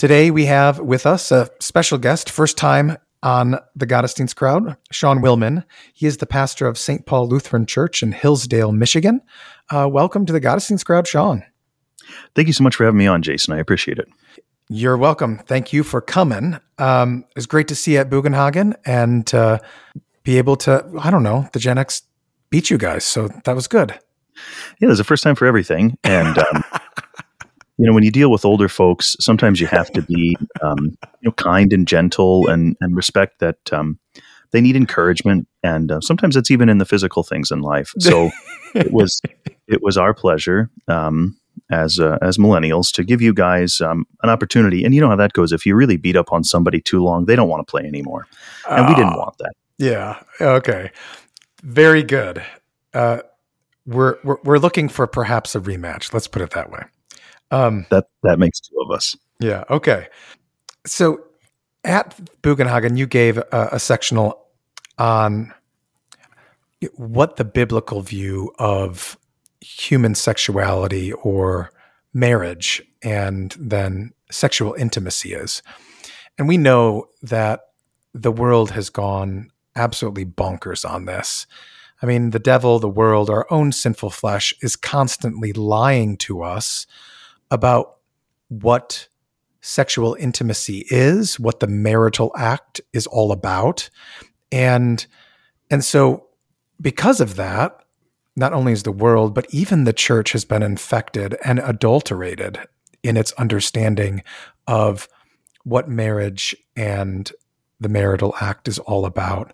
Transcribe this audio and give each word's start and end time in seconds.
Today 0.00 0.30
we 0.30 0.46
have 0.46 0.78
with 0.78 1.04
us 1.04 1.30
a 1.30 1.50
special 1.60 1.98
guest, 1.98 2.30
first 2.30 2.56
time 2.56 2.96
on 3.22 3.58
the 3.76 3.86
Gottesdienst 3.86 4.34
crowd, 4.34 4.78
Sean 4.90 5.18
Willman. 5.18 5.62
He 5.92 6.06
is 6.06 6.16
the 6.16 6.26
pastor 6.26 6.66
of 6.66 6.78
St. 6.78 7.04
Paul 7.04 7.28
Lutheran 7.28 7.66
Church 7.66 8.02
in 8.02 8.12
Hillsdale, 8.12 8.72
Michigan. 8.72 9.20
Uh, 9.68 9.86
welcome 9.92 10.24
to 10.24 10.32
the 10.32 10.40
Gottesdienst 10.40 10.86
crowd, 10.86 11.06
Sean. 11.06 11.44
Thank 12.34 12.48
you 12.48 12.54
so 12.54 12.64
much 12.64 12.76
for 12.76 12.86
having 12.86 12.96
me 12.96 13.08
on, 13.08 13.20
Jason. 13.20 13.52
I 13.52 13.58
appreciate 13.58 13.98
it. 13.98 14.08
You're 14.70 14.96
welcome. 14.96 15.36
Thank 15.36 15.74
you 15.74 15.82
for 15.82 16.00
coming. 16.00 16.58
Um, 16.78 17.26
it's 17.36 17.44
great 17.44 17.68
to 17.68 17.74
see 17.74 17.92
you 17.92 17.98
at 17.98 18.08
Bugenhagen 18.08 18.76
and 18.86 19.34
uh, 19.34 19.58
be 20.22 20.38
able 20.38 20.56
to, 20.56 20.82
I 20.98 21.10
don't 21.10 21.22
know, 21.22 21.46
the 21.52 21.58
Gen 21.58 21.76
X 21.76 22.04
beat 22.48 22.70
you 22.70 22.78
guys. 22.78 23.04
So 23.04 23.28
that 23.44 23.54
was 23.54 23.68
good. 23.68 23.90
Yeah, 24.80 24.86
it 24.86 24.88
was 24.88 25.00
a 25.00 25.04
first 25.04 25.22
time 25.22 25.34
for 25.34 25.44
everything. 25.44 25.98
And 26.04 26.38
um, 26.38 26.64
you 27.80 27.86
know, 27.86 27.94
when 27.94 28.04
you 28.04 28.10
deal 28.10 28.30
with 28.30 28.44
older 28.44 28.68
folks, 28.68 29.16
sometimes 29.20 29.58
you 29.58 29.66
have 29.66 29.90
to 29.92 30.02
be, 30.02 30.36
um, 30.62 30.98
you 31.20 31.28
know, 31.28 31.32
kind 31.32 31.72
and 31.72 31.88
gentle 31.88 32.46
and 32.46 32.76
and 32.82 32.94
respect 32.94 33.38
that 33.40 33.72
um, 33.72 33.98
they 34.50 34.60
need 34.60 34.76
encouragement, 34.76 35.48
and 35.62 35.90
uh, 35.90 36.00
sometimes 36.02 36.36
it's 36.36 36.50
even 36.50 36.68
in 36.68 36.76
the 36.76 36.84
physical 36.84 37.22
things 37.22 37.50
in 37.50 37.62
life. 37.62 37.92
So 37.98 38.30
it 38.74 38.92
was 38.92 39.18
it 39.66 39.82
was 39.82 39.96
our 39.96 40.12
pleasure 40.12 40.70
um, 40.88 41.38
as 41.70 41.98
uh, 41.98 42.18
as 42.20 42.36
millennials 42.36 42.92
to 42.92 43.02
give 43.02 43.22
you 43.22 43.32
guys 43.32 43.80
um, 43.80 44.04
an 44.22 44.28
opportunity. 44.28 44.84
And 44.84 44.94
you 44.94 45.00
know 45.00 45.08
how 45.08 45.16
that 45.16 45.32
goes. 45.32 45.50
If 45.50 45.64
you 45.64 45.74
really 45.74 45.96
beat 45.96 46.16
up 46.16 46.32
on 46.32 46.44
somebody 46.44 46.82
too 46.82 47.02
long, 47.02 47.24
they 47.24 47.34
don't 47.34 47.48
want 47.48 47.66
to 47.66 47.70
play 47.70 47.84
anymore, 47.84 48.26
and 48.68 48.84
uh, 48.84 48.88
we 48.90 48.94
didn't 48.94 49.14
ah, 49.14 49.18
want 49.18 49.38
that. 49.38 49.52
Yeah. 49.78 50.20
Okay. 50.38 50.90
Very 51.62 52.02
good. 52.02 52.44
Uh, 52.92 53.20
we're, 53.86 54.18
we're 54.22 54.36
we're 54.44 54.58
looking 54.58 54.90
for 54.90 55.06
perhaps 55.06 55.54
a 55.54 55.60
rematch. 55.60 56.12
Let's 56.12 56.28
put 56.28 56.42
it 56.42 56.50
that 56.50 56.70
way. 56.70 56.82
Um, 57.50 57.86
that 57.90 58.06
that 58.22 58.38
makes 58.38 58.60
two 58.60 58.76
of 58.80 58.90
us. 58.90 59.16
Yeah. 59.40 59.64
Okay. 59.70 60.08
So 60.86 61.24
at 61.84 62.18
Bugenhagen, 62.42 62.96
you 62.96 63.06
gave 63.06 63.38
a, 63.38 63.68
a 63.72 63.78
sectional 63.78 64.46
on 64.98 65.52
what 66.94 67.36
the 67.36 67.44
biblical 67.44 68.02
view 68.02 68.52
of 68.58 69.18
human 69.60 70.14
sexuality 70.14 71.12
or 71.12 71.70
marriage 72.12 72.82
and 73.02 73.54
then 73.58 74.12
sexual 74.30 74.74
intimacy 74.74 75.34
is. 75.34 75.62
And 76.38 76.48
we 76.48 76.56
know 76.56 77.08
that 77.22 77.60
the 78.14 78.32
world 78.32 78.70
has 78.72 78.90
gone 78.90 79.50
absolutely 79.76 80.24
bonkers 80.24 80.88
on 80.88 81.04
this. 81.04 81.46
I 82.02 82.06
mean, 82.06 82.30
the 82.30 82.38
devil, 82.38 82.78
the 82.78 82.88
world, 82.88 83.28
our 83.28 83.46
own 83.50 83.72
sinful 83.72 84.10
flesh 84.10 84.54
is 84.62 84.74
constantly 84.74 85.52
lying 85.52 86.16
to 86.18 86.42
us 86.42 86.86
about 87.50 87.96
what 88.48 89.08
sexual 89.60 90.16
intimacy 90.18 90.86
is, 90.90 91.38
what 91.38 91.60
the 91.60 91.66
marital 91.66 92.32
act 92.36 92.80
is 92.92 93.06
all 93.06 93.32
about. 93.32 93.90
And 94.50 95.06
and 95.70 95.84
so 95.84 96.26
because 96.80 97.20
of 97.20 97.36
that, 97.36 97.84
not 98.36 98.52
only 98.52 98.72
is 98.72 98.82
the 98.82 98.92
world, 98.92 99.34
but 99.34 99.46
even 99.50 99.84
the 99.84 99.92
church 99.92 100.32
has 100.32 100.44
been 100.44 100.62
infected 100.62 101.36
and 101.44 101.60
adulterated 101.60 102.58
in 103.02 103.16
its 103.16 103.32
understanding 103.32 104.22
of 104.66 105.08
what 105.64 105.88
marriage 105.88 106.56
and 106.74 107.30
the 107.80 107.88
marital 107.88 108.34
act 108.40 108.68
is 108.68 108.78
all 108.78 109.04
about. 109.04 109.52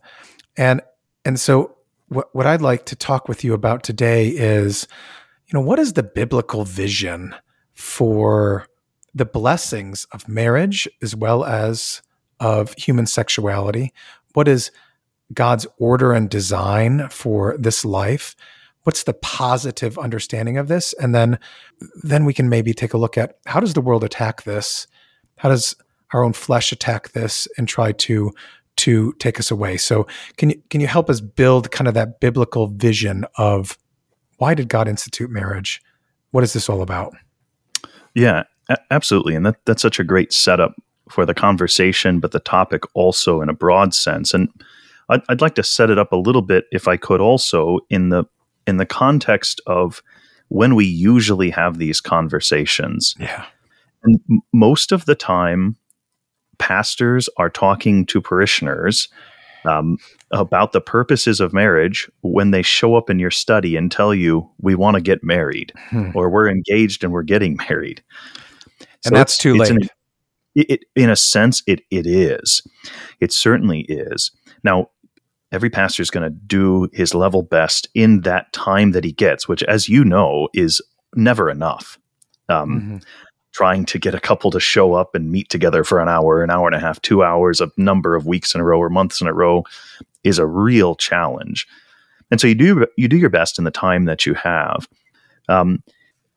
And 0.57 0.81
and 1.25 1.39
so 1.39 1.77
what 2.09 2.34
what 2.34 2.47
I'd 2.47 2.63
like 2.63 2.87
to 2.87 2.97
talk 2.97 3.28
with 3.28 3.45
you 3.45 3.55
about 3.55 3.83
today 3.83 4.28
is 4.28 4.87
you 5.47 5.59
know 5.59 5.65
what 5.65 5.78
is 5.78 5.93
the 5.93 6.03
biblical 6.03 6.65
vision 6.65 7.34
for 7.77 8.67
the 9.15 9.25
blessings 9.25 10.07
of 10.13 10.29
marriage 10.29 10.89
as 11.03 11.15
well 11.15 11.45
as 11.45 12.03
of 12.41 12.75
human 12.75 13.07
sexuality. 13.07 13.93
What 14.35 14.49
is 14.49 14.71
God's 15.33 15.67
order 15.79 16.13
and 16.13 16.29
design 16.29 17.09
for 17.09 17.57
this 17.59 17.85
life? 17.85 18.35
What's 18.83 19.05
the 19.05 19.15
positive 19.15 19.99
understanding 19.99 20.59
of 20.59 20.69
this? 20.69 20.95
And 21.01 21.15
then 21.15 21.39
then 22.03 22.25
we 22.25 22.35
can 22.35 22.49
maybe 22.49 22.73
take 22.73 22.95
a 22.95 22.99
look 22.99 23.19
at 23.19 23.39
how 23.47 23.61
does 23.61 23.75
the 23.75 23.81
world 23.81 24.05
attack 24.05 24.45
this? 24.45 24.87
How 25.37 25.49
does 25.49 25.75
our 26.13 26.23
own 26.23 26.33
flesh 26.33 26.73
attack 26.73 27.13
this 27.13 27.49
and 27.59 27.69
try 27.69 27.93
to 27.93 28.33
to 28.77 29.13
take 29.15 29.41
us 29.41 29.51
away? 29.51 29.77
So 29.77 30.07
can 30.37 30.51
you 30.51 30.63
can 30.71 30.81
you 30.81 30.87
help 30.87 31.11
us 31.11 31.21
build 31.21 31.71
kind 31.71 31.89
of 31.89 31.95
that 31.95 32.21
biblical 32.21 32.69
vision 32.69 33.25
of 33.37 33.77
why 34.39 34.55
did 34.55 34.69
God 34.69 34.89
institute 34.89 35.31
marriage? 35.31 35.83
What 36.31 36.45
is 36.45 36.53
this 36.53 36.69
all 36.69 36.83
about? 36.83 37.15
Yeah, 38.16 38.44
a- 38.69 38.78
absolutely. 38.91 39.37
And 39.37 39.47
that, 39.47 39.56
that's 39.66 39.82
such 39.82 40.00
a 40.00 40.04
great 40.04 40.32
setup 40.32 40.75
for 41.09 41.25
the 41.25 41.34
conversation, 41.34 42.19
but 42.19 42.32
the 42.32 42.41
topic 42.41 42.82
also 42.94 43.41
in 43.41 43.49
a 43.49 43.54
broad 43.54 43.94
sense. 43.94 44.34
And 44.34 44.49
I'd, 45.09 45.22
I'd 45.28 45.41
like 45.41 45.54
to 45.56 45.62
set 45.62 45.91
it 45.91 45.99
up 45.99 46.10
a 46.10 46.16
little 46.16 46.43
bit, 46.43 46.65
if 46.72 46.88
I 46.88 46.97
could, 46.97 47.21
also 47.21 47.78
in 47.91 48.09
the 48.09 48.25
in 48.66 48.78
the 48.78 48.87
context 48.87 49.60
of 49.69 50.03
when 50.49 50.75
we 50.75 50.84
usually 50.84 51.50
have 51.50 51.78
these 51.78 52.00
conversations. 52.00 53.15
Yeah. 53.21 53.44
And 54.03 54.43
most 54.53 54.91
of 54.91 55.04
the 55.04 55.15
time, 55.15 55.77
pastors 56.59 57.28
are 57.37 57.50
talking 57.50 58.06
to 58.06 58.21
parishioners 58.21 59.09
um, 59.66 59.99
about 60.31 60.72
the 60.72 60.81
purposes 60.81 61.41
of 61.41 61.53
marriage 61.53 62.10
when 62.22 62.50
they 62.50 62.62
show 62.62 62.97
up 62.97 63.10
in 63.10 63.19
your 63.19 63.31
study 63.31 63.77
and 63.77 63.91
tell 63.91 64.15
you 64.15 64.49
we 64.60 64.75
want 64.75 64.94
to 64.94 65.00
get 65.00 65.22
married 65.22 65.72
hmm. 65.91 66.10
or 66.15 66.31
we're 66.31 66.49
engaged 66.49 67.04
and 67.04 67.12
we're 67.12 67.22
getting 67.22 67.56
married. 67.69 68.03
And 68.81 68.88
so 69.04 69.10
that's 69.10 69.38
too 69.38 69.54
late. 69.54 69.71
An, 69.71 69.88
it, 70.54 70.84
in 70.94 71.10
a 71.10 71.16
sense, 71.16 71.62
it 71.66 71.82
it 71.91 72.06
is. 72.06 72.66
It 73.21 73.32
certainly 73.32 73.81
is. 73.82 74.31
Now, 74.65 74.91
every 75.53 75.71
pastor 75.71 76.03
is 76.03 76.10
going 76.10 76.25
to 76.25 76.31
do 76.31 76.88
his 76.93 77.15
level 77.15 77.43
best 77.43 77.88
in 77.94 78.22
that 78.22 78.53
time 78.53 78.93
that 78.93 79.04
he 79.04 79.12
gets, 79.12 79.47
which, 79.47 79.62
as 79.65 79.88
you 79.88 80.04
know, 80.04 80.48
is 80.54 80.81
never 81.15 81.50
enough. 81.50 81.98
Um, 82.48 82.81
mm-hmm 82.81 82.97
trying 83.56 83.87
to 83.87 83.99
get 83.99 84.15
a 84.15 84.21
couple 84.21 84.50
to 84.50 84.61
show 84.61 84.93
up 84.93 85.15
and 85.15 85.33
meet 85.33 85.49
together 85.49 85.83
for 85.83 85.99
an 85.99 86.11
hour, 86.11 86.44
an 86.44 86.50
hour 86.50 86.67
and 86.67 86.75
a 86.77 86.78
half, 86.78 87.00
two 87.00 87.25
hours, 87.25 87.59
a 87.62 87.71
number 87.78 88.15
of 88.15 88.27
weeks 88.27 88.55
in 88.55 88.61
a 88.61 88.65
row 88.65 88.78
or 88.78 88.91
months 88.91 89.22
in 89.22 89.27
a 89.27 89.33
row 89.33 89.65
is 90.25 90.39
a 90.39 90.44
real 90.44 90.94
challenge. 90.94 91.66
And 92.31 92.39
so 92.39 92.47
you 92.47 92.55
do 92.55 92.87
you 92.99 93.09
do 93.09 93.16
your 93.16 93.31
best 93.31 93.59
in 93.59 93.65
the 93.65 93.71
time 93.71 94.05
that 94.05 94.27
you 94.27 94.34
have. 94.34 94.87
Um, 95.49 95.83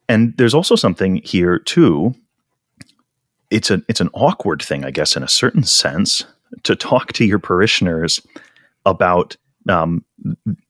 and 0.08 0.34
there's 0.38 0.53
also 0.53 0.78
something 0.78 1.18
here 1.18 1.59
too. 1.59 2.16
It's 3.50 3.69
a 3.69 3.81
it's 3.90 4.00
an 4.00 4.12
awkward 4.13 4.62
thing, 4.62 4.85
I 4.85 4.91
guess, 4.91 5.18
in 5.18 5.24
a 5.24 5.28
certain 5.28 5.63
sense, 5.63 6.24
to 6.63 6.74
talk 6.74 7.12
to 7.13 7.25
your 7.25 7.40
parishioners 7.40 8.25
about 8.85 9.35
um, 9.68 10.06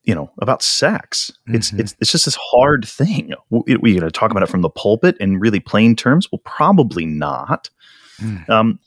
you 0.03 0.16
know 0.16 0.31
about 0.41 0.61
sex. 0.61 1.31
It's 1.47 1.69
mm-hmm. 1.69 1.81
it's 1.81 1.95
it's 2.00 2.11
just 2.11 2.25
this 2.25 2.38
hard 2.39 2.85
thing. 2.85 3.33
We, 3.50 3.77
we 3.77 3.91
going 3.91 4.01
to 4.01 4.11
talk 4.11 4.31
about 4.31 4.44
it 4.44 4.50
from 4.50 4.61
the 4.61 4.69
pulpit 4.69 5.17
in 5.19 5.39
really 5.39 5.59
plain 5.59 5.95
terms? 5.95 6.27
Well, 6.31 6.41
probably 6.44 7.06
not. 7.06 7.69
Mm. 8.19 8.50
Um, 8.50 8.80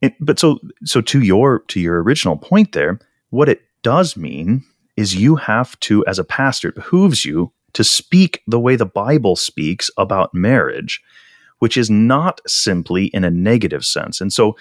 it, 0.00 0.14
but 0.20 0.38
so 0.38 0.58
so 0.84 1.00
to 1.00 1.20
your 1.20 1.60
to 1.68 1.80
your 1.80 2.02
original 2.02 2.36
point 2.36 2.72
there, 2.72 2.98
what 3.30 3.48
it 3.48 3.62
does 3.82 4.16
mean 4.16 4.64
is 4.96 5.14
you 5.14 5.36
have 5.36 5.78
to, 5.80 6.04
as 6.06 6.18
a 6.18 6.24
pastor, 6.24 6.68
it 6.68 6.74
behooves 6.74 7.24
you 7.24 7.52
to 7.72 7.84
speak 7.84 8.42
the 8.46 8.60
way 8.60 8.76
the 8.76 8.86
Bible 8.86 9.36
speaks 9.36 9.90
about 9.96 10.34
marriage, 10.34 11.00
which 11.60 11.76
is 11.76 11.88
not 11.88 12.40
simply 12.46 13.06
in 13.06 13.24
a 13.24 13.30
negative 13.30 13.84
sense. 13.84 14.20
And 14.20 14.32
so 14.32 14.56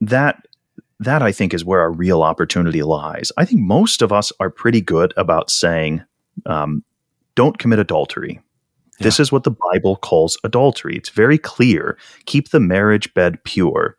that 0.00 0.46
that 1.00 1.22
I 1.22 1.32
think 1.32 1.54
is 1.54 1.64
where 1.64 1.80
our 1.80 1.92
real 1.92 2.22
opportunity 2.22 2.82
lies. 2.82 3.30
I 3.36 3.44
think 3.44 3.60
most 3.60 4.02
of 4.02 4.12
us 4.12 4.32
are 4.40 4.50
pretty 4.50 4.80
good 4.80 5.14
about 5.16 5.50
saying, 5.50 6.02
um, 6.46 6.84
don't 7.34 7.58
commit 7.58 7.78
adultery. 7.78 8.40
Yeah. 8.98 9.04
This 9.04 9.20
is 9.20 9.30
what 9.30 9.44
the 9.44 9.54
Bible 9.72 9.96
calls 9.96 10.36
adultery. 10.42 10.96
It's 10.96 11.10
very 11.10 11.38
clear. 11.38 11.96
Keep 12.26 12.50
the 12.50 12.58
marriage 12.58 13.14
bed 13.14 13.42
pure. 13.44 13.96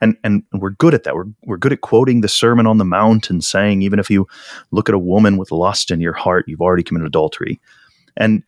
And, 0.00 0.16
and 0.22 0.44
we're 0.52 0.70
good 0.70 0.94
at 0.94 1.02
that. 1.04 1.16
We're, 1.16 1.24
we're 1.44 1.56
good 1.56 1.72
at 1.72 1.80
quoting 1.80 2.20
the 2.20 2.28
Sermon 2.28 2.66
on 2.66 2.78
the 2.78 2.84
Mount 2.84 3.28
and 3.28 3.42
saying, 3.42 3.82
even 3.82 3.98
if 3.98 4.08
you 4.08 4.26
look 4.70 4.88
at 4.88 4.94
a 4.94 5.00
woman 5.00 5.38
with 5.38 5.50
lust 5.50 5.90
in 5.90 6.00
your 6.00 6.12
heart, 6.12 6.44
you've 6.46 6.60
already 6.60 6.82
committed 6.84 7.08
adultery. 7.08 7.60
And 8.16 8.44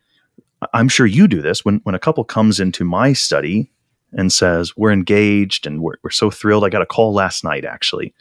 I'm 0.73 0.87
sure 0.89 1.05
you 1.05 1.27
do 1.27 1.41
this 1.41 1.65
when, 1.65 1.81
when 1.83 1.95
a 1.95 1.99
couple 1.99 2.23
comes 2.23 2.59
into 2.59 2.85
my 2.85 3.13
study 3.13 3.71
and 4.13 4.31
says, 4.31 4.75
We're 4.75 4.91
engaged 4.91 5.67
and 5.67 5.81
we're, 5.81 5.95
we're 6.03 6.09
so 6.09 6.29
thrilled. 6.29 6.63
I 6.63 6.69
got 6.69 6.81
a 6.81 6.87
call 6.87 7.13
last 7.13 7.43
night, 7.43 7.65
actually, 7.65 8.13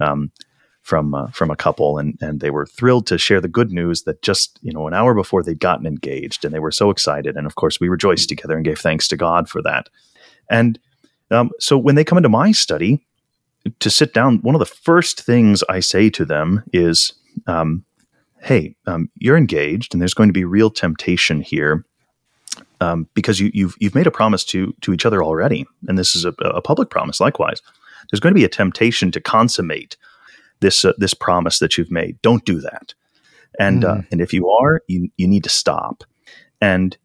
um, 0.00 0.30
from, 0.82 1.14
uh, 1.14 1.28
from 1.28 1.50
a 1.50 1.56
couple, 1.56 1.98
and, 1.98 2.18
and 2.20 2.40
they 2.40 2.50
were 2.50 2.66
thrilled 2.66 3.06
to 3.08 3.18
share 3.18 3.40
the 3.40 3.48
good 3.48 3.70
news 3.70 4.02
that 4.04 4.22
just, 4.22 4.58
you 4.62 4.72
know, 4.72 4.86
an 4.86 4.94
hour 4.94 5.14
before 5.14 5.42
they'd 5.42 5.60
gotten 5.60 5.86
engaged, 5.86 6.44
and 6.44 6.54
they 6.54 6.58
were 6.58 6.72
so 6.72 6.90
excited. 6.90 7.36
And 7.36 7.46
of 7.46 7.54
course, 7.56 7.78
we 7.80 7.88
rejoiced 7.88 8.28
together 8.28 8.56
and 8.56 8.64
gave 8.64 8.78
thanks 8.78 9.06
to 9.08 9.16
God 9.16 9.48
for 9.48 9.62
that. 9.62 9.88
And 10.50 10.78
um, 11.30 11.50
so 11.58 11.76
when 11.76 11.94
they 11.94 12.04
come 12.04 12.18
into 12.18 12.30
my 12.30 12.52
study 12.52 13.04
to 13.80 13.90
sit 13.90 14.14
down, 14.14 14.38
one 14.38 14.54
of 14.54 14.60
the 14.60 14.66
first 14.66 15.20
things 15.20 15.62
I 15.68 15.80
say 15.80 16.08
to 16.10 16.24
them 16.24 16.64
is, 16.72 17.12
um, 17.46 17.84
Hey, 18.40 18.76
um, 18.86 19.10
you're 19.16 19.36
engaged, 19.36 19.92
and 19.92 20.00
there's 20.00 20.14
going 20.14 20.28
to 20.28 20.32
be 20.32 20.44
real 20.44 20.70
temptation 20.70 21.40
here 21.40 21.84
um, 22.80 23.08
because 23.14 23.40
you, 23.40 23.50
you've 23.52 23.74
you've 23.80 23.94
made 23.94 24.06
a 24.06 24.12
promise 24.12 24.44
to 24.46 24.74
to 24.80 24.92
each 24.92 25.06
other 25.06 25.22
already, 25.22 25.66
and 25.86 25.98
this 25.98 26.14
is 26.14 26.24
a, 26.24 26.34
a 26.40 26.62
public 26.62 26.90
promise. 26.90 27.20
Likewise, 27.20 27.60
there's 28.10 28.20
going 28.20 28.32
to 28.32 28.38
be 28.38 28.44
a 28.44 28.48
temptation 28.48 29.10
to 29.12 29.20
consummate 29.20 29.96
this 30.60 30.84
uh, 30.84 30.92
this 30.98 31.14
promise 31.14 31.58
that 31.58 31.76
you've 31.76 31.90
made. 31.90 32.20
Don't 32.22 32.44
do 32.44 32.60
that, 32.60 32.94
and 33.58 33.82
mm. 33.82 33.98
uh, 33.98 34.02
and 34.10 34.20
if 34.20 34.32
you 34.32 34.48
are, 34.48 34.82
you 34.88 35.10
you 35.16 35.26
need 35.26 35.44
to 35.44 35.50
stop. 35.50 36.04
And 36.60 36.96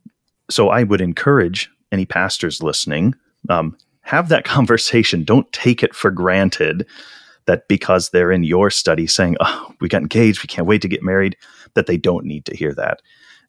so 0.49 0.69
I 0.69 0.83
would 0.83 1.01
encourage 1.01 1.69
any 1.91 2.05
pastors 2.05 2.63
listening, 2.63 3.15
um, 3.49 3.77
have 4.01 4.29
that 4.29 4.45
conversation. 4.45 5.23
Don't 5.23 5.51
take 5.51 5.83
it 5.83 5.95
for 5.95 6.11
granted 6.11 6.85
that 7.45 7.67
because 7.67 8.09
they're 8.09 8.31
in 8.31 8.43
your 8.43 8.69
study 8.69 9.07
saying, 9.07 9.37
"Oh, 9.39 9.73
we 9.79 9.89
got 9.89 10.01
engaged, 10.01 10.43
we 10.43 10.47
can't 10.47 10.67
wait 10.67 10.81
to 10.83 10.87
get 10.87 11.03
married," 11.03 11.35
that 11.73 11.87
they 11.87 11.97
don't 11.97 12.25
need 12.25 12.45
to 12.45 12.55
hear 12.55 12.73
that. 12.75 13.01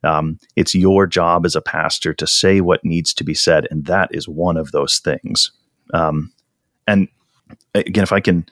Um, 0.04 0.38
it's 0.56 0.74
your 0.74 1.06
job 1.06 1.46
as 1.46 1.56
a 1.56 1.62
pastor 1.62 2.14
to 2.14 2.26
say 2.26 2.60
what 2.60 2.84
needs 2.84 3.14
to 3.14 3.24
be 3.24 3.34
said, 3.34 3.66
and 3.70 3.86
that 3.86 4.14
is 4.14 4.28
one 4.28 4.56
of 4.56 4.72
those 4.72 4.98
things. 4.98 5.50
Um, 5.92 6.32
and 6.86 7.08
again, 7.74 8.02
if 8.02 8.12
I 8.12 8.20
can 8.20 8.46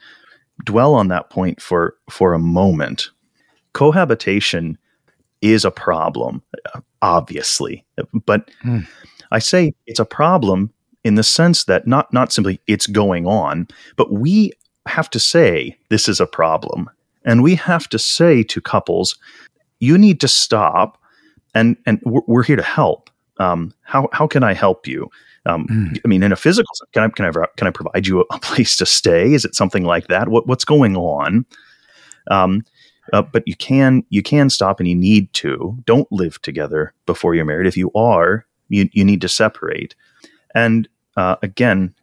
dwell 0.63 0.95
on 0.95 1.07
that 1.09 1.29
point 1.29 1.61
for 1.61 1.95
for 2.09 2.33
a 2.33 2.39
moment, 2.39 3.09
cohabitation 3.73 4.77
is 5.41 5.65
a 5.65 5.71
problem, 5.71 6.41
obviously, 7.01 7.85
but 8.25 8.49
mm. 8.63 8.87
I 9.31 9.39
say 9.39 9.73
it's 9.87 9.99
a 9.99 10.05
problem 10.05 10.71
in 11.03 11.15
the 11.15 11.23
sense 11.23 11.65
that 11.65 11.85
not 11.85 12.11
not 12.13 12.31
simply 12.31 12.61
it's 12.67 12.87
going 12.87 13.27
on, 13.27 13.67
but 13.95 14.11
we 14.11 14.53
have 14.87 15.09
to 15.09 15.19
say 15.19 15.77
this 15.89 16.07
is 16.07 16.19
a 16.19 16.25
problem, 16.25 16.89
and 17.25 17.43
we 17.43 17.55
have 17.55 17.89
to 17.89 17.99
say 17.99 18.43
to 18.43 18.61
couples, 18.61 19.17
you 19.79 19.97
need 19.97 20.21
to 20.21 20.27
stop 20.27 20.97
and 21.53 21.77
and 21.85 22.01
we're, 22.03 22.43
here 22.43 22.55
to 22.55 22.63
help. 22.63 23.09
Um, 23.37 23.73
how 23.81 24.09
how 24.13 24.27
can 24.27 24.43
I 24.43 24.53
help 24.53 24.87
you? 24.87 25.09
Um, 25.45 25.67
mm. 25.67 25.99
I 26.03 26.07
mean, 26.07 26.23
in 26.23 26.31
a 26.31 26.35
physical, 26.35 26.73
can 26.93 27.03
I 27.03 27.09
can 27.09 27.25
I 27.25 27.45
can 27.57 27.67
I 27.67 27.71
provide 27.71 28.07
you 28.07 28.21
a, 28.21 28.39
place 28.39 28.75
to 28.77 28.85
stay? 28.85 29.33
Is 29.33 29.45
it 29.45 29.55
something 29.55 29.83
like 29.83 30.07
that? 30.07 30.29
What 30.29 30.47
what's 30.47 30.65
going 30.65 30.95
on? 30.95 31.45
Um, 32.31 32.63
uh, 33.11 33.21
but 33.21 33.43
you 33.45 33.55
can 33.55 34.03
you 34.09 34.23
can 34.23 34.49
stop 34.49 34.79
and 34.79 34.87
you 34.87 34.95
need 34.95 35.31
to. 35.33 35.77
Don't 35.85 36.09
live 36.11 36.41
together 36.41 36.93
before 37.05 37.35
you're 37.35 37.45
married. 37.45 37.67
If 37.67 37.77
you 37.77 37.91
are, 37.95 38.45
you 38.69 38.89
you 38.93 39.03
need 39.03 39.21
to 39.21 39.29
separate. 39.29 39.95
And 40.55 40.87
uh, 41.17 41.35
again, 41.41 41.93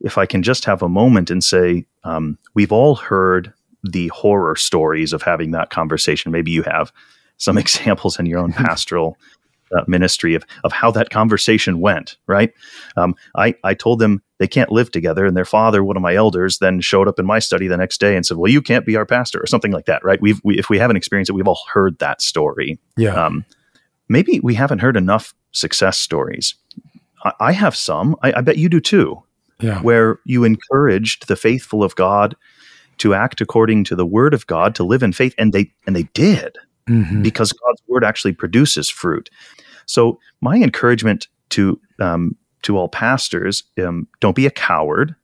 if 0.00 0.18
I 0.18 0.26
can 0.26 0.42
just 0.42 0.64
have 0.64 0.82
a 0.82 0.88
moment 0.88 1.30
and 1.30 1.44
say, 1.44 1.86
um, 2.04 2.38
we've 2.54 2.72
all 2.72 2.96
heard 2.96 3.52
the 3.82 4.08
horror 4.08 4.56
stories 4.56 5.12
of 5.12 5.22
having 5.22 5.52
that 5.52 5.70
conversation. 5.70 6.32
Maybe 6.32 6.50
you 6.50 6.62
have 6.62 6.92
some 7.40 7.58
examples 7.64 8.18
in 8.20 8.26
your 8.26 8.38
own 8.38 8.52
pastoral 8.52 9.16
uh, 9.74 9.82
ministry 9.86 10.34
of, 10.34 10.44
of 10.64 10.72
how 10.72 10.90
that 10.90 11.10
conversation 11.10 11.80
went, 11.80 12.16
right? 12.26 12.52
Um, 12.96 13.14
I, 13.36 13.54
I 13.64 13.74
told 13.74 13.98
them 13.98 14.22
they 14.38 14.48
can't 14.48 14.72
live 14.72 14.90
together. 14.90 15.26
And 15.26 15.36
their 15.36 15.44
father, 15.44 15.84
one 15.84 15.96
of 15.96 16.02
my 16.02 16.14
elders, 16.14 16.58
then 16.58 16.80
showed 16.80 17.08
up 17.08 17.18
in 17.18 17.26
my 17.26 17.38
study 17.38 17.68
the 17.68 17.76
next 17.76 18.00
day 18.00 18.16
and 18.16 18.24
said, 18.24 18.36
Well, 18.36 18.50
you 18.50 18.62
can't 18.62 18.86
be 18.86 18.96
our 18.96 19.06
pastor, 19.06 19.40
or 19.40 19.46
something 19.46 19.72
like 19.72 19.86
that, 19.86 20.04
right? 20.04 20.20
We've, 20.20 20.40
we, 20.44 20.58
if 20.58 20.68
we 20.68 20.78
haven't 20.78 20.96
experienced 20.96 21.30
it, 21.30 21.34
we've 21.34 21.48
all 21.48 21.60
heard 21.72 21.98
that 21.98 22.20
story. 22.20 22.78
Yeah. 22.96 23.14
Um, 23.14 23.44
maybe 24.08 24.40
we 24.40 24.54
haven't 24.54 24.80
heard 24.80 24.96
enough 24.96 25.34
success 25.52 25.98
stories. 25.98 26.54
I, 27.24 27.32
I 27.40 27.52
have 27.52 27.76
some, 27.76 28.16
I, 28.22 28.32
I 28.34 28.40
bet 28.40 28.58
you 28.58 28.68
do 28.68 28.80
too, 28.80 29.22
yeah. 29.60 29.80
where 29.82 30.18
you 30.24 30.44
encouraged 30.44 31.28
the 31.28 31.36
faithful 31.36 31.84
of 31.84 31.94
God 31.94 32.34
to 32.98 33.14
act 33.14 33.40
according 33.40 33.84
to 33.84 33.96
the 33.96 34.04
word 34.04 34.34
of 34.34 34.46
God, 34.46 34.74
to 34.74 34.84
live 34.84 35.02
in 35.02 35.12
faith, 35.12 35.34
and 35.38 35.52
they 35.52 35.72
and 35.86 35.96
they 35.96 36.02
did 36.12 36.58
mm-hmm. 36.90 37.22
because 37.22 37.52
God's 37.52 37.82
word 37.86 38.04
actually 38.04 38.32
produces 38.32 38.90
fruit. 38.90 39.30
So 39.86 40.18
my 40.40 40.56
encouragement 40.56 41.28
to 41.50 41.80
um, 42.00 42.36
to 42.62 42.76
all 42.76 42.88
pastors: 42.88 43.62
um, 43.82 44.08
don't 44.20 44.36
be 44.36 44.46
a 44.46 44.50
coward. 44.50 45.14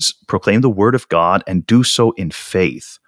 S- 0.00 0.12
proclaim 0.26 0.60
the 0.60 0.70
word 0.70 0.94
of 0.94 1.08
God 1.08 1.44
and 1.46 1.66
do 1.66 1.84
so 1.84 2.10
in 2.12 2.30
faith. 2.30 2.98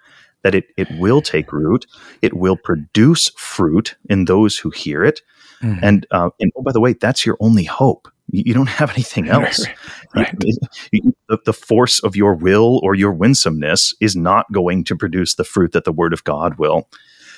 That 0.43 0.55
it 0.55 0.67
it 0.76 0.88
will 0.99 1.20
take 1.20 1.53
root. 1.53 1.87
It 2.23 2.35
will 2.35 2.56
produce 2.56 3.31
fruit 3.31 3.97
in 4.08 4.26
those 4.26 4.58
who 4.58 4.70
hear 4.70 5.05
it. 5.05 5.20
Mm-hmm. 5.62 5.85
And 5.85 6.06
uh, 6.11 6.31
and 6.41 6.53
oh, 6.56 6.62
by 6.62 6.73
the 6.73 6.81
way, 6.81 6.93
that's 6.93 7.26
your 7.26 7.37
only 7.41 7.64
hope. 7.64 8.08
You, 8.29 8.55
don't 8.55 8.69
have 8.81 8.91
anything 8.91 9.29
else. 9.29 9.67
right. 10.14 10.35
you, 10.93 11.14
the, 11.29 11.38
the 11.44 11.53
force 11.53 12.00
of 12.00 12.17
your 12.17 12.35
will 12.35 12.81
or 12.82 12.94
your 12.94 13.12
winsomeness 13.12 13.94
is 14.00 14.17
not 14.17 14.50
going 14.53 14.85
to 14.85 14.97
produce 14.97 15.35
the 15.35 15.44
fruit 15.44 15.73
that 15.73 15.85
the 15.85 15.93
word 15.93 16.12
of 16.12 16.25
God 16.25 16.58
will. 16.58 16.88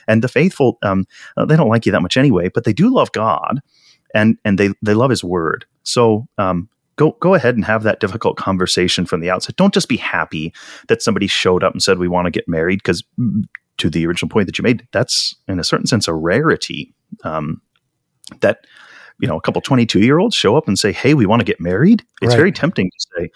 And 0.08 0.22
the 0.22 0.28
faithful, 0.28 0.78
um, 0.82 1.06
uh, 1.36 1.44
they 1.44 1.56
don't 1.56 1.68
like 1.68 1.86
you 1.86 1.92
that 1.92 2.02
much 2.02 2.16
anyway, 2.16 2.48
but 2.48 2.64
they 2.64 2.72
do 2.72 2.92
love 2.92 3.12
God, 3.12 3.60
and 4.14 4.38
and 4.44 4.58
they 4.58 4.70
they 4.82 4.94
love 4.94 5.10
His 5.10 5.22
Word. 5.22 5.66
So 5.84 6.26
um, 6.38 6.68
go 6.96 7.12
go 7.20 7.34
ahead 7.34 7.54
and 7.54 7.64
have 7.64 7.82
that 7.84 8.00
difficult 8.00 8.36
conversation 8.36 9.06
from 9.06 9.20
the 9.20 9.30
outset. 9.30 9.56
Don't 9.56 9.74
just 9.74 9.88
be 9.88 9.96
happy 9.96 10.52
that 10.88 11.02
somebody 11.02 11.26
showed 11.26 11.62
up 11.62 11.72
and 11.72 11.82
said 11.82 11.98
we 11.98 12.08
want 12.08 12.26
to 12.26 12.30
get 12.30 12.48
married 12.48 12.78
because 12.78 13.04
mm, 13.18 13.44
to 13.78 13.88
the 13.88 14.06
original 14.06 14.28
point 14.28 14.46
that 14.46 14.58
you 14.58 14.62
made, 14.62 14.86
that's 14.92 15.36
in 15.46 15.60
a 15.60 15.64
certain 15.64 15.86
sense 15.86 16.08
a 16.08 16.14
rarity. 16.14 16.92
Um, 17.22 17.62
that 18.40 18.66
you 19.20 19.28
know, 19.28 19.36
a 19.36 19.40
couple 19.40 19.60
22 19.60 20.00
year 20.00 20.18
olds 20.18 20.36
show 20.36 20.56
up 20.56 20.68
and 20.68 20.78
say, 20.78 20.92
Hey, 20.92 21.14
we 21.14 21.26
want 21.26 21.40
to 21.40 21.44
get 21.44 21.60
married. 21.60 22.04
It's 22.22 22.30
right. 22.30 22.36
very 22.36 22.52
tempting 22.52 22.90
to 22.90 23.06
say, 23.16 23.30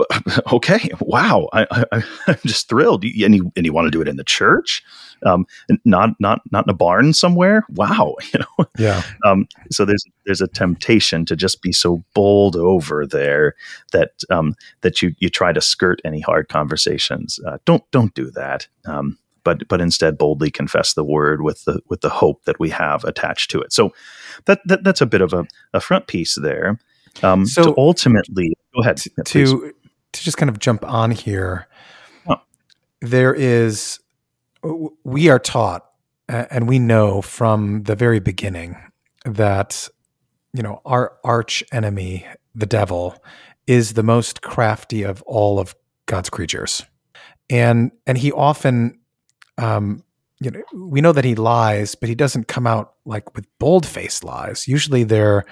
okay, 0.52 0.90
wow, 1.00 1.48
I, 1.52 1.84
am 1.92 2.36
just 2.46 2.68
thrilled. 2.68 3.04
And 3.04 3.34
you, 3.34 3.52
and 3.56 3.66
you 3.66 3.72
want 3.72 3.86
to 3.86 3.90
do 3.90 4.00
it 4.00 4.08
in 4.08 4.16
the 4.16 4.24
church, 4.24 4.82
um, 5.24 5.46
not 5.84 6.10
not 6.18 6.40
not 6.50 6.66
in 6.66 6.70
a 6.70 6.74
barn 6.74 7.12
somewhere. 7.12 7.64
Wow, 7.70 8.16
you 8.32 8.40
know. 8.40 8.66
Yeah. 8.78 9.02
Um, 9.24 9.46
so 9.70 9.84
there's 9.84 10.04
there's 10.26 10.40
a 10.40 10.48
temptation 10.48 11.24
to 11.26 11.36
just 11.36 11.62
be 11.62 11.72
so 11.72 12.02
bowled 12.14 12.56
over 12.56 13.06
there 13.06 13.54
that 13.92 14.12
um, 14.30 14.54
that 14.80 15.02
you 15.02 15.14
you 15.18 15.28
try 15.28 15.52
to 15.52 15.60
skirt 15.60 16.00
any 16.04 16.20
hard 16.20 16.48
conversations. 16.48 17.38
Uh, 17.46 17.58
don't 17.64 17.88
don't 17.90 18.14
do 18.14 18.30
that. 18.32 18.66
Um, 18.86 19.18
but 19.44 19.66
but 19.68 19.80
instead 19.80 20.18
boldly 20.18 20.50
confess 20.50 20.94
the 20.94 21.04
word 21.04 21.42
with 21.42 21.64
the 21.64 21.80
with 21.88 22.00
the 22.00 22.08
hope 22.08 22.44
that 22.44 22.58
we 22.58 22.70
have 22.70 23.04
attached 23.04 23.50
to 23.50 23.60
it. 23.60 23.72
So 23.72 23.92
that, 24.46 24.60
that 24.66 24.84
that's 24.84 25.00
a 25.00 25.06
bit 25.06 25.20
of 25.20 25.32
a, 25.32 25.46
a 25.72 25.80
front 25.80 26.06
piece 26.06 26.34
there. 26.34 26.78
Um, 27.22 27.46
so 27.46 27.74
ultimately, 27.76 28.54
go 28.74 28.82
ahead. 28.82 28.96
To, 28.98 29.10
to 29.24 29.74
to 30.12 30.24
just 30.24 30.36
kind 30.36 30.50
of 30.50 30.58
jump 30.58 30.84
on 30.84 31.10
here, 31.10 31.66
oh. 32.28 32.36
there 33.00 33.34
is 33.34 33.98
we 35.04 35.28
are 35.28 35.38
taught 35.38 35.86
and 36.28 36.68
we 36.68 36.78
know 36.78 37.22
from 37.22 37.82
the 37.84 37.96
very 37.96 38.20
beginning 38.20 38.76
that 39.24 39.88
you 40.52 40.62
know 40.62 40.80
our 40.84 41.16
arch 41.24 41.62
enemy, 41.72 42.26
the 42.54 42.66
devil, 42.66 43.16
is 43.66 43.94
the 43.94 44.02
most 44.02 44.42
crafty 44.42 45.02
of 45.02 45.22
all 45.22 45.58
of 45.58 45.74
God's 46.06 46.30
creatures, 46.30 46.84
and 47.50 47.92
and 48.06 48.18
he 48.18 48.32
often, 48.32 48.98
um, 49.62 50.02
you 50.40 50.50
know, 50.50 50.62
we 50.74 51.00
know 51.00 51.12
that 51.12 51.24
he 51.24 51.34
lies, 51.34 51.94
but 51.94 52.08
he 52.08 52.14
doesn't 52.14 52.48
come 52.48 52.66
out 52.66 52.94
like 53.04 53.34
with 53.36 53.46
bold 53.58 53.86
faced 53.86 54.24
lies. 54.24 54.66
Usually 54.66 55.04
they're 55.04 55.44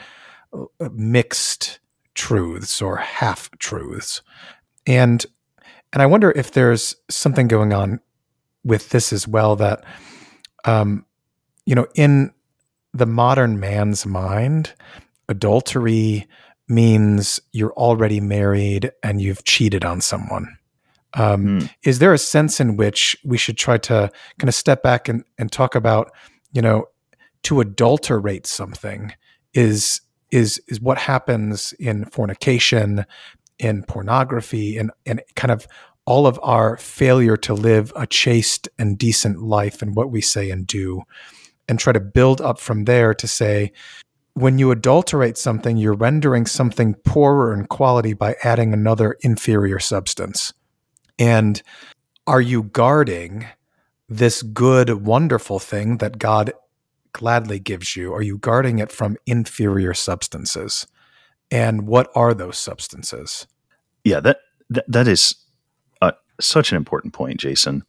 uh, 0.53 0.89
mixed 0.93 1.79
truths 2.15 2.83
or 2.83 2.97
half 2.97 3.51
truths. 3.59 4.23
And 4.87 5.25
and 5.93 6.03
I 6.03 6.07
wonder 6.07 6.33
if 6.33 6.53
there's 6.53 6.97
something 7.09 7.49
going 7.49 7.73
on 7.73 8.01
with 8.65 8.91
this 8.91 9.13
as 9.13 9.27
well 9.27 9.57
that 9.57 9.85
um 10.65 11.07
you 11.65 11.75
know 11.75 11.87
in 11.95 12.33
the 12.93 13.07
modern 13.07 13.59
man's 13.61 14.05
mind 14.05 14.75
adultery 15.29 16.27
means 16.69 17.41
you're 17.53 17.73
already 17.73 18.21
married 18.21 18.91
and 19.03 19.21
you've 19.21 19.45
cheated 19.45 19.85
on 19.85 20.01
someone. 20.01 20.57
Um, 21.15 21.61
mm. 21.61 21.71
Is 21.83 21.99
there 21.99 22.13
a 22.13 22.19
sense 22.19 22.61
in 22.61 22.77
which 22.77 23.17
we 23.25 23.37
should 23.37 23.59
try 23.59 23.79
to 23.79 24.11
kind 24.39 24.49
of 24.49 24.55
step 24.55 24.83
back 24.83 25.09
and, 25.09 25.25
and 25.39 25.51
talk 25.51 25.75
about, 25.75 26.13
you 26.53 26.63
know, 26.63 26.87
to 27.45 27.61
adulterate 27.61 28.47
something 28.47 29.13
is 29.55 30.01
is 30.31 30.63
is 30.69 30.81
what 30.81 30.99
happens 30.99 31.73
in 31.79 32.05
fornication, 32.05 33.05
in 33.59 33.83
pornography, 33.85 34.77
and 34.77 34.91
and 35.07 35.23
kind 35.37 35.51
of 35.51 35.67
all 36.05 36.27
of 36.27 36.39
our 36.43 36.77
failure 36.77 37.37
to 37.37 37.55
live 37.55 37.93
a 37.97 38.07
chaste 38.07 38.69
and 38.79 38.99
decent 38.99 39.43
life 39.43 39.83
and 39.83 39.95
what 39.95 40.11
we 40.11 40.21
say 40.21 40.51
and 40.51 40.67
do, 40.67 41.03
and 41.69 41.79
try 41.79 41.93
to 41.93 42.01
build 42.01 42.41
up 42.41 42.59
from 42.59 42.85
there 42.85 43.15
to 43.15 43.27
say 43.27 43.73
when 44.35 44.59
you 44.59 44.71
adulterate 44.71 45.37
something, 45.37 45.77
you're 45.77 45.95
rendering 45.95 46.47
something 46.47 46.95
poorer 47.05 47.53
in 47.53 47.67
quality 47.67 48.13
by 48.13 48.37
adding 48.43 48.73
another 48.73 49.17
inferior 49.21 49.79
substance. 49.79 50.53
And 51.21 51.63
are 52.27 52.41
you 52.41 52.65
guarding 52.65 53.47
this 54.09 54.43
good, 54.43 55.05
wonderful 55.05 55.59
thing 55.59 55.99
that 55.99 56.19
God 56.19 56.53
gladly 57.13 57.59
gives 57.59 57.95
you? 57.95 58.13
Are 58.13 58.23
you 58.23 58.39
guarding 58.39 58.79
it 58.79 58.91
from 58.91 59.17
inferior 59.27 59.95
substances? 59.95 60.87
And 61.51 61.87
what 61.87 62.11
are 62.15 62.33
those 62.33 62.57
substances? 62.57 63.47
Yeah, 64.05 64.21
that 64.21 64.39
that, 64.71 64.85
that 64.89 65.09
is 65.09 65.35
uh, 66.01 66.13
such 66.41 66.71
an 66.71 66.77
important 66.77 67.13
point, 67.13 67.39
Jason. 67.39 67.85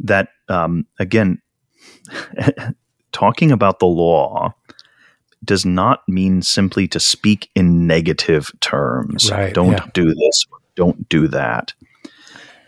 That 0.00 0.28
um, 0.48 0.86
again, 0.98 1.42
talking 3.12 3.52
about 3.52 3.80
the 3.80 3.86
law 3.86 4.54
does 5.44 5.66
not 5.66 6.08
mean 6.08 6.40
simply 6.40 6.86
to 6.88 7.00
speak 7.00 7.50
in 7.54 7.86
negative 7.86 8.52
terms. 8.60 9.30
Right, 9.30 9.52
don't 9.52 9.72
yeah. 9.72 9.86
do 9.92 10.14
this. 10.14 10.46
Don't 10.76 11.08
do 11.08 11.28
that. 11.28 11.74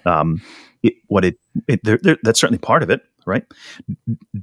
Um, 0.07 0.43
it, 0.83 0.95
what 1.07 1.25
it, 1.25 1.39
it 1.69 1.83
there, 1.85 1.99
there, 2.03 2.19
that's 2.23 2.41
certainly 2.41 2.59
part 2.59 2.83
of 2.83 2.91
it, 2.91 3.03
right? 3.27 3.45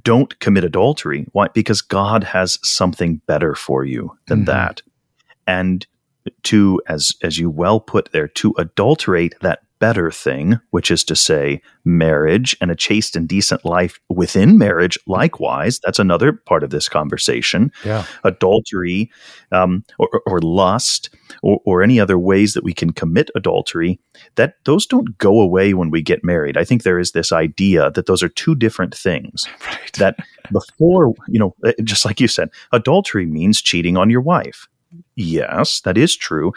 Don't 0.02 0.38
commit 0.40 0.64
adultery. 0.64 1.26
Why? 1.32 1.48
Because 1.54 1.80
God 1.82 2.24
has 2.24 2.58
something 2.62 3.20
better 3.26 3.54
for 3.54 3.84
you 3.84 4.16
than 4.26 4.42
Mhm. 4.42 4.46
that. 4.46 4.82
And 5.46 5.86
to, 6.44 6.80
as 6.88 7.12
as 7.22 7.38
you 7.38 7.50
well 7.50 7.80
put 7.80 8.10
there, 8.12 8.28
to 8.28 8.54
adulterate 8.58 9.34
that 9.40 9.60
better 9.82 10.12
thing, 10.12 10.60
which 10.70 10.90
is 10.92 11.02
to 11.04 11.16
say, 11.16 11.60
marriage 11.84 12.56
and 12.60 12.70
a 12.70 12.76
chaste 12.76 13.16
and 13.16 13.28
decent 13.28 13.64
life 13.64 13.98
within 14.08 14.56
marriage. 14.56 14.96
Likewise, 15.08 15.80
that's 15.84 15.98
another 15.98 16.32
part 16.32 16.62
of 16.62 16.70
this 16.70 16.88
conversation 16.88 17.72
Yeah. 17.84 18.04
adultery 18.22 19.10
um, 19.50 19.82
or, 19.98 20.08
or 20.24 20.40
lust 20.40 21.10
or, 21.42 21.58
or 21.66 21.82
any 21.82 21.98
other 21.98 22.16
ways 22.16 22.54
that 22.54 22.62
we 22.62 22.72
can 22.72 22.92
commit 22.92 23.28
adultery 23.34 23.98
that 24.36 24.54
those 24.66 24.86
don't 24.86 25.18
go 25.18 25.40
away 25.40 25.74
when 25.74 25.90
we 25.90 26.02
get 26.02 26.22
married 26.22 26.56
i 26.56 26.64
think 26.64 26.82
there 26.82 26.98
is 27.00 27.12
this 27.12 27.32
idea 27.32 27.90
that 27.94 28.06
those 28.06 28.22
are 28.22 28.28
two 28.28 28.54
different 28.54 28.94
things 28.94 29.44
Right. 29.66 29.92
that 29.98 30.14
before 30.52 31.14
you 31.28 31.40
know 31.40 31.54
uh, 31.64 31.72
just 31.82 32.04
like 32.04 32.20
you 32.20 32.28
said 32.28 32.48
adultery 32.72 33.26
means 33.26 33.60
cheating 33.62 33.96
on 33.96 34.10
your 34.10 34.20
wife 34.20 34.68
yes 35.16 35.80
that 35.82 35.96
is 35.98 36.14
true 36.16 36.52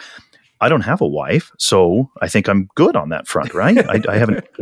i 0.66 0.70
don't 0.70 0.82
have 0.82 1.02
a 1.02 1.08
wife 1.08 1.52
so 1.58 2.10
i 2.22 2.28
think 2.28 2.48
i'm 2.50 2.68
good 2.76 2.96
on 2.96 3.10
that 3.10 3.28
front 3.28 3.54
right? 3.54 3.78
I, 3.90 4.02
I 4.10 4.18
haven't. 4.18 4.46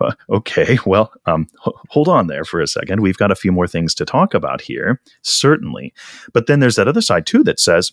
Uh, 0.00 0.12
okay 0.28 0.76
well 0.84 1.12
um, 1.26 1.46
h- 1.66 1.72
hold 1.88 2.08
on 2.08 2.26
there 2.26 2.44
for 2.44 2.60
a 2.60 2.66
second. 2.66 3.00
We've 3.00 3.16
got 3.16 3.30
a 3.30 3.36
few 3.36 3.52
more 3.52 3.68
things 3.68 3.94
to 3.94 4.04
talk 4.04 4.34
about 4.34 4.60
here 4.60 5.00
certainly. 5.22 5.94
But 6.34 6.46
then 6.48 6.58
there's 6.60 6.74
that 6.76 6.88
other 6.88 7.00
side 7.00 7.26
too 7.26 7.44
that 7.44 7.60
says 7.60 7.92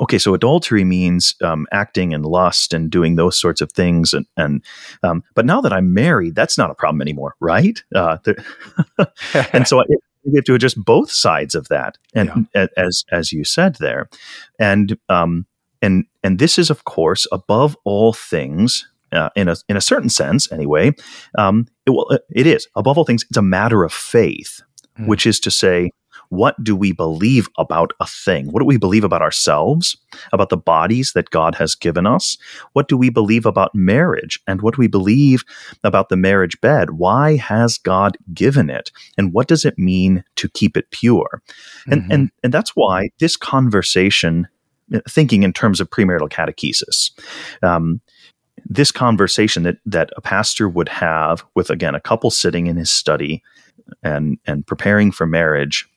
okay 0.00 0.18
so 0.18 0.34
adultery 0.34 0.82
means 0.84 1.34
um, 1.42 1.66
acting 1.72 2.12
in 2.12 2.22
lust 2.22 2.74
and 2.74 2.90
doing 2.90 3.14
those 3.16 3.38
sorts 3.38 3.60
of 3.60 3.70
things 3.72 4.12
and, 4.12 4.26
and 4.36 4.64
um, 5.04 5.22
but 5.36 5.46
now 5.46 5.60
that 5.60 5.72
i'm 5.72 5.94
married 5.94 6.34
that's 6.34 6.58
not 6.58 6.70
a 6.70 6.74
problem 6.74 7.00
anymore 7.00 7.36
right? 7.40 7.82
Uh, 7.94 8.16
and 9.52 9.68
so 9.68 9.80
I, 9.80 9.84
we 10.24 10.34
have 10.36 10.44
to 10.44 10.54
address 10.54 10.74
both 10.74 11.10
sides 11.10 11.54
of 11.54 11.68
that, 11.68 11.98
and 12.14 12.46
a- 12.56 12.68
as 12.76 13.04
as 13.12 13.32
you 13.32 13.44
said 13.44 13.76
there, 13.76 14.08
and 14.58 14.96
um, 15.08 15.46
and 15.82 16.04
and 16.22 16.38
this 16.38 16.58
is 16.58 16.70
of 16.70 16.84
course 16.84 17.26
above 17.32 17.76
all 17.84 18.12
things. 18.12 18.88
Uh, 19.12 19.28
in 19.36 19.46
a 19.46 19.54
in 19.68 19.76
a 19.76 19.80
certain 19.82 20.08
sense, 20.08 20.50
anyway, 20.50 20.90
um, 21.36 21.66
it, 21.84 21.90
well, 21.90 22.06
it 22.30 22.46
is 22.46 22.66
above 22.76 22.96
all 22.96 23.04
things. 23.04 23.24
It's 23.28 23.36
a 23.36 23.42
matter 23.42 23.84
of 23.84 23.92
faith, 23.92 24.62
Mm. 24.98 25.06
which 25.06 25.26
is 25.26 25.38
to 25.40 25.50
say, 25.50 25.90
what 26.30 26.54
do 26.64 26.74
we 26.74 26.92
believe 26.92 27.46
about 27.58 27.92
a 28.00 28.06
thing? 28.06 28.46
What 28.50 28.60
do 28.60 28.66
we 28.66 28.78
believe 28.78 29.04
about 29.04 29.20
ourselves, 29.20 29.96
about 30.32 30.48
the 30.48 30.56
bodies 30.56 31.12
that 31.14 31.28
God 31.28 31.54
has 31.56 31.74
given 31.74 32.06
us? 32.06 32.38
What 32.72 32.88
do 32.88 32.96
we 32.96 33.10
believe 33.10 33.44
about 33.44 33.74
marriage, 33.74 34.40
and 34.46 34.62
what 34.62 34.74
do 34.76 34.80
we 34.80 34.86
believe 34.86 35.44
about 35.84 36.08
the 36.08 36.16
marriage 36.16 36.58
bed? 36.62 36.92
Why 36.92 37.36
has 37.36 37.76
God 37.76 38.16
given 38.32 38.70
it? 38.70 38.90
and 39.18 39.34
what 39.34 39.46
does 39.48 39.66
it 39.66 39.78
mean 39.78 40.24
to 40.36 40.48
keep 40.48 40.74
it 40.76 40.90
pure 40.90 41.42
and 41.86 42.00
Mhm. 42.02 42.06
and 42.10 42.30
and 42.42 42.52
that's 42.54 42.72
why 42.74 43.10
this 43.18 43.36
conversation 43.36 44.46
uh, 44.46 44.48
thinking 45.08 45.42
in 45.42 45.52
terms 45.52 45.80
of 45.80 45.90
premarital 45.90 46.30
catechesis. 46.30 47.10
Um, 47.62 48.00
this 48.66 48.92
conversation 48.92 49.62
that 49.64 49.78
that 49.86 50.10
a 50.16 50.20
pastor 50.20 50.68
would 50.68 50.88
have 50.88 51.44
with 51.54 51.70
again 51.70 51.94
a 51.94 52.00
couple 52.00 52.30
sitting 52.30 52.66
in 52.66 52.76
his 52.76 52.90
study 52.90 53.42
and 54.02 54.38
and 54.46 54.66
preparing 54.66 55.10
for 55.10 55.26
marriage 55.26 55.88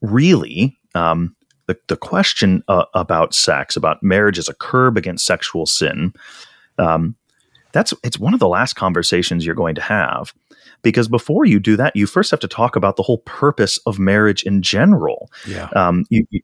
really 0.00 0.76
um, 0.94 1.34
the, 1.66 1.78
the 1.88 1.96
question 1.96 2.62
uh, 2.68 2.84
about 2.94 3.34
sex 3.34 3.76
about 3.76 4.02
marriage 4.02 4.38
as 4.38 4.48
a 4.48 4.54
curb 4.54 4.96
against 4.96 5.24
sexual 5.24 5.64
sin 5.64 6.12
um, 6.78 7.16
that's 7.72 7.94
it's 8.02 8.18
one 8.18 8.34
of 8.34 8.40
the 8.40 8.48
last 8.48 8.74
conversations 8.74 9.46
you're 9.46 9.54
going 9.54 9.74
to 9.74 9.82
have 9.82 10.34
because 10.82 11.08
before 11.08 11.44
you 11.44 11.58
do 11.58 11.76
that 11.76 11.94
you 11.96 12.06
first 12.06 12.30
have 12.30 12.40
to 12.40 12.48
talk 12.48 12.76
about 12.76 12.96
the 12.96 13.02
whole 13.02 13.18
purpose 13.18 13.78
of 13.86 13.98
marriage 13.98 14.42
in 14.42 14.62
general 14.62 15.30
yeah. 15.46 15.68
um, 15.76 16.04
you, 16.10 16.26
you- 16.30 16.42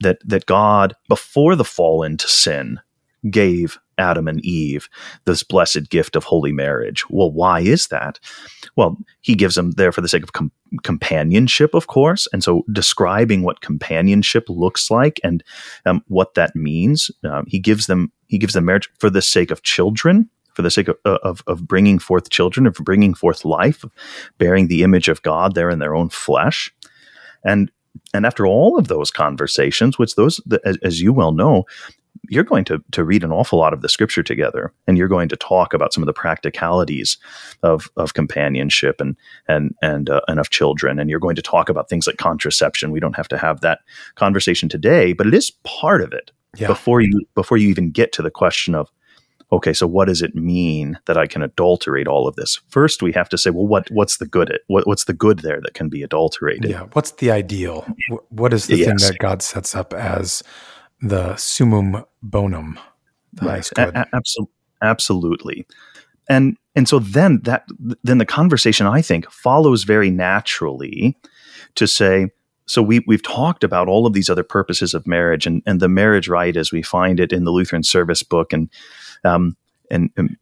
that 0.00 0.18
that 0.24 0.46
God 0.46 0.94
before 1.08 1.56
the 1.56 1.64
fall 1.64 2.02
into 2.02 2.28
sin 2.28 2.80
gave 3.30 3.78
Adam 3.98 4.26
and 4.26 4.44
Eve 4.44 4.88
this 5.26 5.42
blessed 5.42 5.88
gift 5.90 6.16
of 6.16 6.24
holy 6.24 6.52
marriage. 6.52 7.04
Well, 7.08 7.30
why 7.30 7.60
is 7.60 7.88
that? 7.88 8.18
Well, 8.76 8.96
he 9.20 9.34
gives 9.34 9.54
them 9.54 9.72
there 9.72 9.92
for 9.92 10.00
the 10.00 10.08
sake 10.08 10.22
of 10.22 10.32
com- 10.32 10.50
companionship, 10.82 11.74
of 11.74 11.86
course, 11.86 12.26
and 12.32 12.42
so 12.42 12.64
describing 12.72 13.42
what 13.42 13.60
companionship 13.60 14.46
looks 14.48 14.90
like 14.90 15.20
and 15.22 15.44
um, 15.86 16.02
what 16.08 16.34
that 16.34 16.56
means. 16.56 17.10
Um, 17.24 17.44
he 17.46 17.58
gives 17.58 17.86
them 17.86 18.10
he 18.28 18.38
gives 18.38 18.54
them 18.54 18.64
marriage 18.64 18.90
for 18.98 19.10
the 19.10 19.22
sake 19.22 19.50
of 19.50 19.62
children. 19.62 20.28
For 20.54 20.62
the 20.62 20.70
sake 20.70 20.88
of, 20.88 20.96
of, 21.04 21.42
of 21.46 21.66
bringing 21.66 21.98
forth 21.98 22.30
children, 22.30 22.66
of 22.66 22.74
bringing 22.76 23.14
forth 23.14 23.44
life, 23.44 23.84
bearing 24.38 24.68
the 24.68 24.82
image 24.82 25.08
of 25.08 25.22
God 25.22 25.54
there 25.54 25.70
in 25.70 25.78
their 25.78 25.94
own 25.94 26.08
flesh, 26.10 26.72
and 27.44 27.70
and 28.14 28.26
after 28.26 28.46
all 28.46 28.78
of 28.78 28.88
those 28.88 29.10
conversations, 29.10 29.98
which 29.98 30.14
those, 30.14 30.40
as, 30.64 30.78
as 30.82 31.00
you 31.00 31.12
well 31.12 31.32
know, 31.32 31.64
you're 32.28 32.44
going 32.44 32.64
to 32.64 32.82
to 32.92 33.04
read 33.04 33.24
an 33.24 33.32
awful 33.32 33.58
lot 33.58 33.72
of 33.72 33.80
the 33.82 33.88
scripture 33.88 34.22
together, 34.22 34.72
and 34.86 34.96
you're 34.96 35.08
going 35.08 35.28
to 35.28 35.36
talk 35.36 35.74
about 35.74 35.92
some 35.92 36.02
of 36.02 36.06
the 36.06 36.12
practicalities 36.12 37.16
of 37.62 37.90
of 37.96 38.14
companionship 38.14 39.00
and 39.00 39.16
and 39.48 39.74
and 39.82 40.08
uh, 40.10 40.20
and 40.28 40.38
of 40.38 40.50
children, 40.50 40.98
and 40.98 41.10
you're 41.10 41.18
going 41.18 41.36
to 41.36 41.42
talk 41.42 41.68
about 41.68 41.88
things 41.88 42.06
like 42.06 42.18
contraception. 42.18 42.92
We 42.92 43.00
don't 43.00 43.16
have 43.16 43.28
to 43.28 43.38
have 43.38 43.60
that 43.62 43.80
conversation 44.14 44.68
today, 44.68 45.12
but 45.12 45.26
it 45.26 45.34
is 45.34 45.52
part 45.64 46.02
of 46.02 46.12
it 46.12 46.30
Yeah. 46.56 46.68
before 46.68 47.00
you 47.00 47.20
before 47.34 47.58
you 47.58 47.68
even 47.68 47.90
get 47.90 48.12
to 48.12 48.22
the 48.22 48.30
question 48.30 48.74
of 48.74 48.90
okay 49.52 49.72
so 49.72 49.86
what 49.86 50.08
does 50.08 50.22
it 50.22 50.34
mean 50.34 50.98
that 51.04 51.16
i 51.16 51.26
can 51.26 51.42
adulterate 51.42 52.08
all 52.08 52.26
of 52.26 52.34
this 52.36 52.60
first 52.68 53.02
we 53.02 53.12
have 53.12 53.28
to 53.28 53.38
say 53.38 53.50
well 53.50 53.66
what 53.66 53.88
what's 53.90 54.16
the 54.16 54.26
good 54.26 54.58
what, 54.66 54.86
what's 54.86 55.04
the 55.04 55.12
good 55.12 55.40
there 55.40 55.60
that 55.60 55.74
can 55.74 55.88
be 55.88 56.02
adulterated 56.02 56.70
Yeah. 56.70 56.86
What's 56.92 57.12
the 57.12 57.30
ideal? 57.30 57.86
What 58.30 58.54
is 58.54 58.66
the 58.66 58.84
thing 58.84 58.96
that 58.96 59.18
God 59.18 59.42
sets 59.42 59.74
up 59.74 59.92
as 59.92 60.42
the 61.00 61.36
summum 61.36 62.04
bonum? 62.22 62.78
Good? 63.74 64.06
absolutely 64.14 64.52
absolutely 64.82 65.66
and 66.28 66.56
and 66.74 66.88
so 66.88 66.98
then 66.98 67.40
that 67.42 67.66
then 68.02 68.18
the 68.18 68.26
conversation 68.26 68.86
i 68.86 69.00
think 69.00 69.30
follows 69.30 69.84
very 69.84 70.10
naturally 70.10 71.16
to 71.74 71.86
say 71.86 72.30
so 72.66 72.82
we 72.82 73.00
we've 73.06 73.22
talked 73.22 73.64
about 73.64 73.88
all 73.88 74.06
of 74.06 74.12
these 74.12 74.30
other 74.30 74.42
purposes 74.44 74.94
of 74.94 75.06
marriage 75.06 75.46
and 75.46 75.62
and 75.66 75.80
the 75.80 75.88
marriage 75.88 76.28
rite 76.28 76.56
as 76.56 76.72
we 76.72 76.82
find 76.82 77.20
it 77.20 77.32
in 77.32 77.44
the 77.44 77.50
lutheran 77.50 77.82
service 77.82 78.22
book 78.22 78.52
and 78.52 78.68
um 79.24 79.56
and, 79.90 80.10
and 80.16 80.36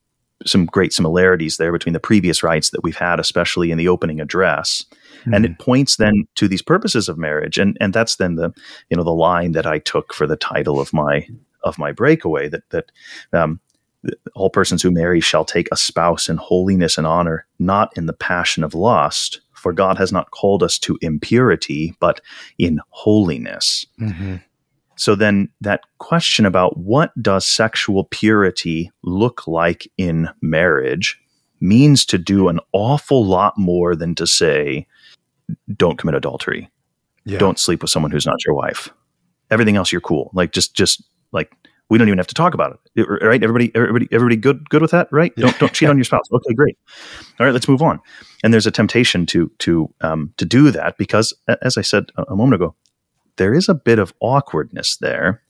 some 0.46 0.64
great 0.64 0.92
similarities 0.92 1.58
there 1.58 1.72
between 1.72 1.92
the 1.92 2.00
previous 2.00 2.42
rites 2.42 2.70
that 2.70 2.82
we've 2.82 2.96
had 2.96 3.20
especially 3.20 3.70
in 3.70 3.78
the 3.78 3.88
opening 3.88 4.20
address 4.20 4.84
and 5.26 5.44
Mhm. 5.44 5.50
it 5.50 5.58
points 5.58 5.96
then 5.96 6.26
to 6.36 6.48
these 6.48 6.62
purposes 6.62 7.08
of 7.08 7.18
marriage 7.18 7.58
and 7.58 7.76
and 7.80 7.92
that's 7.92 8.16
then 8.16 8.36
the 8.36 8.50
you 8.88 8.96
know 8.96 9.04
the 9.04 9.10
line 9.10 9.52
that 9.52 9.66
i 9.66 9.78
took 9.78 10.14
for 10.14 10.26
the 10.26 10.36
title 10.36 10.80
of 10.80 10.92
my 10.92 11.26
of 11.62 11.78
my 11.78 11.92
breakaway 11.92 12.48
that 12.48 12.62
that 12.70 12.90
um, 13.34 13.60
all 14.34 14.48
persons 14.48 14.82
who 14.82 14.90
marry 14.90 15.20
shall 15.20 15.44
take 15.44 15.68
a 15.70 15.76
spouse 15.76 16.30
in 16.30 16.38
holiness 16.38 16.96
and 16.96 17.06
honor 17.06 17.44
not 17.58 17.92
in 17.98 18.06
the 18.06 18.14
passion 18.14 18.64
of 18.64 18.74
lust 18.74 19.40
for 19.60 19.72
god 19.72 19.98
has 19.98 20.10
not 20.12 20.30
called 20.30 20.62
us 20.62 20.78
to 20.78 20.98
impurity 21.02 21.94
but 22.00 22.20
in 22.58 22.80
holiness 22.90 23.84
Mhm. 24.00 24.42
so 24.96 25.14
then 25.14 25.48
that 25.60 25.82
question 25.98 26.46
about 26.46 26.76
what 26.78 27.12
does 27.22 27.46
sexual 27.46 28.04
purity 28.04 28.90
look 29.02 29.46
like 29.46 29.86
in 29.96 30.28
marriage 30.42 31.20
means 31.60 32.06
to 32.06 32.16
do 32.18 32.48
an 32.48 32.58
awful 32.72 33.24
lot 33.24 33.54
more 33.58 33.94
than 33.94 34.14
to 34.14 34.26
say 34.26 34.86
don't 35.76 35.98
commit 35.98 36.14
adultery 36.14 36.70
Yeah. 37.26 37.38
don't 37.38 37.58
sleep 37.58 37.82
with 37.82 37.90
someone 37.90 38.10
who's 38.12 38.26
not 38.26 38.44
your 38.46 38.54
wife 38.54 38.88
everything 39.50 39.76
else 39.76 39.92
you're 39.92 40.00
cool 40.00 40.30
like 40.32 40.52
just 40.52 40.74
just 40.74 41.02
like 41.32 41.52
we 41.90 41.98
don't 41.98 42.08
even 42.08 42.18
have 42.18 42.26
to 42.28 42.34
talk 42.34 42.54
about 42.54 42.80
it. 42.94 43.06
Right? 43.22 43.42
Everybody 43.42 43.70
everybody 43.74 44.08
everybody 44.10 44.36
good 44.36 44.70
good 44.70 44.80
with 44.80 44.92
that 44.92 45.08
right? 45.10 45.34
Don't 45.36 45.58
don't 45.58 45.72
cheat 45.72 45.90
on 45.90 45.98
your 45.98 46.04
spouse. 46.04 46.24
Okay 46.32 46.54
great. 46.54 46.78
All 47.38 47.46
right 47.46 47.52
let's 47.52 47.68
move 47.68 47.82
on. 47.82 48.00
And 48.42 48.54
there's 48.54 48.66
a 48.66 48.70
temptation 48.70 49.26
to 49.26 49.50
to 49.58 49.92
um 50.00 50.32
to 50.38 50.46
do 50.46 50.70
that 50.70 50.96
because 50.96 51.34
as 51.62 51.76
i 51.76 51.82
said 51.82 52.10
a, 52.16 52.22
a 52.32 52.36
moment 52.36 52.54
ago 52.54 52.74
there 53.36 53.54
is 53.54 53.68
a 53.68 53.74
bit 53.74 53.98
of 53.98 54.12
awkwardness 54.20 54.96
there, 54.98 55.42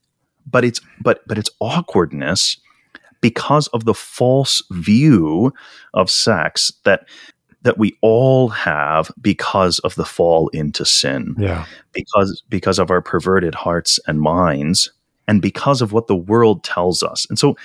but 0.49 0.63
it's 0.63 0.81
but 1.01 1.21
but 1.27 1.37
it's 1.37 1.49
awkwardness 1.59 2.57
because 3.21 3.67
of 3.67 3.85
the 3.85 3.93
false 3.93 4.63
view 4.71 5.53
of 5.93 6.09
sex 6.09 6.71
that 6.83 7.05
that 7.63 7.77
we 7.77 7.95
all 8.01 8.47
have 8.47 9.11
because 9.21 9.77
of 9.79 9.93
the 9.95 10.05
fall 10.05 10.47
into 10.49 10.83
sin. 10.83 11.35
Yeah. 11.37 11.65
Because 11.93 12.43
because 12.49 12.79
of 12.79 12.89
our 12.89 13.01
perverted 13.01 13.53
hearts 13.53 13.99
and 14.07 14.19
minds 14.19 14.91
and 15.27 15.41
because 15.41 15.81
of 15.81 15.91
what 15.93 16.07
the 16.07 16.15
world 16.15 16.63
tells 16.63 17.03
us. 17.03 17.25
And 17.29 17.37
so 17.39 17.55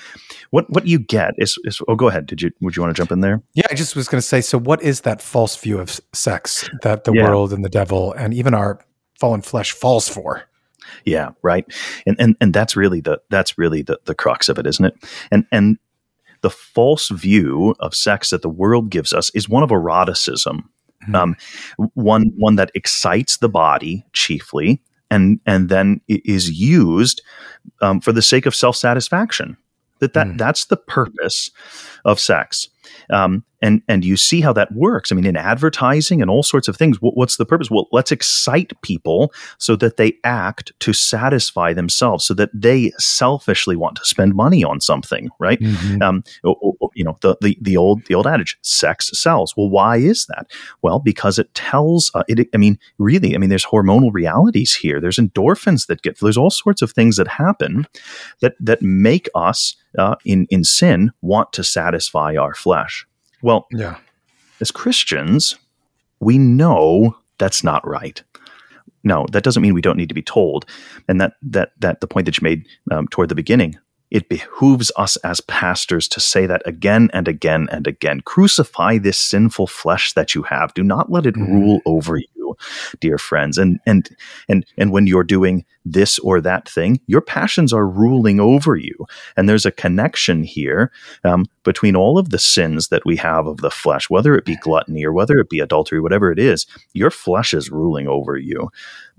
what 0.50 0.68
what 0.70 0.86
you 0.86 0.98
get 0.98 1.34
is, 1.38 1.58
is 1.64 1.80
oh 1.88 1.96
go 1.96 2.08
ahead. 2.08 2.26
Did 2.26 2.42
you 2.42 2.50
would 2.60 2.76
you 2.76 2.82
want 2.82 2.94
to 2.94 3.00
jump 3.00 3.10
in 3.12 3.20
there? 3.20 3.42
Yeah, 3.54 3.66
I 3.70 3.74
just 3.74 3.96
was 3.96 4.08
going 4.08 4.20
to 4.20 4.26
say 4.26 4.40
so 4.40 4.58
what 4.58 4.82
is 4.82 5.02
that 5.02 5.20
false 5.22 5.56
view 5.56 5.78
of 5.78 6.00
sex 6.12 6.68
that 6.82 7.04
the 7.04 7.12
Yeah. 7.12 7.24
world 7.24 7.52
and 7.52 7.64
the 7.64 7.68
devil 7.68 8.12
and 8.12 8.32
even 8.34 8.54
our 8.54 8.78
fallen 9.18 9.42
flesh 9.42 9.72
falls 9.72 10.08
for? 10.08 10.42
Yeah, 11.04 11.30
right. 11.42 11.64
And 12.06 12.16
and 12.18 12.36
and 12.40 12.54
that's 12.54 12.76
really 12.76 13.00
the 13.00 13.20
that's 13.30 13.58
really 13.58 13.82
the 13.82 13.98
the 14.04 14.14
crux 14.14 14.48
of 14.48 14.58
it, 14.58 14.66
isn't 14.66 14.84
it? 14.84 14.94
And 15.30 15.46
and 15.50 15.78
the 16.42 16.50
false 16.50 17.08
view 17.08 17.74
of 17.80 17.94
sex 17.94 18.30
that 18.30 18.42
the 18.42 18.48
world 18.48 18.90
gives 18.90 19.12
us 19.12 19.30
is 19.34 19.48
one 19.48 19.62
of 19.62 19.70
eroticism. 19.70 20.68
Mhm. 21.08 21.14
Um, 21.14 21.36
one 21.94 22.32
one 22.36 22.56
that 22.56 22.70
excites 22.74 23.38
the 23.38 23.48
body 23.48 24.04
chiefly, 24.12 24.80
and 25.10 25.40
and 25.46 25.68
then 25.68 26.00
i- 26.10 26.22
is 26.24 26.50
used 26.50 27.22
um, 27.80 28.00
for 28.00 28.12
the 28.12 28.22
sake 28.22 28.46
of 28.46 28.54
self 28.54 28.76
satisfaction. 28.76 29.56
That 30.00 30.12
that 30.14 30.26
Mm. 30.26 30.38
that's 30.38 30.66
the 30.66 30.76
purpose 30.76 31.50
of 32.04 32.20
sex. 32.20 32.68
Um, 33.10 33.44
and 33.62 33.82
and 33.88 34.04
you 34.04 34.16
see 34.16 34.40
how 34.40 34.52
that 34.54 34.72
works. 34.72 35.10
I 35.10 35.14
mean, 35.14 35.26
in 35.26 35.36
advertising 35.36 36.20
and 36.22 36.30
all 36.30 36.42
sorts 36.42 36.68
of 36.68 36.76
things. 36.76 37.00
What, 37.00 37.16
what's 37.16 37.36
the 37.36 37.46
purpose? 37.46 37.70
Well, 37.70 37.88
let's 37.92 38.12
excite 38.12 38.72
people 38.82 39.32
so 39.58 39.76
that 39.76 39.96
they 39.96 40.14
act 40.24 40.72
to 40.80 40.92
satisfy 40.92 41.72
themselves, 41.72 42.24
so 42.24 42.34
that 42.34 42.50
they 42.52 42.92
selfishly 42.98 43.76
want 43.76 43.96
to 43.96 44.04
spend 44.04 44.34
money 44.34 44.64
on 44.64 44.80
something, 44.80 45.28
right? 45.38 45.60
Mhm. 45.60 46.02
um, 46.02 46.24
you 46.94 47.04
know 47.04 47.16
the, 47.20 47.36
the 47.40 47.56
the 47.60 47.76
old 47.76 48.04
the 48.06 48.14
old 48.14 48.26
adage 48.26 48.58
sex 48.62 49.10
sells 49.12 49.54
well 49.56 49.68
why 49.68 49.96
is 49.96 50.26
that 50.26 50.46
well 50.82 50.98
because 50.98 51.38
it 51.38 51.52
tells 51.54 52.10
uh, 52.14 52.24
it 52.26 52.48
i 52.54 52.56
mean 52.56 52.78
really 52.98 53.34
i 53.34 53.38
mean 53.38 53.50
there's 53.50 53.66
hormonal 53.66 54.10
realities 54.12 54.74
here 54.74 55.00
there's 55.00 55.18
endorphins 55.18 55.86
that 55.86 56.02
get 56.02 56.18
there's 56.20 56.38
all 56.38 56.50
sorts 56.50 56.82
of 56.82 56.90
things 56.90 57.16
that 57.16 57.28
happen 57.28 57.86
that 58.40 58.54
that 58.58 58.82
make 58.82 59.28
us 59.34 59.76
uh, 59.98 60.16
in 60.24 60.46
in 60.50 60.64
sin 60.64 61.12
want 61.20 61.52
to 61.52 61.62
satisfy 61.62 62.34
our 62.36 62.54
flesh 62.54 63.06
well 63.42 63.66
Yeah. 63.72 63.96
as 64.60 64.70
Christians, 64.70 65.56
we 66.20 66.38
know 66.38 67.16
that's 67.38 67.62
not 67.64 67.86
right. 67.86 68.22
No, 69.04 69.26
that 69.32 69.44
doesn't 69.44 69.62
mean 69.62 69.74
we 69.74 69.82
don't 69.82 69.96
need 69.96 70.08
to 70.08 70.14
be 70.14 70.22
told. 70.22 70.66
And 71.06 71.20
that 71.20 71.34
that 71.42 71.72
that 71.80 72.00
the 72.00 72.06
point 72.08 72.26
that 72.26 72.38
you 72.38 72.44
made 72.44 72.66
um, 72.90 73.06
toward 73.08 73.28
the 73.28 73.34
beginning, 73.36 73.76
it 74.10 74.28
behooves 74.28 74.90
us 74.96 75.16
as 75.18 75.40
pastors 75.42 76.08
to 76.08 76.20
say 76.20 76.46
that 76.46 76.62
again 76.64 77.10
and 77.12 77.28
again 77.28 77.68
and 77.70 77.86
again. 77.86 78.20
Crucify 78.22 78.98
this 78.98 79.18
sinful 79.18 79.66
flesh 79.68 80.12
that 80.14 80.34
you 80.34 80.42
have. 80.44 80.74
Do 80.74 80.82
not 80.82 81.10
let 81.10 81.26
it 81.26 81.34
Mhm. 81.36 81.48
rule 81.48 81.80
over 81.86 82.16
you, 82.16 82.26
dear 83.00 83.18
friends. 83.18 83.58
And 83.58 83.80
and 83.86 84.08
and 84.48 84.64
and 84.78 84.92
when 84.92 85.06
you're 85.06 85.24
doing 85.24 85.64
this 85.84 86.18
or 86.20 86.40
that 86.40 86.68
thing, 86.68 87.00
your 87.06 87.20
passions 87.20 87.72
are 87.72 87.86
ruling 87.86 88.40
over 88.40 88.76
you. 88.76 88.94
And 89.36 89.48
there's 89.48 89.66
a 89.66 89.70
connection 89.70 90.42
here 90.42 90.90
um, 91.24 91.46
between 91.62 91.94
all 91.94 92.18
of 92.18 92.30
the 92.30 92.38
sins 92.38 92.88
that 92.88 93.04
we 93.04 93.16
have 93.16 93.46
of 93.46 93.58
the 93.58 93.70
flesh, 93.70 94.10
whether 94.10 94.36
it 94.36 94.44
be 94.44 94.56
gluttony 94.56 95.04
or 95.04 95.12
whether 95.12 95.38
it 95.38 95.48
be 95.48 95.60
adultery, 95.60 96.00
whatever 96.00 96.32
it 96.32 96.38
is, 96.38 96.66
your 96.92 97.10
flesh 97.10 97.54
is 97.54 97.70
ruling 97.70 98.08
over 98.08 98.36
you, 98.36 98.68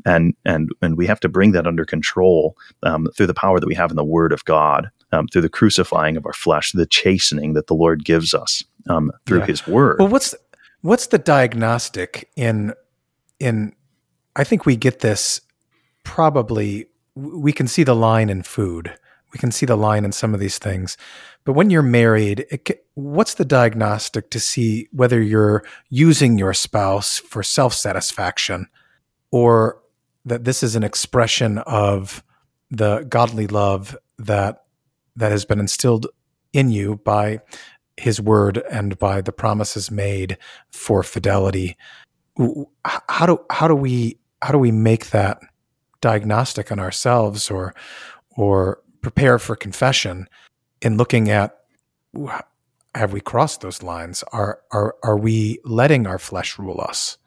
and 0.05 0.33
and 0.43 0.69
and 0.81 0.97
we 0.97 1.07
have 1.07 1.21
to 1.21 1.29
bring 1.29 1.53
that 1.53 1.67
under 1.67 1.85
control 1.85 2.55
um, 2.83 3.07
through 3.15 3.27
the 3.27 3.33
power 3.33 3.59
that 3.59 3.67
we 3.67 3.75
have 3.75 3.89
in 3.89 3.97
the 3.97 4.03
Word 4.03 4.33
of 4.33 4.43
God, 4.45 4.89
um, 5.11 5.27
through 5.27 5.41
the 5.43 5.49
crucifying 5.49 6.17
of 6.17 6.25
our 6.25 6.33
flesh, 6.33 6.71
the 6.73 6.85
chastening 6.85 7.53
that 7.53 7.67
the 7.67 7.75
Lord 7.75 8.03
gives 8.03 8.33
us 8.33 8.63
um, 8.89 9.11
through 9.25 9.39
Yeah. 9.39 9.45
His 9.45 9.67
Word. 9.67 9.99
Well, 9.99 10.09
what's 10.09 10.35
what's 10.81 11.07
the 11.07 11.17
diagnostic 11.17 12.29
in 12.35 12.73
in? 13.39 13.73
I 14.35 14.43
think 14.43 14.65
we 14.65 14.75
get 14.75 14.99
this 14.99 15.41
probably. 16.03 16.87
We 17.15 17.51
can 17.51 17.67
see 17.67 17.83
the 17.83 17.95
line 17.95 18.29
in 18.29 18.43
food. 18.43 18.93
We 19.33 19.39
can 19.39 19.51
see 19.51 19.65
the 19.65 19.75
line 19.75 20.05
in 20.05 20.11
some 20.11 20.33
of 20.33 20.39
these 20.39 20.57
things, 20.57 20.97
but 21.47 21.53
when 21.53 21.69
you're 21.69 21.81
married, 21.81 22.45
it, 22.51 22.85
what's 22.95 23.35
the 23.35 23.45
diagnostic 23.45 24.29
to 24.31 24.39
see 24.39 24.89
whether 24.91 25.21
you're 25.21 25.63
using 25.89 26.37
your 26.37 26.53
spouse 26.53 27.19
for 27.19 27.41
self 27.41 27.73
satisfaction, 27.73 28.67
or 29.31 29.81
that 30.25 30.43
this 30.43 30.61
is 30.61 30.75
an 30.75 30.83
expression 30.83 31.59
of 31.59 32.21
the 32.69 33.05
godly 33.07 33.47
love 33.47 33.97
that 34.17 34.63
that 35.15 35.31
has 35.31 35.45
been 35.45 35.61
instilled 35.61 36.07
in 36.51 36.69
you 36.69 36.97
by 36.97 37.39
his 37.95 38.19
word 38.19 38.61
and 38.69 38.99
by 38.99 39.21
the 39.21 39.31
promises 39.31 39.89
made 39.89 40.37
for 40.69 41.01
fidelity 41.01 41.77
how 42.85 43.25
do 43.25 43.39
how 43.49 43.67
do 43.67 43.75
we 43.75 44.17
how 44.41 44.51
do 44.51 44.57
we 44.57 44.71
make 44.71 45.09
that 45.09 45.39
diagnostic 46.01 46.71
on 46.71 46.79
ourselves 46.79 47.49
or 47.49 47.73
or 48.35 48.79
prepare 49.01 49.39
for 49.39 49.55
confession 49.55 50.27
in 50.81 50.97
looking 50.97 51.29
at 51.29 51.59
have 52.95 53.13
we 53.13 53.21
crossed 53.21 53.61
those 53.61 53.81
lines 53.81 54.23
are 54.31 54.59
are 54.71 54.95
are 55.03 55.17
we 55.17 55.59
letting 55.65 56.05
our 56.05 56.19
flesh 56.19 56.57
rule 56.59 56.79
us 56.87 57.17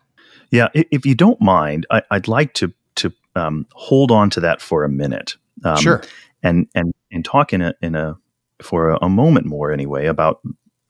Yeah, 0.51 0.68
if 0.75 1.07
you 1.07 1.14
don't 1.14 1.40
mind, 1.40 1.87
I, 1.90 2.03
I'd 2.11 2.29
like 2.29 2.55
to 2.55 2.73
to 2.96 3.12
um, 3.37 3.66
hold 3.73 4.11
on 4.11 4.31
to 4.31 4.40
that 4.40 4.61
for 4.61 4.85
a 4.85 4.88
minute. 4.88 5.37
Um, 5.64 5.77
sure 5.77 6.03
and 6.42 6.66
and 6.75 6.94
and 7.11 7.25
talk 7.25 7.53
in 7.53 7.62
a 7.62 7.75
in 7.83 7.94
a 7.94 8.16
for 8.62 8.90
a, 8.90 8.99
a 9.03 9.09
moment 9.09 9.46
more 9.46 9.73
anyway 9.73 10.07
about 10.07 10.40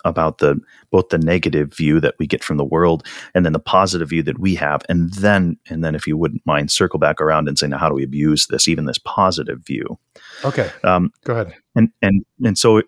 about 0.05 0.39
the 0.39 0.59
both 0.91 1.09
the 1.09 1.19
negative 1.19 1.75
view 1.75 2.01
that 2.01 2.15
we 2.19 2.27
get 2.27 2.43
from 2.43 2.57
the 2.57 2.65
world 2.65 3.07
and 3.35 3.45
then 3.45 3.53
the 3.53 3.59
positive 3.59 4.09
view 4.09 4.23
that 4.23 4.39
we 4.39 4.55
have. 4.55 4.83
And 4.89 5.13
then 5.15 5.57
and 5.69 5.85
then 5.85 5.95
if 5.95 6.07
you 6.07 6.17
wouldn't 6.17 6.45
mind 6.47 6.71
circle 6.71 6.99
back 6.99 7.21
around 7.21 7.49
and 7.49 7.59
say 7.59 7.69
now 7.69 7.79
how 7.79 7.89
do 7.89 7.95
we 7.95 8.05
abuse 8.05 8.47
this 8.47 8.69
even 8.69 8.87
this 8.87 8.99
positive 8.99 9.65
view? 9.65 9.99
Okay. 10.45 10.71
Um, 10.85 11.13
go 11.25 11.35
ahead. 11.35 11.55
and 11.75 11.91
and 12.03 12.25
and 12.45 12.59
so 12.59 12.83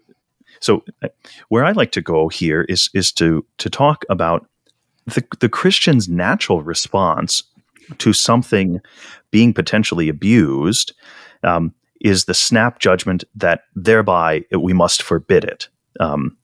so 0.61 0.85
uh, 1.03 1.09
where 1.49 1.65
I 1.65 1.73
like 1.73 1.93
to 1.93 2.03
go 2.03 2.29
here 2.29 2.63
is 2.63 2.91
is 2.95 3.13
to 3.13 3.45
to 3.59 3.71
talk 3.71 4.05
about 4.09 4.47
the 5.07 5.25
the 5.41 5.49
Christian's 5.49 6.09
natural 6.09 6.63
response 6.63 7.43
to 7.99 8.13
something 8.13 8.81
being 9.31 9.53
potentially 9.53 10.09
abused 10.09 10.93
um, 11.43 11.75
is 12.01 12.25
the 12.25 12.35
snap 12.35 12.79
judgment 12.79 13.25
that 13.35 13.65
thereby 13.75 14.45
we 14.59 14.73
must 14.73 15.03
forbid 15.03 15.45
it. 15.45 15.69
Um, 16.01 16.37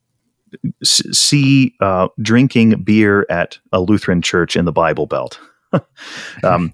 see 0.83 1.75
uh, 1.81 2.09
drinking 2.21 2.83
beer 2.83 3.27
at 3.31 3.59
a 3.73 3.81
Lutheran 3.81 4.23
church 4.23 4.57
in 4.57 4.65
the 4.65 4.73
Bible 4.73 5.07
Belt. 5.07 5.39
um, 6.45 6.73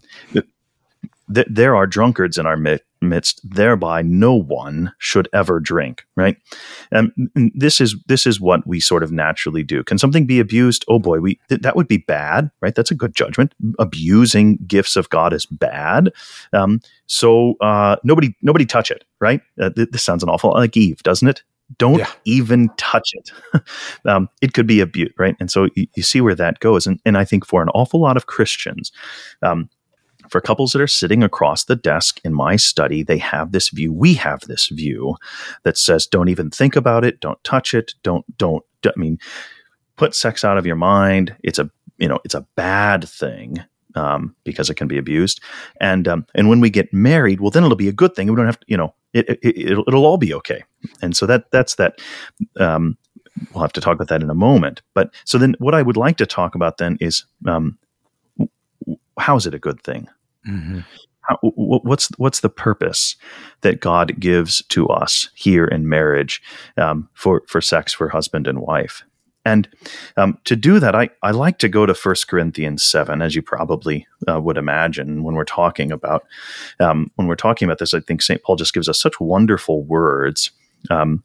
th- 1.32 1.46
there 1.48 1.74
are 1.74 1.86
drunkards 1.86 2.38
in 2.38 2.46
our 2.46 2.56
mi- 2.56 2.78
midst. 3.00 3.40
Thereby, 3.48 4.02
no 4.02 4.34
one 4.34 4.92
should 4.98 5.28
ever 5.32 5.60
drink. 5.60 6.04
Right, 6.16 6.36
and 6.90 7.12
and 7.34 7.52
this 7.54 7.80
is 7.80 7.96
this 8.06 8.26
is 8.26 8.40
what 8.40 8.66
we 8.66 8.80
sort 8.80 9.02
of 9.02 9.12
naturally 9.12 9.62
do. 9.62 9.82
Can 9.82 9.98
something 9.98 10.26
be 10.26 10.40
abused? 10.40 10.84
Oh 10.88 10.98
boy, 10.98 11.18
we 11.20 11.40
th- 11.48 11.62
that 11.62 11.76
would 11.76 11.88
be 11.88 11.98
bad. 11.98 12.50
Right, 12.60 12.74
that's 12.74 12.90
a 12.90 12.96
good 12.96 13.14
judgment. 13.14 13.54
Abusing 13.78 14.58
gifts 14.66 14.96
of 14.96 15.08
God 15.10 15.32
is 15.32 15.46
bad. 15.46 16.12
Um, 16.52 16.80
so 17.06 17.54
uh, 17.60 17.96
nobody 18.04 18.34
nobody 18.42 18.66
touch 18.66 18.90
it. 18.90 19.04
Right, 19.20 19.40
uh, 19.60 19.70
th- 19.70 19.90
this 19.90 20.02
sounds 20.02 20.22
an 20.22 20.28
awful 20.28 20.50
like 20.50 20.76
Eve, 20.76 21.02
doesn't 21.02 21.28
it? 21.28 21.42
Don't 21.78 21.98
Yeah. 21.98 22.10
even 22.24 22.68
touch 22.76 23.10
it. 23.14 23.30
um, 24.04 24.28
it 24.42 24.52
could 24.52 24.66
be 24.66 24.80
abuse, 24.80 25.12
right? 25.18 25.36
And 25.40 25.50
so 25.50 25.68
you, 25.74 25.86
you 25.94 26.02
see 26.02 26.20
where 26.20 26.34
that 26.34 26.60
goes. 26.60 26.86
And, 26.86 27.00
and 27.04 27.16
I 27.16 27.24
think 27.24 27.46
for 27.46 27.62
an 27.62 27.68
awful 27.70 28.00
lot 28.00 28.16
of 28.16 28.26
Christians, 28.26 28.92
um, 29.42 29.68
for 30.28 30.40
couples 30.40 30.72
that 30.72 30.80
are 30.82 30.86
sitting 30.86 31.22
across 31.22 31.64
the 31.64 31.76
desk 31.76 32.20
in 32.24 32.32
my 32.34 32.56
study, 32.56 33.02
they 33.02 33.18
have 33.18 33.52
this 33.52 33.68
view. 33.70 33.92
We 33.92 34.14
have 34.14 34.40
this 34.42 34.68
view 34.68 35.16
that 35.64 35.76
says, 35.76 36.06
don't 36.06 36.28
even 36.28 36.50
think 36.50 36.76
about 36.76 37.04
it. 37.04 37.20
Don't 37.20 37.42
touch 37.44 37.74
it. 37.74 37.94
Don't, 38.02 38.24
don't, 38.38 38.64
I 38.86 38.92
mean, 38.96 39.18
put 39.96 40.14
sex 40.14 40.44
out 40.44 40.58
of 40.58 40.66
your 40.66 40.76
mind. 40.76 41.34
It's 41.42 41.58
a, 41.58 41.70
you 41.98 42.08
know, 42.08 42.18
it's 42.24 42.34
a 42.34 42.46
bad 42.56 43.08
thing. 43.08 43.58
Um, 43.96 44.34
because 44.42 44.70
it 44.70 44.74
can 44.74 44.88
be 44.88 44.98
abused, 44.98 45.40
and 45.80 46.08
um, 46.08 46.26
and 46.34 46.48
when 46.48 46.58
we 46.58 46.68
get 46.68 46.92
married, 46.92 47.40
well, 47.40 47.52
then 47.52 47.62
it'll 47.62 47.76
be 47.76 47.86
a 47.86 47.92
good 47.92 48.16
thing. 48.16 48.26
We 48.28 48.34
don't 48.34 48.46
have 48.46 48.58
to, 48.58 48.66
you 48.66 48.76
know, 48.76 48.92
it, 49.14 49.30
it, 49.30 49.38
it'll, 49.42 49.84
it'll 49.86 50.04
all 50.04 50.18
be 50.18 50.34
okay. 50.34 50.62
And 51.00 51.16
so 51.16 51.26
that 51.26 51.50
that's 51.50 51.76
that. 51.76 52.00
Um, 52.58 52.98
we'll 53.52 53.62
have 53.62 53.72
to 53.72 53.80
talk 53.80 53.94
about 53.94 54.08
that 54.08 54.22
in 54.22 54.30
a 54.30 54.34
moment. 54.34 54.82
But 54.92 55.14
so 55.24 55.38
then, 55.38 55.54
what 55.58 55.74
I 55.74 55.82
would 55.82 55.96
like 55.96 56.16
to 56.18 56.26
talk 56.26 56.54
about 56.54 56.78
then 56.78 56.98
is 57.00 57.24
um, 57.46 57.78
how 59.18 59.36
is 59.36 59.46
it 59.46 59.54
a 59.54 59.58
good 59.58 59.80
thing? 59.82 60.08
How, 61.22 61.36
w- 61.36 61.54
w- 61.56 61.80
what's 61.84 62.08
what's 62.18 62.40
the 62.40 62.50
purpose 62.50 63.16
that 63.62 63.80
God 63.80 64.18
gives 64.20 64.62
to 64.68 64.86
us 64.88 65.30
here 65.34 65.64
in 65.64 65.88
marriage 65.88 66.42
um, 66.76 67.08
for 67.14 67.42
for 67.46 67.60
sex 67.60 67.92
for 67.94 68.08
husband 68.08 68.46
and 68.46 68.60
wife? 68.60 69.02
And 69.44 69.68
um, 70.16 70.38
to 70.44 70.56
do 70.56 70.80
that, 70.80 70.94
I, 70.94 71.10
I 71.22 71.32
like 71.32 71.58
to 71.58 71.68
go 71.68 71.86
to 71.86 71.94
1 71.94 72.14
Corinthians 72.28 72.82
7, 72.82 73.20
as 73.20 73.34
you 73.34 73.42
probably 73.42 74.06
uh, 74.28 74.40
would 74.40 74.56
imagine 74.56 75.22
when 75.22 75.34
we're 75.34 75.44
talking 75.44 75.92
about 75.92 76.24
um, 76.80 77.10
when 77.16 77.28
we're 77.28 77.36
talking 77.36 77.66
about 77.66 77.78
this. 77.78 77.94
I 77.94 78.00
think 78.00 78.22
St. 78.22 78.42
Paul 78.42 78.56
just 78.56 78.74
gives 78.74 78.88
us 78.88 79.00
such 79.00 79.20
wonderful 79.20 79.84
words 79.84 80.50
um, 80.90 81.22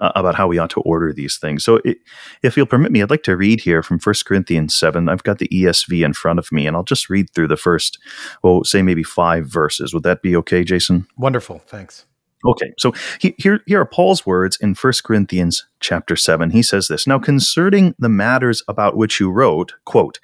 about 0.00 0.34
how 0.34 0.48
we 0.48 0.58
ought 0.58 0.70
to 0.70 0.80
order 0.80 1.12
these 1.12 1.36
things. 1.36 1.62
So, 1.62 1.80
it, 1.84 1.98
if 2.42 2.56
you'll 2.56 2.66
permit 2.66 2.90
me, 2.90 3.02
I'd 3.02 3.10
like 3.10 3.22
to 3.24 3.36
read 3.36 3.60
here 3.60 3.82
from 3.82 4.00
1 4.00 4.14
Corinthians 4.26 4.74
7. 4.74 5.08
I've 5.08 5.22
got 5.22 5.38
the 5.38 5.48
ESV 5.48 6.04
in 6.04 6.12
front 6.12 6.38
of 6.38 6.50
me, 6.50 6.66
and 6.66 6.76
I'll 6.76 6.82
just 6.82 7.08
read 7.08 7.30
through 7.34 7.48
the 7.48 7.56
first, 7.56 7.98
well, 8.42 8.64
say 8.64 8.82
maybe 8.82 9.04
five 9.04 9.46
verses. 9.46 9.94
Would 9.94 10.02
that 10.04 10.22
be 10.22 10.34
okay, 10.36 10.64
Jason? 10.64 11.06
Wonderful. 11.16 11.60
Thanks. 11.66 12.06
Okay, 12.44 12.72
so 12.78 12.92
he, 13.20 13.34
here, 13.36 13.60
here 13.66 13.80
are 13.80 13.86
Paul's 13.86 14.24
words 14.24 14.56
in 14.60 14.74
1 14.74 14.92
Corinthians 15.04 15.66
chapter 15.80 16.16
7. 16.16 16.50
He 16.50 16.62
says 16.62 16.88
this 16.88 17.06
Now, 17.06 17.18
concerning 17.18 17.94
the 17.98 18.08
matters 18.08 18.62
about 18.66 18.96
which 18.96 19.20
you 19.20 19.30
wrote, 19.30 19.74
quote, 19.84 20.20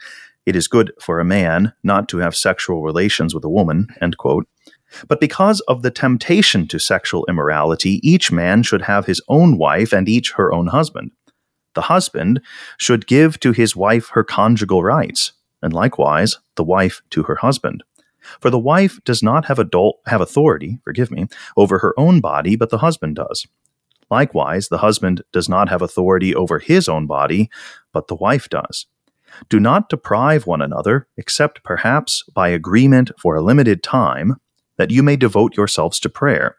it 0.46 0.54
is 0.54 0.68
good 0.68 0.92
for 1.00 1.18
a 1.18 1.24
man 1.24 1.72
not 1.82 2.08
to 2.08 2.18
have 2.18 2.36
sexual 2.36 2.82
relations 2.82 3.34
with 3.34 3.44
a 3.44 3.50
woman, 3.50 3.88
end 4.00 4.16
quote. 4.16 4.48
But 5.08 5.20
because 5.20 5.60
of 5.62 5.82
the 5.82 5.90
temptation 5.90 6.68
to 6.68 6.78
sexual 6.78 7.26
immorality, 7.28 8.00
each 8.08 8.30
man 8.30 8.62
should 8.62 8.82
have 8.82 9.06
his 9.06 9.20
own 9.28 9.58
wife 9.58 9.92
and 9.92 10.08
each 10.08 10.32
her 10.32 10.52
own 10.52 10.68
husband. 10.68 11.10
The 11.74 11.82
husband 11.82 12.40
should 12.78 13.06
give 13.06 13.38
to 13.40 13.52
his 13.52 13.76
wife 13.76 14.08
her 14.10 14.24
conjugal 14.24 14.82
rights, 14.82 15.32
and 15.60 15.72
likewise 15.72 16.38
the 16.54 16.64
wife 16.64 17.02
to 17.10 17.24
her 17.24 17.36
husband. 17.36 17.82
For 18.40 18.50
the 18.50 18.58
wife 18.58 18.98
does 19.04 19.22
not 19.22 19.46
have 19.46 19.58
adult 19.58 19.98
have 20.06 20.20
authority, 20.20 20.78
forgive 20.84 21.10
me, 21.10 21.26
over 21.56 21.78
her 21.78 21.98
own 21.98 22.20
body, 22.20 22.56
but 22.56 22.70
the 22.70 22.78
husband 22.78 23.16
does. 23.16 23.46
Likewise, 24.10 24.68
the 24.68 24.78
husband 24.78 25.22
does 25.32 25.48
not 25.48 25.68
have 25.68 25.82
authority 25.82 26.34
over 26.34 26.58
his 26.58 26.88
own 26.88 27.06
body, 27.06 27.50
but 27.92 28.08
the 28.08 28.14
wife 28.14 28.48
does. 28.48 28.86
Do 29.48 29.58
not 29.60 29.88
deprive 29.88 30.46
one 30.46 30.62
another, 30.62 31.08
except 31.16 31.64
perhaps 31.64 32.24
by 32.32 32.48
agreement 32.48 33.10
for 33.18 33.34
a 33.34 33.42
limited 33.42 33.82
time, 33.82 34.36
that 34.76 34.90
you 34.90 35.02
may 35.02 35.16
devote 35.16 35.56
yourselves 35.56 35.98
to 36.00 36.08
prayer. 36.08 36.56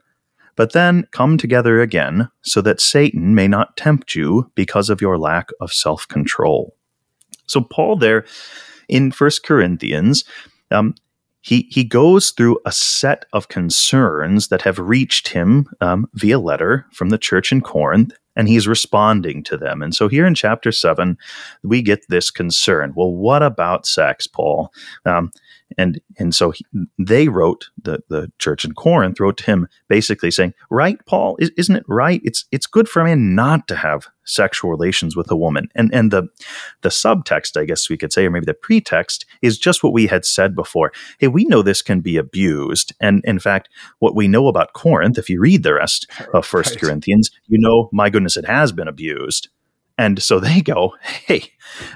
But 0.55 0.73
then 0.73 1.07
come 1.11 1.37
together 1.37 1.81
again, 1.81 2.29
so 2.41 2.61
that 2.61 2.81
Satan 2.81 3.35
may 3.35 3.47
not 3.47 3.77
tempt 3.77 4.15
you 4.15 4.51
because 4.55 4.89
of 4.89 5.01
your 5.01 5.17
lack 5.17 5.49
of 5.61 5.71
self 5.71 6.07
control. 6.07 6.75
So, 7.45 7.61
Paul, 7.61 7.95
there 7.97 8.25
in 8.89 9.11
First 9.11 9.43
Corinthians, 9.43 10.23
um, 10.71 10.95
he 11.47 11.65
he 11.71 11.85
goes 11.85 12.31
through 12.31 12.59
a 12.65 12.73
set 12.73 13.25
of 13.31 13.47
concerns 13.47 14.49
that 14.49 14.63
have 14.63 14.79
reached 14.79 15.29
him 15.29 15.65
um, 15.79 16.09
via 16.13 16.39
letter 16.39 16.85
from 16.91 17.07
the 17.07 17.17
church 17.17 17.53
in 17.53 17.61
Corinth, 17.61 18.11
and 18.35 18.49
he's 18.49 18.67
responding 18.67 19.43
to 19.45 19.55
them. 19.55 19.81
And 19.81 19.95
so 19.95 20.09
here 20.09 20.25
in 20.27 20.35
chapter 20.35 20.73
seven, 20.73 21.17
we 21.63 21.81
get 21.81 22.05
this 22.09 22.29
concern. 22.31 22.91
Well, 22.97 23.13
what 23.13 23.43
about 23.43 23.87
sex, 23.87 24.27
Paul? 24.27 24.73
Um, 25.05 25.31
and 25.77 25.99
and 26.17 26.33
so 26.33 26.51
he, 26.51 26.65
they 26.97 27.27
wrote 27.27 27.69
the 27.81 27.99
the 28.09 28.31
church 28.39 28.63
in 28.63 28.73
Corinth 28.73 29.19
wrote 29.19 29.37
to 29.37 29.45
him 29.45 29.67
basically 29.87 30.31
saying, 30.31 30.53
"Right, 30.69 30.97
Paul, 31.05 31.35
is, 31.39 31.51
isn't 31.57 31.75
it 31.75 31.83
right? 31.87 32.21
It's 32.23 32.45
it's 32.51 32.67
good 32.67 32.87
for 32.87 33.01
a 33.01 33.05
man 33.05 33.35
not 33.35 33.67
to 33.67 33.75
have 33.75 34.07
sexual 34.23 34.71
relations 34.71 35.15
with 35.15 35.29
a 35.29 35.35
woman." 35.35 35.69
And 35.75 35.93
and 35.93 36.11
the 36.11 36.27
the 36.81 36.89
subtext, 36.89 37.59
I 37.59 37.65
guess 37.65 37.89
we 37.89 37.97
could 37.97 38.13
say, 38.13 38.25
or 38.25 38.29
maybe 38.31 38.45
the 38.45 38.53
pretext, 38.53 39.25
is 39.41 39.57
just 39.57 39.83
what 39.83 39.93
we 39.93 40.07
had 40.07 40.25
said 40.25 40.55
before. 40.55 40.91
Hey, 41.19 41.27
we 41.27 41.45
know 41.45 41.61
this 41.61 41.81
can 41.81 42.01
be 42.01 42.17
abused, 42.17 42.93
and 43.01 43.21
in 43.25 43.39
fact, 43.39 43.69
what 43.99 44.15
we 44.15 44.27
know 44.27 44.47
about 44.47 44.73
Corinth, 44.73 45.17
if 45.17 45.29
you 45.29 45.39
read 45.39 45.63
the 45.63 45.73
rest 45.73 46.09
of 46.33 46.45
First 46.45 46.71
right. 46.71 46.81
Corinthians, 46.81 47.29
you 47.47 47.59
know, 47.59 47.89
my 47.91 48.09
goodness, 48.09 48.37
it 48.37 48.45
has 48.45 48.71
been 48.71 48.87
abused. 48.87 49.49
And 49.99 50.21
so 50.21 50.39
they 50.39 50.61
go, 50.61 50.93
hey, 51.01 51.51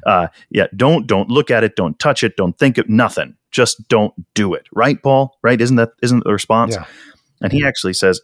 uh, 0.07 0.27
yeah, 0.49 0.65
don't 0.75 1.05
don't 1.05 1.29
look 1.29 1.51
at 1.51 1.63
it, 1.63 1.75
don't 1.75 1.99
touch 1.99 2.23
it, 2.23 2.35
don't 2.35 2.57
think 2.57 2.79
of 2.79 2.89
nothing 2.89 3.37
just 3.51 3.87
don't 3.87 4.13
do 4.33 4.53
it. 4.53 4.65
Right, 4.73 5.01
Paul? 5.01 5.37
Right? 5.41 5.59
Isn't 5.59 5.77
that 5.77 5.91
isn't 6.01 6.23
the 6.23 6.31
response? 6.31 6.75
Yeah. 6.75 6.85
And 7.41 7.51
he 7.51 7.65
actually 7.65 7.93
says, 7.93 8.21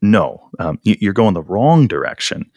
no, 0.00 0.48
um, 0.58 0.78
you're 0.82 1.12
going 1.12 1.34
the 1.34 1.42
wrong 1.42 1.86
direction. 1.86 2.50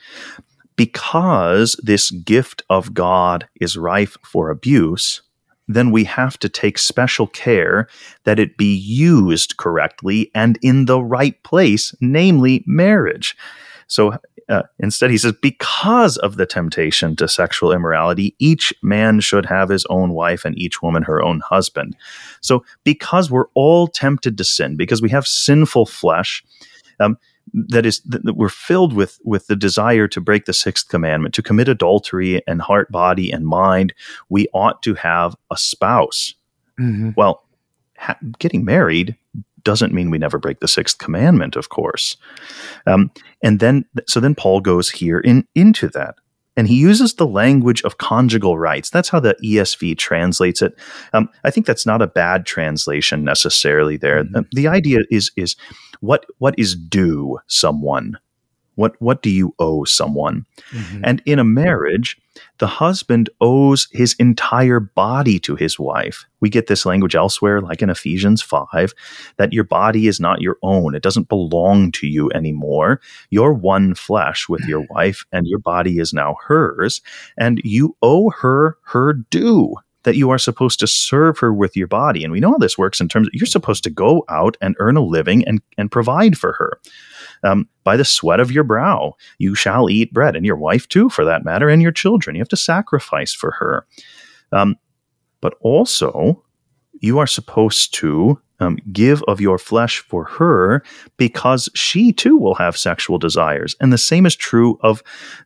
Because 0.76 1.76
this 1.82 2.12
gift 2.12 2.64
of 2.70 2.94
God 2.94 3.48
is 3.60 3.78
rife 3.78 4.16
for 4.24 4.50
abuse, 4.50 5.22
then 5.68 5.92
we 5.92 6.04
have 6.06 6.38
to 6.40 6.50
take 6.50 6.78
special 6.78 7.28
care 7.28 7.88
that 8.24 8.40
it 8.40 8.58
be 8.58 8.76
used 8.76 9.58
correctly 9.58 10.32
and 10.34 10.58
in 10.62 10.86
the 10.86 11.02
right 11.02 11.42
place, 11.44 11.94
namely 12.00 12.64
marriage. 12.68 13.36
So 13.88 14.18
uh, 14.50 14.64
instead, 14.80 15.12
he 15.12 15.18
says, 15.18 15.34
because 15.42 16.18
of 16.18 16.38
the 16.38 16.46
temptation 16.46 17.16
to 17.18 17.28
sexual 17.28 17.74
immorality, 17.74 18.36
each 18.40 18.74
man 18.82 19.20
should 19.20 19.46
have 19.46 19.70
his 19.70 19.86
own 19.90 20.14
wife 20.14 20.46
and 20.46 20.58
each 20.58 20.82
woman 20.82 21.04
her 21.04 21.22
own 21.22 21.42
husband. 21.42 21.96
So, 22.42 22.64
because 22.84 23.30
we're 23.30 23.50
all 23.56 23.88
tempted 23.88 24.38
to 24.38 24.44
sin, 24.44 24.78
because 24.78 25.02
we 25.02 25.10
have 25.10 25.28
sinful 25.28 25.88
flesh, 25.88 26.44
um, 27.00 27.18
that 27.54 27.86
is 27.86 28.02
that 28.02 28.36
we're 28.36 28.50
filled 28.50 28.94
with 28.94 29.20
with 29.24 29.48
the 29.48 29.56
desire 29.56 30.08
to 30.08 30.22
break 30.22 30.46
the 30.46 30.54
sixth 30.54 30.90
commandment 30.90 31.34
to 31.36 31.42
commit 31.42 31.68
adultery 31.68 32.42
and 32.48 32.62
heart 32.62 32.92
body 32.92 33.32
and 33.32 33.46
mind 33.46 33.94
we 34.30 34.48
ought 34.54 34.82
to 34.84 34.94
have 34.96 35.36
a 35.52 35.58
spouse 35.58 36.34
mm-hmm. 36.80 37.12
well 37.16 37.46
ha- 37.98 38.18
getting 38.40 38.66
married 38.66 39.16
doesn't 39.68 39.94
mean 39.94 40.10
we 40.10 40.18
never 40.18 40.38
break 40.38 40.62
the 40.62 40.68
sixth 40.70 40.98
commandment, 40.98 41.58
of 41.58 41.68
course. 41.68 42.16
Um, 42.86 43.12
and 43.44 43.60
then, 43.60 43.84
so 44.08 44.22
then 44.22 44.34
Paul 44.34 44.62
goes 44.62 44.90
here 44.90 45.20
in 45.20 45.46
into 45.56 45.90
that, 45.90 46.16
and 46.56 46.70
he 46.70 46.76
uses 46.76 47.16
the 47.16 47.28
language 47.28 47.84
of 47.84 47.98
conjugal 47.98 48.58
rights. 48.58 48.90
That's 48.90 49.10
how 49.10 49.20
the 49.20 49.36
ESV 49.44 49.98
translates 49.98 50.62
it. 50.62 50.80
Um, 51.12 51.28
I 51.44 51.52
think 51.52 51.66
that's 51.66 51.86
not 51.86 52.02
a 52.02 52.08
bad 52.08 52.46
translation 52.46 53.26
necessarily. 53.26 53.98
There, 53.98 54.24
mm-hmm. 54.24 54.44
the 54.54 54.70
idea 54.70 55.00
is 55.12 55.32
is 55.36 55.58
what 56.00 56.26
what 56.38 56.58
is 56.58 56.74
due 56.74 57.38
someone 57.48 58.18
what 58.78 58.96
what 59.02 59.24
do 59.24 59.30
you 59.30 59.54
owe 59.60 59.84
someone? 59.84 60.46
Mm-hmm. 60.72 61.02
And 61.04 61.22
in 61.26 61.40
a 61.40 61.44
marriage, 61.44 62.16
the 62.60 62.68
husband 62.68 63.30
owes 63.42 63.88
his 63.92 64.16
entire 64.20 64.80
body 64.80 65.40
to 65.40 65.56
his 65.56 65.80
wife. 65.80 66.26
We 66.42 66.50
get 66.50 66.68
this 66.68 66.86
language 66.86 67.16
elsewhere, 67.16 67.60
like 67.60 67.82
in 67.82 67.90
Ephesians 67.90 68.44
5, 68.44 68.94
that 69.38 69.52
your 69.52 69.64
body 69.64 70.06
is 70.06 70.20
not 70.20 70.42
your 70.42 70.58
own. 70.62 70.94
It 70.94 71.02
doesn't 71.02 71.28
belong 71.28 71.92
to 71.94 72.08
you 72.08 72.30
anymore. 72.32 73.02
You're 73.32 73.54
one 73.54 73.96
flesh 73.96 74.48
with 74.48 74.62
your 74.66 74.86
wife, 74.92 75.26
and 75.32 75.48
your 75.48 75.60
body 75.60 75.98
is 75.98 76.14
now 76.14 76.36
hers. 76.46 77.02
And 77.36 77.60
you 77.64 77.98
owe 78.04 78.30
her 78.30 78.78
her 78.84 79.14
due 79.14 79.76
that 80.04 80.16
you 80.16 80.30
are 80.30 80.38
supposed 80.38 80.80
to 80.80 80.88
serve 80.88 81.40
her 81.40 81.54
with 81.54 81.76
your 81.76 81.88
body. 81.88 82.24
And 82.24 82.32
we 82.32 82.40
know 82.40 82.52
how 82.52 82.58
this 82.58 82.78
works 82.78 83.02
in 83.02 83.10
terms 83.10 83.28
of 83.28 83.34
you're 83.34 83.46
supposed 83.46 83.84
to 83.84 83.90
go 83.90 84.24
out 84.30 84.56
and 84.62 84.76
earn 84.80 84.96
a 84.96 85.04
living 85.04 85.46
and, 85.46 85.62
and 85.78 85.92
provide 85.92 86.38
for 86.38 86.54
her. 86.54 86.80
Um, 87.44 87.68
by 87.84 87.98
the 87.98 88.06
sweat 88.06 88.40
of 88.40 88.52
your 88.52 88.64
brow, 88.64 89.16
you 89.38 89.56
shall 89.56 89.90
eat 89.90 90.14
bread, 90.14 90.36
and 90.36 90.46
your 90.46 90.58
wife 90.58 90.88
too, 90.88 91.10
for 91.10 91.26
that 91.26 91.46
matter, 91.46 91.70
and 91.70 91.82
your 91.82 91.92
children. 91.92 92.36
You 92.36 92.42
have 92.42 92.50
to 92.50 92.58
sacrifice 92.58 93.34
for 93.34 93.52
her. 93.52 93.86
Um, 94.52 94.76
but 95.42 95.56
also, 95.62 96.44
you 97.00 97.20
are 97.20 97.28
supposed 97.28 97.94
to 97.96 98.42
um, 98.60 98.78
give 98.92 99.24
of 99.28 99.40
your 99.40 99.58
flesh 99.58 100.00
for 100.00 100.26
her 100.26 100.84
because 101.18 101.70
she 101.76 102.12
too 102.12 102.38
will 102.38 102.56
have 102.56 102.78
sexual 102.78 103.20
desires. 103.20 103.76
And 103.80 103.94
the 103.94 103.98
same 103.98 104.26
is 104.26 104.36
true 104.36 104.80
of 104.82 105.04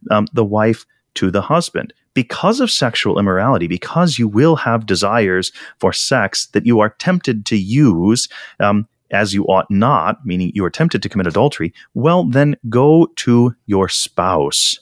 um, 0.10 0.28
the 0.34 0.46
wife 0.46 0.86
to 1.16 1.30
the 1.30 1.42
husband 1.42 1.94
because 2.14 2.60
of 2.60 2.72
sexual 2.72 3.20
immorality, 3.20 3.68
because 3.68 4.18
you 4.18 4.28
will 4.28 4.56
have 4.56 4.86
desires 4.86 5.52
for 5.80 5.94
sex 5.94 6.48
that 6.48 6.66
you 6.66 6.80
are 6.80 6.96
tempted 7.00 7.46
to 7.48 7.58
use 7.58 8.28
um, 8.60 8.88
as 9.12 9.34
you 9.34 9.44
ought 9.46 9.70
not, 9.70 10.26
meaning 10.26 10.52
you 10.54 10.64
are 10.66 10.70
tempted 10.70 11.04
to 11.04 11.10
commit 11.10 11.28
adultery, 11.28 11.74
well, 11.94 12.24
then 12.24 12.56
go 12.70 13.08
to 13.18 13.56
your 13.66 13.90
spouse. 13.90 14.80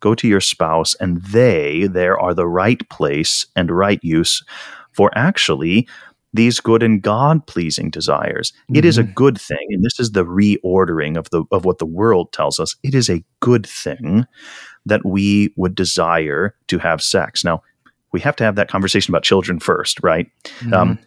Go 0.00 0.14
to 0.14 0.28
your 0.28 0.40
spouse, 0.40 0.94
and 0.96 1.20
they 1.22 1.88
there 1.88 2.18
are 2.18 2.32
the 2.32 2.46
right 2.46 2.88
place 2.88 3.46
and 3.56 3.70
right 3.70 3.98
use 4.02 4.44
for 4.92 5.10
actually 5.16 5.88
these 6.34 6.60
good 6.60 6.82
and 6.82 7.02
God 7.02 7.46
pleasing 7.46 7.90
desires. 7.90 8.52
Mm-hmm. 8.52 8.76
It 8.76 8.84
is 8.84 8.98
a 8.98 9.02
mm-hmm. 9.02 9.12
good 9.14 9.40
thing, 9.40 9.66
and 9.70 9.82
this 9.82 9.98
is 9.98 10.12
the 10.12 10.24
reordering 10.24 11.16
of 11.16 11.30
the 11.30 11.42
of 11.50 11.64
what 11.64 11.78
the 11.78 11.86
world 11.86 12.32
tells 12.32 12.60
us. 12.60 12.76
It 12.84 12.94
is 12.94 13.10
a 13.10 13.24
good 13.40 13.66
thing 13.66 14.26
that 14.86 15.04
we 15.04 15.52
would 15.56 15.74
desire 15.74 16.54
to 16.68 16.78
have 16.78 17.02
sex. 17.02 17.44
Now, 17.44 17.62
we 18.12 18.20
have 18.20 18.36
to 18.36 18.44
have 18.44 18.54
that 18.56 18.68
conversation 18.68 19.12
about 19.12 19.24
children 19.24 19.58
first, 19.58 20.00
right? 20.02 20.30
Mm-hmm. 20.60 20.74
Um, 20.74 20.98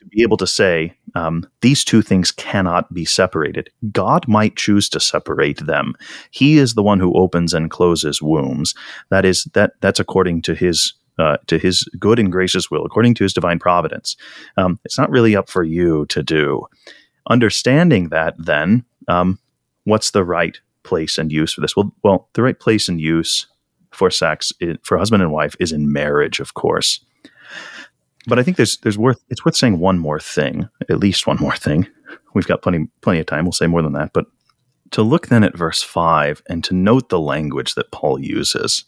to 0.00 0.06
be 0.06 0.22
able 0.22 0.38
to 0.38 0.46
say 0.46 0.94
um, 1.14 1.46
these 1.60 1.84
two 1.84 2.00
things 2.00 2.32
cannot 2.32 2.92
be 2.92 3.04
separated. 3.04 3.70
God 3.92 4.26
might 4.26 4.56
choose 4.56 4.88
to 4.88 5.00
separate 5.00 5.64
them. 5.66 5.94
He 6.30 6.58
is 6.58 6.74
the 6.74 6.82
one 6.82 7.00
who 7.00 7.12
opens 7.14 7.52
and 7.52 7.70
closes 7.70 8.22
wombs. 8.22 8.74
That 9.10 9.24
is 9.24 9.44
that 9.52 9.72
that's 9.80 10.00
according 10.00 10.42
to 10.42 10.54
His 10.54 10.94
uh, 11.18 11.36
to 11.48 11.58
His 11.58 11.84
good 11.98 12.18
and 12.18 12.32
gracious 12.32 12.70
will, 12.70 12.86
according 12.86 13.14
to 13.16 13.24
His 13.24 13.34
divine 13.34 13.58
providence. 13.58 14.16
Um, 14.56 14.78
it's 14.86 14.98
not 14.98 15.10
really 15.10 15.36
up 15.36 15.50
for 15.50 15.62
you 15.62 16.06
to 16.06 16.22
do. 16.22 16.66
Understanding 17.28 18.08
that, 18.08 18.34
then, 18.38 18.84
um, 19.06 19.38
what's 19.84 20.12
the 20.12 20.24
right 20.24 20.58
place 20.82 21.18
and 21.18 21.30
use 21.30 21.52
for 21.52 21.60
this? 21.60 21.76
Well, 21.76 21.92
well, 22.02 22.28
the 22.32 22.42
right 22.42 22.58
place 22.58 22.88
and 22.88 22.98
use 22.98 23.46
for 23.92 24.10
sex 24.10 24.52
for 24.82 24.96
husband 24.96 25.22
and 25.22 25.30
wife 25.30 25.54
is 25.60 25.72
in 25.72 25.92
marriage, 25.92 26.40
of 26.40 26.54
course. 26.54 27.04
But 28.26 28.38
I 28.38 28.42
think 28.42 28.56
there's 28.56 28.78
there's 28.78 28.98
worth 28.98 29.22
it's 29.28 29.44
worth 29.44 29.56
saying 29.56 29.78
one 29.78 29.98
more 29.98 30.20
thing, 30.20 30.68
at 30.88 30.98
least 30.98 31.26
one 31.26 31.38
more 31.38 31.56
thing. 31.56 31.86
We've 32.34 32.46
got 32.46 32.62
plenty 32.62 32.88
plenty 33.00 33.20
of 33.20 33.26
time. 33.26 33.44
We'll 33.44 33.52
say 33.52 33.66
more 33.66 33.82
than 33.82 33.94
that, 33.94 34.12
but 34.12 34.26
to 34.92 35.02
look 35.02 35.28
then 35.28 35.44
at 35.44 35.56
verse 35.56 35.82
5 35.82 36.42
and 36.48 36.64
to 36.64 36.74
note 36.74 37.08
the 37.08 37.20
language 37.20 37.74
that 37.74 37.92
Paul 37.92 38.20
uses. 38.20 38.84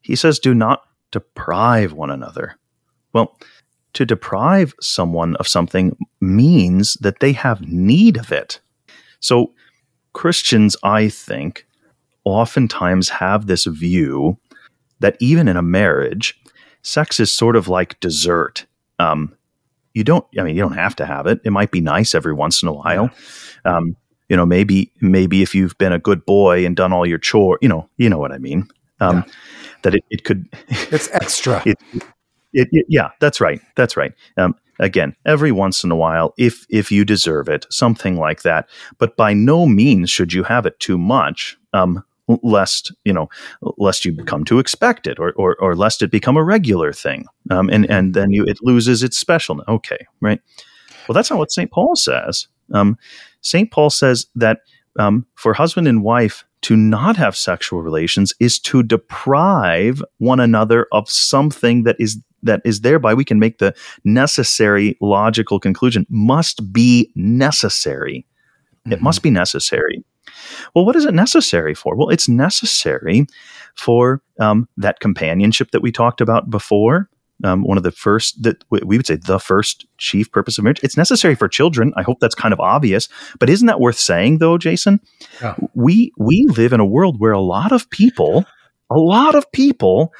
He 0.00 0.16
says, 0.16 0.38
Do 0.38 0.54
not 0.54 0.82
deprive 1.10 1.92
one 1.92 2.10
another. 2.10 2.56
Well, 3.12 3.36
to 3.94 4.06
deprive 4.06 4.74
someone 4.80 5.34
of 5.36 5.48
something 5.48 5.96
means 6.20 6.94
that 6.94 7.20
they 7.20 7.32
have 7.32 7.60
need 7.62 8.16
of 8.16 8.30
it. 8.30 8.60
So, 9.18 9.52
Christians, 10.12 10.76
I 10.82 11.08
think, 11.08 11.66
oftentimes 12.24 13.08
have 13.08 13.46
this 13.46 13.64
view 13.64 14.38
that 15.00 15.16
even 15.18 15.48
in 15.48 15.56
a 15.56 15.62
marriage, 15.62 16.40
sex 16.82 17.18
is 17.18 17.32
sort 17.32 17.56
of 17.56 17.68
like 17.68 17.98
dessert. 18.00 18.66
Um, 19.00 19.34
you 19.94 20.04
don't, 20.04 20.24
I 20.38 20.42
mean, 20.42 20.54
you 20.54 20.62
don't 20.62 20.74
have 20.76 20.94
to 20.96 21.06
have 21.06 21.26
it. 21.26 21.40
It 21.44 21.50
might 21.50 21.70
be 21.70 21.80
nice 21.80 22.14
every 22.14 22.32
once 22.32 22.62
in 22.62 22.68
a 22.68 22.72
while. 22.72 23.10
Um, 23.64 23.96
you 24.28 24.36
know, 24.36 24.46
maybe 24.46 24.92
maybe 25.00 25.42
if 25.42 25.54
you've 25.54 25.76
been 25.78 25.92
a 25.92 25.98
good 25.98 26.24
boy 26.24 26.64
and 26.64 26.76
done 26.76 26.92
all 26.92 27.04
your 27.04 27.18
chore, 27.18 27.58
you 27.60 27.68
know, 27.68 27.88
you 27.96 28.08
know 28.08 28.18
what 28.18 28.30
I 28.30 28.38
mean. 28.38 28.68
Um, 29.00 29.24
yeah. 29.26 29.32
That 29.82 29.94
it, 29.94 30.04
it 30.10 30.24
could 30.24 30.46
it's 30.68 31.10
extra. 31.10 31.62
it, 31.66 31.78
it, 32.52 32.68
it, 32.70 32.86
yeah, 32.88 33.10
that's 33.20 33.40
right. 33.40 33.60
That's 33.74 33.96
right. 33.96 34.12
Um, 34.36 34.54
again, 34.78 35.16
every 35.26 35.50
once 35.50 35.82
in 35.82 35.90
a 35.90 35.96
while, 35.96 36.34
if 36.38 36.64
if 36.70 36.92
you 36.92 37.04
deserve 37.04 37.48
it, 37.48 37.66
something 37.70 38.16
like 38.16 38.42
that. 38.42 38.68
But 38.98 39.16
by 39.16 39.32
no 39.34 39.66
means 39.66 40.10
should 40.10 40.32
you 40.32 40.44
have 40.44 40.66
it 40.66 40.78
too 40.78 40.98
much, 40.98 41.56
um, 41.72 42.04
lest 42.42 42.92
you 43.04 43.12
know, 43.12 43.28
lest 43.78 44.04
you 44.04 44.16
come 44.24 44.44
to 44.44 44.58
expect 44.58 45.06
it, 45.06 45.18
or 45.18 45.32
or, 45.36 45.56
or 45.60 45.74
lest 45.74 46.02
it 46.02 46.10
become 46.10 46.36
a 46.36 46.44
regular 46.44 46.92
thing, 46.92 47.26
um, 47.50 47.68
and 47.70 47.88
and 47.90 48.14
then 48.14 48.30
you 48.30 48.44
it 48.44 48.58
loses 48.62 49.02
its 49.02 49.22
specialness. 49.22 49.66
Okay, 49.68 50.06
right. 50.20 50.40
Well, 51.08 51.14
that's 51.14 51.30
not 51.30 51.38
what 51.38 51.52
St. 51.52 51.70
Paul 51.70 51.96
says. 51.96 52.46
Um, 52.72 52.96
St. 53.40 53.70
Paul 53.70 53.90
says 53.90 54.26
that 54.34 54.60
um, 54.98 55.26
for 55.34 55.54
husband 55.54 55.88
and 55.88 56.02
wife 56.02 56.44
to 56.62 56.76
not 56.76 57.16
have 57.16 57.36
sexual 57.36 57.82
relations 57.82 58.34
is 58.38 58.58
to 58.60 58.82
deprive 58.82 60.02
one 60.18 60.40
another 60.40 60.86
of 60.92 61.08
something 61.08 61.84
that 61.84 61.96
is 61.98 62.18
that 62.42 62.62
is 62.64 62.80
thereby 62.80 63.14
we 63.14 63.24
can 63.24 63.38
make 63.38 63.58
the 63.58 63.74
necessary 64.04 64.96
logical 65.00 65.60
conclusion 65.60 66.06
must 66.08 66.72
be 66.72 67.10
necessary. 67.14 68.26
Mm-hmm. 68.86 68.92
It 68.92 69.02
must 69.02 69.22
be 69.22 69.30
necessary. 69.30 70.04
Well, 70.74 70.84
what 70.84 70.96
is 70.96 71.04
it 71.04 71.14
necessary 71.14 71.74
for? 71.74 71.96
Well, 71.96 72.10
it's 72.10 72.28
necessary 72.28 73.26
for 73.76 74.22
um, 74.38 74.68
that 74.76 75.00
companionship 75.00 75.70
that 75.70 75.82
we 75.82 75.92
talked 75.92 76.20
about 76.20 76.50
before 76.50 77.08
um, 77.44 77.62
one 77.62 77.76
of 77.76 77.82
the 77.82 77.92
first 77.92 78.42
that 78.42 78.64
we 78.70 78.96
would 78.96 79.06
say 79.06 79.16
the 79.16 79.38
first 79.38 79.86
chief 79.98 80.30
purpose 80.30 80.58
of 80.58 80.64
marriage. 80.64 80.80
It's 80.82 80.96
necessary 80.96 81.34
for 81.34 81.48
children. 81.48 81.92
I 81.96 82.02
hope 82.02 82.20
that's 82.20 82.34
kind 82.34 82.52
of 82.52 82.60
obvious, 82.60 83.08
but 83.38 83.48
isn't 83.48 83.66
that 83.66 83.80
worth 83.80 83.98
saying 83.98 84.38
though, 84.38 84.58
Jason? 84.58 85.00
Yeah. 85.40 85.56
We 85.74 86.12
we 86.18 86.46
live 86.46 86.72
in 86.72 86.80
a 86.80 86.84
world 86.84 87.18
where 87.18 87.32
a 87.32 87.40
lot 87.40 87.72
of 87.72 87.88
people, 87.90 88.44
a 88.90 88.98
lot 88.98 89.34
of 89.34 89.50
people, 89.52 90.12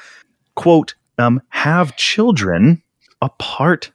quote, 0.55 0.95
um, 1.17 1.41
have 1.49 1.95
children 1.95 2.81
apart 3.21 3.91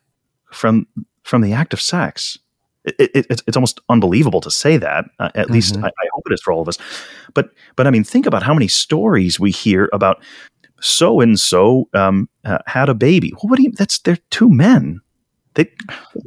from 0.52 0.86
from 1.22 1.42
the 1.42 1.52
act 1.52 1.72
of 1.72 1.80
sex. 1.80 2.38
It, 2.86 3.10
it, 3.14 3.26
it's, 3.30 3.42
it's 3.46 3.56
almost 3.56 3.80
unbelievable 3.88 4.40
to 4.40 4.50
say 4.50 4.76
that. 4.76 5.06
Uh, 5.18 5.30
at 5.34 5.46
mm-hmm. 5.46 5.52
least 5.54 5.76
I, 5.78 5.88
I, 5.88 6.08
hope 6.12 6.22
it 6.26 6.32
is 6.32 6.40
for 6.40 6.52
all 6.52 6.62
of 6.62 6.68
us. 6.68 6.78
But 7.34 7.50
but 7.74 7.86
I 7.86 7.90
mean, 7.90 8.04
think 8.04 8.26
about 8.26 8.42
how 8.42 8.54
many 8.54 8.68
stories 8.68 9.40
we 9.40 9.50
hear 9.50 9.88
about 9.92 10.22
so 10.80 11.20
and 11.20 11.38
so 11.38 11.88
had 12.66 12.88
a 12.88 12.94
baby. 12.94 13.32
Well, 13.34 13.50
what 13.50 13.56
do 13.56 13.64
you? 13.64 13.72
That's 13.72 13.98
they're 13.98 14.18
two 14.30 14.48
men. 14.48 15.00
They 15.54 15.70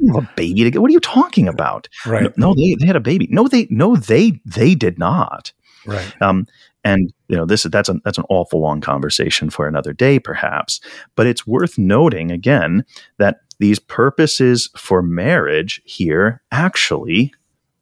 have 0.08 0.24
a 0.24 0.28
baby 0.34 0.64
together. 0.64 0.80
What 0.80 0.90
are 0.90 0.92
you 0.92 1.00
talking 1.00 1.46
about? 1.46 1.88
Right. 2.04 2.36
No, 2.36 2.48
no, 2.48 2.54
they, 2.54 2.74
they 2.74 2.86
had 2.86 2.96
a 2.96 3.00
baby. 3.00 3.28
No, 3.30 3.46
they 3.46 3.68
no 3.70 3.96
they 3.96 4.40
they 4.44 4.74
did 4.74 4.98
not. 4.98 5.52
Right. 5.86 6.20
Um, 6.20 6.46
and 6.84 7.12
you 7.28 7.36
know 7.36 7.46
this 7.46 7.62
that's 7.64 7.88
a 7.88 8.00
that's 8.04 8.18
an 8.18 8.24
awful 8.28 8.60
long 8.60 8.80
conversation 8.80 9.50
for 9.50 9.68
another 9.68 9.92
day, 9.92 10.18
perhaps. 10.18 10.80
But 11.14 11.26
it's 11.26 11.46
worth 11.46 11.78
noting 11.78 12.30
again 12.30 12.84
that 13.18 13.38
these 13.60 13.78
purposes 13.78 14.68
for 14.76 15.02
marriage 15.02 15.80
here 15.84 16.42
actually 16.50 17.32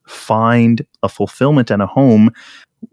find 0.07 0.85
a 1.03 1.09
fulfillment 1.09 1.71
and 1.71 1.81
a 1.81 1.87
home 1.87 2.31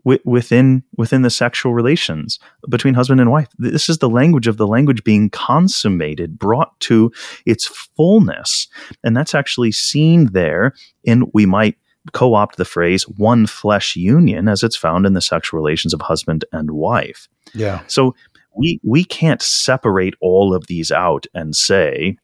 within 0.03 0.83
within 0.97 1.21
the 1.21 1.29
sexual 1.29 1.73
relations 1.73 2.39
between 2.69 2.93
husband 2.93 3.19
and 3.21 3.31
wife. 3.31 3.47
This 3.57 3.89
is 3.89 3.99
the 3.99 4.09
language 4.09 4.47
of 4.47 4.57
the 4.57 4.67
language 4.67 5.03
being 5.03 5.29
consummated, 5.29 6.39
brought 6.39 6.79
to 6.81 7.11
its 7.45 7.65
fullness, 7.67 8.67
and 9.03 9.15
that's 9.15 9.35
actually 9.35 9.71
seen 9.71 10.27
there 10.27 10.73
in 11.03 11.29
we 11.33 11.45
might 11.45 11.77
co-opt 12.13 12.57
the 12.57 12.65
phrase 12.65 13.03
one 13.03 13.47
flesh 13.47 13.95
union 13.95 14.47
as 14.47 14.63
it's 14.63 14.75
found 14.75 15.05
in 15.05 15.13
the 15.13 15.21
sexual 15.21 15.59
relations 15.59 15.93
of 15.93 16.01
husband 16.01 16.45
and 16.51 16.71
wife. 16.71 17.27
Yeah. 17.53 17.81
So 17.87 18.15
we 18.55 18.79
we 18.83 19.03
can't 19.03 19.41
separate 19.41 20.15
all 20.21 20.53
of 20.53 20.67
these 20.67 20.91
out 20.91 21.25
and 21.33 21.55
say 21.55 22.17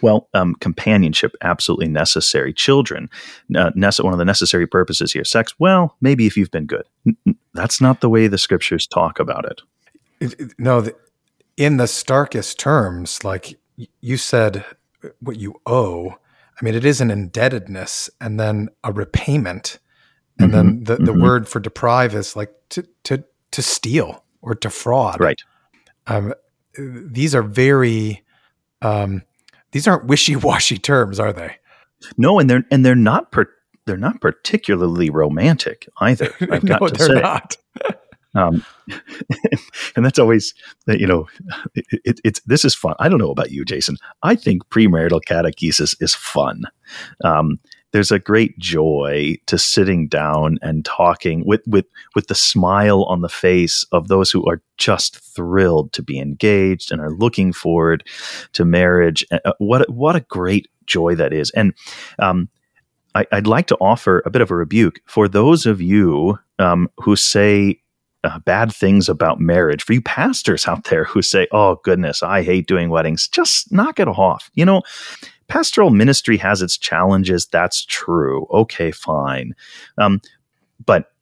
well, 0.00 0.28
um, 0.34 0.54
companionship 0.56 1.34
absolutely 1.42 1.88
necessary. 1.88 2.52
Children, 2.52 3.08
uh, 3.56 3.70
nece- 3.70 4.02
one 4.02 4.12
of 4.12 4.18
the 4.18 4.24
necessary 4.24 4.66
purposes 4.66 5.12
here. 5.12 5.24
Sex, 5.24 5.54
well, 5.58 5.96
maybe 6.00 6.26
if 6.26 6.36
you've 6.36 6.50
been 6.50 6.66
good. 6.66 6.84
N- 7.06 7.36
that's 7.54 7.80
not 7.80 8.00
the 8.00 8.08
way 8.08 8.26
the 8.26 8.38
scriptures 8.38 8.86
talk 8.86 9.18
about 9.18 9.44
it. 9.44 9.62
it, 10.20 10.40
it 10.40 10.52
no, 10.58 10.80
the, 10.80 10.94
in 11.56 11.76
the 11.76 11.86
starkest 11.86 12.58
terms, 12.58 13.22
like 13.24 13.58
you 14.00 14.16
said, 14.16 14.64
what 15.20 15.38
you 15.38 15.60
owe. 15.66 16.10
I 16.10 16.64
mean, 16.64 16.74
it 16.74 16.84
is 16.84 17.00
an 17.00 17.10
indebtedness 17.10 18.10
and 18.20 18.38
then 18.38 18.68
a 18.84 18.92
repayment, 18.92 19.78
and 20.38 20.52
mm-hmm, 20.52 20.56
then 20.56 20.84
the, 20.84 20.96
the 20.96 21.12
mm-hmm. 21.12 21.22
word 21.22 21.48
for 21.48 21.60
deprive 21.60 22.14
is 22.14 22.36
like 22.36 22.52
to 22.70 22.86
to 23.04 23.24
to 23.50 23.62
steal 23.62 24.24
or 24.42 24.54
to 24.54 24.70
fraud. 24.70 25.20
Right. 25.20 25.42
Um, 26.06 26.34
these 26.76 27.34
are 27.34 27.42
very 27.42 28.24
um, 28.82 29.22
these 29.72 29.86
aren't 29.86 30.06
wishy-washy 30.06 30.78
terms, 30.78 31.20
are 31.20 31.32
they? 31.32 31.56
No, 32.16 32.38
and 32.38 32.48
they're 32.48 32.64
and 32.70 32.84
they're 32.84 32.94
not 32.94 33.30
per, 33.30 33.46
they're 33.86 33.96
not 33.96 34.20
particularly 34.20 35.10
romantic 35.10 35.88
either. 36.00 36.32
I've 36.50 36.64
no, 36.64 36.78
got 36.78 36.94
to 36.94 36.98
they're 36.98 37.16
say. 37.16 37.20
not. 37.20 37.56
um, 38.34 38.64
and 39.96 40.04
that's 40.04 40.18
always 40.18 40.54
you 40.86 41.06
know 41.06 41.28
it, 41.74 41.84
it, 42.04 42.20
it's 42.24 42.40
this 42.40 42.64
is 42.64 42.74
fun. 42.74 42.94
I 42.98 43.08
don't 43.08 43.18
know 43.18 43.30
about 43.30 43.50
you, 43.50 43.64
Jason. 43.64 43.96
I 44.22 44.34
think 44.34 44.68
premarital 44.70 45.20
catechesis 45.26 45.94
is 46.00 46.14
fun. 46.14 46.62
Um, 47.24 47.58
there's 47.92 48.12
a 48.12 48.18
great 48.18 48.58
joy 48.58 49.36
to 49.46 49.58
sitting 49.58 50.08
down 50.08 50.58
and 50.62 50.84
talking 50.84 51.44
with 51.44 51.62
with 51.66 51.86
with 52.14 52.28
the 52.28 52.34
smile 52.34 53.04
on 53.04 53.20
the 53.20 53.28
face 53.28 53.84
of 53.92 54.08
those 54.08 54.30
who 54.30 54.44
are 54.48 54.62
just 54.78 55.18
thrilled 55.18 55.92
to 55.92 56.02
be 56.02 56.18
engaged 56.18 56.92
and 56.92 57.00
are 57.00 57.10
looking 57.10 57.52
forward 57.52 58.06
to 58.52 58.64
marriage. 58.64 59.24
What 59.58 59.88
what 59.90 60.16
a 60.16 60.20
great 60.20 60.68
joy 60.86 61.14
that 61.16 61.32
is, 61.32 61.50
and 61.50 61.74
um, 62.18 62.48
I, 63.14 63.26
would 63.32 63.46
like 63.46 63.66
to 63.68 63.76
offer 63.80 64.22
a 64.24 64.30
bit 64.30 64.42
of 64.42 64.50
a 64.50 64.56
rebuke 64.56 65.00
for 65.06 65.28
those 65.28 65.66
of 65.66 65.80
you 65.80 66.38
um, 66.58 66.88
who 66.98 67.16
say 67.16 67.80
uh, 68.22 68.38
bad 68.40 68.72
things 68.72 69.08
about 69.08 69.40
marriage. 69.40 69.82
For 69.82 69.94
you 69.94 70.02
pastors 70.02 70.68
out 70.68 70.84
there 70.84 71.04
who 71.04 71.22
say, 71.22 71.48
"Oh 71.52 71.80
goodness, 71.82 72.22
I 72.22 72.42
hate 72.42 72.66
doing 72.66 72.90
weddings," 72.90 73.28
just 73.28 73.72
knock 73.72 73.98
it 73.98 74.08
off. 74.08 74.50
You 74.54 74.64
know, 74.64 74.82
pastoral 75.50 75.90
ministry 75.90 76.38
has 76.38 76.62
its 76.62 76.78
challenges. 76.78 77.46
That's 77.46 77.84
true. 77.84 78.46
Okay, 78.50 78.90
fine. 78.90 79.54
Um, 79.98 80.22
but 80.86 81.12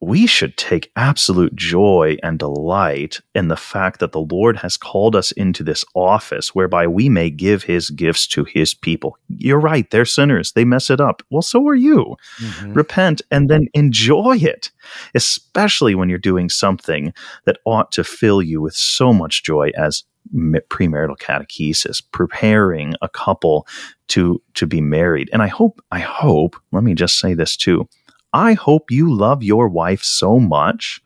we 0.00 0.26
should 0.26 0.56
take 0.56 0.92
absolute 0.94 1.56
joy 1.56 2.16
and 2.22 2.38
delight 2.38 3.20
in 3.34 3.48
the 3.48 3.56
fact 3.56 3.98
that 3.98 4.12
the 4.12 4.20
Lord 4.20 4.58
has 4.58 4.76
called 4.76 5.16
us 5.16 5.32
into 5.32 5.64
this 5.64 5.84
office 5.94 6.54
whereby 6.54 6.86
we 6.86 7.08
may 7.08 7.30
give 7.30 7.64
his 7.64 7.90
gifts 7.90 8.28
to 8.28 8.44
his 8.44 8.74
people. 8.74 9.18
You're 9.28 9.58
right, 9.58 9.90
they're 9.90 10.04
sinners. 10.04 10.52
They 10.52 10.64
mess 10.64 10.88
it 10.88 11.00
up. 11.00 11.24
Well, 11.30 11.42
so 11.42 11.66
are 11.66 11.74
you. 11.74 12.16
Mm-hmm. 12.40 12.74
Repent 12.74 13.22
and 13.32 13.48
then 13.48 13.66
enjoy 13.74 14.36
it, 14.36 14.70
especially 15.16 15.96
when 15.96 16.08
you're 16.08 16.18
doing 16.18 16.48
something 16.48 17.12
that 17.44 17.58
ought 17.64 17.90
to 17.92 18.04
fill 18.04 18.40
you 18.40 18.60
with 18.60 18.76
so 18.76 19.12
much 19.12 19.42
joy 19.42 19.72
as 19.76 20.04
premarital 20.34 21.18
catechesis, 21.18 22.02
preparing 22.12 22.94
a 23.02 23.08
couple 23.08 23.66
to 24.08 24.40
to 24.54 24.66
be 24.66 24.80
married. 24.80 25.30
And 25.32 25.42
I 25.42 25.48
hope, 25.48 25.82
I 25.90 26.00
hope, 26.00 26.56
let 26.72 26.84
me 26.84 26.94
just 26.94 27.18
say 27.18 27.34
this 27.34 27.56
too. 27.56 27.88
I 28.32 28.52
hope 28.54 28.90
you 28.90 29.12
love 29.12 29.42
your 29.42 29.68
wife 29.68 30.02
so 30.02 30.38
much 30.38 31.00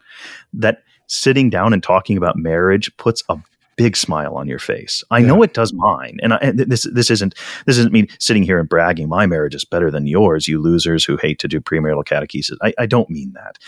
that 0.53 0.83
sitting 1.07 1.51
down 1.51 1.73
and 1.73 1.83
talking 1.83 2.17
about 2.17 2.37
marriage 2.37 2.95
puts 2.97 3.23
a 3.29 3.39
big 3.77 3.97
smile 3.97 4.35
on 4.35 4.47
your 4.47 4.59
face. 4.59 5.03
I 5.11 5.19
yeah. 5.19 5.29
know 5.29 5.43
it 5.43 5.55
does 5.55 5.73
mine, 5.73 6.19
and, 6.23 6.35
I, 6.35 6.53
this 6.53 6.87
this 6.93 7.11
isn't 7.11 7.35
this 7.67 7.79
isn't 7.79 7.93
me 7.93 8.09
sitting 8.19 8.43
here 8.43 8.59
and 8.59 8.69
bragging. 8.69 9.09
My 9.09 9.27
marriage 9.27 9.55
is 9.55 9.65
better 9.65 9.91
than 9.91 10.07
yours, 10.07 10.49
you 10.49 10.61
losers 10.61 11.05
who 11.05 11.17
hate 11.17 11.39
to 11.41 11.49
do 11.49 11.61
premarital 11.61 12.05
catechesis. 12.05 12.57
I, 12.63 12.75
I 12.79 12.87
don't 12.87 13.11
mean 13.11 13.33
that, 13.33 13.59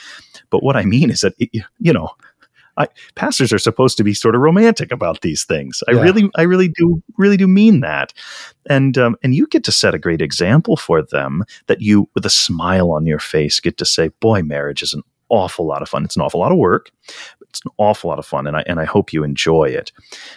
but 0.50 0.62
what 0.62 0.76
I 0.76 0.84
mean 0.84 1.10
is 1.10 1.20
that 1.20 1.34
it, 1.38 1.64
you 1.78 1.92
know 1.92 2.10
I, 2.76 2.88
pastors 3.14 3.52
are 3.52 3.58
supposed 3.58 3.96
to 3.98 4.04
be 4.04 4.14
sort 4.14 4.34
of 4.34 4.40
romantic 4.40 4.90
about 4.92 5.20
these 5.20 5.44
things. 5.44 5.82
I 5.88 5.92
Yeah. 5.92 6.02
really, 6.02 6.30
I 6.36 6.42
really 6.42 6.68
do, 6.68 7.02
really 7.18 7.36
do 7.36 7.46
mean 7.46 7.80
that. 7.80 8.12
And 8.68 8.96
um, 8.98 9.16
and 9.22 9.34
you 9.34 9.46
get 9.46 9.64
to 9.64 9.72
set 9.72 9.94
a 9.94 9.98
great 9.98 10.20
example 10.22 10.76
for 10.76 11.02
them 11.02 11.44
that 11.66 11.80
you, 11.80 12.08
with 12.14 12.26
a 12.26 12.30
smile 12.30 12.90
on 12.92 13.06
your 13.06 13.18
face, 13.20 13.60
get 13.60 13.76
to 13.78 13.84
say, 13.84 14.08
"Boy, 14.20 14.42
marriage 14.42 14.82
is 14.82 14.92
an 14.92 15.02
awful 15.28 15.66
lot 15.66 15.82
of 15.82 15.88
fun. 15.88 16.04
It's 16.04 16.16
an 16.16 16.22
awful 16.22 16.40
lot 16.40 16.52
of 16.52 16.58
work, 16.58 16.90
but 17.38 17.48
it's 17.48 17.60
an 17.64 17.70
awful 17.78 18.08
lot 18.10 18.18
of 18.18 18.26
fun, 18.26 18.46
and 18.46 18.56
I 18.56 18.64
and 18.66 18.80
I 18.80 18.84
hope 18.84 19.12
you 19.12 19.22
enjoy 19.24 19.64
it." 19.64 19.92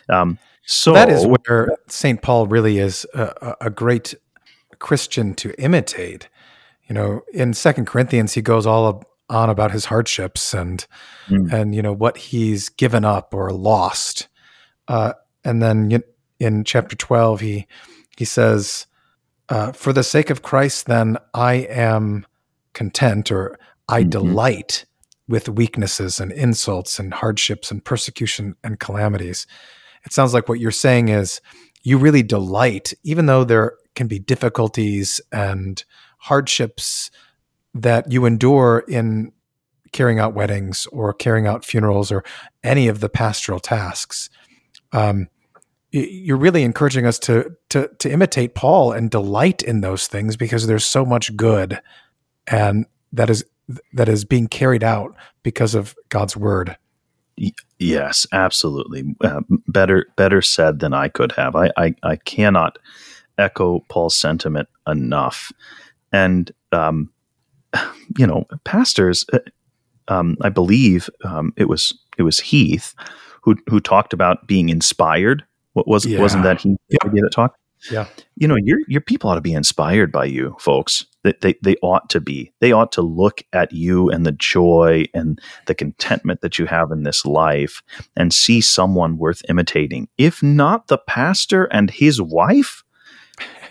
Um, 0.09 0.37
so 0.63 0.91
that 0.93 1.09
is 1.09 1.25
where 1.25 1.77
St. 1.87 2.21
Paul 2.21 2.45
really 2.47 2.77
is 2.79 3.05
a, 3.13 3.55
a- 3.61 3.69
great 3.69 4.13
Christian 4.79 5.33
to 5.35 5.53
imitate. 5.61 6.27
You 6.89 6.93
know, 6.95 7.21
in 7.33 7.53
Second 7.53 7.85
Corinthians, 7.87 8.33
he 8.33 8.41
goes 8.41 8.65
all 8.65 9.03
on 9.29 9.49
about 9.49 9.71
his 9.71 9.85
hardships 9.85 10.53
and 10.53 10.85
Mm. 11.29 11.51
and 11.51 11.75
you 11.75 11.81
know 11.81 11.93
what 11.93 12.17
he's 12.17 12.69
given 12.69 13.03
up 13.03 13.33
or 13.33 13.51
lost. 13.51 14.27
Uh, 14.87 15.13
and 15.43 15.61
then 15.61 16.01
in 16.39 16.63
chapter 16.63 16.95
twelve, 16.95 17.41
he 17.41 17.67
he 18.17 18.25
says, 18.25 18.87
uh, 19.49 19.71
"For 19.73 19.91
the 19.93 20.03
sake 20.03 20.29
of 20.29 20.41
Christ, 20.41 20.85
then 20.85 21.17
I 21.33 21.55
am 21.69 22.25
content, 22.73 23.31
or 23.31 23.59
I 23.89 24.03
Mhm. 24.03 24.09
delight 24.09 24.85
with 25.27 25.49
weaknesses 25.49 26.19
and 26.19 26.31
insults 26.31 26.99
and 26.99 27.13
hardships 27.13 27.69
and 27.71 27.83
persecution 27.83 28.55
and 28.63 28.79
calamities." 28.79 29.45
It 30.05 30.13
sounds 30.13 30.33
like 30.33 30.47
what 30.47 30.59
you're 30.59 30.71
saying 30.71 31.09
is 31.09 31.41
you 31.83 31.97
really 31.97 32.23
delight, 32.23 32.93
even 33.03 33.25
though 33.25 33.43
there 33.43 33.73
can 33.95 34.07
be 34.07 34.19
difficulties 34.19 35.19
and 35.31 35.83
hardships 36.19 37.11
that 37.81 38.11
you 38.11 38.25
endure 38.25 38.83
in 38.87 39.31
carrying 39.91 40.19
out 40.19 40.33
weddings 40.33 40.85
or 40.87 41.13
carrying 41.13 41.47
out 41.47 41.63
funerals 41.63 42.11
or 42.11 42.23
any 42.63 42.87
of 42.87 42.99
the 42.99 43.09
pastoral 43.09 43.59
tasks. 43.59 44.29
Um, 44.91 45.27
you're 45.91 46.37
really 46.37 46.63
encouraging 46.63 47.05
us 47.05 47.17
to, 47.19 47.55
to 47.69 47.89
to 47.99 48.11
imitate 48.11 48.55
Paul 48.55 48.91
and 48.91 49.09
delight 49.09 49.63
in 49.63 49.81
those 49.81 50.07
things 50.07 50.35
because 50.35 50.67
there's 50.67 50.85
so 50.85 51.05
much 51.05 51.35
good, 51.35 51.79
and 52.45 52.85
that 53.13 53.29
is 53.29 53.45
that 53.93 54.09
is 54.09 54.25
being 54.25 54.47
carried 54.47 54.83
out 54.83 55.15
because 55.43 55.75
of 55.75 55.95
God's 56.09 56.35
word. 56.35 56.77
Yes, 57.79 58.25
absolutely. 58.31 59.15
Uh, 59.21 59.41
better 59.67 60.07
better 60.15 60.41
said 60.41 60.79
than 60.79 60.93
I 60.93 61.07
could 61.07 61.31
have. 61.33 61.55
I, 61.55 61.71
I, 61.77 61.95
I 62.03 62.15
cannot 62.15 62.79
echo 63.37 63.81
Paul's 63.89 64.15
sentiment 64.15 64.67
enough. 64.87 65.51
And, 66.11 66.51
um, 66.71 67.11
you 68.17 68.25
know, 68.27 68.45
pastors, 68.63 69.25
uh, 69.33 69.39
um, 70.07 70.37
I 70.41 70.49
believe 70.49 71.09
um, 71.23 71.53
it 71.57 71.65
was 71.67 71.97
it 72.17 72.23
was 72.23 72.39
Heath 72.39 72.95
who 73.41 73.55
who 73.69 73.79
talked 73.79 74.13
about 74.13 74.47
being 74.47 74.69
inspired. 74.69 75.43
What 75.73 75.87
was 75.87 76.05
Yeah. 76.05 76.19
wasn't 76.19 76.43
that 76.43 76.61
he 76.61 76.75
Yeah. 76.89 76.97
gave 77.03 77.13
that 77.21 77.31
talk? 77.31 77.55
Yeah. 77.91 78.07
You 78.35 78.47
know, 78.47 78.55
your 78.55 78.79
your 78.87 79.01
people 79.01 79.29
ought 79.29 79.35
to 79.35 79.41
be 79.41 79.53
inspired 79.53 80.11
by 80.11 80.25
you, 80.25 80.55
folks. 80.59 81.05
They, 81.23 81.33
they 81.41 81.55
they 81.61 81.75
ought 81.83 82.09
to 82.09 82.19
be. 82.19 82.51
They 82.59 82.71
ought 82.71 82.91
to 82.93 83.01
look 83.01 83.41
at 83.53 83.71
you 83.71 84.09
and 84.09 84.25
the 84.25 84.31
joy 84.31 85.05
and 85.13 85.39
the 85.67 85.75
contentment 85.75 86.41
that 86.41 86.57
you 86.57 86.65
have 86.65 86.91
in 86.91 87.03
this 87.03 87.25
life 87.25 87.83
and 88.15 88.33
see 88.33 88.61
someone 88.61 89.17
worth 89.17 89.41
imitating. 89.49 90.07
If 90.17 90.41
not 90.41 90.87
the 90.87 90.97
pastor 90.97 91.65
and 91.65 91.91
his 91.91 92.19
wife, 92.21 92.83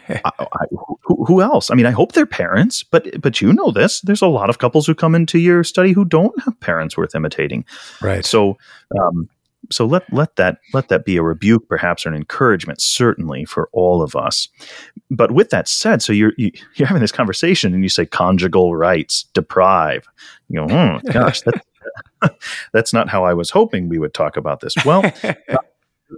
I, 0.25 0.31
I, 0.39 0.65
who, 1.05 1.25
who 1.25 1.43
else? 1.43 1.71
I 1.71 1.75
mean, 1.75 1.87
I 1.87 1.91
hope 1.91 2.13
they're 2.13 2.27
parents, 2.27 2.83
but 2.83 3.21
but 3.21 3.41
you 3.41 3.53
know 3.53 3.71
this. 3.71 4.01
There's 4.01 4.23
a 4.23 4.27
lot 4.27 4.51
of 4.51 4.59
couples 4.59 4.87
who 4.87 4.95
come 4.95 5.15
into 5.15 5.39
your 5.39 5.65
study 5.65 5.93
who 5.93 6.05
don't 6.05 6.39
have 6.43 6.59
parents 6.61 6.97
worth 6.97 7.15
imitating. 7.15 7.65
Right. 8.01 8.25
So, 8.25 8.59
um, 8.99 9.29
so 9.71 9.85
let 9.87 10.11
let 10.13 10.37
that 10.37 10.59
let 10.73 10.89
that 10.89 11.05
be 11.05 11.17
a 11.17 11.23
rebuke, 11.23 11.69
perhaps, 11.69 12.07
or 12.07 12.11
an 12.11 12.15
encouragement, 12.15 12.81
certainly 12.81 13.45
for 13.45 13.69
all 13.73 14.03
of 14.03 14.15
us. 14.15 14.49
But 15.11 15.33
with 15.33 15.51
that 15.51 15.69
said, 15.69 16.03
so 16.03 16.13
you're 16.13 16.33
you, 16.37 16.53
you're 16.75 16.89
having 16.89 17.03
this 17.03 17.13
conversation, 17.13 17.75
and 17.75 17.83
you 17.83 17.89
say 17.89 18.07
conjugal 18.07 18.77
rights 18.77 19.25
deprive. 19.35 20.07
You 20.49 20.67
go, 20.67 20.99
hmm, 20.99 21.07
gosh, 21.13 21.43
that's 21.43 21.61
that's 22.73 22.93
not 22.93 23.09
how 23.09 23.25
I 23.25 23.35
was 23.35 23.51
hoping 23.51 23.89
we 23.89 23.99
would 23.99 24.15
talk 24.15 24.37
about 24.37 24.61
this. 24.61 24.75
Well, 24.85 25.03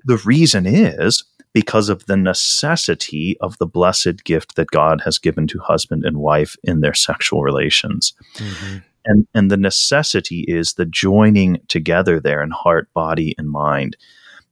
the 0.05 0.17
reason 0.25 0.67
is 0.67 1.25
because 1.53 1.89
of 1.89 2.07
the 2.07 2.17
necessity 2.17 3.37
of 3.41 3.59
the 3.59 3.67
blessed 3.67 4.25
gift 4.25 4.57
that 4.57 4.71
God 4.71 5.01
has 5.05 5.19
given 5.19 5.47
to 5.49 5.59
husband 5.59 6.05
and 6.05 6.19
wife 6.19 6.57
in 6.65 6.81
their 6.81 6.95
sexual 6.95 7.43
relations 7.43 8.13
Mhm. 8.37 8.83
and 9.05 9.27
and 9.35 9.51
the 9.51 9.57
necessity 9.57 10.45
is 10.49 10.75
the 10.75 10.87
joining 10.87 11.59
together 11.69 12.21
there 12.21 12.43
in 12.43 12.51
heart 12.51 12.93
body 12.95 13.35
and 13.39 13.49
mind 13.51 13.97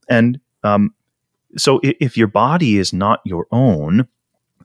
and 0.09 0.39
um, 0.63 0.93
so 1.57 1.79
i- 1.83 1.95
if 1.99 2.17
your 2.17 2.27
body 2.27 2.77
is 2.77 2.91
not 2.93 3.19
your 3.25 3.47
own 3.51 4.07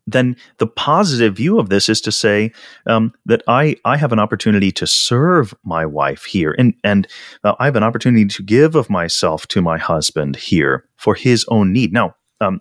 then 0.08 0.34
the 0.58 0.66
positive 0.66 1.36
view 1.36 1.60
of 1.60 1.68
this 1.68 1.88
is 1.88 2.00
to 2.00 2.10
say 2.10 2.50
um, 2.88 3.12
that 3.24 3.40
I, 3.46 3.76
I 3.84 3.96
have 3.96 4.12
an 4.12 4.18
opportunity 4.18 4.72
to 4.72 4.86
serve 4.86 5.54
my 5.64 5.86
wife 5.86 6.24
here 6.24 6.56
and, 6.58 6.74
and 6.82 7.06
uh, 7.44 7.54
I 7.60 7.66
have 7.66 7.76
an 7.76 7.84
opportunity 7.84 8.24
to 8.26 8.42
give 8.42 8.74
of 8.74 8.90
myself 8.90 9.46
to 9.48 9.62
my 9.62 9.78
husband 9.78 10.34
here 10.36 10.84
for 10.96 11.14
his 11.14 11.44
own 11.48 11.72
need. 11.72 11.92
Now, 11.92 12.16
um, 12.42 12.60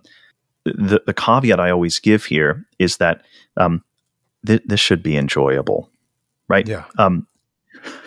the, 0.63 1.01
the 1.05 1.13
caveat 1.13 1.59
I 1.59 1.71
always 1.71 1.99
give 1.99 2.25
here 2.25 2.65
is 2.79 2.97
that 2.97 3.23
um, 3.57 3.83
th- 4.45 4.63
this 4.65 4.79
should 4.79 5.03
be 5.03 5.17
enjoyable, 5.17 5.89
right? 6.47 6.67
Yeah. 6.67 6.85
um, 6.97 7.27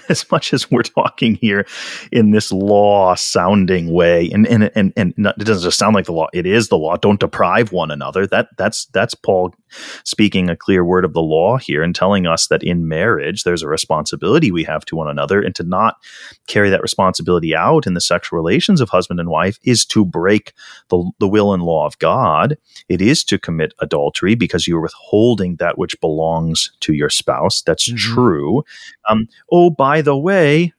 as 0.09 0.31
much 0.31 0.53
as 0.53 0.71
we're 0.71 0.83
talking 0.83 1.35
here 1.37 1.67
in 2.13 2.31
this 2.31 2.53
law 2.53 3.15
sounding 3.15 3.93
way. 3.93 4.31
And 4.33 4.47
and 4.47 4.71
and, 4.75 4.93
and 4.97 5.15
not, 5.17 5.41
it 5.41 5.45
doesn't 5.45 5.65
just 5.65 5.79
sound 5.79 5.95
like 5.95 6.07
the 6.07 6.13
law. 6.13 6.29
It 6.33 6.47
is 6.47 6.69
the 6.69 6.79
law. 6.79 6.97
Don't 6.97 7.21
deprive 7.21 7.73
one 7.73 7.91
another. 7.91 8.27
That 8.27 8.49
that's 8.57 8.87
that's 8.87 9.15
paul 9.15 9.55
speaking 10.05 10.49
a 10.49 10.57
clear 10.57 10.85
word 10.85 11.05
of 11.05 11.15
the 11.15 11.23
law 11.23 11.57
here 11.57 11.83
and 11.83 11.95
telling 11.95 12.27
us 12.27 12.47
that 12.47 12.63
in 12.63 12.87
marriage 12.87 13.43
there's 13.43 13.63
a 13.63 13.69
responsibility 13.69 14.51
we 14.53 14.63
have 14.65 14.85
to 14.87 14.97
one 14.97 15.09
another. 15.09 15.41
And 15.43 15.55
to 15.57 15.63
not 15.65 15.97
carry 16.47 16.71
that 16.71 16.83
responsibility 16.83 17.57
out 17.57 17.87
in 17.87 17.95
the 17.95 18.01
sexual 18.01 18.37
relations 18.37 18.81
of 18.81 18.89
husband 18.89 19.19
and 19.19 19.29
wife 19.29 19.59
is 19.65 19.85
to 19.87 20.05
break 20.05 20.53
the, 20.91 21.11
the 21.19 21.29
will 21.29 21.53
and 21.53 21.63
law 21.63 21.87
of 21.87 21.99
god. 21.99 22.57
It 22.89 23.01
is 23.01 23.25
to 23.25 23.39
commit 23.39 23.75
adultery 23.81 24.35
because 24.35 24.69
you're 24.69 24.81
withholding 24.81 25.57
that 25.57 25.79
which 25.79 26.01
belongs 26.01 26.71
to 26.81 26.93
your 26.93 27.11
spouse. 27.11 27.63
That's 27.63 27.89
Mhm. 27.91 27.97
true. 27.97 28.65
Um, 29.09 29.29
oh, 29.51 29.71
by 29.71 29.94
the 30.01 30.17
way, 30.17 30.73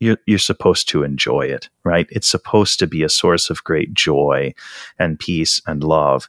you're, 0.00 0.18
you're 0.26 0.38
supposed 0.38 0.88
to 0.90 1.02
enjoy 1.02 1.42
it, 1.42 1.68
right? 1.84 2.06
It's 2.10 2.26
supposed 2.26 2.78
to 2.78 2.86
be 2.86 3.02
a 3.02 3.08
source 3.08 3.50
of 3.50 3.64
great 3.64 3.94
joy 3.94 4.54
and 4.98 5.18
peace 5.18 5.60
and 5.66 5.82
love. 5.82 6.28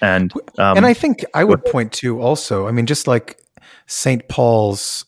And 0.00 0.32
um, 0.58 0.76
and 0.78 0.86
I 0.86 0.94
think 0.94 1.24
I 1.34 1.44
would 1.44 1.64
point 1.64 1.92
to 1.94 2.20
also, 2.20 2.66
I 2.66 2.70
mean, 2.70 2.86
just 2.86 3.06
like 3.06 3.38
St. 3.86 4.28
Paul's 4.28 5.04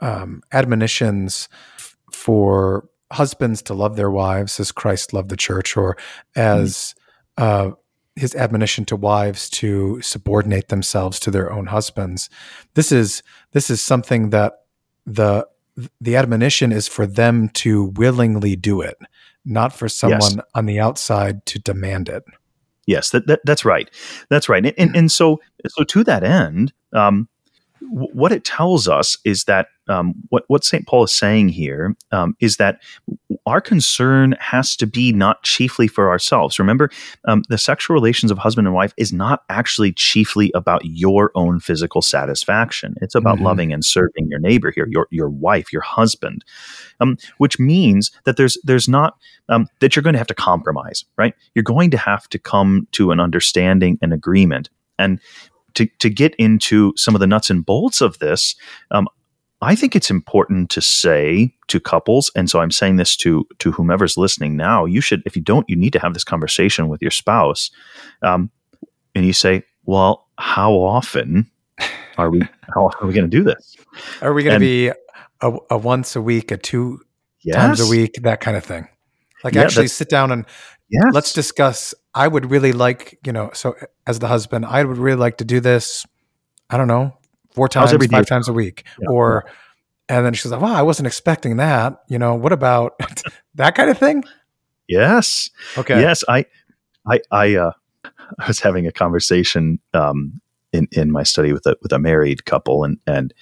um, 0.00 0.42
admonitions 0.52 1.48
f- 1.76 1.96
for 2.12 2.88
husbands 3.12 3.60
to 3.62 3.74
love 3.74 3.96
their 3.96 4.10
wives 4.10 4.58
as 4.58 4.72
Christ 4.72 5.12
loved 5.12 5.28
the 5.28 5.36
church, 5.36 5.76
or 5.76 5.98
as 6.34 6.94
uh, 7.36 7.72
his 8.16 8.34
admonition 8.34 8.84
to 8.86 8.96
wives 8.96 9.50
to 9.50 10.00
subordinate 10.00 10.68
themselves 10.68 11.20
to 11.20 11.30
their 11.30 11.52
own 11.52 11.66
husbands. 11.66 12.30
This 12.74 12.90
is 12.90 13.22
this 13.52 13.68
is 13.68 13.82
something 13.82 14.30
that 14.30 14.60
the 15.04 15.46
the 16.00 16.16
admonition 16.16 16.72
is 16.72 16.88
for 16.88 17.06
them 17.06 17.48
to 17.50 17.84
willingly 17.96 18.56
do 18.56 18.80
it, 18.80 18.96
not 19.44 19.72
for 19.72 19.88
someone 19.88 20.42
on 20.54 20.66
the 20.66 20.78
outside 20.78 21.44
to 21.46 21.58
demand 21.58 22.08
it. 22.08 22.24
Yes, 22.86 23.10
that, 23.10 23.26
that 23.28 23.40
that's 23.44 23.64
right. 23.64 23.90
That's 24.28 24.48
right. 24.48 24.64
And 24.64 24.74
and, 24.76 24.96
and 24.96 25.12
so 25.12 25.40
so 25.68 25.84
to 25.84 26.04
that 26.04 26.24
end, 26.24 26.72
um, 26.92 27.28
w- 27.90 28.10
what 28.12 28.32
it 28.32 28.44
tells 28.44 28.88
us 28.88 29.16
is 29.24 29.44
that 29.44 29.68
um, 29.88 30.14
what 30.28 30.44
what 30.46 30.64
Saint 30.64 30.86
Paul 30.86 31.02
is 31.04 31.12
saying 31.12 31.48
here 31.48 31.96
um, 32.12 32.36
is 32.40 32.56
that 32.58 32.80
our 33.46 33.60
concern 33.60 34.36
has 34.38 34.76
to 34.76 34.86
be 34.86 35.12
not 35.12 35.42
chiefly 35.42 35.88
for 35.88 36.08
ourselves. 36.08 36.58
Remember, 36.60 36.88
um, 37.26 37.42
the 37.48 37.58
sexual 37.58 37.92
relations 37.94 38.30
of 38.30 38.38
husband 38.38 38.68
and 38.68 38.74
wife 38.74 38.94
is 38.96 39.12
not 39.12 39.42
actually 39.48 39.92
chiefly 39.92 40.52
about 40.54 40.82
your 40.84 41.32
own 41.34 41.58
physical 41.58 42.00
satisfaction. 42.00 42.94
It's 43.02 43.16
about 43.16 43.38
Mhm. 43.38 43.42
loving 43.42 43.72
and 43.72 43.84
serving 43.84 44.28
your 44.28 44.38
neighbor 44.38 44.70
here, 44.70 44.86
your 44.88 45.08
your 45.10 45.28
wife, 45.28 45.72
your 45.72 45.82
husband, 45.82 46.44
um, 47.00 47.16
which 47.38 47.58
means 47.58 48.12
that 48.24 48.36
there's 48.36 48.56
there's 48.62 48.88
not 48.88 49.16
um, 49.48 49.66
that 49.80 49.96
you're 49.96 50.04
going 50.04 50.14
to 50.14 50.18
have 50.18 50.28
to 50.28 50.34
compromise, 50.34 51.04
right? 51.18 51.34
You're 51.56 51.64
going 51.64 51.90
to 51.90 51.98
have 51.98 52.28
to 52.28 52.38
come 52.38 52.86
to 52.92 53.10
an 53.10 53.18
understanding 53.18 53.98
and 54.00 54.12
agreement. 54.12 54.70
And 54.98 55.18
to, 55.74 55.86
to 55.98 56.10
get 56.10 56.34
into 56.36 56.92
some 56.96 57.14
of 57.14 57.20
the 57.20 57.26
nuts 57.26 57.50
and 57.50 57.64
bolts 57.64 58.00
of 58.00 58.18
this, 58.18 58.54
um, 58.90 59.08
I 59.60 59.76
think 59.76 59.94
it's 59.94 60.10
important 60.10 60.70
to 60.70 60.80
say 60.80 61.54
to 61.68 61.78
couples, 61.78 62.32
and 62.34 62.50
so 62.50 62.60
I'm 62.60 62.72
saying 62.72 62.96
this 62.96 63.16
to 63.18 63.46
to 63.60 63.70
whomever's 63.70 64.16
listening 64.16 64.56
now. 64.56 64.84
You 64.84 65.00
should, 65.00 65.22
if 65.24 65.36
you 65.36 65.42
don't, 65.42 65.68
you 65.70 65.76
need 65.76 65.92
to 65.92 66.00
have 66.00 66.14
this 66.14 66.24
conversation 66.24 66.88
with 66.88 67.00
your 67.00 67.12
spouse, 67.12 67.70
um, 68.22 68.50
and 69.14 69.24
you 69.24 69.32
say, 69.32 69.62
"Well, 69.84 70.26
how 70.36 70.72
often 70.72 71.48
are 72.18 72.28
we? 72.28 72.40
How 72.74 72.86
often 72.86 73.04
are 73.04 73.06
we 73.06 73.14
going 73.14 73.30
to 73.30 73.36
do 73.36 73.44
this?" 73.44 73.76
Are 74.20 74.32
we 74.32 74.42
going 74.42 74.54
to 74.54 74.60
be 74.60 74.88
a, 74.88 75.52
a 75.70 75.78
once 75.78 76.16
a 76.16 76.22
week, 76.22 76.50
a 76.50 76.56
two 76.56 77.00
yes. 77.42 77.56
times 77.56 77.80
a 77.80 77.86
week, 77.86 78.18
that 78.22 78.40
kind 78.40 78.56
of 78.56 78.64
thing. 78.64 78.88
Like 79.44 79.54
Yeah, 79.54 79.62
actually 79.62 79.88
sit 79.88 80.08
down 80.08 80.30
and 80.30 80.46
Let's 81.12 81.32
discuss. 81.32 81.94
I 82.14 82.28
would 82.28 82.50
really 82.50 82.72
like, 82.72 83.18
you 83.24 83.32
know, 83.32 83.50
so 83.54 83.74
as 84.06 84.18
the 84.18 84.28
husband, 84.28 84.66
I 84.66 84.84
would 84.84 84.98
really 84.98 85.16
like 85.16 85.38
to 85.38 85.44
do 85.44 85.60
this. 85.60 86.04
I 86.70 86.76
don't 86.76 86.88
know, 86.88 87.16
four 87.54 87.68
times, 87.68 87.92
every 87.92 88.06
day? 88.06 88.16
five 88.16 88.26
times 88.26 88.48
a 88.48 88.52
week, 88.52 88.84
Yeah. 89.00 89.08
or, 89.10 89.44
and 90.08 90.24
then 90.24 90.32
she's 90.34 90.50
like, 90.50 90.60
"Wow, 90.60 90.74
I 90.74 90.82
wasn't 90.82 91.06
expecting 91.06 91.56
that." 91.58 92.02
You 92.08 92.18
know, 92.18 92.34
what 92.34 92.52
about 92.52 92.98
that 93.54 93.74
kind 93.74 93.90
of 93.90 93.98
thing? 93.98 94.24
Yes. 94.88 95.50
Okay. 95.76 96.00
Yes, 96.00 96.24
I, 96.28 96.46
I, 97.06 97.20
I, 97.30 97.54
uh, 97.56 97.72
I 98.38 98.46
was 98.46 98.60
having 98.60 98.86
a 98.86 98.92
conversation 98.92 99.80
um, 99.94 100.40
in 100.72 100.88
in 100.92 101.10
my 101.10 101.22
study 101.22 101.52
with 101.52 101.66
a 101.66 101.76
with 101.82 101.92
a 101.92 101.98
married 101.98 102.44
couple, 102.44 102.84
and 102.84 102.98
and 103.06 103.32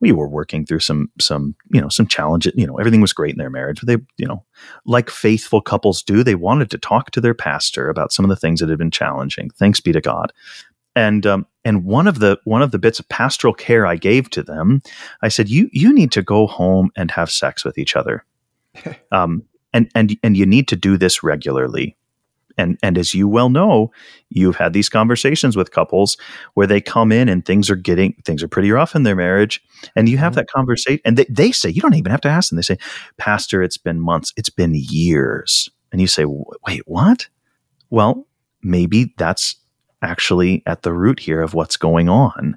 we 0.00 0.12
were 0.12 0.28
working 0.28 0.66
through 0.66 0.80
some 0.80 1.10
some 1.20 1.54
you 1.72 1.80
know 1.80 1.88
some 1.88 2.06
challenges. 2.06 2.52
You 2.56 2.66
know, 2.66 2.76
everything 2.76 3.00
was 3.00 3.12
great 3.12 3.32
in 3.32 3.38
their 3.38 3.50
marriage, 3.50 3.80
but 3.80 3.88
they 3.88 4.04
you 4.16 4.26
know, 4.26 4.44
like 4.86 5.10
faithful 5.10 5.60
couples 5.60 6.02
do, 6.02 6.22
they 6.22 6.34
wanted 6.34 6.70
to 6.70 6.78
talk 6.78 7.10
to 7.12 7.20
their 7.20 7.34
pastor 7.34 7.88
about 7.88 8.12
some 8.12 8.24
of 8.24 8.28
the 8.28 8.36
things 8.36 8.60
that 8.60 8.68
had 8.68 8.78
been 8.78 8.90
challenging. 8.90 9.50
Thanks 9.50 9.80
be 9.80 9.92
to 9.92 10.00
God. 10.00 10.32
And 10.96 11.26
um, 11.26 11.46
and 11.64 11.84
one 11.84 12.06
of 12.06 12.20
the 12.20 12.38
one 12.44 12.62
of 12.62 12.70
the 12.70 12.78
bits 12.78 13.00
of 13.00 13.08
pastoral 13.08 13.54
care 13.54 13.86
I 13.86 13.96
gave 13.96 14.30
to 14.30 14.42
them, 14.42 14.82
I 15.22 15.28
said, 15.28 15.48
you 15.48 15.68
you 15.72 15.92
need 15.92 16.12
to 16.12 16.22
go 16.22 16.46
home 16.46 16.90
and 16.96 17.10
have 17.10 17.30
sex 17.30 17.64
with 17.64 17.78
each 17.78 17.96
other. 17.96 18.24
Um, 19.12 19.44
and 19.72 19.90
and 19.94 20.16
and 20.22 20.36
you 20.36 20.46
need 20.46 20.66
to 20.68 20.76
do 20.76 20.96
this 20.96 21.22
regularly 21.22 21.96
and 22.58 22.78
and 22.82 22.96
as 22.98 23.14
you 23.14 23.26
well 23.28 23.48
know 23.50 23.90
you've 24.30 24.56
had 24.56 24.72
these 24.72 24.88
conversations 24.88 25.56
with 25.56 25.70
couples 25.72 26.16
where 26.54 26.66
they 26.66 26.80
come 26.80 27.12
in 27.12 27.28
and 27.28 27.44
things 27.44 27.70
are 27.70 27.76
getting 27.76 28.14
things 28.24 28.42
are 28.42 28.48
pretty 28.48 28.70
rough 28.70 28.94
in 28.94 29.02
their 29.02 29.16
marriage 29.16 29.60
and 29.96 30.08
you 30.08 30.18
have 30.18 30.32
Mhm. 30.32 30.36
that 30.36 30.50
conversation 30.50 31.00
and 31.04 31.16
they, 31.16 31.26
they 31.28 31.52
say 31.52 31.68
you 31.70 31.80
don't 31.82 31.94
even 31.94 32.10
have 32.10 32.20
to 32.22 32.28
ask 32.28 32.50
them 32.50 32.56
they 32.56 32.62
say 32.62 32.78
pastor 33.18 33.62
it's 33.62 33.78
been 33.78 34.00
months 34.00 34.32
it's 34.36 34.50
been 34.50 34.72
years. 34.74 35.68
And 35.92 36.00
you 36.00 36.06
say 36.08 36.24
wait 36.26 36.82
what? 36.86 37.28
Well 37.90 38.26
maybe 38.62 39.14
that's 39.18 39.56
actually 40.02 40.62
at 40.66 40.82
the 40.82 40.92
root 40.92 41.18
here 41.20 41.40
of 41.40 41.54
what's 41.54 41.76
going 41.76 42.08
on. 42.08 42.56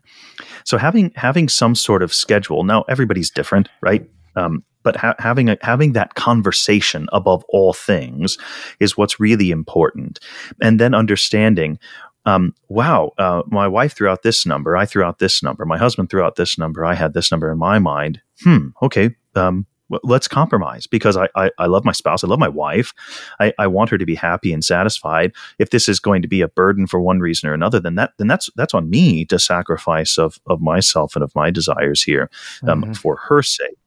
So 0.65 0.77
having 0.77 1.11
having 1.15 1.47
some 1.49 1.75
sort 1.75 2.03
of 2.03 2.13
schedule 2.13 2.63
now 2.63 2.83
everybody's 2.89 3.29
different 3.29 3.69
right 3.81 4.09
um, 4.37 4.63
but 4.83 4.95
ha- 4.95 5.15
having 5.19 5.49
a, 5.49 5.57
having 5.61 5.91
that 5.93 6.13
conversation 6.15 7.09
above 7.11 7.43
all 7.49 7.73
things 7.73 8.37
is 8.79 8.95
what's 8.97 9.19
really 9.19 9.51
important. 9.51 10.19
And 10.61 10.79
then 10.79 10.93
understanding 10.93 11.79
um, 12.25 12.53
wow 12.69 13.11
uh, 13.17 13.41
my 13.47 13.67
wife 13.67 13.93
threw 13.95 14.09
out 14.09 14.21
this 14.23 14.45
number 14.45 14.75
i 14.75 14.85
threw 14.85 15.01
out 15.03 15.19
this 15.19 15.41
number 15.41 15.65
my 15.65 15.77
husband 15.77 16.09
threw 16.09 16.21
out 16.23 16.35
this 16.35 16.57
number 16.57 16.83
i 16.85 16.93
had 16.93 17.13
this 17.13 17.31
number 17.31 17.49
in 17.51 17.57
my 17.57 17.79
mind. 17.79 18.21
Hmm 18.43 18.67
okay 18.81 19.15
um, 19.35 19.65
let's 20.03 20.27
compromise 20.27 20.87
because 20.87 21.15
I, 21.15 21.29
I, 21.35 21.51
I 21.57 21.67
love 21.67 21.85
my 21.85 21.93
spouse 21.93 22.23
i 22.25 22.27
love 22.27 22.39
my 22.39 22.49
wife. 22.49 22.93
I, 23.39 23.53
I 23.57 23.67
want 23.67 23.89
her 23.91 23.97
to 23.97 24.05
be 24.05 24.15
happy 24.15 24.51
and 24.51 24.61
satisfied. 24.65 25.31
If 25.57 25.69
this 25.69 25.87
is 25.87 26.01
going 26.01 26.21
to 26.21 26.27
be 26.27 26.41
a 26.41 26.49
burden 26.49 26.85
for 26.87 26.99
one 26.99 27.19
reason 27.19 27.47
or 27.49 27.53
another 27.53 27.79
then 27.79 27.95
that 27.95 28.11
then 28.17 28.27
that's 28.27 28.49
that's 28.57 28.73
on 28.73 28.89
me 28.89 29.23
to 29.25 29.39
sacrifice 29.39 30.17
of 30.17 30.37
of 30.47 30.59
myself 30.59 31.15
and 31.15 31.23
of 31.23 31.33
my 31.33 31.49
desires 31.49 32.03
here 32.03 32.29
um, 32.67 32.83
Mhm. 32.83 32.97
for 32.97 33.15
her 33.29 33.41
sake 33.41 33.77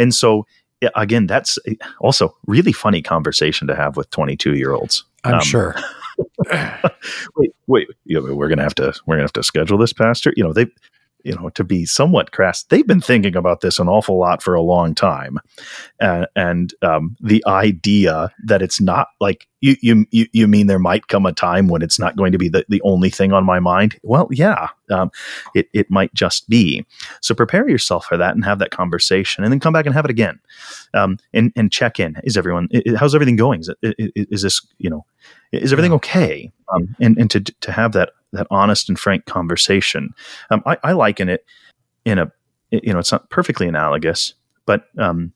and 0.00 0.14
so 0.14 0.44
again 0.96 1.26
that's 1.26 1.58
also 2.00 2.34
really 2.46 2.72
funny 2.72 3.02
conversation 3.02 3.68
to 3.68 3.76
have 3.76 3.96
with 3.96 4.10
22 4.10 4.54
year 4.56 4.72
olds 4.72 5.04
I'm 5.24 5.34
Um, 5.34 5.40
sure. 5.42 5.74
wait, 7.36 7.54
wait, 7.66 7.88
you 8.04 8.20
know, 8.20 8.34
we're 8.34 8.48
gonna 8.48 8.62
have 8.62 8.74
to 8.76 8.92
we're 9.06 9.14
gonna 9.16 9.24
have 9.24 9.32
to 9.34 9.42
schedule 9.42 9.78
this, 9.78 9.92
Pastor. 9.92 10.32
You 10.36 10.44
know, 10.44 10.52
they, 10.52 10.66
you 11.24 11.34
know, 11.34 11.50
to 11.50 11.64
be 11.64 11.84
somewhat 11.86 12.32
crass, 12.32 12.62
they've 12.64 12.86
been 12.86 13.00
thinking 13.00 13.36
about 13.36 13.60
this 13.60 13.78
an 13.78 13.88
awful 13.88 14.18
lot 14.18 14.42
for 14.42 14.54
a 14.54 14.62
long 14.62 14.94
time, 14.94 15.38
uh, 16.00 16.26
and 16.36 16.74
um, 16.82 17.16
the 17.20 17.42
idea 17.46 18.32
that 18.44 18.62
it's 18.62 18.80
not 18.80 19.08
like 19.20 19.46
you, 19.60 19.76
you 19.82 20.06
you 20.32 20.48
mean 20.48 20.66
there 20.66 20.78
might 20.78 21.08
come 21.08 21.26
a 21.26 21.32
time 21.32 21.68
when 21.68 21.82
it's 21.82 21.98
not 21.98 22.16
going 22.16 22.32
to 22.32 22.38
be 22.38 22.48
the, 22.48 22.64
the 22.68 22.80
only 22.82 23.10
thing 23.10 23.32
on 23.32 23.44
my 23.44 23.60
mind. 23.60 23.98
Well, 24.02 24.28
yeah, 24.30 24.68
um, 24.90 25.10
it 25.54 25.68
it 25.72 25.90
might 25.90 26.12
just 26.14 26.48
be. 26.48 26.86
So 27.20 27.34
prepare 27.34 27.68
yourself 27.68 28.06
for 28.06 28.16
that 28.16 28.34
and 28.34 28.44
have 28.44 28.58
that 28.60 28.70
conversation, 28.70 29.44
and 29.44 29.52
then 29.52 29.60
come 29.60 29.72
back 29.72 29.86
and 29.86 29.94
have 29.94 30.04
it 30.04 30.10
again, 30.10 30.40
um, 30.94 31.18
and 31.34 31.52
and 31.56 31.70
check 31.70 32.00
in. 32.00 32.16
Is 32.24 32.36
everyone? 32.36 32.68
How's 32.98 33.14
everything 33.14 33.36
going? 33.36 33.60
Is 33.60 33.68
it, 33.68 33.78
i- 33.84 33.94
i- 34.18 34.26
is 34.30 34.42
this 34.42 34.66
you 34.78 34.90
know? 34.90 35.04
Is 35.52 35.72
everything 35.72 35.92
okay? 35.94 36.50
Um, 36.74 36.94
and 37.00 37.18
and 37.18 37.30
to 37.32 37.40
to 37.40 37.72
have 37.72 37.92
that 37.92 38.10
that 38.32 38.46
honest 38.50 38.88
and 38.88 38.98
frank 38.98 39.26
conversation, 39.26 40.14
um, 40.50 40.62
I, 40.66 40.76
I 40.82 40.92
liken 40.92 41.28
it 41.28 41.44
in 42.04 42.18
a 42.18 42.30
you 42.70 42.92
know 42.92 42.98
it's 42.98 43.12
not 43.12 43.28
perfectly 43.30 43.66
analogous, 43.66 44.34
but 44.66 44.84
um, 44.98 45.32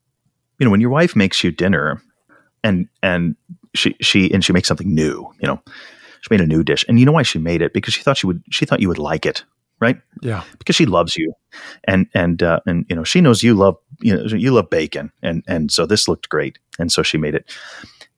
you 0.59 0.64
know 0.64 0.70
when 0.70 0.80
your 0.80 0.90
wife 0.90 1.16
makes 1.16 1.42
you 1.42 1.51
dinner, 1.51 2.01
and 2.62 2.88
and 3.03 3.36
she 3.74 3.97
she 4.01 4.32
and 4.32 4.45
she 4.45 4.53
makes 4.53 4.68
something 4.68 4.95
new, 4.95 5.28
you 5.40 5.47
know, 5.47 5.61
she 6.20 6.28
made 6.30 6.40
a 6.40 6.47
new 6.47 6.62
dish, 6.62 6.84
and 6.88 6.99
you 6.99 7.07
know 7.07 7.12
why 7.12 7.22
she 7.22 7.38
made 7.38 7.62
it 7.62 7.72
because 7.72 7.95
she 7.95 8.03
thought 8.03 8.16
she 8.16 8.26
would 8.26 8.42
she 8.51 8.64
thought 8.64 8.80
you 8.80 8.88
would 8.88 8.99
like 8.99 9.26
it, 9.26 9.45
right? 9.80 10.01
Yeah. 10.22 10.42
because 10.59 10.76
she 10.76 10.86
loves 10.86 11.16
you 11.16 11.34
and 11.84 12.07
and 12.14 12.42
uh, 12.42 12.61
and 12.66 12.86
you 12.88 12.97
know 12.97 13.05
she 13.05 13.20
knows 13.20 13.42
you 13.42 13.55
love 13.55 13.76
you 14.01 14.16
know 14.16 14.24
you 14.24 14.53
love 14.53 14.70
bacon 14.70 15.12
and 15.22 15.42
and 15.47 15.70
so 15.70 15.86
this 15.86 16.09
looked 16.09 16.28
great 16.28 16.59
and 16.78 16.90
so 16.90 17.03
she 17.03 17.18
made 17.18 17.34
it 17.34 17.45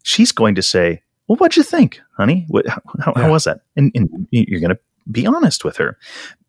she's 0.04 0.32
going 0.32 0.54
to 0.54 0.62
say 0.62 1.02
well 1.28 1.36
what'd 1.36 1.56
you 1.56 1.62
think 1.62 2.00
honey? 2.16 2.44
What, 2.48 2.66
how, 2.68 2.80
how, 3.00 3.12
Yeah. 3.16 3.22
how 3.22 3.30
was 3.30 3.44
that? 3.44 3.60
And, 3.76 3.90
and 3.94 4.28
you're 4.30 4.60
going 4.60 4.74
to 4.74 4.78
be 5.12 5.24
honest 5.24 5.64
with 5.64 5.76
her 5.76 5.96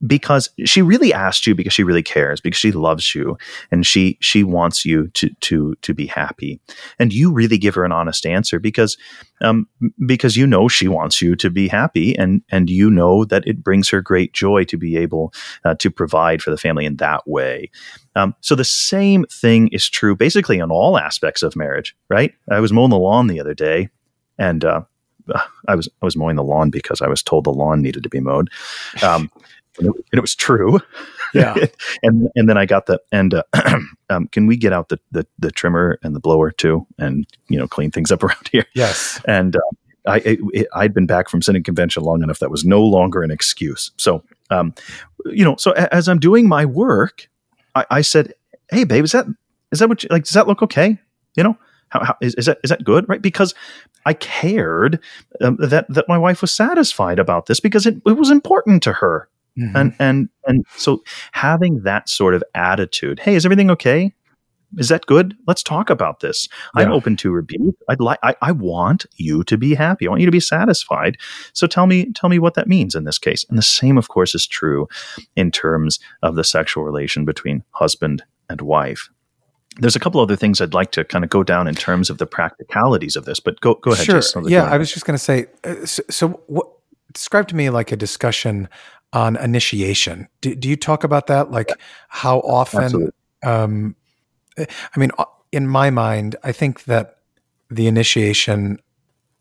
because 0.08 0.50
she 0.66 0.82
really 0.82 1.14
asked 1.14 1.46
you 1.46 1.54
because 1.54 1.74
she 1.74 1.84
really 1.84 2.02
cares 2.02 2.42
because 2.42 2.58
she 2.58 2.72
loves 2.72 3.14
you 3.14 3.38
and 3.70 3.86
she 3.86 4.18
she 4.20 4.44
wants 4.44 4.84
you 4.84 5.10
to 5.10 5.30
to 5.42 5.76
to 5.84 5.94
be 5.94 6.08
happy. 6.08 6.60
And 6.98 7.14
you 7.14 7.32
really 7.32 7.60
give 7.60 7.76
her 7.76 7.86
an 7.86 7.92
honest 7.92 8.26
answer 8.26 8.60
because 8.60 8.98
um 9.42 9.68
because 10.08 10.36
you 10.36 10.48
know 10.48 10.68
she 10.68 10.88
wants 10.88 11.22
you 11.22 11.36
to 11.36 11.52
be 11.52 11.68
happy 11.68 12.18
and 12.18 12.42
and 12.50 12.68
you 12.68 12.90
know 12.90 13.26
that 13.26 13.46
it 13.46 13.64
brings 13.64 13.90
her 13.90 14.02
great 14.02 14.34
joy 14.34 14.64
to 14.64 14.78
be 14.78 14.98
able 14.98 15.34
uh, 15.64 15.76
to 15.76 15.92
provide 15.92 16.42
for 16.42 16.50
the 16.50 16.58
family 16.58 16.86
in 16.86 16.96
that 16.96 17.28
way. 17.28 17.70
Um, 18.16 18.34
so 18.42 18.56
the 18.56 18.64
same 18.66 19.24
thing 19.26 19.68
is 19.68 19.88
true 19.88 20.16
basically 20.16 20.58
in 20.58 20.72
all 20.72 20.98
aspects 20.98 21.44
of 21.44 21.56
marriage 21.56 21.96
right? 22.10 22.34
I 22.50 22.60
was 22.60 22.74
mowing 22.74 22.90
the 22.90 22.98
lawn 22.98 23.28
the 23.28 23.40
other 23.40 23.54
day 23.54 23.90
and 24.38 24.64
uh, 24.64 24.82
I 25.68 25.76
was 25.76 25.88
I 26.02 26.06
was 26.06 26.16
mowing 26.16 26.36
the 26.36 26.44
lawn 26.44 26.70
because 26.70 27.02
I 27.02 27.08
was 27.08 27.24
told 27.24 27.44
the 27.44 27.52
lawn 27.52 27.82
needed 27.82 28.04
to 28.04 28.10
be 28.10 28.20
mowed, 28.20 28.50
um, 29.04 29.30
and, 29.80 29.88
it, 29.88 29.96
and 29.96 30.20
it 30.20 30.22
was 30.22 30.36
true. 30.36 30.80
Yeah. 31.34 31.56
and 32.04 32.30
and 32.36 32.50
then 32.50 32.58
I 32.58 32.66
got 32.66 32.86
the 32.86 33.02
and 33.12 33.34
uh, 33.34 33.44
um, 34.10 34.28
can 34.28 34.48
we 34.48 34.58
get 34.58 34.74
out 34.74 34.90
the, 34.90 35.00
the 35.12 35.28
the 35.40 35.52
trimmer 35.52 36.00
and 36.04 36.16
the 36.16 36.20
blower 36.20 36.52
too, 36.52 36.86
and 36.98 37.28
you 37.50 37.58
know 37.58 37.68
clean 37.68 37.92
things 37.92 38.12
up 38.12 38.24
around 38.24 38.50
here. 38.52 38.66
Yes. 38.74 39.22
And 39.28 39.56
uh, 39.56 39.60
I 40.06 40.22
it, 40.54 40.68
I'd 40.74 40.94
been 40.94 41.08
back 41.08 41.30
from 41.30 41.42
synod 41.42 41.66
convention 41.66 42.04
long 42.04 42.24
enough 42.24 42.40
that 42.40 42.52
was 42.52 42.66
no 42.66 42.82
longer 42.82 43.24
an 43.24 43.32
excuse. 43.32 43.92
So 43.98 44.24
um, 44.50 44.74
you 45.26 45.44
know, 45.44 45.56
so 45.58 45.72
as 45.72 46.08
I'm 46.08 46.20
doing 46.20 46.48
my 46.48 46.66
work, 46.66 47.30
I, 47.76 47.86
I 47.92 48.02
said, 48.02 48.34
"Hey, 48.72 48.86
babe, 48.86 49.04
is 49.04 49.12
that 49.12 49.26
is 49.72 49.80
that 49.80 49.90
what 49.90 50.04
you, 50.04 50.10
like? 50.10 50.24
Does 50.24 50.34
that 50.34 50.48
look 50.48 50.62
okay? 50.62 50.98
You 51.36 51.44
know, 51.44 51.58
how, 51.90 52.04
how 52.04 52.16
is, 52.22 52.36
is 52.36 52.46
that 52.46 52.60
is 52.64 52.70
that 52.70 52.84
good? 52.84 53.08
Right? 53.10 53.22
Because 53.22 53.54
I 54.06 54.14
cared 54.14 55.00
um, 55.42 55.58
that 55.60 55.86
that 55.90 56.06
my 56.08 56.18
wife 56.18 56.42
was 56.42 56.54
satisfied 56.54 57.20
about 57.20 57.46
this 57.46 57.60
because 57.60 57.86
it, 57.86 57.96
it 58.06 58.14
was 58.18 58.30
important 58.30 58.84
to 58.84 58.94
her, 58.94 59.30
Mhm. 59.58 59.72
and 59.76 59.96
and 60.00 60.30
and 60.46 60.66
so 60.76 61.04
having 61.32 61.82
that 61.84 62.10
sort 62.10 62.34
of 62.34 62.44
attitude, 62.56 63.20
hey, 63.20 63.36
is 63.36 63.46
everything 63.46 63.72
okay? 63.72 64.14
Is 64.78 64.90
that 64.90 65.06
good? 65.06 65.34
Let's 65.48 65.64
talk 65.64 65.90
about 65.90 66.20
this. 66.20 66.50
I'm 66.76 66.92
open 66.92 67.16
to 67.18 67.32
rebuke. 67.32 67.76
I'd 67.88 68.02
like. 68.02 68.20
I, 68.22 68.36
I 68.42 68.52
want 68.52 69.06
you 69.16 69.46
to 69.46 69.58
be 69.58 69.74
happy. 69.74 70.06
I 70.06 70.10
want 70.10 70.20
you 70.20 70.26
to 70.28 70.32
be 70.32 70.42
satisfied. 70.42 71.18
So 71.54 71.68
tell 71.68 71.88
me, 71.88 72.12
tell 72.12 72.30
me 72.30 72.38
what 72.38 72.56
that 72.56 72.68
means 72.68 72.94
in 72.94 73.06
this 73.06 73.18
case. 73.18 73.46
And 73.48 73.58
the 73.58 73.62
same, 73.62 73.98
of 73.98 74.10
course, 74.10 74.36
is 74.36 74.46
true 74.46 74.90
in 75.38 75.52
terms 75.52 76.02
of 76.22 76.36
the 76.36 76.44
sexual 76.44 76.84
relation 76.84 77.24
between 77.24 77.64
husband 77.72 78.24
and 78.50 78.60
wife. 78.60 79.10
There's 79.80 79.96
a 79.96 80.00
couple 80.00 80.20
other 80.22 80.36
things 80.36 80.60
I'd 80.62 80.74
like 80.74 80.92
to 80.92 81.04
kind 81.04 81.24
of 81.24 81.30
go 81.30 81.44
down 81.44 81.68
in 81.68 81.76
terms 81.76 82.10
of 82.10 82.18
the 82.18 82.26
practicalities 82.26 83.16
of 83.16 83.26
this, 83.26 83.40
but 83.40 83.60
go 83.62 83.76
go 83.76 83.92
ahead. 83.92 84.06
Sure. 84.06 84.16
Jess, 84.22 84.36
yeah, 84.48 84.64
I 84.64 84.78
was 84.78 84.92
just 84.92 85.06
going 85.06 85.18
to 85.18 85.24
say. 85.24 85.46
uh, 85.64 85.86
So, 85.86 86.04
so 86.10 86.28
what? 86.48 86.68
Describe 87.14 87.48
to 87.48 87.56
me 87.56 87.70
like 87.70 87.92
a 87.92 87.96
discussion 87.96 88.68
on 89.14 89.38
initiation. 89.38 90.28
Do, 90.42 90.54
do 90.56 90.68
you 90.70 90.76
talk 90.76 91.04
about 91.04 91.28
that? 91.28 91.52
Like 91.52 91.72
how 92.10 92.40
often? 92.40 92.84
Absolutely. 92.84 93.12
Um, 93.44 93.96
I 94.58 95.00
mean, 95.00 95.12
uh, 95.18 95.26
in 95.52 95.68
my 95.68 95.90
mind, 95.90 96.36
I 96.44 96.52
think 96.52 96.84
that 96.86 97.18
the 97.70 97.88
initiation 97.88 98.80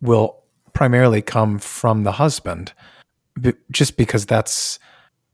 will 0.01 0.43
primarily 0.73 1.23
come 1.23 1.59
from 1.59 2.05
the 2.05 2.13
husband, 2.13 2.73
b- 3.41 3.55
just 3.71 3.97
because 3.97 4.27
that's 4.27 4.79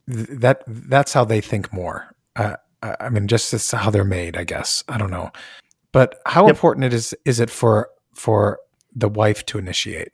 that 0.06 0.62
that's 0.66 1.12
how 1.12 1.24
they 1.24 1.40
think 1.40 1.72
more. 1.72 2.14
Uh, 2.36 2.56
I 2.82 2.96
I 3.00 3.08
mean, 3.08 3.28
just 3.28 3.70
how 3.72 3.90
they're 3.90 4.04
made, 4.04 4.36
I 4.36 4.44
guess. 4.44 4.82
I 4.88 4.98
don't 4.98 5.10
know, 5.10 5.30
but 5.92 6.20
how 6.26 6.46
Yep. 6.46 6.50
important 6.50 6.84
it 6.84 6.92
is 6.94 7.14
is 7.24 7.40
it 7.40 7.50
for 7.50 7.88
for 8.14 8.58
the 8.94 9.08
wife 9.08 9.44
to 9.46 9.58
initiate? 9.58 10.08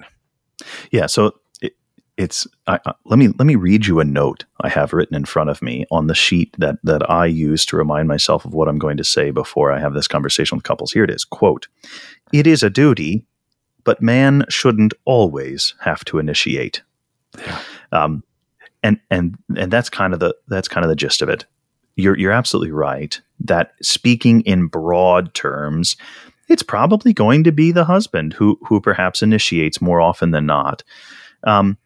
Yeah. 0.91 1.07
So, 1.07 1.33
it, 1.61 1.75
it's 2.16 2.47
I, 2.66 2.79
let 3.05 3.19
me 3.19 3.29
let 3.39 3.47
me 3.47 3.57
read 3.57 3.87
you 3.87 4.01
a 4.01 4.05
note 4.05 4.45
I 4.61 4.69
have 4.69 4.93
written 4.93 5.16
in 5.16 5.25
front 5.25 5.51
of 5.51 5.62
me 5.62 5.85
on 5.91 6.07
the 6.07 6.14
sheet 6.14 6.55
that 6.59 6.77
that 6.85 7.09
I 7.11 7.27
use 7.27 7.64
to 7.66 7.77
remind 7.77 8.09
myself 8.09 8.45
of 8.45 8.55
what 8.55 8.69
I'm 8.69 8.79
going 8.79 8.97
to 8.99 9.05
say 9.05 9.31
before 9.31 9.73
I 9.73 9.81
have 9.81 9.95
this 9.95 10.09
conversation 10.09 10.57
with 10.57 10.64
couples. 10.64 10.93
Here 10.93 11.05
it 11.05 11.11
is. 11.11 11.25
Quote: 11.25 11.69
It 12.33 12.47
is 12.47 12.62
a 12.62 12.71
duty, 12.71 13.25
but 13.85 14.03
man 14.03 14.45
shouldn't 14.49 14.95
always 15.05 15.75
have 15.81 16.05
to 16.07 16.19
initiate. 16.19 16.83
Yeah. 17.39 17.61
Um, 17.93 18.23
and 18.83 19.01
and 19.11 19.37
and 19.57 19.73
that's 19.73 19.91
kind 19.91 20.14
of 20.14 20.21
the 20.21 20.35
that's 20.49 20.69
kind 20.69 20.85
of 20.85 20.89
the 20.89 20.97
gist 20.97 21.23
of 21.23 21.29
it. 21.29 21.47
You're 21.99 22.16
you're 22.16 22.32
absolutely 22.32 22.70
right 22.70 23.20
that 23.40 23.72
speaking 23.82 24.40
in 24.42 24.66
broad 24.66 25.34
terms, 25.34 25.96
it's 26.49 26.62
probably 26.62 27.12
going 27.12 27.44
to 27.44 27.53
be 27.53 27.72
the 27.72 27.84
husband 27.84 28.32
who 28.32 28.59
who 28.62 28.80
perhaps 28.80 29.22
initiates 29.22 29.80
more 29.80 30.01
often 30.01 30.30
than 30.30 30.46
not. 30.46 30.82
Um, 31.44 31.76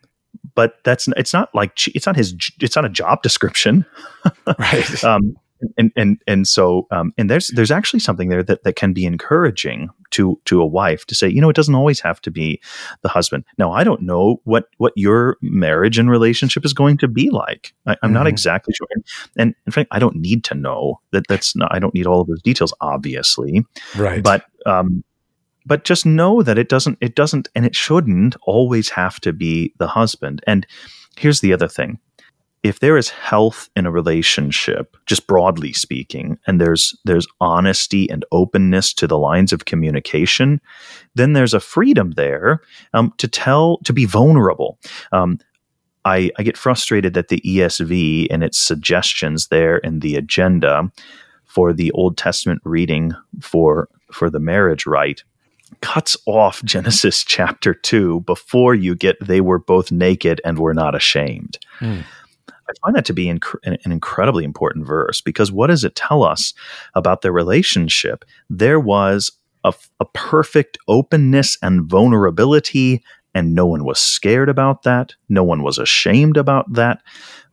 but 0.54 0.74
that's 0.84 1.08
it's 1.16 1.32
not 1.32 1.54
like 1.54 1.88
it's 1.94 2.06
not 2.06 2.16
his 2.16 2.34
it's 2.60 2.76
not 2.76 2.84
a 2.84 2.90
job 2.90 3.22
description, 3.22 3.86
right? 4.58 5.04
um, 5.04 5.36
and 5.76 5.92
and 5.96 6.18
and 6.26 6.46
so 6.46 6.86
um, 6.90 7.12
and 7.18 7.30
there's 7.30 7.48
there's 7.48 7.70
actually 7.70 8.00
something 8.00 8.28
there 8.28 8.42
that 8.42 8.64
that 8.64 8.76
can 8.76 8.92
be 8.92 9.04
encouraging 9.04 9.88
to 10.10 10.40
to 10.44 10.60
a 10.60 10.66
wife 10.66 11.06
to 11.06 11.14
say, 11.14 11.28
you 11.28 11.40
know, 11.40 11.48
it 11.48 11.56
doesn't 11.56 11.74
always 11.74 12.00
have 12.00 12.20
to 12.22 12.30
be 12.30 12.60
the 13.02 13.08
husband. 13.08 13.44
Now, 13.58 13.72
I 13.72 13.84
don't 13.84 14.02
know 14.02 14.40
what 14.44 14.68
what 14.78 14.92
your 14.96 15.36
marriage 15.40 15.98
and 15.98 16.10
relationship 16.10 16.64
is 16.64 16.72
going 16.72 16.98
to 16.98 17.08
be 17.08 17.30
like. 17.30 17.74
I, 17.86 17.92
am 17.92 17.96
mm-hmm. 17.96 18.12
not 18.14 18.26
exactly 18.26 18.74
sure, 18.74 18.88
and 19.36 19.54
in 19.66 19.72
fact, 19.72 19.88
I 19.90 19.98
don't 19.98 20.16
need 20.16 20.44
to 20.44 20.54
know 20.54 21.00
that. 21.12 21.24
That's 21.28 21.56
not. 21.56 21.74
I 21.74 21.78
don't 21.78 21.94
need 21.94 22.06
all 22.06 22.20
of 22.20 22.28
those 22.28 22.42
details, 22.42 22.74
obviously. 22.80 23.64
Right. 23.96 24.22
But 24.22 24.44
um, 24.66 25.04
but 25.66 25.84
just 25.84 26.06
know 26.06 26.42
that 26.42 26.58
it 26.58 26.68
doesn't 26.68 26.98
it 27.00 27.14
doesn't 27.14 27.48
and 27.54 27.64
it 27.64 27.74
shouldn't 27.74 28.36
always 28.42 28.90
have 28.90 29.20
to 29.20 29.32
be 29.32 29.72
the 29.78 29.86
husband. 29.86 30.42
And 30.46 30.66
here's 31.16 31.40
the 31.40 31.52
other 31.52 31.68
thing 31.68 31.98
if 32.62 32.78
there 32.78 32.96
is 32.96 33.10
health 33.10 33.68
in 33.74 33.86
a 33.86 33.90
relationship 33.90 34.96
just 35.06 35.26
broadly 35.26 35.72
speaking 35.72 36.38
and 36.46 36.60
there's 36.60 36.96
there's 37.04 37.26
honesty 37.40 38.08
and 38.10 38.24
openness 38.32 38.92
to 38.94 39.06
the 39.06 39.18
lines 39.18 39.52
of 39.52 39.64
communication 39.64 40.60
then 41.14 41.32
there's 41.32 41.54
a 41.54 41.60
freedom 41.60 42.12
there 42.12 42.60
um, 42.94 43.12
to 43.18 43.28
tell 43.28 43.78
to 43.78 43.92
be 43.92 44.04
vulnerable. 44.04 44.78
Um, 45.12 45.38
I, 46.04 46.30
I 46.36 46.42
get 46.42 46.56
frustrated 46.56 47.14
that 47.14 47.28
the 47.28 47.40
esv 47.44 48.26
and 48.30 48.42
its 48.42 48.58
suggestions 48.58 49.48
there 49.48 49.78
in 49.78 50.00
the 50.00 50.16
agenda 50.16 50.90
for 51.44 51.72
the 51.72 51.90
old 51.92 52.16
testament 52.16 52.60
reading 52.64 53.12
for 53.40 53.88
for 54.10 54.30
the 54.30 54.40
marriage 54.40 54.86
rite 54.86 55.22
cuts 55.80 56.16
off 56.26 56.62
genesis 56.64 57.24
chapter 57.24 57.74
2 57.74 58.20
before 58.20 58.74
you 58.74 58.94
get 58.94 59.16
they 59.20 59.40
were 59.40 59.58
both 59.58 59.90
naked 59.90 60.40
and 60.44 60.58
were 60.58 60.74
not 60.74 60.94
ashamed. 60.94 61.58
Mm 61.80 62.04
I 62.68 62.72
find 62.84 62.96
that 62.96 63.04
to 63.06 63.12
be 63.12 63.26
inc- 63.26 63.58
an 63.64 63.92
incredibly 63.92 64.44
important 64.44 64.86
verse 64.86 65.20
because 65.20 65.52
what 65.52 65.68
does 65.68 65.84
it 65.84 65.94
tell 65.94 66.22
us 66.22 66.54
about 66.94 67.22
their 67.22 67.32
relationship? 67.32 68.24
There 68.48 68.80
was 68.80 69.30
a, 69.64 69.74
a 70.00 70.04
perfect 70.06 70.78
openness 70.88 71.56
and 71.62 71.88
vulnerability 71.88 73.02
and 73.34 73.54
no 73.54 73.66
one 73.66 73.84
was 73.84 73.98
scared 73.98 74.48
about 74.48 74.82
that. 74.82 75.14
No 75.28 75.42
one 75.42 75.62
was 75.62 75.78
ashamed 75.78 76.36
about 76.36 76.70
that. 76.74 77.02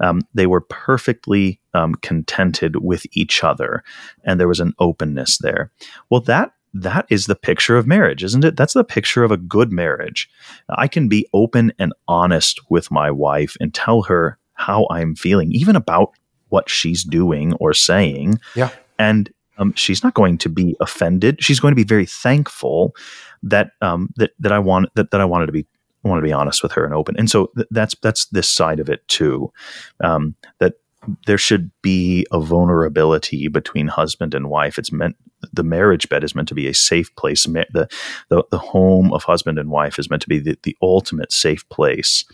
Um, 0.02 0.22
they 0.34 0.48
were 0.48 0.62
perfectly 0.62 1.60
um, 1.74 1.96
contented 1.96 2.78
with 2.78 3.06
each 3.14 3.44
other, 3.44 3.84
and 4.24 4.40
there 4.40 4.48
was 4.48 4.60
an 4.60 4.74
openness 4.80 5.38
there. 5.38 5.72
Well, 6.10 6.22
that 6.22 6.52
that 6.74 7.06
is 7.10 7.26
the 7.26 7.36
picture 7.36 7.78
of 7.78 7.88
marriage, 7.88 8.24
isn't 8.24 8.46
it? 8.46 8.56
That's 8.56 8.74
the 8.74 8.84
picture 8.84 9.24
of 9.24 9.32
a 9.32 9.38
good 9.38 9.72
marriage. 9.72 10.30
I 10.70 10.88
can 10.88 11.08
be 11.08 11.28
open 11.34 11.74
and 11.80 11.94
honest 12.08 12.60
with 12.70 12.92
my 12.92 13.10
wife 13.10 13.58
and 13.60 13.74
tell 13.74 14.04
her 14.04 14.38
how 14.60 14.88
I'm 14.92 15.16
feeling, 15.16 15.52
even 15.54 15.76
about 15.76 16.12
what 16.50 16.70
she's 16.70 17.04
doing 17.04 17.54
or 17.54 17.74
saying. 17.74 18.40
Yeah. 18.56 18.70
And 19.00 19.32
um, 19.58 19.74
she's 19.74 20.04
not 20.04 20.14
going 20.14 20.38
to 20.40 20.50
be 20.50 20.76
offended. 20.82 21.42
She's 21.42 21.60
going 21.60 21.72
to 21.72 21.76
be 21.76 21.84
very 21.84 22.06
thankful 22.06 22.96
that 23.42 23.72
um, 23.82 24.10
that 24.18 24.32
that 24.40 24.52
I 24.52 24.60
want 24.60 24.90
that, 24.96 25.12
that 25.12 25.22
I 25.22 25.26
wanted 25.26 25.48
to 25.48 25.52
be 25.52 25.66
want 26.04 26.20
to 26.20 26.28
be 26.28 26.34
honest 26.34 26.62
with 26.62 26.72
her 26.74 26.86
and 26.86 26.94
open. 26.94 27.16
And 27.18 27.30
so 27.30 27.52
th- 27.56 27.68
that's 27.72 27.96
that's 28.02 28.26
this 28.28 28.50
side 28.50 28.80
of 28.80 28.90
it 28.90 29.08
too. 29.08 29.52
Um, 30.02 30.36
that 30.60 30.76
there 31.26 31.38
should 31.38 31.72
be 31.82 32.26
a 32.32 32.40
vulnerability 32.42 33.48
between 33.48 33.88
husband 33.88 34.34
and 34.34 34.50
wife. 34.50 34.78
It's 34.78 34.92
meant 34.92 35.16
the 35.54 35.64
marriage 35.64 36.10
bed 36.10 36.24
is 36.24 36.36
meant 36.36 36.50
to 36.50 36.56
be 36.56 36.68
a 36.68 36.74
safe 36.74 37.14
place. 37.16 37.44
The 37.44 37.88
the, 38.30 38.44
the 38.52 38.58
home 38.58 39.14
of 39.14 39.24
husband 39.24 39.58
and 39.58 39.70
wife 39.70 40.00
is 40.00 40.10
meant 40.10 40.22
to 40.24 40.30
be 40.30 40.40
the, 40.40 40.58
the 40.64 40.76
ultimate 40.82 41.32
safe 41.32 41.68
place 41.70 42.26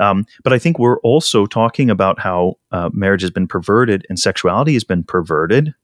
um, 0.00 0.26
but 0.44 0.52
I 0.52 0.58
think 0.58 0.78
we're 0.78 1.00
also 1.00 1.46
talking 1.46 1.90
about 1.90 2.18
how 2.18 2.58
uh, 2.72 2.90
marriage 2.92 3.22
has 3.22 3.30
been 3.30 3.46
perverted 3.46 4.06
and 4.08 4.18
sexuality 4.18 4.74
has 4.74 4.84
been 4.84 5.04
perverted 5.04 5.74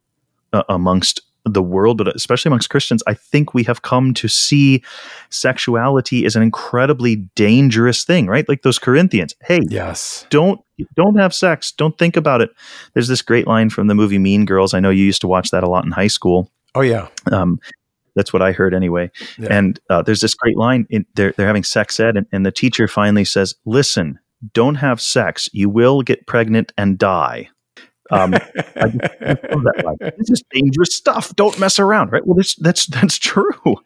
uh, 0.53 0.63
amongst 0.69 1.21
the 1.45 1.63
world, 1.63 1.99
but 1.99 2.15
especially 2.15 2.49
amongst 2.49 2.71
Christians, 2.71 3.03
I 3.07 3.15
think 3.15 3.53
we 3.53 3.65
have 3.65 3.83
come 3.83 4.15
to 4.15 4.29
see 4.29 4.83
sexuality 5.29 6.25
as 6.25 6.37
an 6.37 6.43
incredibly 6.43 7.17
dangerous 7.35 8.05
thing, 8.05 8.27
right? 8.27 8.49
Like 8.49 8.63
those 8.63 8.79
Corinthians. 8.79 9.35
Hey, 9.43 9.61
yes, 9.69 10.27
don't 10.31 10.61
don't 10.97 11.17
have 11.19 11.35
sex. 11.35 11.71
Don't 11.73 11.97
think 11.99 12.17
about 12.17 12.41
it. 12.41 12.51
There's 12.95 13.09
this 13.09 13.23
great 13.23 13.47
line 13.47 13.71
from 13.71 13.89
the 13.89 13.95
movie 13.95 14.19
Mean 14.19 14.47
Girls. 14.47 14.75
I 14.75 14.81
know 14.81 14.91
you 14.91 15.05
used 15.05 15.21
to 15.21 15.29
watch 15.29 15.51
that 15.51 15.65
a 15.65 15.69
lot 15.69 15.85
in 15.85 15.91
high 15.91 16.07
school. 16.07 16.51
Oh 16.75 16.81
yeah. 16.81 17.09
Um, 17.31 17.61
that's 18.15 18.33
what 18.33 18.43
I 18.43 18.53
heard 18.53 18.75
anyway. 18.75 19.11
Yeah. 19.39 19.49
And 19.51 19.81
uh, 19.91 20.03
there's 20.03 20.21
this 20.21 20.35
great 20.35 20.57
line. 20.57 20.87
In, 20.91 21.07
they're 21.15 21.33
they're 21.33 21.47
having 21.47 21.65
sex 21.65 21.99
ed, 22.01 22.17
and, 22.17 22.27
and 22.33 22.45
the 22.45 22.53
teacher 22.53 22.89
finally 22.89 23.25
says, 23.25 23.55
"Listen, 23.65 24.19
don't 24.53 24.77
have 24.77 25.01
sex. 25.01 25.49
You 25.53 25.69
will 25.69 26.03
get 26.03 26.27
pregnant 26.27 26.73
and 26.77 26.99
die." 26.99 27.49
Um, 28.11 28.35
I 28.35 28.89
just, 28.89 29.05
I 29.25 30.11
this 30.19 30.31
is 30.31 30.45
dangerous 30.51 30.95
stuff. 30.95 31.35
Don't 31.37 31.59
mess 31.59 31.79
around, 31.79 32.13
right? 32.13 32.25
Well, 32.27 32.37
this, 32.37 32.55
that's 32.57 32.87
that's 32.87 33.19
true, 33.19 33.77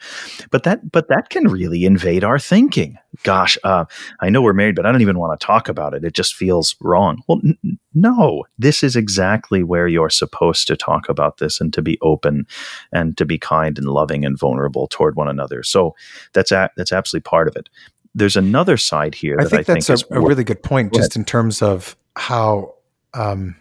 but 0.50 0.64
that 0.64 0.90
but 0.90 1.06
that 1.08 1.30
can 1.30 1.44
really 1.44 1.84
invade 1.84 2.24
our 2.24 2.38
thinking. 2.38 2.98
Gosh, 3.22 3.56
uh, 3.62 3.84
I 4.20 4.28
know 4.28 4.42
we're 4.42 4.54
married, 4.54 4.74
but 4.74 4.86
I 4.86 4.92
don't 4.92 5.02
even 5.02 5.18
want 5.18 5.38
to 5.38 5.46
talk 5.46 5.68
about 5.68 5.94
it. 5.94 6.04
It 6.04 6.14
just 6.14 6.34
feels 6.34 6.74
wrong. 6.80 7.22
Well, 7.28 7.40
n- 7.44 7.78
no, 8.00 8.44
this 8.58 8.82
is 8.82 8.96
exactly 8.96 9.62
where 9.62 9.88
you're 9.88 10.10
supposed 10.10 10.66
to 10.68 10.76
talk 10.76 11.08
about 11.08 11.38
this 11.38 11.60
and 11.60 11.72
to 11.74 11.82
be 11.82 11.98
open 12.00 12.46
and 12.92 13.16
to 13.16 13.24
be 13.24 13.38
kind 13.38 13.78
and 13.78 13.88
loving 13.88 14.24
and 14.24 14.38
vulnerable 14.38 14.86
toward 14.88 15.16
one 15.16 15.28
another. 15.28 15.62
So 15.62 15.94
that's 16.32 16.52
a, 16.52 16.70
that's 16.76 16.92
absolutely 16.92 17.28
part 17.28 17.48
of 17.48 17.56
it. 17.56 17.68
There's 18.14 18.36
another 18.36 18.76
side 18.76 19.14
here. 19.14 19.36
I 19.38 19.44
that 19.44 19.50
think 19.50 19.68
I 19.68 19.74
that's 19.74 19.86
think 19.86 20.10
a, 20.10 20.18
a 20.18 20.20
really 20.20 20.44
good 20.44 20.62
point, 20.62 20.94
just 20.94 21.16
in 21.16 21.24
terms 21.24 21.62
of 21.62 21.96
how. 22.16 22.74
Um, 23.14 23.56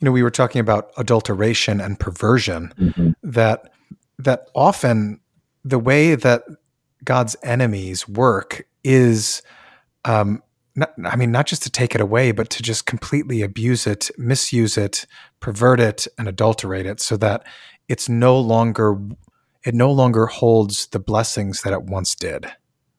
you 0.00 0.06
know, 0.06 0.12
we 0.12 0.22
were 0.22 0.30
talking 0.30 0.60
about 0.60 0.90
adulteration 0.98 1.80
and 1.80 1.98
perversion. 1.98 2.74
Mm-hmm. 2.78 3.10
That 3.22 3.72
that 4.18 4.48
often 4.54 5.20
the 5.64 5.78
way 5.78 6.14
that 6.14 6.42
God's 7.04 7.36
enemies 7.42 8.08
work 8.08 8.66
is, 8.82 9.42
um, 10.04 10.42
not, 10.76 10.92
I 11.04 11.16
mean, 11.16 11.30
not 11.30 11.46
just 11.46 11.62
to 11.64 11.70
take 11.70 11.94
it 11.94 12.00
away, 12.00 12.32
but 12.32 12.50
to 12.50 12.62
just 12.62 12.86
completely 12.86 13.42
abuse 13.42 13.86
it, 13.86 14.10
misuse 14.18 14.76
it, 14.76 15.06
pervert 15.40 15.80
it, 15.80 16.06
and 16.18 16.28
adulterate 16.28 16.86
it, 16.86 17.00
so 17.00 17.16
that 17.18 17.46
it's 17.88 18.08
no 18.08 18.38
longer 18.38 18.98
it 19.64 19.74
no 19.74 19.90
longer 19.90 20.26
holds 20.26 20.88
the 20.88 20.98
blessings 20.98 21.62
that 21.62 21.72
it 21.72 21.84
once 21.84 22.14
did 22.14 22.50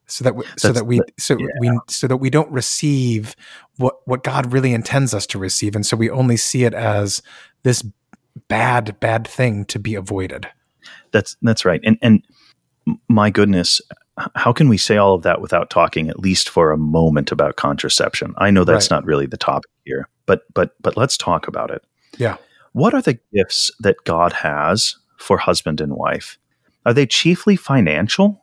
so 0.08 0.24
that 0.24 0.36
we, 0.36 0.46
so 0.58 0.72
that 0.72 0.86
we 0.86 1.02
so 1.18 1.38
yeah. 1.38 1.48
we 1.60 1.80
so 1.88 2.08
that 2.08 2.18
we 2.18 2.30
don't 2.30 2.52
receive 2.52 3.36
what 3.78 3.96
what 4.06 4.24
God 4.24 4.54
really 4.54 4.74
intends 4.74 5.14
us 5.14 5.26
to 5.28 5.40
receive, 5.40 5.76
and 5.76 5.86
so 5.86 5.98
we 5.98 6.10
only 6.10 6.38
see 6.38 6.64
it 6.64 6.74
as 6.74 7.22
this 7.64 7.84
bad 8.48 9.00
bad 9.00 9.28
thing 9.28 9.66
to 9.66 9.80
be 9.80 9.96
avoided. 9.96 10.48
That's 11.12 11.36
that's 11.42 11.66
right, 11.66 11.82
and 11.84 11.98
and 12.02 12.24
my 13.08 13.30
goodness, 13.30 13.82
how 14.36 14.54
can 14.54 14.70
we 14.70 14.78
say 14.78 14.98
all 14.98 15.14
of 15.14 15.24
that 15.24 15.42
without 15.42 15.70
talking 15.70 16.10
at 16.10 16.20
least 16.20 16.50
for 16.50 16.72
a 16.72 16.78
moment 16.78 17.32
about 17.32 17.58
contraception? 17.58 18.34
I 18.38 18.52
know 18.52 18.64
that's 18.64 18.90
right. 18.90 18.98
not 18.98 19.06
really 19.06 19.26
the 19.26 19.38
topic 19.38 19.70
here, 19.84 20.08
but 20.26 20.44
but 20.54 20.72
but 20.82 20.98
let's 20.98 21.18
talk 21.18 21.48
about 21.48 21.72
it. 21.72 21.84
Yeah, 22.18 22.38
what 22.72 22.94
are 22.94 23.02
the 23.02 23.20
gifts 23.34 23.72
that 23.80 24.04
God 24.06 24.34
has 24.34 24.96
for 25.18 25.38
husband 25.38 25.82
and 25.82 25.94
wife? 25.96 26.38
Are 26.86 26.94
they 26.94 27.06
chiefly 27.06 27.56
financial? 27.56 28.42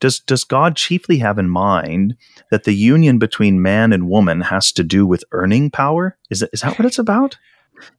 Does 0.00 0.20
does 0.20 0.44
God 0.44 0.76
chiefly 0.76 1.18
have 1.18 1.38
in 1.38 1.48
mind 1.48 2.16
that 2.50 2.64
the 2.64 2.74
union 2.74 3.18
between 3.18 3.62
man 3.62 3.92
and 3.92 4.08
woman 4.10 4.42
has 4.42 4.70
to 4.72 4.84
do 4.84 5.06
with 5.06 5.24
earning 5.32 5.70
power? 5.70 6.18
Is 6.30 6.40
that, 6.40 6.50
is 6.52 6.60
that 6.60 6.78
what 6.78 6.86
it's 6.86 6.98
about? 6.98 7.38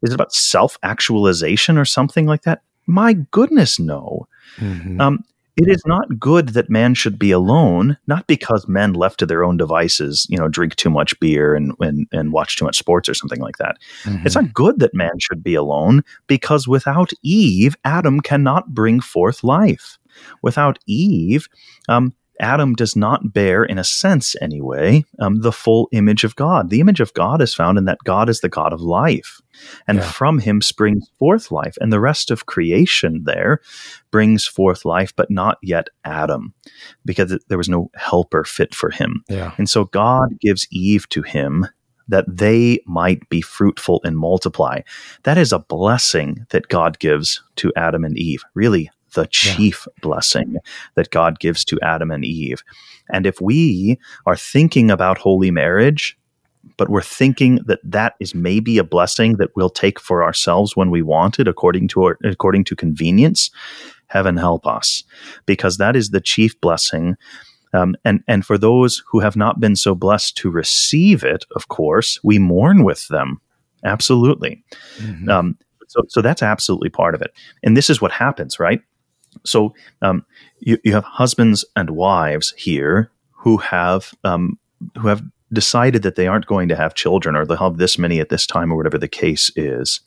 Is 0.04 0.12
it 0.12 0.16
about 0.16 0.34
self 0.34 0.78
actualization 0.84 1.78
or 1.78 1.86
something 1.86 2.28
like 2.28 2.44
that? 2.44 2.62
My 2.86 3.14
goodness, 3.14 3.80
no. 3.80 4.28
Mm-hmm. 4.58 5.02
Um, 5.02 5.24
it 5.58 5.68
is 5.68 5.82
not 5.88 6.20
good 6.20 6.50
that 6.50 6.70
man 6.70 6.94
should 6.94 7.18
be 7.18 7.32
alone, 7.32 7.98
not 8.06 8.28
because 8.28 8.68
men 8.68 8.94
left 8.94 9.20
to 9.20 9.26
their 9.26 9.44
own 9.44 9.58
devices, 9.58 10.28
you 10.30 10.38
know, 10.38 10.48
drink 10.48 10.76
too 10.76 10.90
much 10.90 11.20
beer 11.20 11.56
and 11.56 11.74
and, 11.80 12.08
and 12.12 12.32
watch 12.32 12.56
too 12.56 12.66
much 12.66 12.78
sports 12.78 13.10
or 13.10 13.16
something 13.16 13.42
like 13.42 13.58
that. 13.58 13.78
Mm-hmm. 14.04 14.26
It's 14.26 14.36
not 14.36 14.54
good 14.54 14.80
that 14.80 14.94
man 14.94 15.18
should 15.20 15.44
be 15.44 15.56
alone 15.56 16.04
because 16.28 16.68
without 16.68 17.12
Eve, 17.24 17.76
Adam 17.84 18.22
cannot 18.22 18.74
bring 18.74 19.00
forth 19.00 19.44
life. 19.44 19.98
Without 20.42 20.80
Eve, 20.88 21.48
um, 21.90 22.14
Adam 22.40 22.74
does 22.74 22.96
not 22.96 23.34
bear, 23.34 23.64
in 23.64 23.78
a 23.78 23.84
sense 23.84 24.36
anyway, 24.42 25.04
um, 25.20 25.42
the 25.42 25.52
full 25.52 25.88
image 25.92 26.24
of 26.24 26.36
God. 26.36 26.70
The 26.70 26.80
image 26.80 27.00
of 27.00 27.14
God 27.14 27.42
is 27.42 27.54
found 27.54 27.78
in 27.78 27.86
that 27.86 28.00
God 28.04 28.30
is 28.30 28.42
the 28.42 28.50
God 28.50 28.74
of 28.74 28.82
life. 28.82 29.42
And 29.88 29.98
yeah. 30.00 30.12
from 30.12 30.40
him 30.40 30.62
springs 30.62 31.10
forth 31.18 31.52
life. 31.52 31.78
And 31.82 31.92
the 31.92 32.00
rest 32.00 32.30
of 32.30 32.46
creation 32.46 33.24
there 33.26 33.60
brings 34.12 34.46
forth 34.46 34.86
life, 34.86 35.14
but 35.16 35.32
not 35.32 35.58
yet 35.64 35.88
Adam, 36.06 36.54
because 37.06 37.38
there 37.48 37.58
was 37.58 37.70
no 37.70 37.90
helper 37.96 38.44
fit 38.44 38.76
for 38.76 38.92
him. 38.92 39.24
Yeah. 39.30 39.54
And 39.58 39.70
so 39.70 39.86
God 39.86 40.40
gives 40.40 40.68
Eve 40.72 41.10
to 41.10 41.24
him 41.24 41.68
that 42.08 42.26
they 42.28 42.80
might 42.86 43.28
be 43.30 43.42
fruitful 43.42 44.02
and 44.04 44.18
multiply. 44.18 44.82
That 45.24 45.38
is 45.38 45.52
a 45.52 45.60
blessing 45.60 46.46
that 46.50 46.70
God 46.70 47.00
gives 47.00 47.44
to 47.58 47.74
Adam 47.76 48.04
and 48.04 48.18
Eve. 48.18 48.44
Really, 48.54 48.90
the 49.14 49.28
chief 49.28 49.88
yeah. 49.88 50.02
blessing 50.02 50.58
that 50.96 51.10
God 51.12 51.40
gives 51.40 51.64
to 51.66 51.80
Adam 51.82 52.12
and 52.12 52.26
Eve. 52.26 52.64
And 53.10 53.26
if 53.26 53.40
we 53.40 54.00
are 54.26 54.36
thinking 54.36 54.92
about 54.92 55.18
holy 55.18 55.52
marriage, 55.52 56.18
but 56.76 56.90
we're 56.90 57.02
thinking 57.02 57.60
that 57.66 57.80
that 57.84 58.16
is 58.20 58.36
maybe 58.36 58.78
a 58.78 58.84
blessing 58.84 59.38
that 59.38 59.56
we'll 59.56 59.70
take 59.70 60.00
for 60.00 60.24
ourselves 60.24 60.76
when 60.76 60.92
we 60.92 61.02
want 61.02 61.40
it 61.40 61.48
according 61.48 61.88
to 61.90 62.04
our, 62.04 62.18
according 62.24 62.66
to 62.66 62.76
convenience, 62.76 63.50
heaven 64.08 64.38
help 64.38 64.68
us, 64.68 65.04
because 65.46 65.78
that 65.78 65.96
is 65.96 66.10
the 66.10 66.22
chief 66.22 66.60
blessing. 66.60 67.16
Um, 67.74 67.96
and 68.04 68.24
and 68.28 68.46
for 68.46 68.58
those 68.58 69.04
who 69.10 69.20
have 69.20 69.36
not 69.36 69.60
been 69.60 69.76
so 69.76 69.96
blessed 69.96 70.38
to 70.38 70.50
receive 70.50 71.24
it, 71.24 71.46
of 71.56 71.68
course, 71.68 72.20
we 72.24 72.40
mourn 72.40 72.84
with 72.84 73.08
them. 73.08 73.40
Absolutely. 73.84 74.64
Mm-hmm. 74.98 75.30
Um, 75.30 75.58
so, 75.88 76.02
so 76.10 76.22
that's 76.22 76.44
absolutely 76.44 76.90
part 76.90 77.16
of 77.16 77.22
it. 77.22 77.32
And 77.64 77.78
this 77.78 77.90
is 77.90 78.02
what 78.02 78.12
happens, 78.12 78.60
right? 78.60 78.82
So 79.46 79.74
um, 80.02 80.26
you, 80.60 80.78
you 80.84 80.94
have 80.94 81.04
husbands 81.04 81.66
and 81.76 81.92
wives 81.92 82.54
here 82.58 83.12
who 83.32 83.58
have 83.58 84.14
um, 84.24 84.58
who 84.98 85.08
have 85.08 85.24
decided 85.54 86.04
that 86.04 86.16
they 86.16 86.28
aren't 86.28 86.46
going 86.46 86.68
to 86.70 86.76
have 86.76 86.94
children 86.94 87.36
or 87.36 87.46
they'll 87.46 87.58
have 87.58 87.78
this 87.78 87.98
many 87.98 88.20
at 88.20 88.30
this 88.30 88.46
time 88.46 88.72
or 88.72 88.76
whatever 88.76 88.98
the 88.98 89.08
case 89.08 89.52
is. 89.56 90.02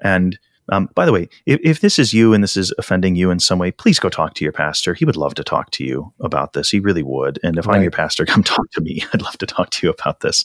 And 0.00 0.38
um, 0.70 0.88
by 0.94 1.04
the 1.04 1.12
way, 1.12 1.28
if, 1.44 1.60
if, 1.62 1.80
this 1.80 1.98
is 1.98 2.14
you 2.14 2.32
and 2.32 2.42
this 2.42 2.56
is 2.56 2.72
offending 2.78 3.16
you 3.16 3.30
in 3.30 3.38
some 3.38 3.58
way, 3.58 3.70
please 3.70 3.98
go 3.98 4.08
talk 4.08 4.32
to 4.34 4.44
your 4.44 4.52
pastor. 4.52 4.94
He 4.94 5.04
would 5.04 5.16
love 5.16 5.34
to 5.34 5.44
talk 5.44 5.70
to 5.72 5.84
you 5.84 6.12
about 6.20 6.54
this. 6.54 6.70
He 6.70 6.80
really 6.80 7.02
would. 7.02 7.38
And 7.42 7.58
if 7.58 7.66
right. 7.66 7.76
I'm 7.76 7.82
your 7.82 7.90
pastor, 7.90 8.24
come 8.26 8.42
talk 8.42 8.70
to 8.70 8.80
me. 8.80 9.04
I'd 9.12 9.20
love 9.20 9.36
to 9.38 9.46
talk 9.46 9.70
to 9.70 9.86
you 9.86 9.90
about 9.92 10.20
this. 10.20 10.44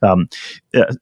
Um, 0.00 0.28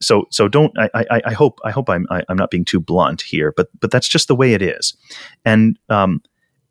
so, 0.00 0.26
so 0.30 0.48
don't. 0.48 0.76
I, 0.76 0.90
I, 0.94 1.22
I 1.26 1.32
hope. 1.32 1.60
I 1.64 1.70
hope 1.70 1.88
I'm. 1.88 2.06
I, 2.10 2.18
am 2.18 2.24
i 2.28 2.32
am 2.32 2.36
not 2.36 2.50
being 2.50 2.64
too 2.64 2.80
blunt 2.80 3.22
here, 3.22 3.54
but 3.56 3.68
but 3.78 3.92
that's 3.92 4.08
just 4.08 4.26
the 4.26 4.34
way 4.34 4.52
it 4.52 4.62
is. 4.62 4.96
And 5.44 5.78
um, 5.88 6.20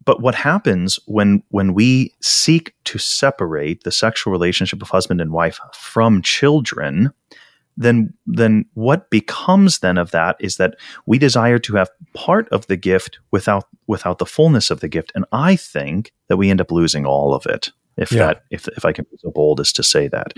but 0.05 0.21
what 0.21 0.35
happens 0.35 0.99
when 1.05 1.43
when 1.49 1.73
we 1.73 2.13
seek 2.21 2.73
to 2.85 2.99
separate 2.99 3.83
the 3.83 3.91
sexual 3.91 4.31
relationship 4.31 4.81
of 4.81 4.89
husband 4.89 5.19
and 5.19 5.31
wife 5.31 5.59
from 5.73 6.21
children, 6.21 7.11
then 7.75 8.13
then 8.25 8.65
what 8.75 9.09
becomes 9.09 9.79
then 9.79 9.97
of 9.97 10.11
that 10.11 10.37
is 10.39 10.57
that 10.57 10.75
we 11.07 11.17
desire 11.17 11.59
to 11.59 11.75
have 11.75 11.89
part 12.13 12.47
of 12.49 12.67
the 12.67 12.77
gift 12.77 13.19
without 13.31 13.65
without 13.87 14.19
the 14.19 14.25
fullness 14.25 14.69
of 14.69 14.79
the 14.79 14.87
gift, 14.87 15.11
and 15.15 15.25
I 15.31 15.55
think 15.55 16.13
that 16.27 16.37
we 16.37 16.49
end 16.49 16.61
up 16.61 16.71
losing 16.71 17.05
all 17.05 17.33
of 17.33 17.45
it. 17.47 17.71
If 17.97 18.11
yeah. 18.11 18.27
that 18.27 18.43
if 18.51 18.67
if 18.69 18.85
I 18.85 18.91
can 18.91 19.05
be 19.09 19.17
so 19.17 19.31
bold 19.31 19.59
as 19.59 19.73
to 19.73 19.83
say 19.83 20.07
that, 20.09 20.33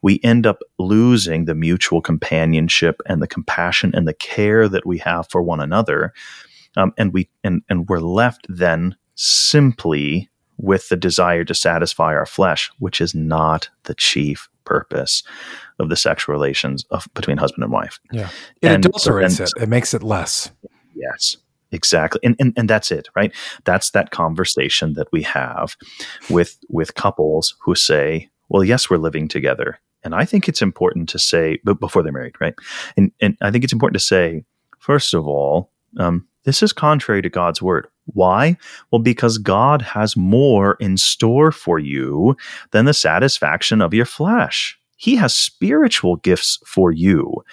we 0.00 0.20
end 0.22 0.46
up 0.46 0.60
losing 0.78 1.46
the 1.46 1.54
mutual 1.54 2.00
companionship 2.00 3.00
and 3.06 3.20
the 3.20 3.26
compassion 3.26 3.92
and 3.94 4.06
the 4.06 4.14
care 4.14 4.68
that 4.68 4.86
we 4.86 4.98
have 4.98 5.28
for 5.28 5.42
one 5.42 5.60
another. 5.60 6.12
Um, 6.76 6.92
and 6.96 7.12
we 7.12 7.30
and 7.42 7.62
and 7.68 7.88
we're 7.88 7.98
left 7.98 8.46
then 8.48 8.94
simply 9.18 10.30
with 10.58 10.88
the 10.88 10.96
desire 10.96 11.44
to 11.44 11.54
satisfy 11.54 12.14
our 12.14 12.26
flesh, 12.26 12.70
which 12.78 13.00
is 13.00 13.14
not 13.14 13.68
the 13.84 13.94
chief 13.94 14.48
purpose 14.64 15.22
of 15.78 15.88
the 15.88 15.96
sexual 15.96 16.32
relations 16.32 16.84
of 16.90 17.06
between 17.14 17.36
husband 17.36 17.64
and 17.64 17.72
wife. 17.72 17.98
Yeah. 18.12 18.30
It 18.62 18.68
and, 18.68 18.84
adulterates 18.84 19.40
and, 19.40 19.48
it. 19.48 19.62
It 19.62 19.68
makes 19.68 19.92
it 19.92 20.02
less. 20.02 20.50
Yes. 20.94 21.36
Exactly. 21.70 22.20
And, 22.24 22.36
and 22.38 22.54
and 22.56 22.70
that's 22.70 22.90
it, 22.90 23.08
right? 23.14 23.34
That's 23.64 23.90
that 23.90 24.10
conversation 24.10 24.94
that 24.94 25.08
we 25.12 25.22
have 25.22 25.76
with 26.30 26.56
with 26.70 26.94
couples 26.94 27.56
who 27.60 27.74
say, 27.74 28.30
Well, 28.48 28.64
yes, 28.64 28.88
we're 28.88 28.96
living 28.96 29.28
together. 29.28 29.78
And 30.02 30.14
I 30.14 30.24
think 30.24 30.48
it's 30.48 30.62
important 30.62 31.08
to 31.10 31.18
say, 31.18 31.58
but 31.64 31.80
before 31.80 32.02
they're 32.02 32.12
married, 32.12 32.40
right? 32.40 32.54
And 32.96 33.12
and 33.20 33.36
I 33.42 33.50
think 33.50 33.64
it's 33.64 33.72
important 33.72 34.00
to 34.00 34.06
say, 34.06 34.44
first 34.78 35.12
of 35.12 35.26
all, 35.26 35.70
um, 35.98 36.26
this 36.44 36.62
is 36.62 36.72
contrary 36.72 37.20
to 37.20 37.28
God's 37.28 37.60
word. 37.60 37.88
Why? 38.14 38.56
Well, 38.90 39.00
because 39.00 39.38
God 39.38 39.82
has 39.82 40.16
more 40.16 40.76
in 40.80 40.96
store 40.96 41.52
for 41.52 41.78
you 41.78 42.36
than 42.70 42.84
the 42.84 42.94
satisfaction 42.94 43.80
of 43.80 43.94
your 43.94 44.06
flesh. 44.06 44.78
He 44.96 45.14
has 45.14 45.32
spiritual 45.32 46.16
gifts 46.16 46.58
for 46.66 46.90
you. 46.90 47.44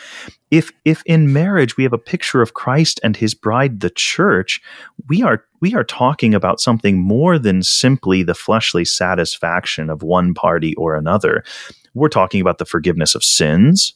If 0.50 0.72
if 0.84 1.04
in 1.06 1.32
marriage 1.32 1.78
we 1.78 1.84
have 1.84 1.94
a 1.94 1.98
picture 1.98 2.42
of 2.42 2.56
Christ 2.56 3.00
and 3.04 3.16
his 3.16 3.36
bride 3.36 3.82
the 3.82 3.92
church, 3.92 4.60
we 5.08 5.22
are 5.22 5.44
we 5.62 5.76
are 5.76 5.84
talking 5.84 6.34
about 6.34 6.60
something 6.60 7.00
more 7.00 7.38
than 7.38 7.62
simply 7.62 8.24
the 8.24 8.34
fleshly 8.34 8.84
satisfaction 8.84 9.92
of 9.92 10.02
one 10.02 10.34
party 10.34 10.74
or 10.76 10.96
another. 10.96 11.44
We're 11.94 12.10
talking 12.10 12.42
about 12.42 12.58
the 12.58 12.66
forgiveness 12.66 13.14
of 13.14 13.24
sins, 13.24 13.94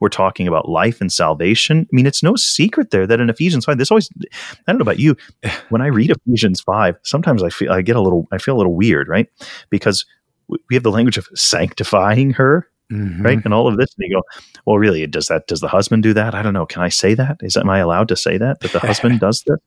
we're 0.00 0.08
talking 0.08 0.48
about 0.48 0.68
life 0.68 1.00
and 1.00 1.12
salvation. 1.12 1.80
I 1.80 1.88
mean, 1.92 2.06
it's 2.06 2.22
no 2.22 2.36
secret 2.36 2.90
there 2.90 3.06
that 3.06 3.20
in 3.20 3.30
Ephesians 3.30 3.64
5, 3.64 3.78
this 3.78 3.90
always, 3.90 4.10
I 4.22 4.72
don't 4.72 4.78
know 4.78 4.82
about 4.82 4.98
you, 4.98 5.16
when 5.68 5.82
I 5.82 5.86
read 5.86 6.10
Ephesians 6.10 6.60
5, 6.60 6.96
sometimes 7.02 7.42
I 7.42 7.50
feel, 7.50 7.72
I 7.72 7.82
get 7.82 7.96
a 7.96 8.00
little, 8.00 8.26
I 8.32 8.38
feel 8.38 8.56
a 8.56 8.58
little 8.58 8.74
weird, 8.74 9.08
right? 9.08 9.28
Because 9.70 10.04
we 10.48 10.74
have 10.74 10.82
the 10.82 10.90
language 10.90 11.18
of 11.18 11.28
sanctifying 11.34 12.30
her. 12.32 12.68
Mm-hmm. 12.90 13.22
Right. 13.22 13.38
And 13.44 13.52
all 13.52 13.68
of 13.68 13.76
this. 13.76 13.94
And 13.98 14.08
you 14.08 14.16
go, 14.16 14.22
well, 14.64 14.78
really, 14.78 15.06
does 15.06 15.28
that, 15.28 15.46
does 15.46 15.60
the 15.60 15.68
husband 15.68 16.02
do 16.02 16.14
that? 16.14 16.34
I 16.34 16.40
don't 16.40 16.54
know. 16.54 16.64
Can 16.64 16.80
I 16.80 16.88
say 16.88 17.12
that? 17.12 17.36
Is, 17.42 17.54
am 17.54 17.68
I 17.68 17.80
allowed 17.80 18.08
to 18.08 18.16
say 18.16 18.38
that, 18.38 18.60
that 18.60 18.72
the 18.72 18.78
husband 18.86 19.20
does 19.20 19.42
this? 19.46 19.58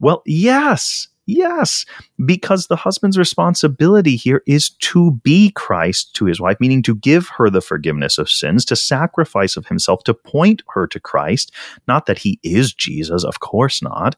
Well, 0.00 0.22
yes. 0.24 1.08
Yes, 1.26 1.86
because 2.26 2.66
the 2.66 2.76
husband's 2.76 3.16
responsibility 3.16 4.16
here 4.16 4.42
is 4.46 4.70
to 4.70 5.12
be 5.22 5.50
Christ 5.52 6.14
to 6.16 6.26
his 6.26 6.40
wife, 6.40 6.58
meaning 6.60 6.82
to 6.82 6.94
give 6.94 7.28
her 7.28 7.48
the 7.48 7.62
forgiveness 7.62 8.18
of 8.18 8.28
sins, 8.28 8.64
to 8.66 8.76
sacrifice 8.76 9.56
of 9.56 9.66
himself, 9.66 10.04
to 10.04 10.14
point 10.14 10.62
her 10.74 10.86
to 10.86 11.00
Christ. 11.00 11.50
Not 11.88 12.06
that 12.06 12.18
he 12.18 12.38
is 12.42 12.74
Jesus, 12.74 13.24
of 13.24 13.40
course 13.40 13.82
not, 13.82 14.16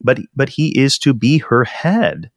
but 0.00 0.18
but 0.36 0.48
he 0.48 0.78
is 0.78 0.98
to 1.00 1.12
be 1.12 1.38
her 1.38 1.64
head, 1.64 2.30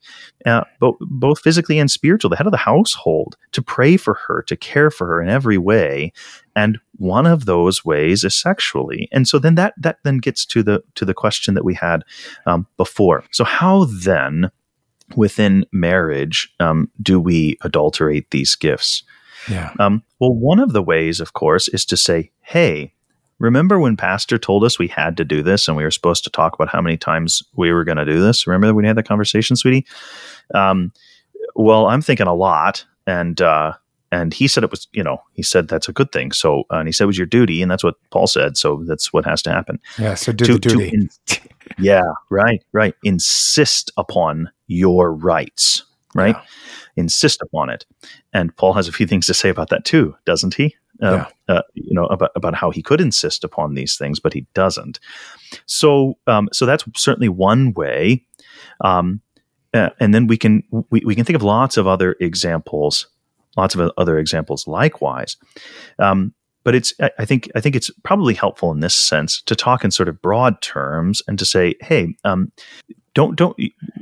uh, 0.45 0.63
both 0.79 0.97
both 1.01 1.41
physically 1.41 1.77
and 1.77 1.91
spiritual, 1.91 2.29
the 2.29 2.37
head 2.37 2.47
of 2.47 2.51
the 2.51 2.57
household, 2.57 3.37
to 3.51 3.61
pray 3.61 3.97
for 3.97 4.15
her, 4.27 4.41
to 4.43 4.55
care 4.55 4.89
for 4.89 5.05
her 5.07 5.21
in 5.21 5.29
every 5.29 5.57
way, 5.57 6.13
and 6.55 6.79
one 6.99 7.25
of 7.25 7.45
those 7.45 7.83
ways 7.83 8.23
is 8.23 8.35
sexually. 8.35 9.09
And 9.11 9.27
so 9.27 9.39
then 9.39 9.55
that 9.55 9.73
that 9.77 9.99
then 10.03 10.17
gets 10.17 10.45
to 10.47 10.61
the 10.61 10.83
to 10.95 11.05
the 11.05 11.13
question 11.13 11.53
that 11.55 11.65
we 11.65 11.73
had 11.73 12.03
um, 12.45 12.67
before. 12.77 13.23
So 13.31 13.43
how 13.43 13.85
then 13.85 14.51
within 15.15 15.65
marriage 15.71 16.53
um, 16.59 16.91
do 17.01 17.19
we 17.19 17.57
adulterate 17.61 18.29
these 18.31 18.55
gifts? 18.55 19.03
Yeah. 19.49 19.73
Um, 19.79 20.03
well, 20.19 20.33
one 20.33 20.59
of 20.59 20.73
the 20.73 20.83
ways, 20.83 21.19
of 21.19 21.33
course, 21.33 21.69
is 21.69 21.85
to 21.85 21.97
say, 21.97 22.31
"Hey, 22.41 22.93
Remember 23.39 23.79
when 23.79 23.95
Pastor 23.95 24.37
told 24.37 24.65
us 24.65 24.77
we 24.77 24.89
had 24.89 25.15
to 25.17 25.23
do 25.23 25.41
this 25.41 25.67
and 25.67 25.77
we 25.77 25.83
were 25.83 25.91
supposed 25.91 26.25
to 26.25 26.29
talk 26.29 26.53
about 26.53 26.67
how 26.67 26.81
many 26.81 26.97
times 26.97 27.41
we 27.55 27.71
were 27.71 27.85
going 27.85 27.97
to 27.97 28.05
do 28.05 28.19
this? 28.19 28.45
Remember 28.45 28.67
when 28.67 28.83
we 28.83 28.87
had 28.87 28.97
that 28.97 29.07
conversation, 29.07 29.55
sweetie? 29.55 29.87
Um, 30.53 30.91
well, 31.55 31.87
I'm 31.87 32.01
thinking 32.01 32.27
a 32.27 32.33
lot. 32.33 32.85
And, 33.07 33.41
uh, 33.41 33.73
and 34.11 34.33
he 34.33 34.47
said 34.47 34.63
it 34.63 34.71
was, 34.71 34.87
you 34.93 35.03
know, 35.03 35.21
he 35.33 35.43
said 35.43 35.67
that's 35.67 35.87
a 35.87 35.93
good 35.93 36.11
thing. 36.11 36.31
So, 36.31 36.61
uh, 36.71 36.77
and 36.77 36.87
he 36.87 36.91
said 36.91 37.03
it 37.03 37.07
was 37.07 37.17
your 37.17 37.27
duty, 37.27 37.61
and 37.61 37.69
that's 37.69 37.83
what 37.83 37.95
Paul 38.09 38.27
said. 38.27 38.57
So 38.57 38.83
that's 38.87 39.13
what 39.13 39.25
has 39.25 39.41
to 39.43 39.51
happen. 39.51 39.79
Yeah. 39.97 40.15
So 40.15 40.31
do 40.31 40.45
to, 40.45 40.53
the 40.53 40.59
duty. 40.59 40.89
In, 40.93 41.09
yeah. 41.77 42.01
Right. 42.29 42.63
Right. 42.71 42.95
Insist 43.03 43.91
upon 43.97 44.51
your 44.67 45.13
rights. 45.13 45.83
Right. 46.15 46.35
Yeah. 46.35 46.41
Insist 46.95 47.41
upon 47.41 47.69
it. 47.69 47.85
And 48.33 48.55
Paul 48.57 48.73
has 48.73 48.87
a 48.87 48.91
few 48.91 49.05
things 49.05 49.27
to 49.27 49.33
say 49.33 49.49
about 49.49 49.69
that 49.69 49.85
too, 49.85 50.15
doesn't 50.25 50.55
he? 50.55 50.75
uh, 51.01 51.25
yeah. 51.47 51.55
uh, 51.55 51.61
you 51.73 51.93
know, 51.93 52.05
about, 52.05 52.31
about 52.35 52.55
how 52.55 52.71
he 52.71 52.81
could 52.81 53.01
insist 53.01 53.43
upon 53.43 53.73
these 53.73 53.97
things, 53.97 54.19
but 54.19 54.33
he 54.33 54.45
doesn't. 54.53 54.99
So, 55.65 56.17
um, 56.27 56.49
so 56.51 56.65
that's 56.65 56.83
certainly 56.95 57.29
one 57.29 57.73
way. 57.73 58.25
Um, 58.81 59.21
uh, 59.73 59.89
and 59.99 60.13
then 60.13 60.27
we 60.27 60.37
can 60.37 60.63
we, 60.89 61.01
we 61.05 61.15
can 61.15 61.25
think 61.25 61.35
of 61.35 61.43
lots 61.43 61.77
of 61.77 61.85
other 61.85 62.15
examples, 62.19 63.07
lots 63.57 63.75
of 63.75 63.91
other 63.97 64.17
examples 64.17 64.67
likewise. 64.67 65.37
Um, 65.97 66.33
but 66.63 66.75
it's 66.75 66.93
I 67.17 67.25
think 67.25 67.49
I 67.55 67.61
think 67.61 67.75
it's 67.75 67.89
probably 68.03 68.33
helpful 68.33 68.71
in 68.71 68.81
this 68.81 68.93
sense 68.93 69.41
to 69.43 69.55
talk 69.55 69.83
in 69.83 69.91
sort 69.91 70.09
of 70.09 70.21
broad 70.21 70.61
terms 70.61 71.21
and 71.27 71.39
to 71.39 71.45
say, 71.45 71.75
hey, 71.81 72.15
um, 72.25 72.51
don't 73.13 73.35
don't 73.35 73.57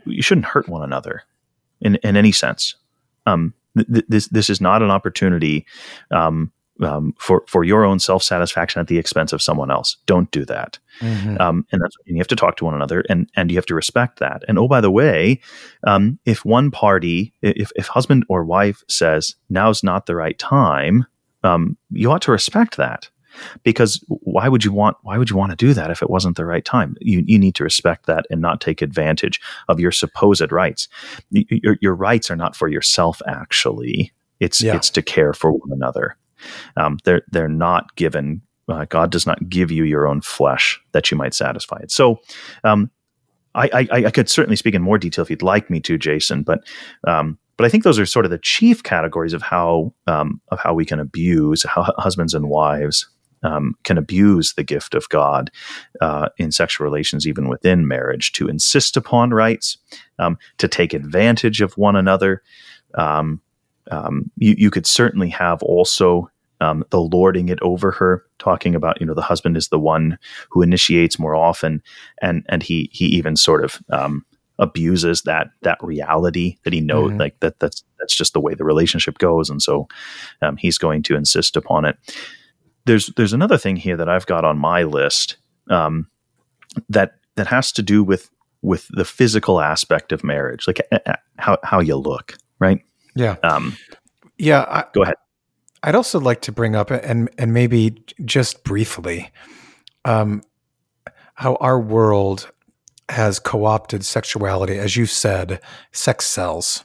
you 0.05 0.21
shouldn't 0.21 0.47
hurt 0.47 0.67
one 0.67 0.83
another 0.83 1.23
in 1.81 1.95
in 1.97 2.17
any 2.17 2.31
sense. 2.31 2.75
Um, 3.25 3.53
th- 3.77 4.05
this 4.07 4.27
this 4.27 4.49
is 4.49 4.59
not 4.59 4.81
an 4.81 4.89
opportunity 4.89 5.65
um, 6.11 6.51
um, 6.81 7.13
for 7.19 7.43
for 7.47 7.63
your 7.63 7.83
own 7.85 7.99
self 7.99 8.23
satisfaction 8.23 8.79
at 8.79 8.87
the 8.87 8.97
expense 8.97 9.33
of 9.33 9.41
someone 9.41 9.71
else. 9.71 9.97
Don't 10.05 10.29
do 10.31 10.45
that. 10.45 10.79
Mhm. 11.01 11.39
Um, 11.39 11.65
and 11.71 11.81
that's 11.81 11.95
and 12.07 12.15
you 12.15 12.19
have 12.21 12.27
to 12.27 12.35
talk 12.35 12.57
to 12.57 12.65
one 12.65 12.73
another, 12.73 13.03
and 13.09 13.29
and 13.35 13.51
you 13.51 13.57
have 13.57 13.65
to 13.67 13.75
respect 13.75 14.19
that. 14.19 14.43
And 14.47 14.57
oh, 14.59 14.67
by 14.67 14.81
the 14.81 14.91
way, 14.91 15.39
um, 15.85 16.19
if 16.25 16.43
one 16.45 16.71
party, 16.71 17.33
if 17.41 17.71
if 17.75 17.87
husband 17.87 18.25
or 18.29 18.43
wife 18.45 18.83
says 18.87 19.35
now's 19.49 19.83
not 19.83 20.05
the 20.05 20.15
right 20.15 20.37
time, 20.39 21.05
um, 21.43 21.77
you 21.91 22.11
ought 22.11 22.21
to 22.23 22.31
respect 22.31 22.77
that. 22.77 23.09
Because 23.63 24.03
why 24.07 24.47
would 24.47 24.65
you 24.65 24.71
want 24.71 24.97
why 25.03 25.17
would 25.19 25.29
you 25.29 25.37
want 25.37 25.51
to 25.51 25.55
do 25.55 25.71
that 25.75 25.91
if 25.91 26.01
it 26.01 26.09
wasn't 26.09 26.37
the 26.37 26.45
right 26.45 26.65
time? 26.65 26.95
You 27.01 27.23
you 27.27 27.37
need 27.37 27.53
to 27.55 27.63
respect 27.63 28.07
that 28.07 28.25
and 28.31 28.41
not 28.41 28.61
take 28.61 28.81
advantage 28.81 29.39
of 29.67 29.79
your 29.79 29.91
supposed 29.91 30.51
rights. 30.51 30.87
Your, 31.29 31.77
your 31.79 31.93
rights 31.95 32.31
are 32.31 32.35
not 32.35 32.55
for 32.55 32.67
yourself. 32.67 33.21
Actually, 33.27 34.11
it's 34.39 34.61
Yeah. 34.63 34.75
it's 34.75 34.89
to 34.91 35.03
care 35.03 35.33
for 35.33 35.51
one 35.51 35.71
another. 35.71 36.17
Um, 36.75 36.97
they're 37.03 37.21
they're 37.31 37.47
not 37.47 37.95
given. 37.95 38.41
Uh, 38.69 38.85
God 38.89 39.11
does 39.11 39.25
not 39.25 39.47
give 39.47 39.71
you 39.71 39.85
your 39.85 40.07
own 40.07 40.21
flesh 40.21 40.81
that 40.91 41.09
you 41.09 41.17
might 41.17 41.33
satisfy 41.33 41.77
it. 41.77 41.89
So, 41.89 42.19
um, 42.65 42.91
I, 43.55 43.69
I, 43.73 44.05
I 44.05 44.11
could 44.11 44.29
certainly 44.29 44.57
speak 44.57 44.75
in 44.75 44.81
more 44.81 44.97
detail 44.97 45.23
if 45.23 45.29
you'd 45.29 45.41
like 45.41 45.69
me 45.69 45.79
to, 45.81 45.97
Jason. 45.97 46.43
But 46.43 46.67
um, 47.07 47.37
but 47.57 47.65
I 47.65 47.69
think 47.69 47.83
those 47.83 47.97
are 47.97 48.05
sort 48.05 48.25
of 48.25 48.31
the 48.31 48.37
chief 48.37 48.83
categories 48.83 49.33
of 49.33 49.41
how 49.41 49.93
um, 50.05 50.41
of 50.49 50.59
how 50.59 50.73
we 50.73 50.85
can 50.85 50.99
abuse 50.99 51.63
how 51.63 51.91
husbands 51.97 52.33
and 52.33 52.49
wives 52.49 53.09
um, 53.43 53.75
can 53.83 53.97
abuse 53.97 54.53
the 54.53 54.63
gift 54.63 54.95
of 54.95 55.09
God 55.09 55.51
uh, 56.01 56.29
in 56.37 56.51
sexual 56.51 56.85
relations, 56.85 57.27
even 57.27 57.47
within 57.49 57.87
marriage, 57.87 58.31
to 58.33 58.47
insist 58.47 58.97
upon 58.97 59.31
rights, 59.31 59.77
um, 60.19 60.37
to 60.57 60.67
take 60.67 60.93
advantage 60.93 61.61
of 61.61 61.77
one 61.77 61.95
another. 61.95 62.41
Um, 62.95 63.41
um, 63.91 64.29
you, 64.37 64.55
you 64.57 64.71
could 64.71 64.85
certainly 64.85 65.29
have 65.29 65.61
also 65.63 66.29
um, 66.59 66.83
the 66.89 66.99
lording 66.99 67.49
it 67.49 67.59
over 67.61 67.91
her, 67.91 68.25
talking 68.39 68.73
about 68.75 68.99
you 68.99 69.05
know 69.05 69.13
the 69.13 69.21
husband 69.21 69.57
is 69.57 69.67
the 69.69 69.79
one 69.79 70.17
who 70.49 70.61
initiates 70.61 71.19
more 71.19 71.35
often, 71.35 71.81
and 72.21 72.43
and 72.49 72.63
he 72.63 72.89
he 72.91 73.05
even 73.05 73.35
sort 73.35 73.63
of 73.63 73.79
um, 73.91 74.25
abuses 74.59 75.21
that 75.21 75.49
that 75.61 75.77
reality 75.83 76.57
that 76.63 76.73
he 76.73 76.81
knows 76.81 77.11
Mhm. 77.11 77.19
like 77.19 77.39
that 77.41 77.59
that's 77.59 77.83
that's 77.99 78.15
just 78.15 78.33
the 78.33 78.39
way 78.41 78.55
the 78.55 78.63
relationship 78.65 79.19
goes, 79.19 79.49
and 79.49 79.61
so 79.61 79.87
um, 80.41 80.57
he's 80.57 80.77
going 80.79 81.03
to 81.03 81.15
insist 81.15 81.55
upon 81.55 81.85
it. 81.85 81.95
There's 82.85 83.07
there's 83.17 83.33
another 83.33 83.57
thing 83.57 83.75
here 83.75 83.97
that 83.97 84.09
I've 84.09 84.25
got 84.25 84.43
on 84.45 84.57
my 84.57 84.83
list 84.83 85.37
um, 85.69 86.07
that 86.89 87.15
that 87.35 87.47
has 87.47 87.71
to 87.73 87.83
do 87.83 88.03
with 88.03 88.29
with 88.63 88.87
the 88.89 89.05
physical 89.05 89.61
aspect 89.61 90.11
of 90.11 90.23
marriage, 90.23 90.65
like 90.65 90.81
uh, 90.91 91.13
how 91.37 91.59
how 91.63 91.79
you 91.79 91.97
look, 91.97 92.35
right? 92.59 92.81
Yeah. 93.17 93.35
Um, 93.43 93.75
Yeah. 94.37 94.65
I, 94.67 94.85
Go 94.93 95.03
ahead. 95.03 95.15
I'd 95.83 95.95
also 95.95 96.19
like 96.19 96.41
to 96.41 96.51
bring 96.51 96.75
up 96.75 96.91
and 96.91 97.29
and 97.37 97.53
maybe 97.53 98.03
just 98.25 98.63
briefly 98.63 99.31
um, 100.05 100.41
how 101.35 101.55
our 101.55 101.79
world 101.79 102.51
has 103.09 103.39
co-opted 103.39 104.03
sexuality, 104.03 104.77
as 104.79 104.97
you 104.97 105.05
said, 105.05 105.61
sex 105.91 106.25
sells, 106.25 106.83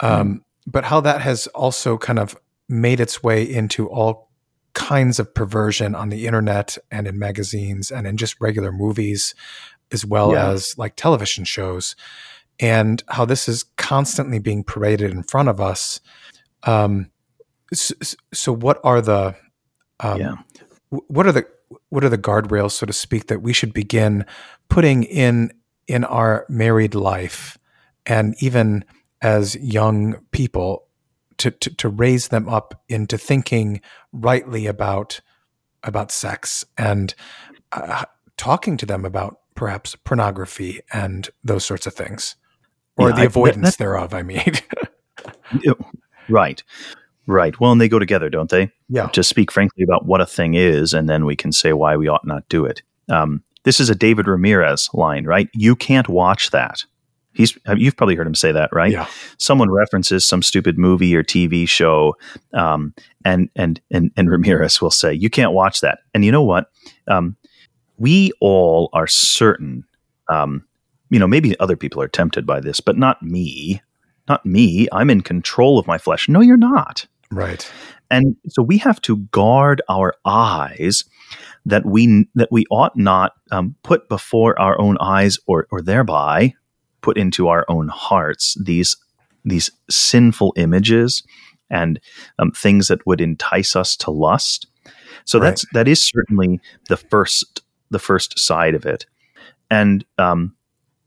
um, 0.00 0.42
but 0.66 0.84
how 0.84 1.00
that 1.00 1.20
has 1.20 1.46
also 1.48 1.98
kind 1.98 2.18
of 2.18 2.36
made 2.68 3.00
its 3.00 3.22
way 3.22 3.42
into 3.42 3.88
all 3.90 4.30
kinds 4.74 5.18
of 5.18 5.34
perversion 5.34 5.94
on 5.94 6.08
the 6.08 6.26
internet 6.26 6.78
and 6.90 7.06
in 7.06 7.18
magazines 7.18 7.90
and 7.90 8.06
in 8.06 8.16
just 8.16 8.36
regular 8.40 8.72
movies, 8.72 9.34
as 9.92 10.06
well 10.06 10.32
Yeah. 10.32 10.50
as 10.50 10.78
like 10.78 10.94
television 10.96 11.44
shows, 11.44 11.94
and 12.60 13.02
how 13.08 13.24
this 13.24 13.48
is 13.48 13.64
constantly 13.76 14.38
being 14.38 14.62
paraded 14.62 15.10
in 15.10 15.22
front 15.22 15.48
of 15.48 15.60
us. 15.60 16.00
Um, 16.64 17.10
so, 17.72 17.94
so 18.32 18.52
what 18.52 18.80
are 18.84 19.00
the 19.00 19.34
um, 20.00 20.20
Yeah. 20.20 20.34
what 20.90 21.26
are 21.26 21.32
the 21.32 21.46
what 21.88 22.02
are 22.04 22.08
the 22.08 22.18
guardrails 22.18 22.72
so 22.72 22.86
to 22.86 22.92
speak 22.92 23.26
that 23.28 23.42
we 23.42 23.52
should 23.52 23.72
begin 23.72 24.24
putting 24.68 25.04
in 25.04 25.52
in 25.86 26.04
our 26.04 26.46
married 26.48 26.94
life 26.94 27.58
and 28.06 28.34
even 28.40 28.84
as 29.22 29.54
young 29.56 30.16
people 30.32 30.86
to, 31.38 31.50
to 31.50 31.70
to 31.76 31.88
raise 31.88 32.28
them 32.28 32.48
up 32.48 32.82
into 32.88 33.16
thinking 33.16 33.80
rightly 34.12 34.66
about 34.66 35.20
about 35.84 36.10
sex 36.10 36.64
and 36.76 37.14
uh, 37.72 38.04
talking 38.36 38.76
to 38.76 38.86
them 38.86 39.04
about 39.04 39.40
perhaps 39.54 39.94
pornography 39.96 40.80
and 40.92 41.30
those 41.44 41.64
sorts 41.64 41.86
of 41.86 41.94
things 41.94 42.36
or 43.00 43.08
Yeah, 43.08 43.14
the 43.16 43.20
I- 43.20 43.24
that- 43.24 43.26
avoidance 43.26 43.76
thereof 43.76 44.14
i 44.14 44.22
mean 44.22 44.52
Right. 46.28 46.62
Right. 47.26 47.58
Well, 47.60 47.72
and 47.72 47.80
they 47.80 47.88
go 47.88 47.98
together, 47.98 48.30
don't 48.30 48.50
they? 48.50 48.70
yeah 48.88 49.08
To 49.08 49.22
speak 49.22 49.50
frankly 49.50 49.82
about 49.84 50.06
what 50.06 50.20
a 50.20 50.26
thing 50.26 50.54
is, 50.54 50.92
and 50.94 51.08
then 51.08 51.24
we 51.24 51.36
can 51.36 51.52
say 51.52 51.72
why 51.72 51.96
we 51.96 52.08
ought 52.08 52.26
not 52.26 52.48
do 52.48 52.64
it. 52.64 52.82
Um, 53.08 53.42
this 53.64 53.78
is 53.80 53.90
a 53.90 53.94
David 53.94 54.26
Ramirez 54.26 54.88
line, 54.94 55.24
right? 55.26 55.48
You 55.54 55.76
can't 55.76 56.08
watch 56.08 56.50
that. 56.50 56.84
He's 57.32 57.56
you've 57.76 57.96
probably 57.96 58.16
heard 58.16 58.26
him 58.26 58.34
say 58.34 58.50
that, 58.52 58.70
right? 58.72 58.90
Yeah. 58.92 59.06
Someone 59.38 59.70
references 59.70 60.26
some 60.26 60.42
stupid 60.42 60.78
movie 60.78 61.14
or 61.14 61.22
TV 61.22 61.68
show, 61.68 62.16
um, 62.54 62.94
and 63.24 63.48
and 63.54 63.80
and 63.92 64.10
and 64.16 64.30
Ramirez 64.30 64.80
will 64.80 64.90
say, 64.90 65.12
"You 65.12 65.30
can't 65.30 65.52
watch 65.52 65.80
that." 65.82 66.00
And 66.14 66.24
you 66.24 66.32
know 66.32 66.42
what? 66.42 66.70
Um, 67.06 67.36
we 67.98 68.32
all 68.40 68.88
are 68.92 69.06
certain. 69.06 69.84
Um, 70.28 70.64
you 71.10 71.18
know, 71.18 71.26
maybe 71.26 71.58
other 71.60 71.76
people 71.76 72.00
are 72.00 72.08
tempted 72.08 72.46
by 72.46 72.60
this, 72.60 72.80
but 72.80 72.96
not 72.96 73.22
me. 73.22 73.82
Not 74.28 74.46
me. 74.46 74.88
I'm 74.92 75.10
in 75.10 75.22
control 75.22 75.78
of 75.78 75.86
my 75.86 75.98
flesh. 75.98 76.28
No, 76.28 76.40
you're 76.40 76.56
not. 76.56 77.06
right 77.30 77.70
And 78.10 78.36
so 78.48 78.62
we 78.62 78.78
have 78.78 79.00
to 79.02 79.18
guard 79.30 79.82
our 79.88 80.14
eyes 80.24 81.04
that 81.64 81.86
we 81.86 82.26
that 82.34 82.48
we 82.50 82.64
ought 82.70 82.96
not 82.96 83.32
um, 83.52 83.76
put 83.82 84.08
before 84.08 84.58
our 84.60 84.80
own 84.80 84.96
eyes, 85.00 85.38
or 85.46 85.66
or 85.70 85.80
thereby 85.82 86.54
put 87.02 87.16
into 87.16 87.48
our 87.48 87.64
own 87.68 87.88
hearts 87.88 88.56
these 88.64 88.96
these 89.44 89.70
sinful 89.88 90.52
images 90.56 91.22
and 91.70 92.00
um, 92.38 92.50
things 92.50 92.88
that 92.88 93.06
would 93.06 93.20
entice 93.20 93.76
us 93.76 93.96
to 93.96 94.10
lust. 94.10 94.66
So 95.24 95.38
Right. 95.38 95.50
that's 95.50 95.64
that 95.72 95.86
is 95.86 96.02
certainly 96.02 96.60
the 96.88 96.96
first 96.96 97.62
the 97.90 97.98
first 98.00 98.38
side 98.38 98.74
of 98.74 98.86
it, 98.86 99.06
and 99.70 100.04
um, 100.18 100.56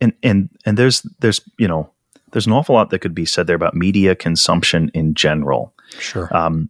and 0.03 0.13
and 0.21 0.49
and 0.65 0.77
there's 0.77 1.01
there's 1.19 1.41
you 1.57 1.67
know 1.67 1.89
there's 2.31 2.47
an 2.47 2.53
awful 2.53 2.75
lot 2.75 2.89
that 2.91 2.99
could 2.99 3.15
be 3.15 3.25
said 3.25 3.47
there 3.47 3.55
about 3.55 3.73
media 3.75 4.15
consumption 4.15 4.91
in 4.93 5.13
general. 5.15 5.73
sure 5.99 6.29
Um, 6.35 6.69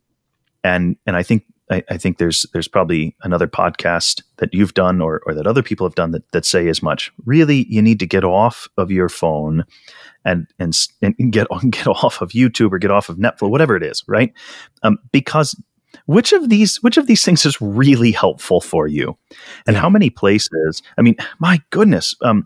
and 0.64 0.96
and 1.06 1.16
I 1.18 1.24
think 1.24 1.44
I, 1.72 1.82
I 1.90 1.98
think 1.98 2.18
there's 2.18 2.46
there's 2.54 2.68
probably 2.68 3.16
another 3.24 3.48
podcast 3.48 4.22
that 4.38 4.54
you've 4.54 4.74
done 4.74 5.02
or, 5.02 5.22
or 5.26 5.34
that 5.34 5.48
other 5.48 5.64
people 5.64 5.88
have 5.88 5.96
done 5.96 6.12
that, 6.12 6.30
that 6.34 6.46
say 6.46 6.68
as 6.68 6.84
much. 6.84 7.12
Really, 7.26 7.66
you 7.70 7.82
need 7.82 8.00
to 8.00 8.06
get 8.06 8.24
off 8.26 8.68
of 8.78 8.92
your 8.92 9.10
phone 9.10 9.64
and 10.26 10.46
and 10.60 10.74
and 11.02 11.32
get 11.32 11.48
on 11.52 11.70
get 11.78 11.88
off 11.88 12.22
of 12.22 12.32
YouTube 12.32 12.72
or 12.74 12.78
get 12.80 12.92
off 12.92 13.10
of 13.10 13.18
Netflix, 13.18 13.50
whatever 13.50 13.76
it 13.78 13.84
is, 13.84 14.04
right? 14.08 14.34
Um, 14.84 14.98
because 15.12 15.56
which 16.06 16.34
of 16.34 16.50
these 16.50 16.84
which 16.84 16.98
of 16.98 17.08
these 17.08 17.24
things 17.24 17.46
is 17.46 17.62
really 17.62 18.12
helpful 18.12 18.60
for 18.60 18.88
you, 18.88 19.18
and 19.66 19.76
Yeah. 19.76 19.82
how 19.82 19.90
many 19.90 20.10
places? 20.10 20.82
I 20.98 21.02
mean, 21.02 21.16
my 21.40 21.62
goodness. 21.70 22.14
Um, 22.22 22.46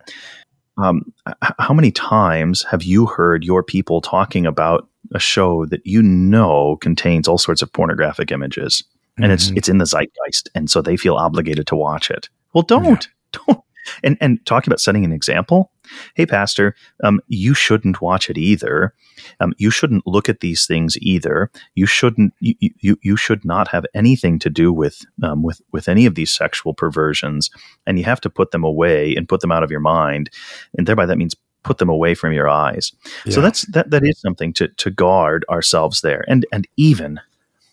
um, 0.77 1.11
how 1.59 1.73
many 1.73 1.91
times 1.91 2.63
have 2.69 2.83
you 2.83 3.05
heard 3.05 3.43
your 3.43 3.63
people 3.63 4.01
talking 4.01 4.45
about 4.45 4.87
a 5.13 5.19
show 5.19 5.65
that 5.67 5.85
you 5.85 6.01
know 6.01 6.77
contains 6.81 7.27
all 7.27 7.37
sorts 7.37 7.61
of 7.61 7.71
pornographic 7.73 8.31
images? 8.31 8.83
And 9.19 9.31
it's 9.31 9.49
Mhm. 9.49 9.57
it's 9.57 9.69
in 9.69 9.77
the 9.79 9.85
zeitgeist 9.85 10.49
and 10.53 10.69
so 10.69 10.81
they 10.81 10.95
feel 10.97 11.15
obligated 11.15 11.65
to 11.67 11.75
watch 11.75 12.11
it. 12.11 12.29
Well 12.53 12.61
don't 12.63 13.07
don't 13.31 13.61
and 14.03 14.17
and 14.21 14.45
talking 14.45 14.69
about 14.69 14.79
setting 14.81 15.03
an 15.05 15.11
example 15.11 15.71
hey 16.15 16.25
pastor 16.25 16.75
um, 17.03 17.19
you 17.27 17.53
shouldn't 17.53 18.01
watch 18.01 18.29
it 18.29 18.37
either. 18.37 18.93
Um, 19.39 19.53
you 19.57 19.71
shouldn't 19.71 20.05
look 20.07 20.29
at 20.29 20.39
these 20.39 20.65
things 20.65 20.97
either. 20.99 21.51
You 21.75 21.85
shouldn't 21.85 22.33
you, 22.39 22.55
you 22.59 22.97
you 23.01 23.15
should 23.15 23.45
not 23.45 23.67
have 23.69 23.85
anything 23.93 24.39
to 24.39 24.49
do 24.49 24.71
with 24.73 25.05
um, 25.23 25.43
with 25.43 25.61
with 25.71 25.87
any 25.87 26.05
of 26.05 26.15
these 26.15 26.31
sexual 26.31 26.73
perversions 26.73 27.49
and 27.85 27.97
you 27.97 28.05
have 28.05 28.21
to 28.21 28.29
put 28.29 28.51
them 28.51 28.63
away 28.63 29.15
and 29.15 29.29
put 29.29 29.41
them 29.41 29.51
out 29.51 29.63
of 29.63 29.71
your 29.71 29.79
mind 29.79 30.29
and 30.77 30.87
thereby 30.87 31.05
that 31.05 31.17
means 31.17 31.35
put 31.63 31.79
them 31.79 31.89
away 31.89 32.15
from 32.15 32.33
your 32.33 32.47
eyes. 32.47 32.93
So 33.29 33.41
that's 33.41 33.63
that 33.67 33.89
that 33.91 34.03
is 34.03 34.19
something 34.19 34.53
to 34.53 34.67
to 34.69 34.89
guard 34.89 35.45
ourselves 35.49 36.01
there. 36.01 36.23
And 36.27 36.45
and 36.51 36.67
even 36.77 37.19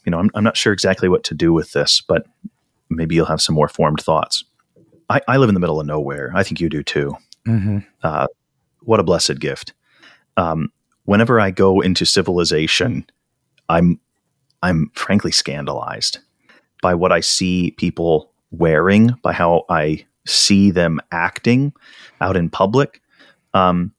you 0.04 0.10
know 0.10 0.18
I'm, 0.18 0.30
I'm 0.34 0.44
not 0.44 0.56
sure 0.56 0.72
exactly 0.72 1.08
what 1.08 1.24
to 1.24 1.34
do 1.34 1.52
with 1.52 1.72
this 1.72 2.00
but 2.00 2.26
maybe 2.90 3.14
you'll 3.14 3.26
have 3.26 3.42
some 3.42 3.54
more 3.54 3.68
formed 3.68 4.00
thoughts. 4.00 4.44
I, 5.10 5.20
I 5.28 5.36
live 5.36 5.50
in 5.50 5.54
the 5.54 5.60
middle 5.60 5.80
of 5.80 5.86
nowhere. 5.86 6.32
I 6.34 6.42
think 6.42 6.60
you 6.60 6.68
do 6.70 6.82
too 6.82 7.16
Mhm. 7.46 7.84
uh, 8.02 8.26
what 8.80 9.00
a 9.00 9.04
blessed 9.04 9.38
gift 9.38 9.72
um, 10.36 10.70
whenever 11.04 11.40
i 11.40 11.50
go 11.50 11.80
into 11.80 12.04
civilization 12.04 13.04
i'm 13.68 13.98
i'm 14.62 14.90
frankly 14.94 15.32
scandalized 15.32 16.18
by 16.82 16.94
what 16.94 17.12
i 17.12 17.20
see 17.20 17.72
people 17.72 18.32
wearing 18.50 19.14
by 19.22 19.32
how 19.32 19.64
i 19.68 20.04
see 20.26 20.70
them 20.70 21.00
acting 21.12 21.72
out 22.20 22.36
in 22.36 22.48
public 22.48 23.00
um, 23.52 23.92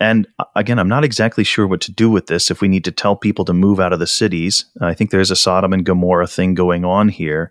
and 0.00 0.26
again, 0.54 0.78
I'm 0.78 0.88
not 0.88 1.04
exactly 1.04 1.42
sure 1.44 1.66
what 1.66 1.80
to 1.82 1.92
do 1.92 2.08
with 2.10 2.26
this. 2.26 2.50
If 2.50 2.60
we 2.60 2.68
need 2.68 2.84
to 2.84 2.92
tell 2.92 3.16
people 3.16 3.44
to 3.44 3.52
move 3.52 3.80
out 3.80 3.92
of 3.92 3.98
the 3.98 4.06
cities, 4.06 4.64
I 4.80 4.94
think 4.94 5.10
there's 5.10 5.30
a 5.30 5.36
Sodom 5.36 5.72
and 5.72 5.84
Gomorrah 5.84 6.28
thing 6.28 6.54
going 6.54 6.84
on 6.84 7.08
here. 7.08 7.50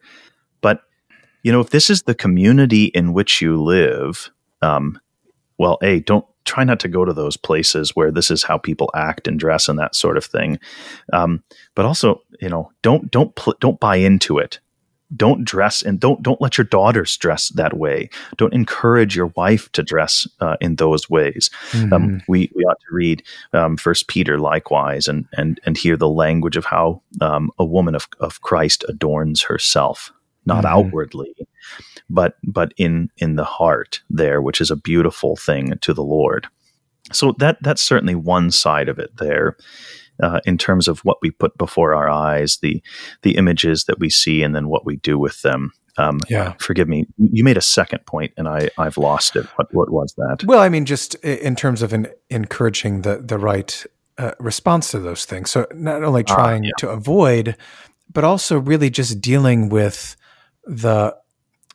But 0.61 0.81
you 1.43 1.51
know, 1.51 1.59
if 1.59 1.69
this 1.71 1.89
is 1.89 2.03
the 2.03 2.15
community 2.15 2.85
in 2.85 3.13
which 3.13 3.41
you 3.41 3.61
live, 3.61 4.31
um, 4.61 4.99
well, 5.57 5.77
a 5.81 5.99
don't 6.01 6.25
try 6.45 6.63
not 6.63 6.79
to 6.79 6.87
go 6.87 7.03
to 7.03 7.13
those 7.13 7.35
places 7.35 7.95
where 7.95 8.11
this 8.11 8.31
is 8.31 8.43
how 8.43 8.57
people 8.57 8.89
act 8.95 9.27
and 9.27 9.39
dress 9.39 9.67
and 9.67 9.77
that 9.77 9.95
sort 9.95 10.17
of 10.17 10.25
thing. 10.25 10.59
Um, 11.11 11.43
but 11.75 11.85
also, 11.85 12.21
you 12.39 12.49
know, 12.49 12.71
don't 12.81 13.11
don't 13.11 13.35
pl- 13.35 13.57
don't 13.59 13.79
buy 13.79 13.97
into 13.97 14.37
it 14.37 14.59
don't 15.15 15.45
dress 15.45 15.81
and 15.81 15.99
don't 15.99 16.21
don't 16.21 16.41
let 16.41 16.57
your 16.57 16.65
daughters 16.65 17.15
dress 17.17 17.49
that 17.49 17.77
way. 17.77 18.09
Don't 18.37 18.53
encourage 18.53 19.15
your 19.15 19.27
wife 19.37 19.71
to 19.73 19.83
dress 19.83 20.27
uh, 20.41 20.57
in 20.59 20.75
those 20.75 21.09
ways. 21.09 21.49
Um, 21.73 21.79
mm-hmm. 21.79 21.93
Um, 21.93 22.21
we 22.27 22.51
we 22.55 22.63
ought 22.63 22.79
to 22.79 22.93
read 22.95 23.23
um, 23.53 23.77
First 23.77 24.07
Peter 24.07 24.37
likewise 24.37 25.07
and 25.07 25.25
and 25.33 25.59
and 25.65 25.77
hear 25.77 25.95
the 25.95 26.09
language 26.09 26.57
of 26.57 26.65
how 26.65 27.01
um, 27.21 27.51
a 27.57 27.65
woman 27.65 27.95
of 27.95 28.07
of 28.19 28.41
Christ 28.41 28.83
adorns 28.89 29.41
herself, 29.43 30.11
not 30.47 30.63
mm-hmm. 30.63 30.77
outwardly, 30.77 31.33
but 32.09 32.35
but 32.43 32.73
in 32.77 33.09
in 33.17 33.35
the 33.35 33.43
heart 33.43 34.01
there, 34.09 34.41
which 34.41 34.61
is 34.61 34.71
a 34.71 34.75
beautiful 34.75 35.35
thing 35.35 35.77
to 35.81 35.93
the 35.93 36.03
Lord. 36.03 36.47
So 37.11 37.33
that 37.37 37.57
that's 37.61 37.81
certainly 37.81 38.15
one 38.15 38.49
side 38.51 38.89
of 38.89 38.97
it 38.97 39.15
there 39.17 39.55
uh, 40.21 40.39
in 40.45 40.57
terms 40.57 40.87
of 40.87 40.99
what 40.99 41.17
we 41.21 41.31
put 41.31 41.57
before 41.57 41.93
our 41.93 42.09
eyes, 42.09 42.57
the 42.61 42.81
the 43.21 43.35
images 43.35 43.85
that 43.85 43.99
we 43.99 44.09
see, 44.09 44.43
and 44.43 44.55
then 44.55 44.67
what 44.69 44.85
we 44.85 44.97
do 44.97 45.19
with 45.19 45.41
them. 45.41 45.71
Um, 45.99 46.19
yeah. 46.29 46.53
Forgive 46.59 46.87
me. 46.87 47.07
You 47.17 47.43
made 47.43 47.57
a 47.57 47.61
second 47.61 48.05
point, 48.05 48.31
and 48.37 48.47
I 48.47 48.69
I've 48.77 48.97
lost 48.97 49.35
it. 49.35 49.45
What 49.57 49.73
what 49.73 49.91
was 49.91 50.13
that? 50.17 50.43
Well, 50.45 50.59
I 50.59 50.69
mean, 50.69 50.85
just 50.85 51.15
in 51.15 51.55
terms 51.55 51.81
of 51.81 51.93
an, 51.93 52.07
encouraging 52.29 53.01
the 53.01 53.17
the 53.17 53.37
right 53.37 53.85
uh, 54.17 54.31
response 54.39 54.91
to 54.91 54.99
those 54.99 55.25
things. 55.25 55.51
So 55.51 55.67
not 55.73 56.03
only 56.03 56.23
ah, 56.27 56.35
trying 56.35 56.63
uh, 56.63 56.67
yeah. 56.67 56.71
to 56.79 56.89
avoid, 56.89 57.55
but 58.11 58.23
also 58.23 58.59
really 58.59 58.89
just 58.89 59.21
dealing 59.21 59.69
with 59.69 60.15
the 60.67 61.15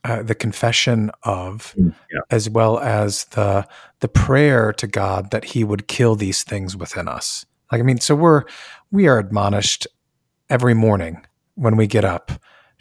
uh, 0.04 0.22
the 0.22 0.34
confession 0.34 1.12
of, 1.22 1.74
mm, 1.78 1.94
yeah. 2.12 2.20
as 2.30 2.50
well 2.50 2.78
as 2.80 3.24
the 3.26 3.66
the 4.00 4.08
prayer 4.08 4.72
to 4.72 4.86
God 4.86 5.30
that 5.30 5.44
He 5.44 5.62
would 5.64 5.86
kill 5.86 6.16
these 6.16 6.42
things 6.42 6.76
within 6.76 7.06
us. 7.06 7.46
Like, 7.70 7.80
I 7.80 7.84
mean, 7.84 8.00
so 8.00 8.14
we're, 8.14 8.44
we 8.90 9.06
are 9.06 9.18
admonished 9.18 9.86
every 10.50 10.74
morning 10.74 11.24
when 11.54 11.76
we 11.76 11.86
get 11.86 12.04
up 12.04 12.32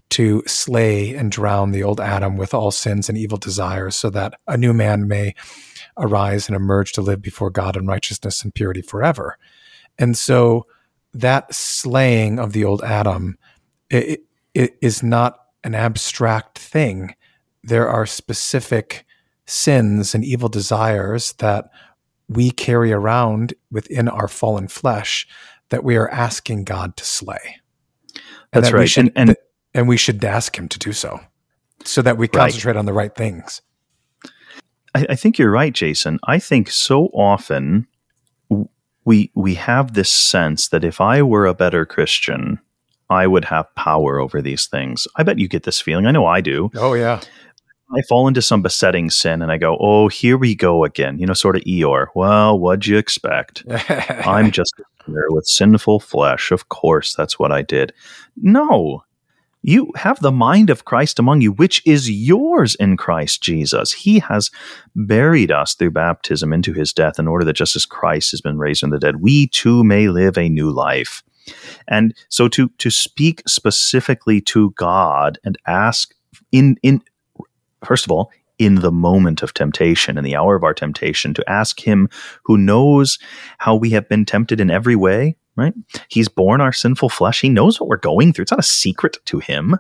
to 0.10 0.44
slay 0.46 1.16
and 1.16 1.32
drown 1.32 1.72
the 1.72 1.84
old 1.84 2.02
Adam 2.02 2.36
with 2.36 2.54
all 2.54 2.72
sins 2.72 3.08
and 3.08 3.18
evil 3.18 3.38
desires 3.38 3.96
so 3.96 4.10
that 4.10 4.34
a 4.48 4.58
new 4.58 4.74
man 4.74 5.08
may 5.08 5.34
arise 5.98 6.50
and 6.50 6.56
emerge 6.56 6.92
to 6.94 7.02
live 7.02 7.22
before 7.22 7.50
God 7.50 7.78
in 7.78 7.88
righteousness 7.88 8.44
and 8.44 8.54
purity 8.54 8.82
forever. 8.82 9.38
And 9.98 10.18
so 10.18 10.66
that 11.14 11.54
slaying 11.54 12.40
of 12.40 12.52
the 12.52 12.66
old 12.66 12.84
Adam 12.84 13.38
it, 13.90 14.22
it 14.54 14.78
is 14.82 15.04
not 15.04 15.41
an 15.64 15.76
abstract 15.76 16.58
thing. 16.58 17.16
There 17.64 17.88
are 17.88 18.06
specific 18.06 19.06
sins 19.46 20.16
and 20.16 20.24
evil 20.24 20.50
desires 20.50 21.34
that 21.34 21.70
we 22.28 22.52
carry 22.52 22.94
around 22.94 23.54
within 23.70 24.08
our 24.08 24.28
fallen 24.28 24.68
flesh 24.68 25.28
that 25.70 25.84
we 25.84 25.96
are 25.98 26.10
asking 26.10 26.64
God 26.64 26.96
to 26.98 27.06
slay. 27.06 27.58
And 28.54 28.64
That's 28.64 28.72
that 28.72 28.78
right. 28.78 28.90
Should, 28.90 29.12
and, 29.16 29.30
and, 29.30 29.38
and 29.74 29.88
we 29.88 29.98
should 29.98 30.24
ask 30.24 30.58
him 30.58 30.68
to 30.70 30.80
do 30.80 30.94
so 30.94 31.20
so 31.84 32.02
that 32.02 32.18
we 32.18 32.28
concentrate 32.28 32.74
right. 32.74 32.80
on 32.80 32.86
the 32.86 32.94
right 32.94 33.14
things. 33.14 33.62
I, 34.96 35.06
I 35.10 35.16
think 35.16 35.38
you're 35.38 35.52
right, 35.52 35.74
Jason. 35.74 36.20
I 36.26 36.40
think 36.40 36.70
so 36.70 37.06
often 37.08 37.88
we 39.04 39.32
we 39.34 39.56
have 39.56 39.94
this 39.94 40.12
sense 40.12 40.68
that 40.70 40.84
if 40.84 41.02
I 41.02 41.22
were 41.22 41.46
a 41.46 41.54
better 41.54 41.86
Christian, 41.86 42.60
I 43.12 43.28
would 43.28 43.46
have 43.46 43.74
power 43.76 44.20
over 44.20 44.42
these 44.42 44.68
things. 44.68 45.06
I 45.18 45.24
bet 45.24 45.38
you 45.38 45.50
get 45.50 45.64
this 45.64 45.82
feeling. 45.82 46.08
I 46.08 46.12
know 46.12 46.26
I 46.26 46.40
do. 46.40 46.72
Oh 46.76 46.94
yeah. 46.94 47.20
I 47.94 48.02
fall 48.08 48.30
into 48.30 48.42
some 48.42 48.62
besetting 48.62 49.10
sin 49.10 49.42
and 49.42 49.52
I 49.52 49.58
go, 49.58 49.78
oh, 49.82 50.08
here 50.08 50.38
we 50.38 50.56
go 50.56 50.86
again. 50.86 51.20
You 51.20 51.26
know, 51.26 51.34
sort 51.34 51.58
of 51.58 51.64
Eeyore. 51.64 52.08
Well, 52.16 52.58
what'd 52.58 52.88
you 52.88 52.98
expect? 52.98 53.66
I'm 53.70 54.52
just 54.52 54.74
there 55.10 55.26
with 55.30 55.46
sinful 55.46 56.00
flesh. 56.00 56.52
Of 56.52 56.70
course, 56.70 57.14
that's 57.14 57.38
what 57.38 57.52
I 57.52 57.64
did. 57.64 57.92
No, 58.38 59.04
you 59.62 59.92
have 59.98 60.22
the 60.22 60.32
mind 60.32 60.70
of 60.70 60.86
Christ 60.86 61.20
among 61.20 61.42
you, 61.42 61.52
which 61.52 61.86
is 61.86 62.10
yours 62.10 62.76
in 62.76 62.96
Christ 62.96 63.44
Jesus. 63.44 63.92
He 63.92 64.20
has 64.20 64.52
buried 64.96 65.52
us 65.52 65.76
through 65.76 65.92
baptism 65.92 66.54
into 66.54 66.72
his 66.72 66.94
death 66.94 67.20
in 67.20 67.28
order 67.28 67.44
that 67.44 67.58
just 67.58 67.76
as 67.76 67.86
Christ 67.86 68.32
has 68.32 68.40
been 68.40 68.58
raised 68.58 68.80
from 68.80 68.92
the 68.92 69.00
dead, 69.00 69.18
we 69.18 69.48
too 69.48 69.84
may 69.84 70.08
live 70.08 70.38
a 70.38 70.48
new 70.48 70.72
life. 70.72 71.24
And 71.88 72.14
so 72.30 72.48
to 72.50 72.70
to 72.78 72.90
speak 72.90 73.44
specifically 73.48 74.42
to 74.42 74.72
God 74.72 75.40
and 75.44 75.58
ask 75.68 76.14
in 76.52 76.78
in 76.84 77.02
first 77.84 78.06
of 78.06 78.12
all, 78.12 78.32
in 78.62 78.76
the 78.76 78.92
moment 78.92 79.42
of 79.42 79.56
temptation, 79.56 80.20
in 80.20 80.24
the 80.24 80.36
hour 80.36 80.56
of 80.56 80.64
our 80.64 80.74
temptation, 80.74 81.34
to 81.34 81.50
ask 81.50 81.80
Him 81.80 82.08
who 82.44 82.58
knows 82.58 83.18
how 83.58 83.76
we 83.76 83.90
have 83.90 84.08
been 84.08 84.24
tempted 84.24 84.62
in 84.62 84.70
every 84.70 84.96
way, 84.96 85.36
right? 85.56 85.74
He's 86.10 86.28
borne 86.28 86.62
our 86.62 86.72
sinful 86.72 87.10
flesh. 87.10 87.42
He 87.42 87.50
knows 87.50 87.80
what 87.80 87.90
we're 87.90 87.98
going 87.98 88.34
through. 88.34 88.44
It's 88.44 88.52
not 88.52 88.60
a 88.60 88.64
secret 88.64 89.18
to 89.26 89.40
Him. 89.40 89.78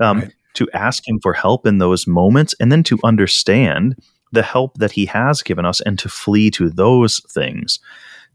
Um, 0.00 0.20
right. 0.20 0.32
To 0.54 0.68
ask 0.74 1.08
Him 1.08 1.20
for 1.20 1.32
help 1.32 1.66
in 1.68 1.78
those 1.78 2.08
moments 2.08 2.52
and 2.58 2.72
then 2.72 2.82
to 2.82 2.98
understand 3.04 3.94
the 4.32 4.42
help 4.42 4.78
that 4.78 4.90
He 4.90 5.06
has 5.06 5.42
given 5.42 5.64
us 5.64 5.80
and 5.80 5.96
to 6.00 6.08
flee 6.08 6.50
to 6.50 6.68
those 6.68 7.20
things, 7.30 7.78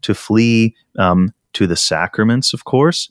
to 0.00 0.14
flee 0.14 0.74
um, 0.98 1.34
to 1.56 1.66
the 1.66 1.76
sacraments, 1.76 2.52
of 2.52 2.64
course, 2.64 3.10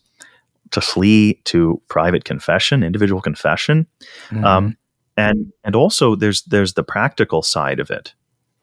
to 0.69 0.79
flee 0.79 1.33
to 1.45 1.81
private 1.87 2.25
confession, 2.25 2.83
individual 2.83 3.19
confession. 3.19 3.87
Mm-hmm. 4.29 4.45
Um, 4.45 4.77
and 5.17 5.51
and 5.63 5.75
also 5.75 6.15
there's 6.15 6.43
there's 6.43 6.73
the 6.73 6.83
practical 6.83 7.41
side 7.41 7.79
of 7.79 7.89
it. 7.89 8.13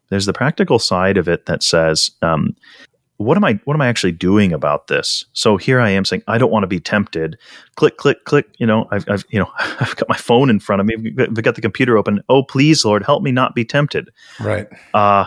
There's 0.08 0.26
the 0.26 0.32
practical 0.32 0.78
side 0.78 1.16
of 1.16 1.28
it 1.28 1.46
that 1.46 1.64
says 1.64 2.12
um, 2.22 2.54
what 3.16 3.36
am 3.36 3.44
i 3.44 3.58
what 3.64 3.74
am 3.74 3.80
i 3.80 3.88
actually 3.88 4.12
doing 4.12 4.52
about 4.52 4.86
this? 4.86 5.24
So 5.32 5.56
here 5.56 5.80
i 5.80 5.90
am 5.90 6.04
saying 6.04 6.22
i 6.28 6.38
don't 6.38 6.52
want 6.52 6.62
to 6.62 6.68
be 6.68 6.78
tempted. 6.78 7.36
Click 7.74 7.96
click 7.96 8.24
click 8.24 8.46
you 8.58 8.66
know 8.66 8.86
i've, 8.92 9.08
I've 9.08 9.24
you 9.30 9.40
know 9.40 9.50
i've 9.58 9.96
got 9.96 10.08
my 10.08 10.16
phone 10.16 10.48
in 10.48 10.60
front 10.60 10.80
of 10.80 10.86
me. 10.86 11.12
I've 11.18 11.42
got 11.42 11.56
the 11.56 11.60
computer 11.60 11.98
open. 11.98 12.22
Oh 12.28 12.44
please 12.44 12.84
lord 12.84 13.02
help 13.02 13.24
me 13.24 13.32
not 13.32 13.56
be 13.56 13.64
tempted. 13.64 14.10
Right. 14.38 14.68
Uh, 14.94 15.24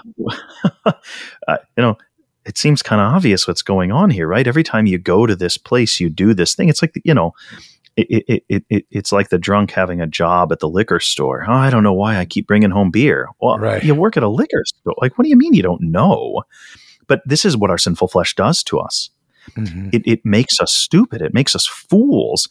uh 0.86 1.58
you 1.76 1.84
know 1.84 1.98
it 2.46 2.58
seems 2.58 2.82
kind 2.82 3.02
of 3.02 3.14
obvious 3.14 3.48
what's 3.48 3.62
going 3.62 3.92
on 3.92 4.10
here 4.10 4.28
right 4.28 4.48
every 4.48 4.64
time 4.64 4.86
you 4.86 4.98
go 4.98 5.26
to 5.26 5.36
this 5.36 5.58
place 5.58 6.00
you 6.00 6.10
do 6.10 6.34
this 6.34 6.56
thing 6.56 6.70
it's 6.70 6.82
like 6.82 6.94
you 7.04 7.14
know 7.14 7.34
it, 7.98 8.44
it, 8.50 8.64
it, 8.70 8.86
it's 8.92 9.12
like 9.12 9.30
the 9.30 9.38
drunk 9.38 9.72
having 9.72 10.02
a 10.02 10.08
job 10.08 10.52
at 10.52 10.60
the 10.60 10.68
liquor 10.68 11.00
store. 11.00 11.46
Oh, 11.48 11.54
I 11.54 11.70
don't 11.70 11.84
know 11.84 11.94
why 11.94 12.18
I 12.18 12.26
keep 12.26 12.48
bringing 12.48 12.72
home 12.72 12.92
beer. 12.92 13.30
Well, 13.42 13.58
right. 13.58 13.84
you 13.84 13.96
work 13.96 14.18
at 14.18 14.24
a 14.24 14.28
liquor 14.28 14.64
store. 14.66 14.96
Like, 15.02 15.18
what 15.18 15.24
do 15.24 15.30
you 15.30 15.38
mean 15.38 15.54
you 15.54 15.64
don't 15.64 15.82
know? 15.82 16.44
But 17.08 17.22
this 17.26 17.46
is 17.46 17.56
what 17.56 17.70
our 17.70 17.78
sinful 17.78 18.10
flesh 18.10 18.36
does 18.36 18.64
to 18.64 18.80
us. 18.80 19.12
Mm-hmm. 19.52 19.90
It, 19.94 20.02
it 20.06 20.26
makes 20.26 20.60
us 20.60 20.74
stupid. 20.74 21.22
It 21.22 21.34
makes 21.34 21.56
us 21.56 21.66
fools, 21.66 22.48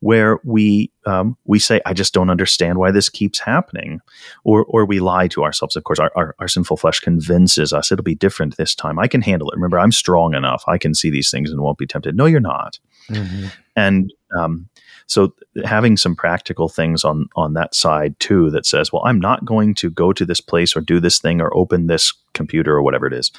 where 0.00 0.38
we 0.44 0.90
um, 1.06 1.36
we 1.44 1.58
say, 1.58 1.80
"I 1.86 1.92
just 1.92 2.14
don't 2.14 2.30
understand 2.30 2.78
why 2.78 2.90
this 2.90 3.08
keeps 3.08 3.38
happening," 3.38 4.00
or 4.44 4.64
or 4.64 4.84
we 4.84 5.00
lie 5.00 5.28
to 5.28 5.42
ourselves. 5.42 5.76
Of 5.76 5.84
course, 5.84 5.98
our, 5.98 6.12
our, 6.16 6.34
our 6.38 6.48
sinful 6.48 6.76
flesh 6.76 7.00
convinces 7.00 7.72
us 7.72 7.90
it'll 7.90 8.02
be 8.02 8.14
different 8.14 8.56
this 8.56 8.74
time. 8.74 8.98
I 8.98 9.08
can 9.08 9.22
handle 9.22 9.50
it. 9.50 9.56
Remember, 9.56 9.78
I'm 9.78 9.92
strong 9.92 10.34
enough. 10.34 10.64
I 10.68 10.78
can 10.78 10.94
see 10.94 11.10
these 11.10 11.30
things 11.30 11.50
and 11.50 11.60
won't 11.60 11.78
be 11.78 11.86
tempted. 11.86 12.16
No, 12.16 12.26
you're 12.26 12.40
not. 12.40 12.78
Mm-hmm. 13.08 13.46
And 13.76 14.12
um, 14.38 14.68
so 15.06 15.34
having 15.64 15.96
some 15.96 16.14
practical 16.14 16.68
things 16.68 17.04
on 17.04 17.28
on 17.36 17.54
that 17.54 17.74
side 17.74 18.18
too 18.20 18.50
that 18.50 18.66
says, 18.66 18.92
well, 18.92 19.02
I'm 19.04 19.20
not 19.20 19.44
going 19.44 19.74
to 19.76 19.90
go 19.90 20.12
to 20.12 20.24
this 20.24 20.40
place 20.40 20.76
or 20.76 20.80
do 20.80 21.00
this 21.00 21.18
thing 21.18 21.40
or 21.40 21.54
open 21.56 21.86
this 21.86 22.12
computer 22.32 22.74
or 22.74 22.82
whatever 22.82 23.06
it 23.06 23.12
is. 23.12 23.30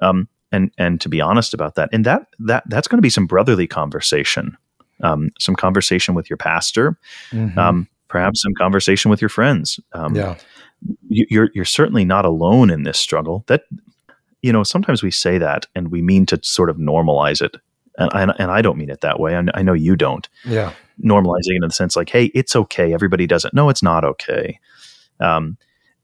Um, 0.00 0.28
and 0.52 0.70
and 0.78 1.00
to 1.00 1.08
be 1.08 1.20
honest 1.20 1.54
about 1.54 1.74
that, 1.74 1.88
and 1.92 2.04
that 2.06 2.26
that 2.38 2.64
that's 2.66 2.88
going 2.88 2.98
to 2.98 3.02
be 3.02 3.10
some 3.10 3.26
brotherly 3.26 3.66
conversation, 3.66 4.56
um, 5.02 5.30
some 5.38 5.56
conversation 5.56 6.14
with 6.14 6.30
your 6.30 6.36
pastor, 6.36 6.98
mm-hmm. 7.30 7.58
um, 7.58 7.88
perhaps 8.08 8.42
some 8.42 8.54
conversation 8.54 9.10
with 9.10 9.20
your 9.20 9.28
friends. 9.28 9.80
Um, 9.92 10.14
yeah, 10.14 10.36
you, 11.08 11.26
you're 11.28 11.50
you're 11.54 11.64
certainly 11.64 12.04
not 12.04 12.24
alone 12.24 12.70
in 12.70 12.82
this 12.82 12.98
struggle. 12.98 13.44
That 13.48 13.64
you 14.42 14.52
know 14.52 14.62
sometimes 14.62 15.02
we 15.02 15.10
say 15.10 15.38
that 15.38 15.66
and 15.74 15.90
we 15.90 16.02
mean 16.02 16.26
to 16.26 16.38
sort 16.42 16.70
of 16.70 16.76
normalize 16.76 17.42
it 17.42 17.56
and, 17.98 18.10
and, 18.14 18.32
and 18.38 18.50
I 18.50 18.62
don't 18.62 18.78
mean 18.78 18.90
it 18.90 19.00
that 19.02 19.20
way. 19.20 19.36
I, 19.36 19.42
I 19.54 19.62
know 19.62 19.72
you 19.72 19.96
don't. 19.96 20.28
Yeah, 20.44 20.72
normalizing 21.02 21.50
it 21.50 21.62
in 21.62 21.68
the 21.68 21.74
sense 21.74 21.96
like, 21.96 22.10
hey, 22.10 22.26
it's 22.26 22.54
okay. 22.54 22.92
Everybody 22.92 23.26
does 23.26 23.44
it. 23.44 23.54
No, 23.54 23.68
it's 23.68 23.82
not 23.82 24.04
okay. 24.04 24.58
Um, 25.20 25.56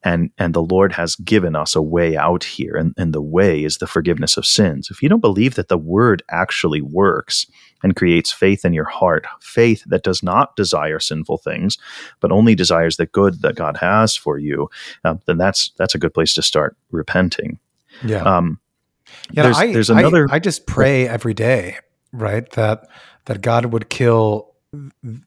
and 0.02 0.30
and 0.38 0.54
the 0.54 0.62
Lord 0.62 0.92
has 0.92 1.16
given 1.16 1.56
us 1.56 1.74
a 1.74 1.82
way 1.82 2.16
out 2.16 2.44
here, 2.44 2.76
and, 2.76 2.94
and 2.96 3.12
the 3.12 3.22
way 3.22 3.64
is 3.64 3.78
the 3.78 3.86
forgiveness 3.86 4.36
of 4.36 4.46
sins. 4.46 4.90
If 4.90 5.02
you 5.02 5.08
don't 5.08 5.20
believe 5.20 5.54
that 5.56 5.68
the 5.68 5.78
Word 5.78 6.22
actually 6.30 6.80
works 6.80 7.46
and 7.82 7.96
creates 7.96 8.32
faith 8.32 8.64
in 8.64 8.72
your 8.72 8.88
heart, 8.88 9.26
faith 9.40 9.82
that 9.86 10.02
does 10.02 10.22
not 10.22 10.56
desire 10.56 11.00
sinful 11.00 11.38
things, 11.38 11.78
but 12.20 12.32
only 12.32 12.54
desires 12.54 12.96
the 12.96 13.06
good 13.06 13.42
that 13.42 13.56
God 13.56 13.76
has 13.78 14.16
for 14.16 14.38
you, 14.38 14.70
uh, 15.04 15.16
then 15.26 15.38
that's 15.38 15.72
that's 15.76 15.94
a 15.94 15.98
good 15.98 16.14
place 16.14 16.34
to 16.34 16.42
start 16.42 16.76
repenting. 16.90 17.58
Yeah. 18.04 18.22
Um, 18.22 18.60
Yeah, 19.32 19.44
there's, 19.44 19.58
I, 19.58 19.72
there's 19.72 19.90
another. 19.90 20.28
I, 20.30 20.36
I 20.36 20.38
just 20.38 20.66
pray 20.66 21.08
every 21.08 21.34
day, 21.34 21.78
right? 22.12 22.48
That 22.52 22.88
that 23.24 23.40
God 23.42 23.66
would 23.66 23.88
kill 23.88 24.54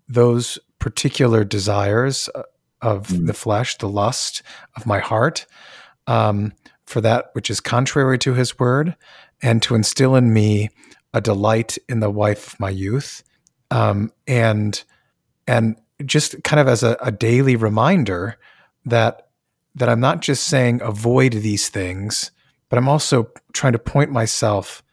those 0.07 0.59
particular 0.80 1.43
desires 1.43 2.30
uh, 2.36 2.43
of 2.82 3.07
mm. 3.07 3.27
the 3.27 3.34
flesh, 3.34 3.77
the 3.77 3.89
lust 3.89 4.41
of 4.75 4.86
my 4.86 4.99
heart, 4.99 5.45
um, 6.07 6.53
for 6.86 7.01
that 7.01 7.29
which 7.34 7.49
is 7.49 7.59
contrary 7.59 8.17
to 8.19 8.34
His 8.34 8.57
word, 8.59 8.95
and 9.41 9.61
to 9.63 9.75
instill 9.75 10.15
in 10.15 10.34
me 10.34 10.69
a 11.13 11.21
delight 11.21 11.77
in 11.89 11.99
the 11.99 12.09
wife 12.09 12.53
of 12.53 12.59
my 12.59 12.69
youth, 12.69 13.23
um, 13.69 14.11
and 14.27 14.84
and 15.47 15.75
just 16.05 16.43
kind 16.43 16.59
of 16.59 16.67
as 16.67 16.84
a, 16.84 16.97
a 17.01 17.11
daily 17.11 17.55
reminder 17.55 18.38
that 18.86 19.27
that 19.75 19.89
I'm 19.89 19.99
not 19.99 20.21
just 20.21 20.45
saying 20.45 20.82
avoid 20.82 21.34
these 21.34 21.69
things, 21.69 22.32
but 22.69 22.77
I'm 22.77 22.89
also 22.89 23.29
trying 23.53 23.73
to 23.73 23.79
point 23.79 24.11
myself 24.11 24.84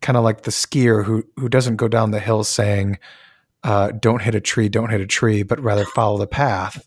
kind 0.00 0.16
of 0.16 0.24
like 0.24 0.42
the 0.42 0.50
skier 0.50 1.04
who 1.04 1.24
who 1.36 1.48
doesn't 1.48 1.76
go 1.76 1.88
down 1.88 2.10
the 2.10 2.20
hill 2.20 2.44
saying 2.44 2.98
uh, 3.62 3.90
don't 3.92 4.22
hit 4.22 4.34
a 4.34 4.40
tree, 4.40 4.68
don't 4.68 4.90
hit 4.90 5.00
a 5.00 5.06
tree, 5.06 5.42
but 5.42 5.60
rather 5.60 5.84
follow 5.86 6.18
the 6.18 6.26
path. 6.26 6.86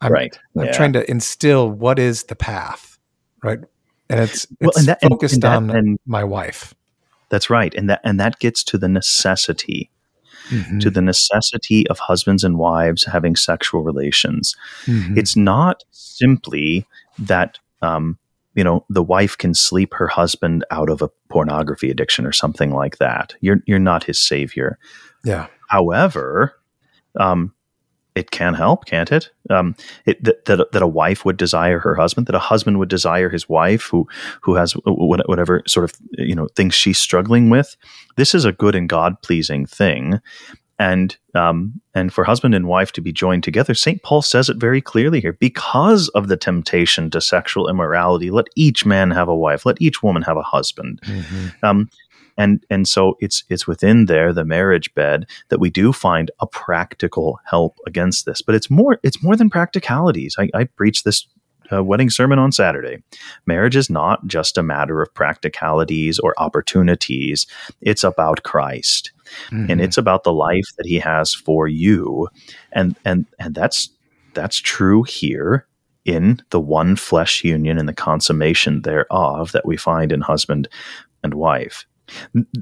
I'm, 0.00 0.12
right. 0.12 0.38
I'm 0.56 0.66
yeah. 0.66 0.72
trying 0.72 0.92
to 0.94 1.10
instill 1.10 1.70
what 1.70 1.98
is 1.98 2.24
the 2.24 2.36
path, 2.36 2.98
right? 3.42 3.58
And 4.10 4.20
it's, 4.20 4.44
it's 4.44 4.56
well, 4.60 4.70
and 4.76 4.86
that, 4.86 5.00
focused 5.02 5.34
and, 5.34 5.44
and 5.44 5.70
that, 5.70 5.74
on 5.74 5.78
and 5.78 5.98
my 6.06 6.24
wife. 6.24 6.74
That's 7.30 7.50
right, 7.50 7.74
and 7.74 7.90
that 7.90 8.00
and 8.04 8.18
that 8.20 8.38
gets 8.38 8.64
to 8.64 8.78
the 8.78 8.88
necessity 8.88 9.90
mm-hmm. 10.50 10.78
to 10.78 10.90
the 10.90 11.02
necessity 11.02 11.86
of 11.88 11.98
husbands 11.98 12.44
and 12.44 12.58
wives 12.58 13.04
having 13.04 13.36
sexual 13.36 13.82
relations. 13.82 14.56
Mm-hmm. 14.86 15.18
It's 15.18 15.36
not 15.36 15.84
simply 15.90 16.86
that 17.18 17.58
um, 17.82 18.18
you 18.54 18.64
know 18.64 18.84
the 18.88 19.02
wife 19.02 19.36
can 19.36 19.54
sleep 19.54 19.94
her 19.94 20.08
husband 20.08 20.64
out 20.70 20.90
of 20.90 21.02
a 21.02 21.10
pornography 21.28 21.90
addiction 21.90 22.26
or 22.26 22.32
something 22.32 22.72
like 22.72 22.98
that. 22.98 23.34
You're 23.40 23.60
you're 23.66 23.78
not 23.78 24.04
his 24.04 24.18
savior. 24.18 24.78
Yeah. 25.24 25.48
However, 25.68 26.54
um, 27.18 27.52
it 28.18 28.32
can 28.32 28.54
help, 28.54 28.84
can't 28.84 29.12
it? 29.12 29.30
Um, 29.48 29.76
it 30.04 30.22
that, 30.24 30.44
that, 30.46 30.72
that 30.72 30.82
a 30.82 30.86
wife 30.86 31.24
would 31.24 31.36
desire 31.36 31.78
her 31.78 31.94
husband, 31.94 32.26
that 32.26 32.34
a 32.34 32.40
husband 32.40 32.78
would 32.80 32.88
desire 32.88 33.28
his 33.28 33.48
wife, 33.48 33.84
who 33.84 34.08
who 34.42 34.56
has 34.56 34.72
whatever 34.84 35.62
sort 35.66 35.84
of 35.84 35.94
you 36.12 36.34
know 36.34 36.48
things 36.56 36.74
she's 36.74 36.98
struggling 36.98 37.48
with. 37.48 37.76
This 38.16 38.34
is 38.34 38.44
a 38.44 38.52
good 38.52 38.74
and 38.74 38.88
God 38.88 39.22
pleasing 39.22 39.66
thing, 39.66 40.20
and 40.80 41.16
um, 41.34 41.80
and 41.94 42.12
for 42.12 42.24
husband 42.24 42.56
and 42.56 42.66
wife 42.66 42.90
to 42.92 43.00
be 43.00 43.12
joined 43.12 43.44
together. 43.44 43.72
Saint 43.72 44.02
Paul 44.02 44.22
says 44.22 44.48
it 44.48 44.56
very 44.56 44.80
clearly 44.80 45.20
here: 45.20 45.34
because 45.34 46.08
of 46.08 46.26
the 46.26 46.36
temptation 46.36 47.08
to 47.10 47.20
sexual 47.20 47.68
immorality, 47.68 48.30
let 48.32 48.48
each 48.56 48.84
man 48.84 49.12
have 49.12 49.28
a 49.28 49.36
wife, 49.36 49.64
let 49.64 49.80
each 49.80 50.02
woman 50.02 50.22
have 50.22 50.36
a 50.36 50.42
husband. 50.42 51.00
Mm-hmm. 51.02 51.64
Um, 51.64 51.88
and 52.38 52.64
and 52.70 52.88
so 52.88 53.16
it's 53.20 53.44
it's 53.50 53.66
within 53.66 54.06
there 54.06 54.32
the 54.32 54.44
marriage 54.44 54.94
bed 54.94 55.26
that 55.48 55.60
we 55.60 55.68
do 55.68 55.92
find 55.92 56.30
a 56.40 56.46
practical 56.46 57.40
help 57.44 57.76
against 57.86 58.24
this. 58.24 58.40
But 58.40 58.54
it's 58.54 58.70
more 58.70 58.98
it's 59.02 59.22
more 59.22 59.36
than 59.36 59.50
practicalities. 59.50 60.36
I, 60.38 60.48
I 60.54 60.64
preach 60.64 61.02
this 61.02 61.26
uh, 61.70 61.84
wedding 61.84 62.08
sermon 62.08 62.38
on 62.38 62.52
saturday. 62.52 63.02
Marriage 63.44 63.76
is 63.76 63.90
not 63.90 64.26
just 64.26 64.56
a 64.56 64.62
matter 64.62 65.02
of 65.02 65.12
practicalities 65.12 66.18
or 66.18 66.32
opportunities. 66.38 67.46
It's 67.82 68.04
about 68.04 68.44
christ. 68.44 69.12
Mm-hmm. 69.50 69.70
and 69.70 69.80
it's 69.82 69.98
about 69.98 70.24
the 70.24 70.32
life 70.32 70.64
that 70.78 70.86
he 70.86 70.98
has 71.00 71.34
for 71.34 71.68
you. 71.68 72.28
And 72.72 72.96
and 73.04 73.26
and 73.38 73.54
that's 73.54 73.90
that's 74.32 74.58
true 74.58 75.02
here 75.02 75.66
in 76.06 76.40
the 76.50 76.60
one 76.60 76.96
flesh 76.96 77.44
union 77.44 77.76
and 77.76 77.86
the 77.86 77.92
consummation 77.92 78.82
thereof 78.82 79.52
that 79.52 79.66
we 79.66 79.76
find 79.76 80.12
in 80.12 80.22
husband 80.22 80.68
and 81.22 81.34
wife 81.34 81.84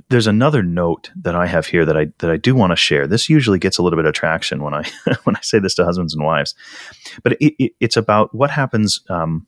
there's 0.08 0.26
another 0.26 0.62
note 0.62 1.10
that 1.16 1.34
I 1.34 1.46
have 1.46 1.66
here 1.66 1.84
that 1.84 1.96
I 1.96 2.06
that 2.18 2.30
I 2.30 2.36
do 2.36 2.54
want 2.54 2.72
to 2.72 2.76
share. 2.76 3.06
This 3.06 3.28
usually 3.28 3.58
gets 3.58 3.78
a 3.78 3.82
little 3.82 3.96
bit 3.96 4.06
of 4.06 4.14
traction 4.14 4.62
when 4.62 4.74
I 4.74 4.84
when 5.24 5.36
I 5.36 5.40
say 5.40 5.58
this 5.58 5.74
to 5.76 5.84
husbands 5.84 6.14
and 6.14 6.24
wives, 6.24 6.54
but 7.22 7.32
it, 7.34 7.54
it, 7.58 7.72
it's 7.80 7.96
about 7.96 8.34
what 8.34 8.50
happens 8.50 9.00
um, 9.08 9.46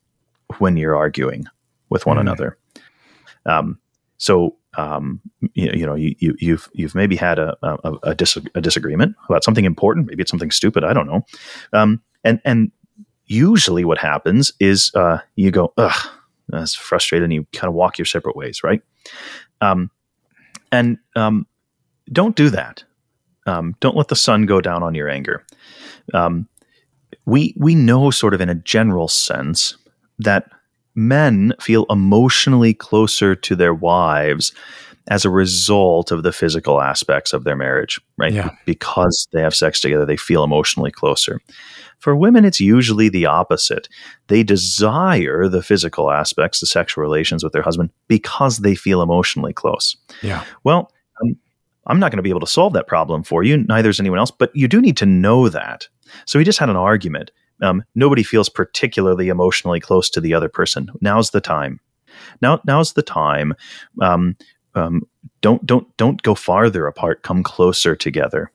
when 0.59 0.77
you're 0.77 0.97
arguing 0.97 1.47
with 1.91 2.07
one 2.07 2.17
mm. 2.17 2.23
another. 2.23 2.59
Um, 3.47 3.79
so 4.19 4.57
um, 4.77 5.21
you, 5.55 5.71
you, 5.73 5.87
know 5.87 5.95
you, 5.95 6.15
you 6.19 6.31
have 6.31 6.37
you've, 6.41 6.71
you've 6.73 6.95
maybe 6.95 7.17
had 7.17 7.39
a 7.39 7.57
a, 7.63 7.93
a, 8.03 8.15
dis- 8.15 8.39
a, 8.55 8.61
disagreement 8.61 9.17
about 9.29 9.45
something 9.45 9.65
important. 9.65 10.07
Maybe 10.07 10.23
it's 10.23 10.31
something 10.31 10.51
stupid. 10.51 10.85
I 10.85 10.93
don't 10.93 11.07
know. 11.07 11.25
Um, 11.73 12.03
and 12.25 12.41
and 12.45 12.71
usually 13.27 13.85
what 13.85 13.99
happens 13.99 14.53
is 14.61 14.93
uh, 14.95 15.19
you 15.37 15.51
go 15.51 15.73
ugh. 15.77 16.11
That's 16.49 16.75
frustrated, 16.75 17.25
and 17.25 17.33
you 17.33 17.47
kind 17.53 17.69
of 17.69 17.75
walk 17.75 17.99
your 17.99 18.07
separate 18.07 18.37
ways, 18.37 18.63
right? 18.63 18.83
Um, 19.61 19.91
and 20.73 20.99
um, 21.17 21.47
don't 22.13 22.37
do 22.37 22.51
that. 22.51 22.85
Um, 23.47 23.75
don't 23.81 23.97
let 23.97 24.09
the 24.09 24.17
sun 24.17 24.47
go 24.47 24.61
down 24.61 24.83
on 24.83 24.95
your 24.95 25.09
anger. 25.09 25.45
Um, 26.15 26.49
we 27.27 27.55
we 27.57 27.75
know, 27.75 28.11
sort 28.11 28.35
of 28.35 28.41
in 28.41 28.49
a 28.49 28.55
general 28.55 29.09
sense, 29.09 29.77
that 30.19 30.51
men 30.95 31.55
feel 31.61 31.87
emotionally 31.89 32.75
closer 32.75 33.35
to 33.35 33.55
their 33.55 33.75
wives 33.75 34.53
as 35.09 35.25
a 35.25 35.31
result 35.31 36.11
of 36.11 36.23
the 36.23 36.33
physical 36.33 36.81
aspects 36.81 37.33
of 37.33 37.45
their 37.45 37.57
marriage, 37.57 38.01
right? 38.19 38.33
Yeah. 38.33 38.51
Because 38.67 39.27
they 39.33 39.41
have 39.41 39.55
sex 39.55 39.81
together, 39.81 40.05
they 40.05 40.17
feel 40.17 40.45
emotionally 40.45 40.91
closer. 40.91 41.41
For 41.99 42.15
women, 42.15 42.45
it's 42.45 42.61
usually 42.61 43.09
the 43.09 43.27
opposite. 43.27 43.89
They 44.29 44.43
desire 44.43 45.49
the 45.49 45.63
physical 45.63 46.11
aspects, 46.11 46.61
the 46.61 46.67
sexual 46.67 47.03
relations 47.03 47.43
with 47.43 47.53
their 47.53 47.63
husband, 47.63 47.91
because 48.07 48.59
they 48.59 48.75
feel 48.75 49.03
emotionally 49.03 49.53
close. 49.53 49.97
Yeah. 50.23 50.45
Well, 50.65 50.93
um, 51.23 51.37
I'm 51.87 51.99
not 51.99 52.13
going 52.13 52.19
to 52.19 52.23
be 52.23 52.31
able 52.31 52.41
to 52.41 52.47
solve 52.47 52.73
that 52.75 52.87
problem 52.87 53.23
for 53.23 53.43
you. 53.43 53.57
Neither 53.57 53.89
is 53.89 53.99
anyone 53.99 54.19
else, 54.19 54.31
but 54.31 54.55
you 54.55 54.69
do 54.69 54.81
need 54.81 54.97
to 54.99 55.07
know 55.07 55.49
that. 55.49 55.89
So 56.27 56.39
we 56.39 56.45
just 56.45 56.59
had 56.59 56.71
an 56.71 56.77
argument. 56.77 57.31
Um, 57.63 57.83
nobody 57.95 58.23
feels 58.23 58.49
particularly 58.49 59.29
emotionally 59.29 59.81
close 59.81 60.09
to 60.11 60.21
the 60.21 60.35
other 60.35 60.49
person. 60.49 60.91
Now's 61.01 61.31
the 61.31 61.41
time. 61.41 61.81
Now, 62.41 62.61
now's 62.65 62.93
the 62.93 63.03
time. 63.03 63.55
Um, 64.01 64.37
um, 64.75 65.03
don't 65.41 65.65
don't 65.67 65.97
don't 65.97 66.23
go 66.23 66.35
farther 66.35 66.87
apart. 66.87 67.23
Come 67.23 67.43
closer 67.43 67.97
together. 67.97 68.53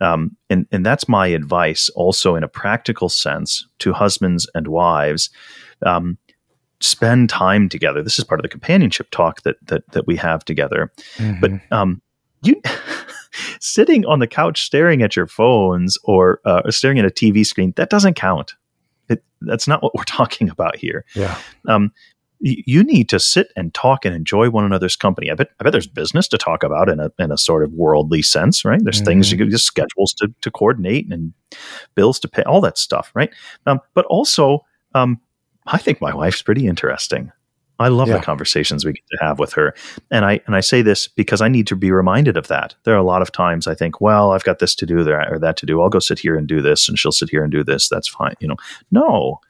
Um, 0.00 0.36
and, 0.50 0.66
and 0.72 0.84
that's 0.84 1.08
my 1.08 1.28
advice 1.28 1.88
also 1.90 2.36
in 2.36 2.42
a 2.42 2.48
practical 2.48 3.08
sense 3.08 3.66
to 3.80 3.92
husbands 3.92 4.48
and 4.54 4.68
wives. 4.68 5.30
Um, 5.84 6.18
spend 6.80 7.30
time 7.30 7.68
together. 7.68 8.02
This 8.02 8.18
is 8.18 8.24
part 8.24 8.40
of 8.40 8.42
the 8.42 8.48
companionship 8.48 9.10
talk 9.10 9.42
that, 9.42 9.56
that, 9.66 9.90
that 9.92 10.06
we 10.06 10.16
have 10.16 10.44
together. 10.44 10.92
Mm-hmm. 11.16 11.40
But, 11.40 11.76
um, 11.76 12.02
you 12.42 12.60
sitting 13.60 14.04
on 14.06 14.18
the 14.18 14.26
couch 14.26 14.62
staring 14.62 15.02
at 15.02 15.16
your 15.16 15.26
phones 15.26 15.98
or 16.04 16.40
uh, 16.44 16.70
staring 16.70 16.98
at 16.98 17.04
a 17.04 17.10
TV 17.10 17.44
screen, 17.44 17.72
that 17.76 17.90
doesn't 17.90 18.14
count. 18.14 18.54
It, 19.08 19.24
that's 19.40 19.68
not 19.68 19.82
what 19.82 19.94
we're 19.94 20.04
talking 20.06 20.50
about 20.50 20.76
here. 20.76 21.04
Yeah. 21.14 21.38
Um, 21.68 21.92
you 22.40 22.84
need 22.84 23.08
to 23.08 23.18
sit 23.18 23.52
and 23.56 23.72
talk 23.72 24.04
and 24.04 24.14
enjoy 24.14 24.50
one 24.50 24.64
another's 24.64 24.96
company. 24.96 25.30
I 25.30 25.34
bet, 25.34 25.50
I 25.58 25.64
bet 25.64 25.72
there's 25.72 25.86
business 25.86 26.28
to 26.28 26.38
talk 26.38 26.62
about 26.62 26.88
in 26.88 27.00
a, 27.00 27.10
in 27.18 27.32
a 27.32 27.38
sort 27.38 27.64
of 27.64 27.72
worldly 27.72 28.22
sense, 28.22 28.64
right? 28.64 28.80
There's 28.82 28.98
mm-hmm. 28.98 29.06
things 29.06 29.32
you 29.32 29.38
mm-hmm. 29.38 29.50
just 29.50 29.64
schedules 29.64 30.12
to, 30.18 30.28
to 30.42 30.50
coordinate 30.50 31.10
and 31.12 31.32
bills 31.94 32.18
to 32.20 32.28
pay, 32.28 32.42
all 32.42 32.60
that 32.60 32.78
stuff, 32.78 33.10
right? 33.14 33.32
Um, 33.66 33.80
but 33.94 34.04
also, 34.06 34.64
um, 34.94 35.20
I 35.66 35.78
think 35.78 36.00
my 36.00 36.14
wife's 36.14 36.42
pretty 36.42 36.66
interesting. 36.66 37.32
I 37.78 37.88
love 37.88 38.08
yeah. 38.08 38.18
the 38.18 38.22
conversations 38.22 38.84
we 38.84 38.92
get 38.92 39.04
to 39.10 39.18
have 39.20 39.38
with 39.38 39.52
her. 39.52 39.74
And 40.10 40.24
I 40.24 40.40
and 40.46 40.56
I 40.56 40.60
say 40.60 40.80
this 40.80 41.08
because 41.08 41.42
I 41.42 41.48
need 41.48 41.66
to 41.66 41.76
be 41.76 41.90
reminded 41.90 42.36
of 42.36 42.48
that. 42.48 42.74
There 42.84 42.94
are 42.94 42.98
a 42.98 43.02
lot 43.02 43.20
of 43.20 43.32
times 43.32 43.66
I 43.66 43.74
think, 43.74 44.00
well, 44.00 44.32
I've 44.32 44.44
got 44.44 44.60
this 44.60 44.74
to 44.76 44.86
do 44.86 45.04
there 45.04 45.30
or 45.30 45.38
that 45.38 45.56
to 45.58 45.66
do. 45.66 45.82
I'll 45.82 45.90
go 45.90 45.98
sit 45.98 46.18
here 46.18 46.36
and 46.36 46.46
do 46.46 46.62
this 46.62 46.88
and 46.88 46.98
she'll 46.98 47.12
sit 47.12 47.28
here 47.28 47.42
and 47.42 47.52
do 47.52 47.62
this. 47.62 47.88
That's 47.88 48.08
fine. 48.08 48.34
You 48.40 48.48
know, 48.48 48.56
no. 48.90 49.40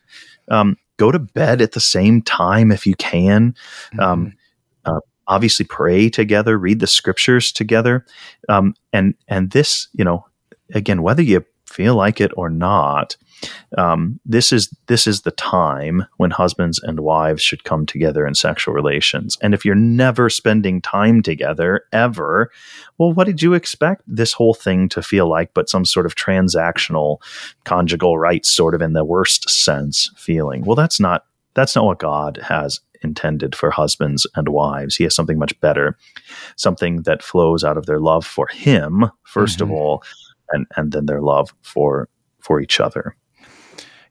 Um, 0.48 0.76
go 0.96 1.10
to 1.10 1.18
bed 1.18 1.60
at 1.60 1.72
the 1.72 1.80
same 1.80 2.22
time 2.22 2.72
if 2.72 2.86
you 2.86 2.94
can. 2.96 3.54
Mm-hmm. 3.92 4.00
Um, 4.00 4.32
uh, 4.84 5.00
obviously, 5.26 5.66
pray 5.66 6.08
together, 6.08 6.58
read 6.58 6.80
the 6.80 6.86
scriptures 6.86 7.52
together, 7.52 8.04
um, 8.48 8.74
and 8.92 9.14
and 9.28 9.50
this, 9.50 9.88
you 9.92 10.04
know, 10.04 10.26
again, 10.74 11.02
whether 11.02 11.22
you 11.22 11.44
feel 11.66 11.94
like 11.94 12.20
it 12.20 12.32
or 12.36 12.48
not, 12.48 13.16
um, 13.76 14.20
this 14.24 14.52
is 14.52 14.74
this 14.86 15.06
is 15.06 15.22
the 15.22 15.30
time 15.30 16.06
when 16.16 16.30
husbands 16.30 16.80
and 16.82 17.00
wives 17.00 17.42
should 17.42 17.64
come 17.64 17.86
together 17.86 18.26
in 18.26 18.34
sexual 18.34 18.74
relations. 18.74 19.36
And 19.42 19.54
if 19.54 19.64
you're 19.64 19.74
never 19.74 20.30
spending 20.30 20.80
time 20.80 21.22
together 21.22 21.84
ever, 21.92 22.50
well, 22.98 23.12
what 23.12 23.26
did 23.26 23.42
you 23.42 23.54
expect 23.54 24.02
this 24.06 24.32
whole 24.32 24.54
thing 24.54 24.88
to 24.90 25.02
feel 25.02 25.28
like? 25.28 25.52
But 25.54 25.68
some 25.68 25.84
sort 25.84 26.06
of 26.06 26.14
transactional 26.14 27.18
conjugal 27.64 28.18
rights, 28.18 28.48
sort 28.48 28.74
of 28.74 28.82
in 28.82 28.92
the 28.92 29.04
worst 29.04 29.48
sense, 29.50 30.10
feeling. 30.16 30.64
Well, 30.64 30.76
that's 30.76 31.00
not 31.00 31.24
that's 31.54 31.74
not 31.74 31.86
what 31.86 31.98
God 31.98 32.38
has 32.42 32.80
intended 33.02 33.54
for 33.54 33.70
husbands 33.70 34.26
and 34.34 34.48
wives. 34.48 34.96
He 34.96 35.04
has 35.04 35.14
something 35.14 35.38
much 35.38 35.58
better, 35.60 35.96
something 36.56 37.02
that 37.02 37.22
flows 37.22 37.64
out 37.64 37.76
of 37.76 37.86
their 37.86 38.00
love 38.00 38.26
for 38.26 38.46
Him 38.48 39.10
1st 39.34 39.56
mm-hmm. 39.56 39.62
of 39.62 39.70
all, 39.70 40.02
and 40.50 40.66
and 40.76 40.92
then 40.92 41.06
their 41.06 41.20
love 41.20 41.54
for 41.62 42.08
for 42.40 42.60
each 42.60 42.80
other. 42.80 43.16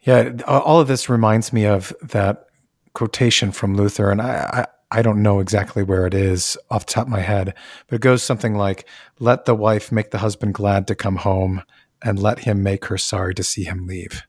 Yeah, 0.06 0.32
all 0.48 0.80
of 0.80 0.88
this 0.88 1.10
reminds 1.10 1.52
me 1.52 1.66
of 1.66 1.94
that 2.02 2.48
quotation 2.94 3.52
from 3.52 3.76
Luther, 3.76 4.12
and 4.12 4.22
I, 4.22 4.68
I 4.92 5.02
don't 5.02 5.24
know 5.24 5.40
exactly 5.40 5.84
where 5.84 6.06
it 6.06 6.14
is 6.14 6.58
off 6.70 6.86
the 6.86 6.94
top 6.94 7.08
of 7.08 7.12
my 7.12 7.20
head, 7.20 7.54
but 7.88 7.96
it 7.96 8.02
goes 8.02 8.24
something 8.24 8.56
like, 8.56 8.88
let 9.20 9.46
the 9.46 9.56
wife 9.56 9.92
make 9.92 10.12
the 10.12 10.20
husband 10.20 10.54
glad 10.54 10.88
to 10.88 10.96
come 10.96 11.18
home 11.18 11.64
and 12.04 12.20
let 12.20 12.40
him 12.40 12.62
make 12.62 12.86
her 12.86 12.98
sorry 12.98 13.34
to 13.34 13.44
see 13.44 13.64
him 13.64 13.88
leave. 13.88 14.22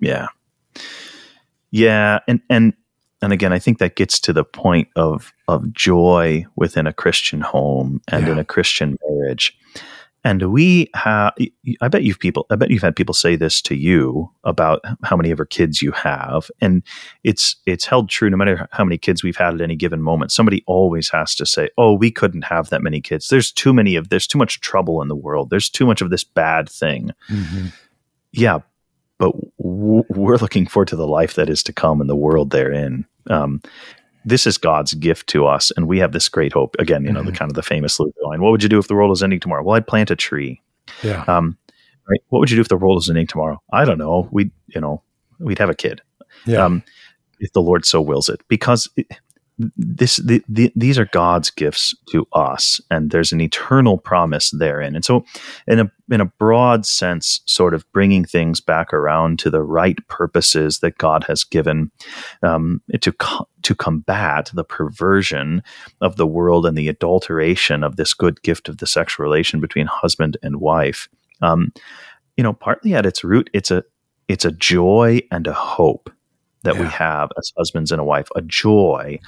Yeah. 0.00 0.28
Yeah. 1.70 2.20
And, 2.26 2.40
and, 2.48 2.72
and 3.20 3.32
again, 3.32 3.52
I 3.52 3.58
think 3.58 3.78
that 3.78 3.96
gets 3.96 4.18
to 4.20 4.32
the 4.32 4.44
point 4.44 4.88
of, 4.96 5.32
of 5.46 5.72
joy 5.72 6.46
within 6.56 6.86
a 6.86 6.92
Christian 6.92 7.42
home 7.42 8.00
and 8.08 8.26
yeah. 8.26 8.32
in 8.32 8.38
a 8.38 8.44
Christian 8.44 8.96
marriage. 9.06 9.56
And 10.22 10.52
we 10.52 10.90
have, 10.94 11.32
I 11.80 11.88
bet 11.88 12.02
you've 12.02 12.18
people, 12.18 12.46
I 12.50 12.56
bet 12.56 12.70
you've 12.70 12.82
had 12.82 12.94
people 12.94 13.14
say 13.14 13.36
this 13.36 13.62
to 13.62 13.74
you 13.74 14.30
about 14.44 14.80
how 15.02 15.16
many 15.16 15.30
ever 15.30 15.46
kids 15.46 15.80
you 15.80 15.92
have. 15.92 16.50
And 16.60 16.82
it's, 17.24 17.56
it's 17.64 17.86
held 17.86 18.10
true 18.10 18.28
no 18.28 18.36
matter 18.36 18.68
how 18.70 18.84
many 18.84 18.98
kids 18.98 19.22
we've 19.22 19.36
had 19.36 19.54
at 19.54 19.60
any 19.62 19.76
given 19.76 20.02
moment. 20.02 20.32
Somebody 20.32 20.62
always 20.66 21.08
has 21.10 21.34
to 21.36 21.46
say, 21.46 21.70
Oh, 21.78 21.94
we 21.94 22.10
couldn't 22.10 22.42
have 22.42 22.68
that 22.68 22.82
many 22.82 23.00
kids. 23.00 23.28
There's 23.28 23.50
too 23.50 23.72
many 23.72 23.96
of, 23.96 24.10
there's 24.10 24.26
too 24.26 24.38
much 24.38 24.60
trouble 24.60 25.00
in 25.00 25.08
the 25.08 25.16
world. 25.16 25.48
There's 25.48 25.70
too 25.70 25.86
much 25.86 26.02
of 26.02 26.10
this 26.10 26.24
bad 26.24 26.68
thing. 26.68 27.12
Mm-hmm. 27.30 27.66
Yeah. 28.32 28.58
But 29.18 29.32
w- 29.58 30.04
we're 30.08 30.36
looking 30.36 30.66
forward 30.66 30.88
to 30.88 30.96
the 30.96 31.06
life 31.06 31.34
that 31.34 31.48
is 31.48 31.62
to 31.64 31.72
come 31.72 32.00
and 32.00 32.10
the 32.10 32.16
world 32.16 32.50
they're. 32.50 32.70
Um, 33.28 33.60
this 34.24 34.46
is 34.46 34.58
God's 34.58 34.94
gift 34.94 35.28
to 35.28 35.46
us, 35.46 35.70
and 35.76 35.88
we 35.88 35.98
have 35.98 36.12
this 36.12 36.28
great 36.28 36.52
hope. 36.52 36.76
Again, 36.78 37.04
you 37.04 37.12
know, 37.12 37.20
mm-hmm. 37.20 37.30
the 37.30 37.36
kind 37.36 37.50
of 37.50 37.54
the 37.54 37.62
famous 37.62 37.98
Luther 37.98 38.20
line: 38.22 38.40
"What 38.40 38.50
would 38.50 38.62
you 38.62 38.68
do 38.68 38.78
if 38.78 38.88
the 38.88 38.94
world 38.94 39.10
was 39.10 39.22
ending 39.22 39.40
tomorrow?" 39.40 39.62
Well, 39.62 39.76
I'd 39.76 39.86
plant 39.86 40.10
a 40.10 40.16
tree. 40.16 40.60
Yeah. 41.02 41.24
Um, 41.26 41.56
right. 42.08 42.20
What 42.28 42.40
would 42.40 42.50
you 42.50 42.56
do 42.56 42.60
if 42.60 42.68
the 42.68 42.76
world 42.76 42.96
was 42.96 43.08
ending 43.08 43.26
tomorrow? 43.26 43.62
I 43.72 43.84
don't 43.84 43.98
know. 43.98 44.28
We, 44.30 44.50
you 44.68 44.80
know, 44.80 45.02
we'd 45.38 45.58
have 45.58 45.70
a 45.70 45.74
kid. 45.74 46.02
Yeah. 46.46 46.64
Um, 46.64 46.82
if 47.38 47.52
the 47.52 47.62
Lord 47.62 47.86
so 47.86 48.00
wills 48.00 48.28
it, 48.28 48.40
because 48.48 48.88
it, 48.96 49.06
this 49.76 50.16
the, 50.16 50.42
the, 50.48 50.72
these 50.74 50.98
are 50.98 51.06
God's 51.06 51.50
gifts 51.50 51.94
to 52.10 52.26
us, 52.32 52.80
and 52.90 53.10
there's 53.10 53.32
an 53.32 53.40
eternal 53.40 53.98
promise 53.98 54.50
therein. 54.50 54.94
And 54.94 55.04
so, 55.04 55.24
in 55.66 55.80
a 55.80 55.90
in 56.10 56.20
a 56.20 56.26
broad 56.26 56.86
sense, 56.86 57.40
sort 57.46 57.74
of 57.74 57.90
bringing 57.92 58.24
things 58.24 58.60
back 58.60 58.92
around 58.92 59.38
to 59.40 59.50
the 59.50 59.62
right 59.62 59.98
purposes 60.08 60.80
that 60.80 60.98
God 60.98 61.24
has 61.24 61.44
given 61.44 61.90
um, 62.42 62.82
to 63.00 63.12
co- 63.12 63.48
to 63.62 63.74
combat 63.74 64.50
the 64.54 64.64
perversion 64.64 65.62
of 66.00 66.16
the 66.16 66.26
world 66.26 66.64
and 66.64 66.76
the 66.76 66.88
adulteration 66.88 67.84
of 67.84 67.96
this 67.96 68.14
good 68.14 68.42
gift 68.42 68.68
of 68.68 68.78
the 68.78 68.86
sexual 68.86 69.24
relation 69.24 69.60
between 69.60 69.86
husband 69.86 70.36
and 70.42 70.56
wife. 70.56 71.08
Um, 71.42 71.72
you 72.36 72.42
know, 72.42 72.52
partly 72.52 72.94
at 72.94 73.06
its 73.06 73.22
root, 73.22 73.50
it's 73.52 73.70
a 73.70 73.84
it's 74.28 74.44
a 74.44 74.52
joy 74.52 75.20
and 75.30 75.46
a 75.46 75.52
hope 75.52 76.10
that 76.64 76.74
yeah. 76.74 76.82
we 76.82 76.88
have 76.88 77.30
as 77.38 77.52
husbands 77.56 77.92
and 77.92 78.00
a 78.00 78.04
wife, 78.04 78.28
a 78.36 78.42
joy. 78.42 79.18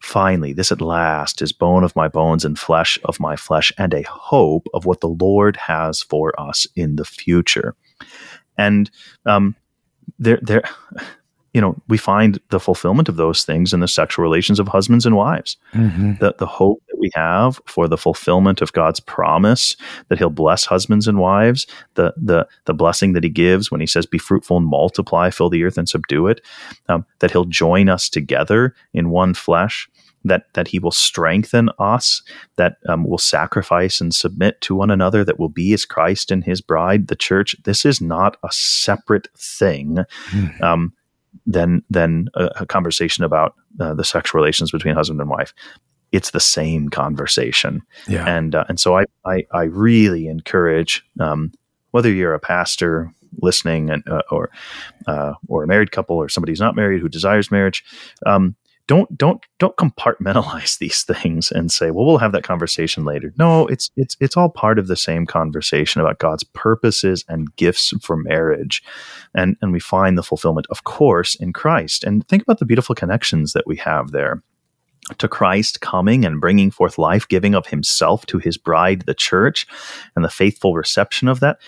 Finally, 0.00 0.52
this 0.52 0.70
at 0.70 0.80
last 0.80 1.42
is 1.42 1.52
bone 1.52 1.82
of 1.82 1.96
my 1.96 2.08
bones 2.08 2.44
and 2.44 2.58
flesh 2.58 2.98
of 3.04 3.18
my 3.18 3.34
flesh, 3.36 3.72
and 3.78 3.92
a 3.92 4.02
hope 4.02 4.68
of 4.74 4.84
what 4.84 5.00
the 5.00 5.08
Lord 5.08 5.56
has 5.56 6.02
for 6.02 6.38
us 6.40 6.66
in 6.76 6.96
the 6.96 7.04
future. 7.04 7.74
And 8.56 8.90
um, 9.26 9.56
there, 10.18 10.38
there, 10.42 10.62
you 11.58 11.62
know, 11.62 11.74
we 11.88 11.98
find 11.98 12.38
the 12.50 12.60
fulfillment 12.60 13.08
of 13.08 13.16
those 13.16 13.42
things 13.42 13.72
in 13.72 13.80
the 13.80 13.88
sexual 13.88 14.22
relations 14.22 14.60
of 14.60 14.68
husbands 14.68 15.04
and 15.04 15.16
wives. 15.16 15.56
Mm-hmm. 15.74 16.12
The, 16.20 16.32
the 16.38 16.46
hope 16.46 16.80
that 16.86 17.00
we 17.00 17.10
have 17.14 17.60
for 17.66 17.88
the 17.88 17.98
fulfillment 17.98 18.62
of 18.62 18.72
God's 18.72 19.00
promise 19.00 19.76
that 20.06 20.18
He'll 20.18 20.30
bless 20.30 20.64
husbands 20.64 21.08
and 21.08 21.18
wives, 21.18 21.66
the 21.94 22.14
the 22.16 22.46
the 22.66 22.74
blessing 22.74 23.12
that 23.14 23.24
He 23.24 23.28
gives 23.28 23.72
when 23.72 23.80
He 23.80 23.88
says, 23.88 24.06
"Be 24.06 24.18
fruitful 24.18 24.56
and 24.56 24.66
multiply, 24.66 25.30
fill 25.30 25.50
the 25.50 25.64
earth 25.64 25.76
and 25.76 25.88
subdue 25.88 26.28
it," 26.28 26.40
um, 26.88 27.04
that 27.18 27.32
He'll 27.32 27.44
join 27.44 27.88
us 27.88 28.08
together 28.08 28.72
in 28.94 29.10
one 29.10 29.34
flesh. 29.34 29.88
That, 30.24 30.52
that 30.54 30.68
he 30.68 30.80
will 30.80 30.90
strengthen 30.90 31.70
us, 31.78 32.22
that 32.56 32.78
um, 32.88 33.04
will 33.08 33.18
sacrifice 33.18 34.00
and 34.00 34.12
submit 34.12 34.60
to 34.62 34.74
one 34.74 34.90
another, 34.90 35.24
that 35.24 35.38
will 35.38 35.48
be 35.48 35.72
as 35.72 35.86
Christ 35.86 36.32
and 36.32 36.44
his 36.44 36.60
bride, 36.60 37.06
the 37.06 37.16
church. 37.16 37.54
This 37.64 37.84
is 37.84 38.00
not 38.00 38.36
a 38.42 38.48
separate 38.50 39.28
thing. 39.36 39.98
Mm. 40.30 40.60
Um, 40.60 40.92
than 41.46 41.82
than 41.90 42.28
a, 42.34 42.50
a 42.60 42.66
conversation 42.66 43.24
about 43.24 43.54
uh, 43.80 43.94
the 43.94 44.04
sexual 44.04 44.40
relations 44.40 44.70
between 44.70 44.94
husband 44.94 45.20
and 45.20 45.30
wife. 45.30 45.52
It's 46.10 46.30
the 46.30 46.40
same 46.40 46.88
conversation, 46.88 47.82
yeah. 48.06 48.26
and 48.26 48.54
uh, 48.54 48.64
and 48.68 48.80
so 48.80 48.96
I, 48.96 49.04
I, 49.26 49.44
I 49.52 49.64
really 49.64 50.26
encourage 50.26 51.04
um, 51.20 51.52
whether 51.90 52.10
you're 52.10 52.34
a 52.34 52.40
pastor 52.40 53.12
listening 53.42 53.90
and 53.90 54.02
uh, 54.08 54.22
or 54.30 54.50
uh, 55.06 55.34
or 55.48 55.64
a 55.64 55.66
married 55.66 55.92
couple 55.92 56.16
or 56.16 56.28
somebody 56.28 56.52
who's 56.52 56.60
not 56.60 56.76
married 56.76 57.00
who 57.00 57.08
desires 57.08 57.50
marriage. 57.50 57.84
Um, 58.26 58.56
don't 58.88 59.16
don't 59.16 59.44
don't 59.60 59.76
compartmentalize 59.76 60.78
these 60.80 61.04
things 61.04 61.52
and 61.52 61.70
say 61.70 61.92
well 61.92 62.04
we'll 62.04 62.18
have 62.18 62.32
that 62.32 62.42
conversation 62.42 63.04
later. 63.04 63.32
No 63.38 63.68
it's 63.68 63.92
it's 63.96 64.16
it's 64.18 64.36
all 64.36 64.48
part 64.48 64.80
of 64.80 64.88
the 64.88 64.96
same 64.96 65.26
conversation 65.26 66.00
about 66.00 66.18
god's 66.18 66.42
purposes 66.42 67.24
and 67.28 67.54
gifts 67.54 67.94
for 68.02 68.16
marriage. 68.16 68.82
And 69.34 69.56
and 69.62 69.72
we 69.72 69.78
find 69.78 70.18
the 70.18 70.24
fulfillment 70.24 70.66
of 70.70 70.82
course 70.82 71.36
in 71.36 71.52
christ. 71.52 72.02
And 72.02 72.26
think 72.26 72.42
about 72.42 72.58
the 72.58 72.66
beautiful 72.66 72.96
connections 72.96 73.52
that 73.52 73.66
we 73.66 73.76
have 73.76 74.10
there. 74.10 74.42
To 75.18 75.28
Christ 75.28 75.80
coming 75.80 76.26
and 76.26 76.38
bringing 76.38 76.70
forth 76.70 76.98
life, 76.98 77.26
giving 77.28 77.54
of 77.54 77.68
himself 77.68 78.26
to 78.26 78.36
his 78.36 78.58
bride, 78.58 79.04
the 79.06 79.14
church, 79.14 79.66
and 80.14 80.22
the 80.22 80.28
faithful 80.28 80.74
reception 80.74 81.28
of 81.28 81.40
that. 81.40 81.58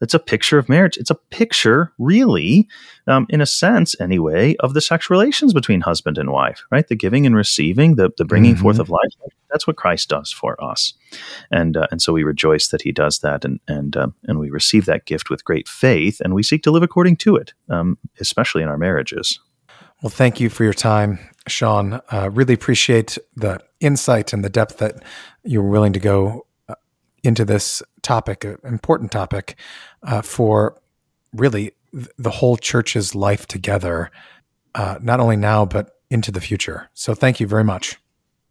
It's 0.00 0.14
a 0.14 0.18
picture 0.18 0.58
of 0.58 0.68
marriage. 0.68 0.96
It's 0.96 1.10
a 1.10 1.14
picture, 1.14 1.92
really, 1.98 2.68
um, 3.06 3.26
in 3.28 3.40
a 3.40 3.46
sense 3.46 4.00
anyway, 4.00 4.54
of 4.60 4.74
the 4.74 4.80
sexual 4.80 5.16
relations 5.16 5.52
between 5.52 5.80
husband 5.80 6.18
and 6.18 6.30
wife, 6.30 6.62
right? 6.70 6.86
The 6.86 6.94
giving 6.94 7.26
and 7.26 7.34
receiving, 7.34 7.96
the, 7.96 8.10
the 8.16 8.24
bringing 8.24 8.54
mm-hmm. 8.54 8.62
forth 8.62 8.78
of 8.78 8.90
life. 8.90 9.10
That's 9.50 9.66
what 9.66 9.76
Christ 9.76 10.08
does 10.08 10.30
for 10.30 10.62
us. 10.62 10.94
And, 11.50 11.76
uh, 11.76 11.86
and 11.90 12.00
so 12.00 12.12
we 12.12 12.22
rejoice 12.22 12.68
that 12.68 12.82
he 12.82 12.92
does 12.92 13.20
that 13.20 13.44
and, 13.44 13.60
and, 13.66 13.96
uh, 13.96 14.08
and 14.24 14.38
we 14.38 14.50
receive 14.50 14.84
that 14.86 15.06
gift 15.06 15.30
with 15.30 15.44
great 15.44 15.68
faith 15.68 16.20
and 16.20 16.34
we 16.34 16.42
seek 16.42 16.62
to 16.64 16.70
live 16.70 16.82
according 16.82 17.16
to 17.16 17.36
it, 17.36 17.54
um, 17.68 17.98
especially 18.20 18.62
in 18.62 18.68
our 18.68 18.78
marriages. 18.78 19.40
Well, 20.02 20.10
thank 20.10 20.38
you 20.38 20.48
for 20.48 20.62
your 20.62 20.74
time, 20.74 21.18
Sean. 21.48 22.00
Uh, 22.12 22.30
really 22.32 22.54
appreciate 22.54 23.18
the 23.34 23.60
insight 23.80 24.32
and 24.32 24.44
the 24.44 24.50
depth 24.50 24.78
that 24.78 25.02
you 25.42 25.60
were 25.60 25.68
willing 25.68 25.92
to 25.92 25.98
go 25.98 26.46
into 27.28 27.44
this 27.44 27.82
topic, 28.02 28.42
an 28.42 28.58
important 28.64 29.12
topic 29.12 29.56
uh, 30.02 30.22
for 30.22 30.80
really 31.34 31.72
the 31.92 32.30
whole 32.30 32.56
church's 32.56 33.14
life 33.14 33.46
together, 33.46 34.10
uh, 34.74 34.98
not 35.00 35.20
only 35.20 35.36
now, 35.36 35.64
but 35.64 35.90
into 36.10 36.32
the 36.32 36.40
future. 36.40 36.88
So 36.94 37.14
thank 37.14 37.38
you 37.38 37.46
very 37.46 37.64
much. 37.64 37.96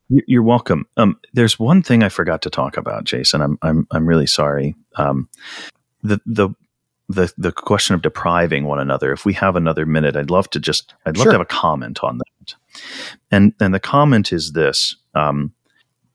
You're 0.10 0.44
welcome. 0.44 0.86
Um, 0.96 1.20
there's 1.34 1.60
one 1.60 1.82
thing 1.82 2.04
I 2.04 2.10
forgot 2.10 2.42
to 2.44 2.50
talk 2.50 2.78
about, 2.78 3.04
Jason. 3.04 3.42
I'm 3.42 3.58
I'm 3.62 3.88
I'm 3.92 4.08
really 4.08 4.28
sorry. 4.28 4.74
Um, 4.96 5.28
the 6.02 6.22
the 6.26 6.50
the 7.10 7.34
the 7.38 7.52
question 7.52 7.94
of 7.94 8.02
depriving 8.04 8.66
one 8.66 8.80
another. 8.80 9.12
If 9.12 9.26
we 9.26 9.34
have 9.34 9.58
another 9.58 9.86
minute, 9.86 10.16
I'd 10.16 10.30
love 10.30 10.50
to 10.52 10.60
just 10.62 10.94
I'd 11.06 11.18
love 11.18 11.24
sure. 11.24 11.32
to 11.34 11.38
have 11.40 11.42
a 11.42 11.46
comment 11.46 12.00
on 12.04 12.20
that. 12.20 12.56
And 13.32 13.54
and 13.60 13.74
the 13.74 13.82
comment 13.82 14.32
is 14.32 14.54
this: 14.54 14.96
um, 15.14 15.52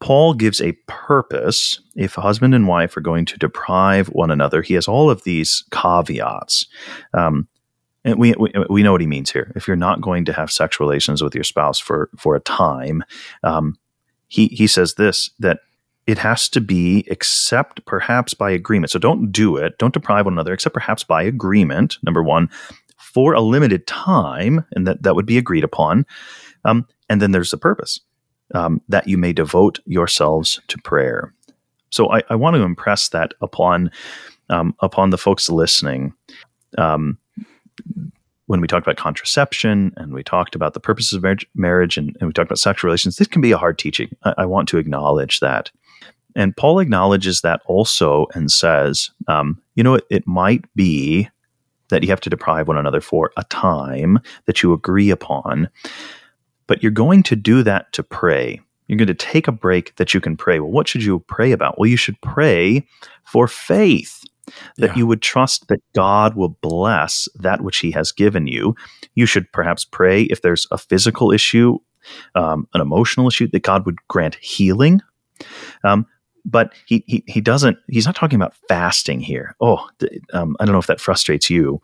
Paul 0.03 0.35
gives 0.35 0.61
a 0.61 0.73
purpose 0.89 1.81
if 1.95 2.17
husband 2.17 2.57
and 2.57 2.67
wife 2.67 2.97
are 2.97 3.01
going 3.01 3.25
to 3.25 3.39
deprive 3.39 4.09
one 4.09 4.33
another. 4.33 4.61
He 4.61 4.75
has 4.75 4.89
all 4.89 5.09
of 5.09 5.23
these 5.23 5.63
caveats. 5.71 6.67
Um, 7.15 7.47
and 8.05 8.19
we, 8.19 8.35
we, 8.37 8.53
we 8.69 8.83
know 8.83 8.91
what 8.91 9.01
he 9.01 9.07
means 9.07 9.31
here. 9.31 9.53
If 9.55 9.69
you're 9.69 9.77
not 9.77 10.01
going 10.01 10.25
to 10.25 10.33
have 10.33 10.51
sexual 10.51 10.89
relations 10.89 11.23
with 11.23 11.37
your 11.37 11.45
spouse 11.45 11.79
for 11.79 12.11
for 12.19 12.35
a 12.35 12.41
time, 12.41 13.05
um, 13.45 13.77
he 14.27 14.49
he 14.49 14.67
says 14.67 14.95
this 14.95 15.31
that 15.39 15.61
it 16.09 16.19
has 16.19 16.49
to 16.49 16.61
be 16.61 17.05
except 17.07 17.87
perhaps 17.87 18.35
by 18.35 18.51
agreement. 18.51 18.91
So 18.91 18.99
don't 18.99 19.31
do 19.31 19.57
it. 19.57 19.79
Don't 19.79 19.95
deprive 19.95 20.25
one 20.25 20.35
another 20.35 20.53
except 20.53 20.75
perhaps 20.75 21.05
by 21.05 21.23
agreement. 21.23 21.99
Number 22.03 22.25
one, 22.25 22.51
for 22.99 23.35
a 23.35 23.41
limited 23.41 23.87
time, 23.87 24.65
and 24.73 24.85
that 24.85 25.05
that 25.05 25.15
would 25.15 25.27
be 25.27 25.39
agreed 25.39 25.63
upon. 25.63 26.07
Um, 26.65 26.89
and 27.09 27.23
then 27.23 27.31
there's 27.31 27.53
the 27.53 27.57
purpose 27.57 28.01
um, 28.55 28.81
that 28.89 29.07
you 29.09 29.19
may 29.19 29.33
devote 29.33 29.81
yourselves 29.87 30.61
to 30.69 30.79
prayer. 30.79 31.33
So 31.91 32.11
I, 32.11 32.23
I 32.31 32.35
want 32.35 32.57
to 32.57 32.63
impress 32.63 33.09
that 33.11 33.35
upon 33.41 33.91
um, 34.49 34.75
upon 34.81 35.11
the 35.11 35.19
folks 35.19 35.49
listening. 35.49 36.15
Um, 36.79 37.19
when 38.47 38.61
we 38.61 38.67
talked 38.67 38.87
about 38.87 38.97
contraception 38.97 39.93
and 39.97 40.13
we 40.13 40.23
talked 40.23 40.55
about 40.55 40.75
the 40.75 40.81
purposes 40.81 41.15
of 41.15 41.23
marriage, 41.23 41.47
marriage 41.55 41.97
and, 41.97 42.17
and, 42.21 42.27
we 42.29 42.33
talked 42.33 42.49
about 42.49 42.59
sexual 42.59 42.89
relations, 42.89 43.17
this 43.17 43.29
can 43.29 43.41
be 43.41 43.53
a 43.53 43.57
hard 43.57 43.79
teaching. 43.79 44.15
I, 44.25 44.35
I, 44.39 44.47
want 44.47 44.69
to 44.71 44.79
acknowledge 44.79 45.41
that. 45.41 45.71
And 46.35 46.57
Paul 46.57 46.79
acknowledges 46.79 47.41
that 47.41 47.61
also 47.67 48.27
and 48.35 48.51
says, 48.51 49.11
um, 49.29 49.63
you 49.75 49.83
know, 49.83 49.95
it, 49.95 50.05
it 50.11 50.27
might 50.27 50.65
be 50.75 51.29
that 51.89 52.03
you 52.03 52.09
have 52.09 52.21
to 52.23 52.31
deprive 52.31 52.69
one 52.69 52.79
another 52.79 53.01
for 53.01 53.33
a 53.37 53.45
time 53.45 54.19
that 54.47 54.63
you 54.63 54.73
agree 54.73 55.11
upon. 55.11 55.69
But 56.67 56.83
you're 56.83 56.93
going 56.93 57.23
to 57.25 57.37
do 57.37 57.63
that 57.63 57.93
to 57.95 58.03
pray. 58.03 58.61
You're 58.87 58.99
going 58.99 59.09
to 59.09 59.15
take 59.15 59.49
a 59.49 59.53
break 59.53 59.95
that 59.97 60.13
you 60.13 60.21
can 60.21 60.37
pray. 60.37 60.61
Well, 60.61 60.71
what 60.71 60.89
should 60.89 61.05
you 61.05 61.21
pray 61.21 61.53
about? 61.53 61.79
Well, 61.79 61.89
you 61.89 61.97
should 61.97 62.21
pray 62.21 62.87
for 63.25 63.49
faith 63.49 64.23
that 64.77 64.91
yeah. 64.91 64.97
you 64.97 65.07
would 65.07 65.23
trust 65.23 65.69
that 65.69 65.81
God 65.95 66.35
will 66.35 66.51
bless 66.61 67.29
that 67.37 67.63
which 67.63 67.79
He 67.79 67.91
has 67.93 68.13
given 68.13 68.47
you. 68.47 68.75
You 69.15 69.25
should 69.27 69.51
perhaps 69.53 69.85
pray 69.85 70.23
if 70.23 70.43
there's 70.43 70.67
a 70.71 70.79
physical 70.79 71.31
issue 71.31 71.79
um, 72.35 72.69
an 72.75 72.81
emotional 72.81 73.29
issue, 73.29 73.49
that 73.49 73.63
God 73.63 73.87
would 73.87 73.97
grant 74.09 74.37
healing. 74.37 75.01
Um, 75.85 76.07
but 76.45 76.73
he, 76.87 77.05
he 77.07 77.23
he 77.27 77.41
doesn't. 77.41 77.79
He's 77.89 78.07
not 78.07 78.17
talking 78.17 78.37
about 78.37 78.55
fasting 78.69 79.21
here. 79.21 79.55
Oh, 79.61 79.89
um, 80.33 80.57
I 80.59 80.65
don't 80.65 80.73
know 80.73 80.81
if 80.81 80.89
that 80.89 81.01
frustrates 81.01 81.49
you 81.49 81.81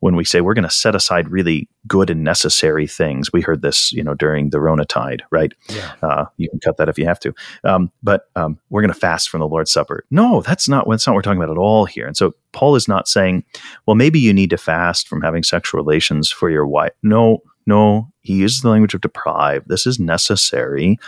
when 0.00 0.16
we 0.16 0.24
say 0.24 0.40
we're 0.40 0.54
going 0.54 0.64
to 0.64 0.70
set 0.70 0.94
aside 0.94 1.28
really 1.28 1.68
good 1.86 2.10
and 2.10 2.24
necessary 2.24 2.86
things. 2.86 3.32
We 3.32 3.40
heard 3.40 3.62
this, 3.62 3.92
you 3.92 4.02
know, 4.02 4.14
during 4.14 4.50
the 4.50 4.60
Rona 4.60 4.84
tide, 4.84 5.22
right? 5.30 5.52
Yeah. 5.68 5.92
Uh, 6.02 6.24
you 6.36 6.48
can 6.48 6.60
cut 6.60 6.76
that 6.76 6.88
if 6.88 6.98
you 6.98 7.06
have 7.06 7.20
to. 7.20 7.34
Um, 7.64 7.90
but 8.02 8.28
um, 8.36 8.58
we're 8.70 8.82
going 8.82 8.92
to 8.92 8.98
fast 8.98 9.28
from 9.28 9.40
the 9.40 9.48
Lord's 9.48 9.72
Supper. 9.72 10.04
No, 10.10 10.42
that's 10.42 10.68
not 10.68 10.88
that's 10.88 11.06
not 11.06 11.12
what 11.12 11.16
we're 11.16 11.22
talking 11.22 11.42
about 11.42 11.52
at 11.52 11.58
all 11.60 11.84
here. 11.84 12.06
And 12.06 12.16
so 12.16 12.34
Paul 12.52 12.76
is 12.76 12.88
not 12.88 13.08
saying, 13.08 13.44
well, 13.86 13.94
maybe 13.94 14.18
you 14.18 14.32
need 14.32 14.50
to 14.50 14.58
fast 14.58 15.08
from 15.08 15.22
having 15.22 15.42
sexual 15.42 15.80
relations 15.80 16.30
for 16.30 16.50
your 16.50 16.66
wife. 16.66 16.92
No, 17.02 17.42
no, 17.66 18.10
he 18.20 18.34
uses 18.34 18.60
the 18.60 18.70
language 18.70 18.94
of 18.94 19.00
deprive. 19.00 19.64
This 19.66 19.86
is 19.86 19.98
necessary 19.98 20.98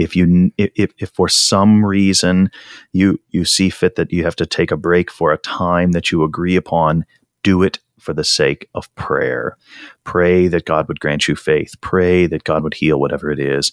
if 0.00 0.16
you 0.16 0.50
if, 0.56 0.92
if 0.98 1.10
for 1.10 1.28
some 1.28 1.84
reason 1.84 2.50
you 2.92 3.20
you 3.30 3.44
see 3.44 3.68
fit 3.68 3.96
that 3.96 4.10
you 4.10 4.24
have 4.24 4.36
to 4.36 4.46
take 4.46 4.70
a 4.70 4.76
break 4.76 5.10
for 5.10 5.30
a 5.30 5.38
time 5.38 5.92
that 5.92 6.10
you 6.10 6.24
agree 6.24 6.56
upon 6.56 7.04
do 7.42 7.62
it 7.62 7.78
for 7.98 8.14
the 8.14 8.24
sake 8.24 8.68
of 8.74 8.92
prayer 8.94 9.56
pray 10.04 10.48
that 10.48 10.64
god 10.64 10.88
would 10.88 11.00
grant 11.00 11.28
you 11.28 11.36
faith 11.36 11.74
pray 11.80 12.26
that 12.26 12.44
god 12.44 12.62
would 12.62 12.74
heal 12.74 12.98
whatever 12.98 13.30
it 13.30 13.38
is 13.38 13.72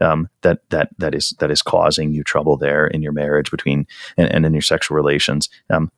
um, 0.00 0.28
that 0.42 0.60
that 0.70 0.88
that 0.98 1.14
is 1.14 1.34
that 1.38 1.50
is 1.50 1.62
causing 1.62 2.12
you 2.12 2.24
trouble 2.24 2.56
there 2.56 2.86
in 2.88 3.02
your 3.02 3.12
marriage 3.12 3.50
between 3.50 3.86
and, 4.16 4.32
and 4.32 4.44
in 4.44 4.52
your 4.52 4.62
sexual 4.62 4.96
relations 4.96 5.48
um, 5.70 5.90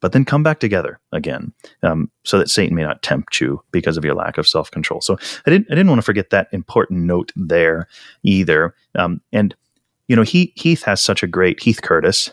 but 0.00 0.12
then 0.12 0.24
come 0.24 0.42
back 0.42 0.60
together 0.60 1.00
again, 1.12 1.52
um, 1.82 2.10
so 2.24 2.38
that 2.38 2.48
Satan 2.48 2.76
may 2.76 2.82
not 2.82 3.02
tempt 3.02 3.40
you 3.40 3.62
because 3.72 3.96
of 3.96 4.04
your 4.04 4.14
lack 4.14 4.38
of 4.38 4.46
self 4.46 4.70
control. 4.70 5.00
So 5.00 5.18
I 5.46 5.50
didn't 5.50 5.66
I 5.70 5.74
didn't 5.74 5.88
want 5.88 5.98
to 5.98 6.04
forget 6.04 6.30
that 6.30 6.48
important 6.52 7.00
note 7.00 7.32
there 7.34 7.88
either. 8.22 8.74
Um, 8.94 9.20
and 9.32 9.54
you 10.06 10.16
know, 10.16 10.22
he, 10.22 10.52
Heath 10.56 10.84
has 10.84 11.02
such 11.02 11.22
a 11.22 11.26
great 11.26 11.62
Heath 11.62 11.82
Curtis 11.82 12.30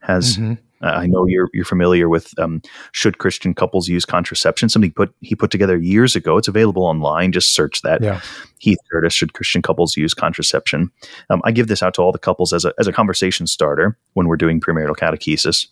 has. 0.00 0.36
Mm-hmm. 0.36 0.54
Uh, 0.82 0.86
I 0.86 1.06
know 1.06 1.26
you're 1.26 1.48
you're 1.52 1.64
familiar 1.64 2.08
with 2.08 2.38
um, 2.38 2.62
should 2.92 3.18
Christian 3.18 3.54
couples 3.54 3.88
use 3.88 4.04
contraception? 4.04 4.68
Something 4.68 4.92
put 4.92 5.14
he 5.20 5.34
put 5.34 5.50
together 5.50 5.78
years 5.78 6.14
ago. 6.14 6.36
It's 6.36 6.48
available 6.48 6.84
online. 6.84 7.32
Just 7.32 7.54
search 7.54 7.82
that. 7.82 8.02
Yeah. 8.02 8.20
Heath 8.58 8.78
Curtis. 8.90 9.12
Should 9.12 9.34
Christian 9.34 9.62
couples 9.62 9.96
use 9.96 10.14
contraception? 10.14 10.90
Um, 11.30 11.40
I 11.44 11.52
give 11.52 11.68
this 11.68 11.82
out 11.82 11.94
to 11.94 12.02
all 12.02 12.12
the 12.12 12.18
couples 12.18 12.52
as 12.52 12.64
a 12.64 12.72
as 12.78 12.86
a 12.86 12.92
conversation 12.92 13.46
starter 13.46 13.98
when 14.14 14.28
we're 14.28 14.36
doing 14.36 14.60
premarital 14.60 14.96
catechesis 14.96 15.66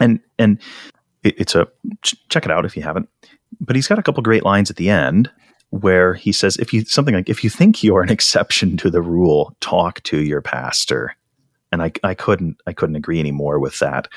and 0.00 0.20
and 0.38 0.60
it, 1.22 1.34
it's 1.38 1.54
a 1.54 1.68
check 2.02 2.44
it 2.44 2.50
out 2.50 2.64
if 2.64 2.76
you 2.76 2.82
haven't. 2.82 3.08
But 3.60 3.76
he's 3.76 3.86
got 3.86 3.98
a 3.98 4.02
couple 4.02 4.22
great 4.22 4.44
lines 4.44 4.70
at 4.70 4.76
the 4.76 4.90
end 4.90 5.30
where 5.70 6.14
he 6.14 6.32
says, 6.32 6.56
if 6.56 6.72
you 6.72 6.84
something 6.84 7.14
like 7.14 7.28
if 7.28 7.42
you 7.42 7.50
think 7.50 7.82
you're 7.82 8.02
an 8.02 8.10
exception 8.10 8.76
to 8.78 8.90
the 8.90 9.02
rule, 9.02 9.56
talk 9.60 10.02
to 10.04 10.18
your 10.18 10.42
pastor. 10.42 11.14
And 11.72 11.82
I, 11.82 11.92
I 12.04 12.14
couldn't 12.14 12.60
I 12.66 12.72
couldn't 12.72 12.96
agree 12.96 13.20
anymore 13.20 13.58
with 13.58 13.78
that. 13.80 14.08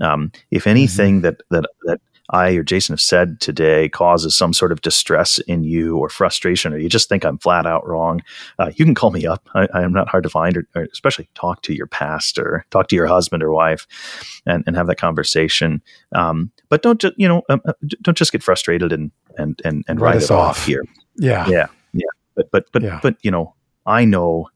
Um, 0.00 0.30
if 0.50 0.66
anything 0.66 1.16
mm-hmm. 1.16 1.22
that 1.22 1.42
that 1.50 1.66
that 1.84 2.00
I 2.30 2.52
or 2.52 2.62
Jason 2.62 2.94
have 2.94 3.00
said 3.00 3.40
today 3.40 3.88
causes 3.88 4.34
some 4.34 4.52
sort 4.52 4.72
of 4.72 4.80
distress 4.80 5.38
in 5.40 5.64
you 5.64 5.98
or 5.98 6.08
frustration, 6.08 6.72
or 6.72 6.78
you 6.78 6.88
just 6.88 7.08
think 7.08 7.24
I'm 7.24 7.38
flat 7.38 7.66
out 7.66 7.86
wrong, 7.86 8.22
uh, 8.58 8.70
you 8.74 8.84
can 8.84 8.94
call 8.94 9.10
me 9.10 9.26
up. 9.26 9.48
I, 9.54 9.68
I, 9.74 9.82
am 9.82 9.92
not 9.92 10.08
hard 10.08 10.22
to 10.24 10.30
find, 10.30 10.56
or, 10.56 10.66
or, 10.74 10.88
especially 10.92 11.28
talk 11.34 11.62
to 11.62 11.74
your 11.74 11.86
pastor, 11.86 12.64
talk 12.70 12.88
to 12.88 12.96
your 12.96 13.06
husband 13.06 13.42
or 13.42 13.52
wife, 13.52 13.86
and, 14.46 14.64
and 14.66 14.76
have 14.76 14.86
that 14.86 14.96
conversation. 14.96 15.82
Um, 16.14 16.50
but 16.70 16.82
don't 16.82 17.00
just 17.00 17.14
you 17.18 17.28
know 17.28 17.42
um, 17.50 17.60
uh, 17.66 17.74
don't 18.00 18.16
just 18.16 18.32
get 18.32 18.42
frustrated 18.42 18.92
and 18.92 19.10
and 19.36 19.60
and, 19.64 19.84
and 19.86 20.00
write, 20.00 20.14
write 20.14 20.22
it 20.22 20.30
off. 20.30 20.58
off 20.58 20.66
here. 20.66 20.82
Yeah, 21.16 21.46
yeah, 21.48 21.66
yeah. 21.92 22.06
But 22.34 22.50
but 22.50 22.66
but 22.72 22.82
yeah. 22.82 23.00
but 23.02 23.16
you 23.22 23.30
know, 23.30 23.54
I 23.84 24.06
know 24.06 24.48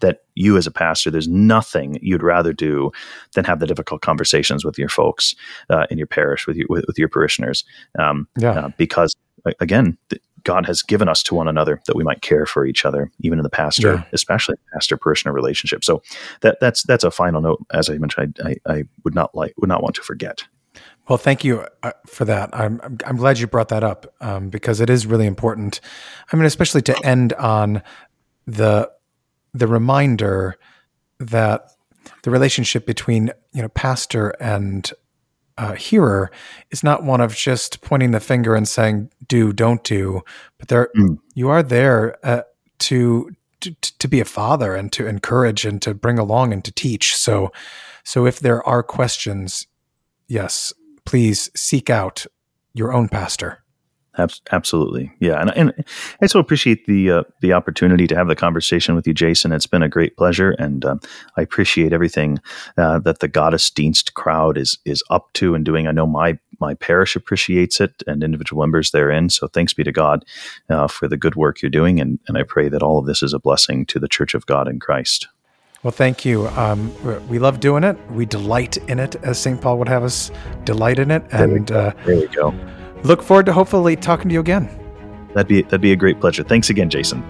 that 0.00 0.24
you 0.34 0.56
as 0.56 0.66
a 0.66 0.70
pastor, 0.70 1.10
there's 1.10 1.28
nothing 1.28 1.98
you'd 2.02 2.22
rather 2.22 2.52
do 2.52 2.90
than 3.34 3.44
have 3.44 3.60
the 3.60 3.66
difficult 3.66 4.02
conversations 4.02 4.64
with 4.64 4.78
your 4.78 4.88
folks 4.88 5.34
uh, 5.70 5.86
in 5.90 5.98
your 5.98 6.06
parish, 6.06 6.46
with, 6.46 6.56
you, 6.56 6.66
with, 6.68 6.84
with 6.86 6.98
your 6.98 7.08
parishioners. 7.08 7.64
Um, 7.98 8.28
yeah. 8.38 8.50
Uh, 8.50 8.68
because 8.76 9.14
again, 9.60 9.96
God 10.46 10.64
has 10.66 10.80
given 10.82 11.08
us 11.08 11.22
to 11.24 11.34
one 11.34 11.48
another 11.48 11.82
that 11.86 11.96
we 11.96 12.04
might 12.04 12.22
care 12.22 12.46
for 12.46 12.64
each 12.64 12.84
other, 12.84 13.10
even 13.20 13.38
in 13.38 13.42
the 13.42 13.50
pastor, 13.50 13.94
yeah. 13.94 14.04
especially 14.12 14.54
pastor 14.72 14.96
parishioner 14.96 15.32
relationship. 15.32 15.84
So 15.84 16.02
that 16.42 16.58
that's 16.60 16.84
that's 16.84 17.02
a 17.02 17.10
final 17.10 17.40
note. 17.40 17.66
As 17.72 17.90
I 17.90 17.98
mentioned, 17.98 18.38
I, 18.44 18.50
I, 18.50 18.72
I 18.72 18.84
would 19.02 19.14
not 19.14 19.34
like 19.34 19.54
would 19.58 19.68
not 19.68 19.82
want 19.82 19.96
to 19.96 20.02
forget. 20.02 20.44
Well, 21.08 21.18
thank 21.18 21.44
you 21.44 21.66
uh, 21.82 21.92
for 22.06 22.24
that. 22.26 22.50
I'm 22.52 22.80
I'm 23.04 23.16
glad 23.16 23.40
you 23.40 23.48
brought 23.48 23.68
that 23.68 23.82
up 23.82 24.14
um, 24.20 24.48
because 24.48 24.80
it 24.80 24.88
is 24.88 25.04
really 25.04 25.26
important. 25.26 25.80
I 26.32 26.36
mean, 26.36 26.46
especially 26.46 26.82
to 26.82 27.04
end 27.04 27.32
on 27.32 27.82
the 28.46 28.88
the 29.56 29.66
reminder 29.66 30.56
that 31.18 31.70
the 32.22 32.30
relationship 32.30 32.86
between 32.86 33.30
you 33.52 33.62
know 33.62 33.68
pastor 33.68 34.30
and 34.40 34.92
uh, 35.58 35.72
hearer 35.72 36.30
is 36.70 36.84
not 36.84 37.02
one 37.02 37.20
of 37.20 37.34
just 37.34 37.80
pointing 37.80 38.10
the 38.10 38.20
finger 38.20 38.54
and 38.54 38.68
saying 38.68 39.10
do 39.26 39.52
don't 39.52 39.82
do 39.84 40.22
but 40.58 40.68
there 40.68 40.90
mm. 40.96 41.18
you 41.34 41.48
are 41.48 41.62
there 41.62 42.16
uh, 42.26 42.42
to, 42.78 43.30
to 43.60 43.74
to 43.98 44.08
be 44.08 44.20
a 44.20 44.24
father 44.24 44.74
and 44.74 44.92
to 44.92 45.06
encourage 45.06 45.64
and 45.64 45.80
to 45.80 45.94
bring 45.94 46.18
along 46.18 46.52
and 46.52 46.64
to 46.64 46.72
teach 46.72 47.16
so 47.16 47.50
so 48.04 48.26
if 48.26 48.38
there 48.38 48.62
are 48.68 48.82
questions 48.82 49.66
yes 50.28 50.74
please 51.06 51.50
seek 51.54 51.88
out 51.88 52.26
your 52.74 52.92
own 52.92 53.08
pastor 53.08 53.62
Absolutely, 54.18 55.12
yeah, 55.20 55.40
and, 55.40 55.50
and 55.56 55.84
I 56.22 56.26
so 56.26 56.40
appreciate 56.40 56.86
the 56.86 57.10
uh, 57.10 57.22
the 57.40 57.52
opportunity 57.52 58.06
to 58.06 58.16
have 58.16 58.28
the 58.28 58.36
conversation 58.36 58.94
with 58.94 59.06
you, 59.06 59.12
Jason. 59.12 59.52
It's 59.52 59.66
been 59.66 59.82
a 59.82 59.90
great 59.90 60.16
pleasure, 60.16 60.52
and 60.52 60.84
uh, 60.84 60.96
I 61.36 61.42
appreciate 61.42 61.92
everything 61.92 62.38
uh, 62.78 62.98
that 63.00 63.18
the 63.18 63.28
Gottesdienst 63.28 64.14
crowd 64.14 64.56
is 64.56 64.78
is 64.86 65.02
up 65.10 65.32
to 65.34 65.54
and 65.54 65.64
doing. 65.64 65.86
I 65.86 65.92
know 65.92 66.06
my 66.06 66.38
my 66.60 66.72
parish 66.74 67.14
appreciates 67.14 67.78
it, 67.78 68.02
and 68.06 68.22
individual 68.22 68.62
members 68.62 68.90
therein. 68.90 69.28
So 69.28 69.48
thanks 69.48 69.74
be 69.74 69.84
to 69.84 69.92
God 69.92 70.24
uh, 70.70 70.88
for 70.88 71.08
the 71.08 71.18
good 71.18 71.34
work 71.34 71.60
you're 71.60 71.70
doing, 71.70 72.00
and 72.00 72.18
and 72.26 72.38
I 72.38 72.42
pray 72.42 72.70
that 72.70 72.82
all 72.82 72.98
of 72.98 73.04
this 73.04 73.22
is 73.22 73.34
a 73.34 73.38
blessing 73.38 73.84
to 73.86 73.98
the 73.98 74.08
Church 74.08 74.32
of 74.32 74.46
God 74.46 74.66
in 74.66 74.80
Christ. 74.80 75.28
Well, 75.82 75.92
thank 75.92 76.24
you. 76.24 76.48
Um, 76.48 76.90
we 77.28 77.38
love 77.38 77.60
doing 77.60 77.84
it. 77.84 77.98
We 78.10 78.24
delight 78.24 78.78
in 78.88 78.98
it, 78.98 79.14
as 79.16 79.38
St. 79.38 79.60
Paul 79.60 79.78
would 79.78 79.88
have 79.88 80.02
us 80.02 80.30
delight 80.64 80.98
in 80.98 81.10
it. 81.10 81.22
And 81.30 81.50
there 81.52 81.60
we 81.60 81.64
go. 81.66 81.92
There 82.06 82.16
we 82.16 82.26
go 82.28 82.75
look 83.04 83.22
forward 83.22 83.46
to 83.46 83.52
hopefully 83.52 83.96
talking 83.96 84.28
to 84.28 84.34
you 84.34 84.40
again. 84.40 84.68
That'd 85.34 85.48
be 85.48 85.62
that'd 85.62 85.80
be 85.80 85.92
a 85.92 85.96
great 85.96 86.20
pleasure. 86.20 86.42
Thanks 86.42 86.70
again, 86.70 86.88
Jason. 86.90 87.22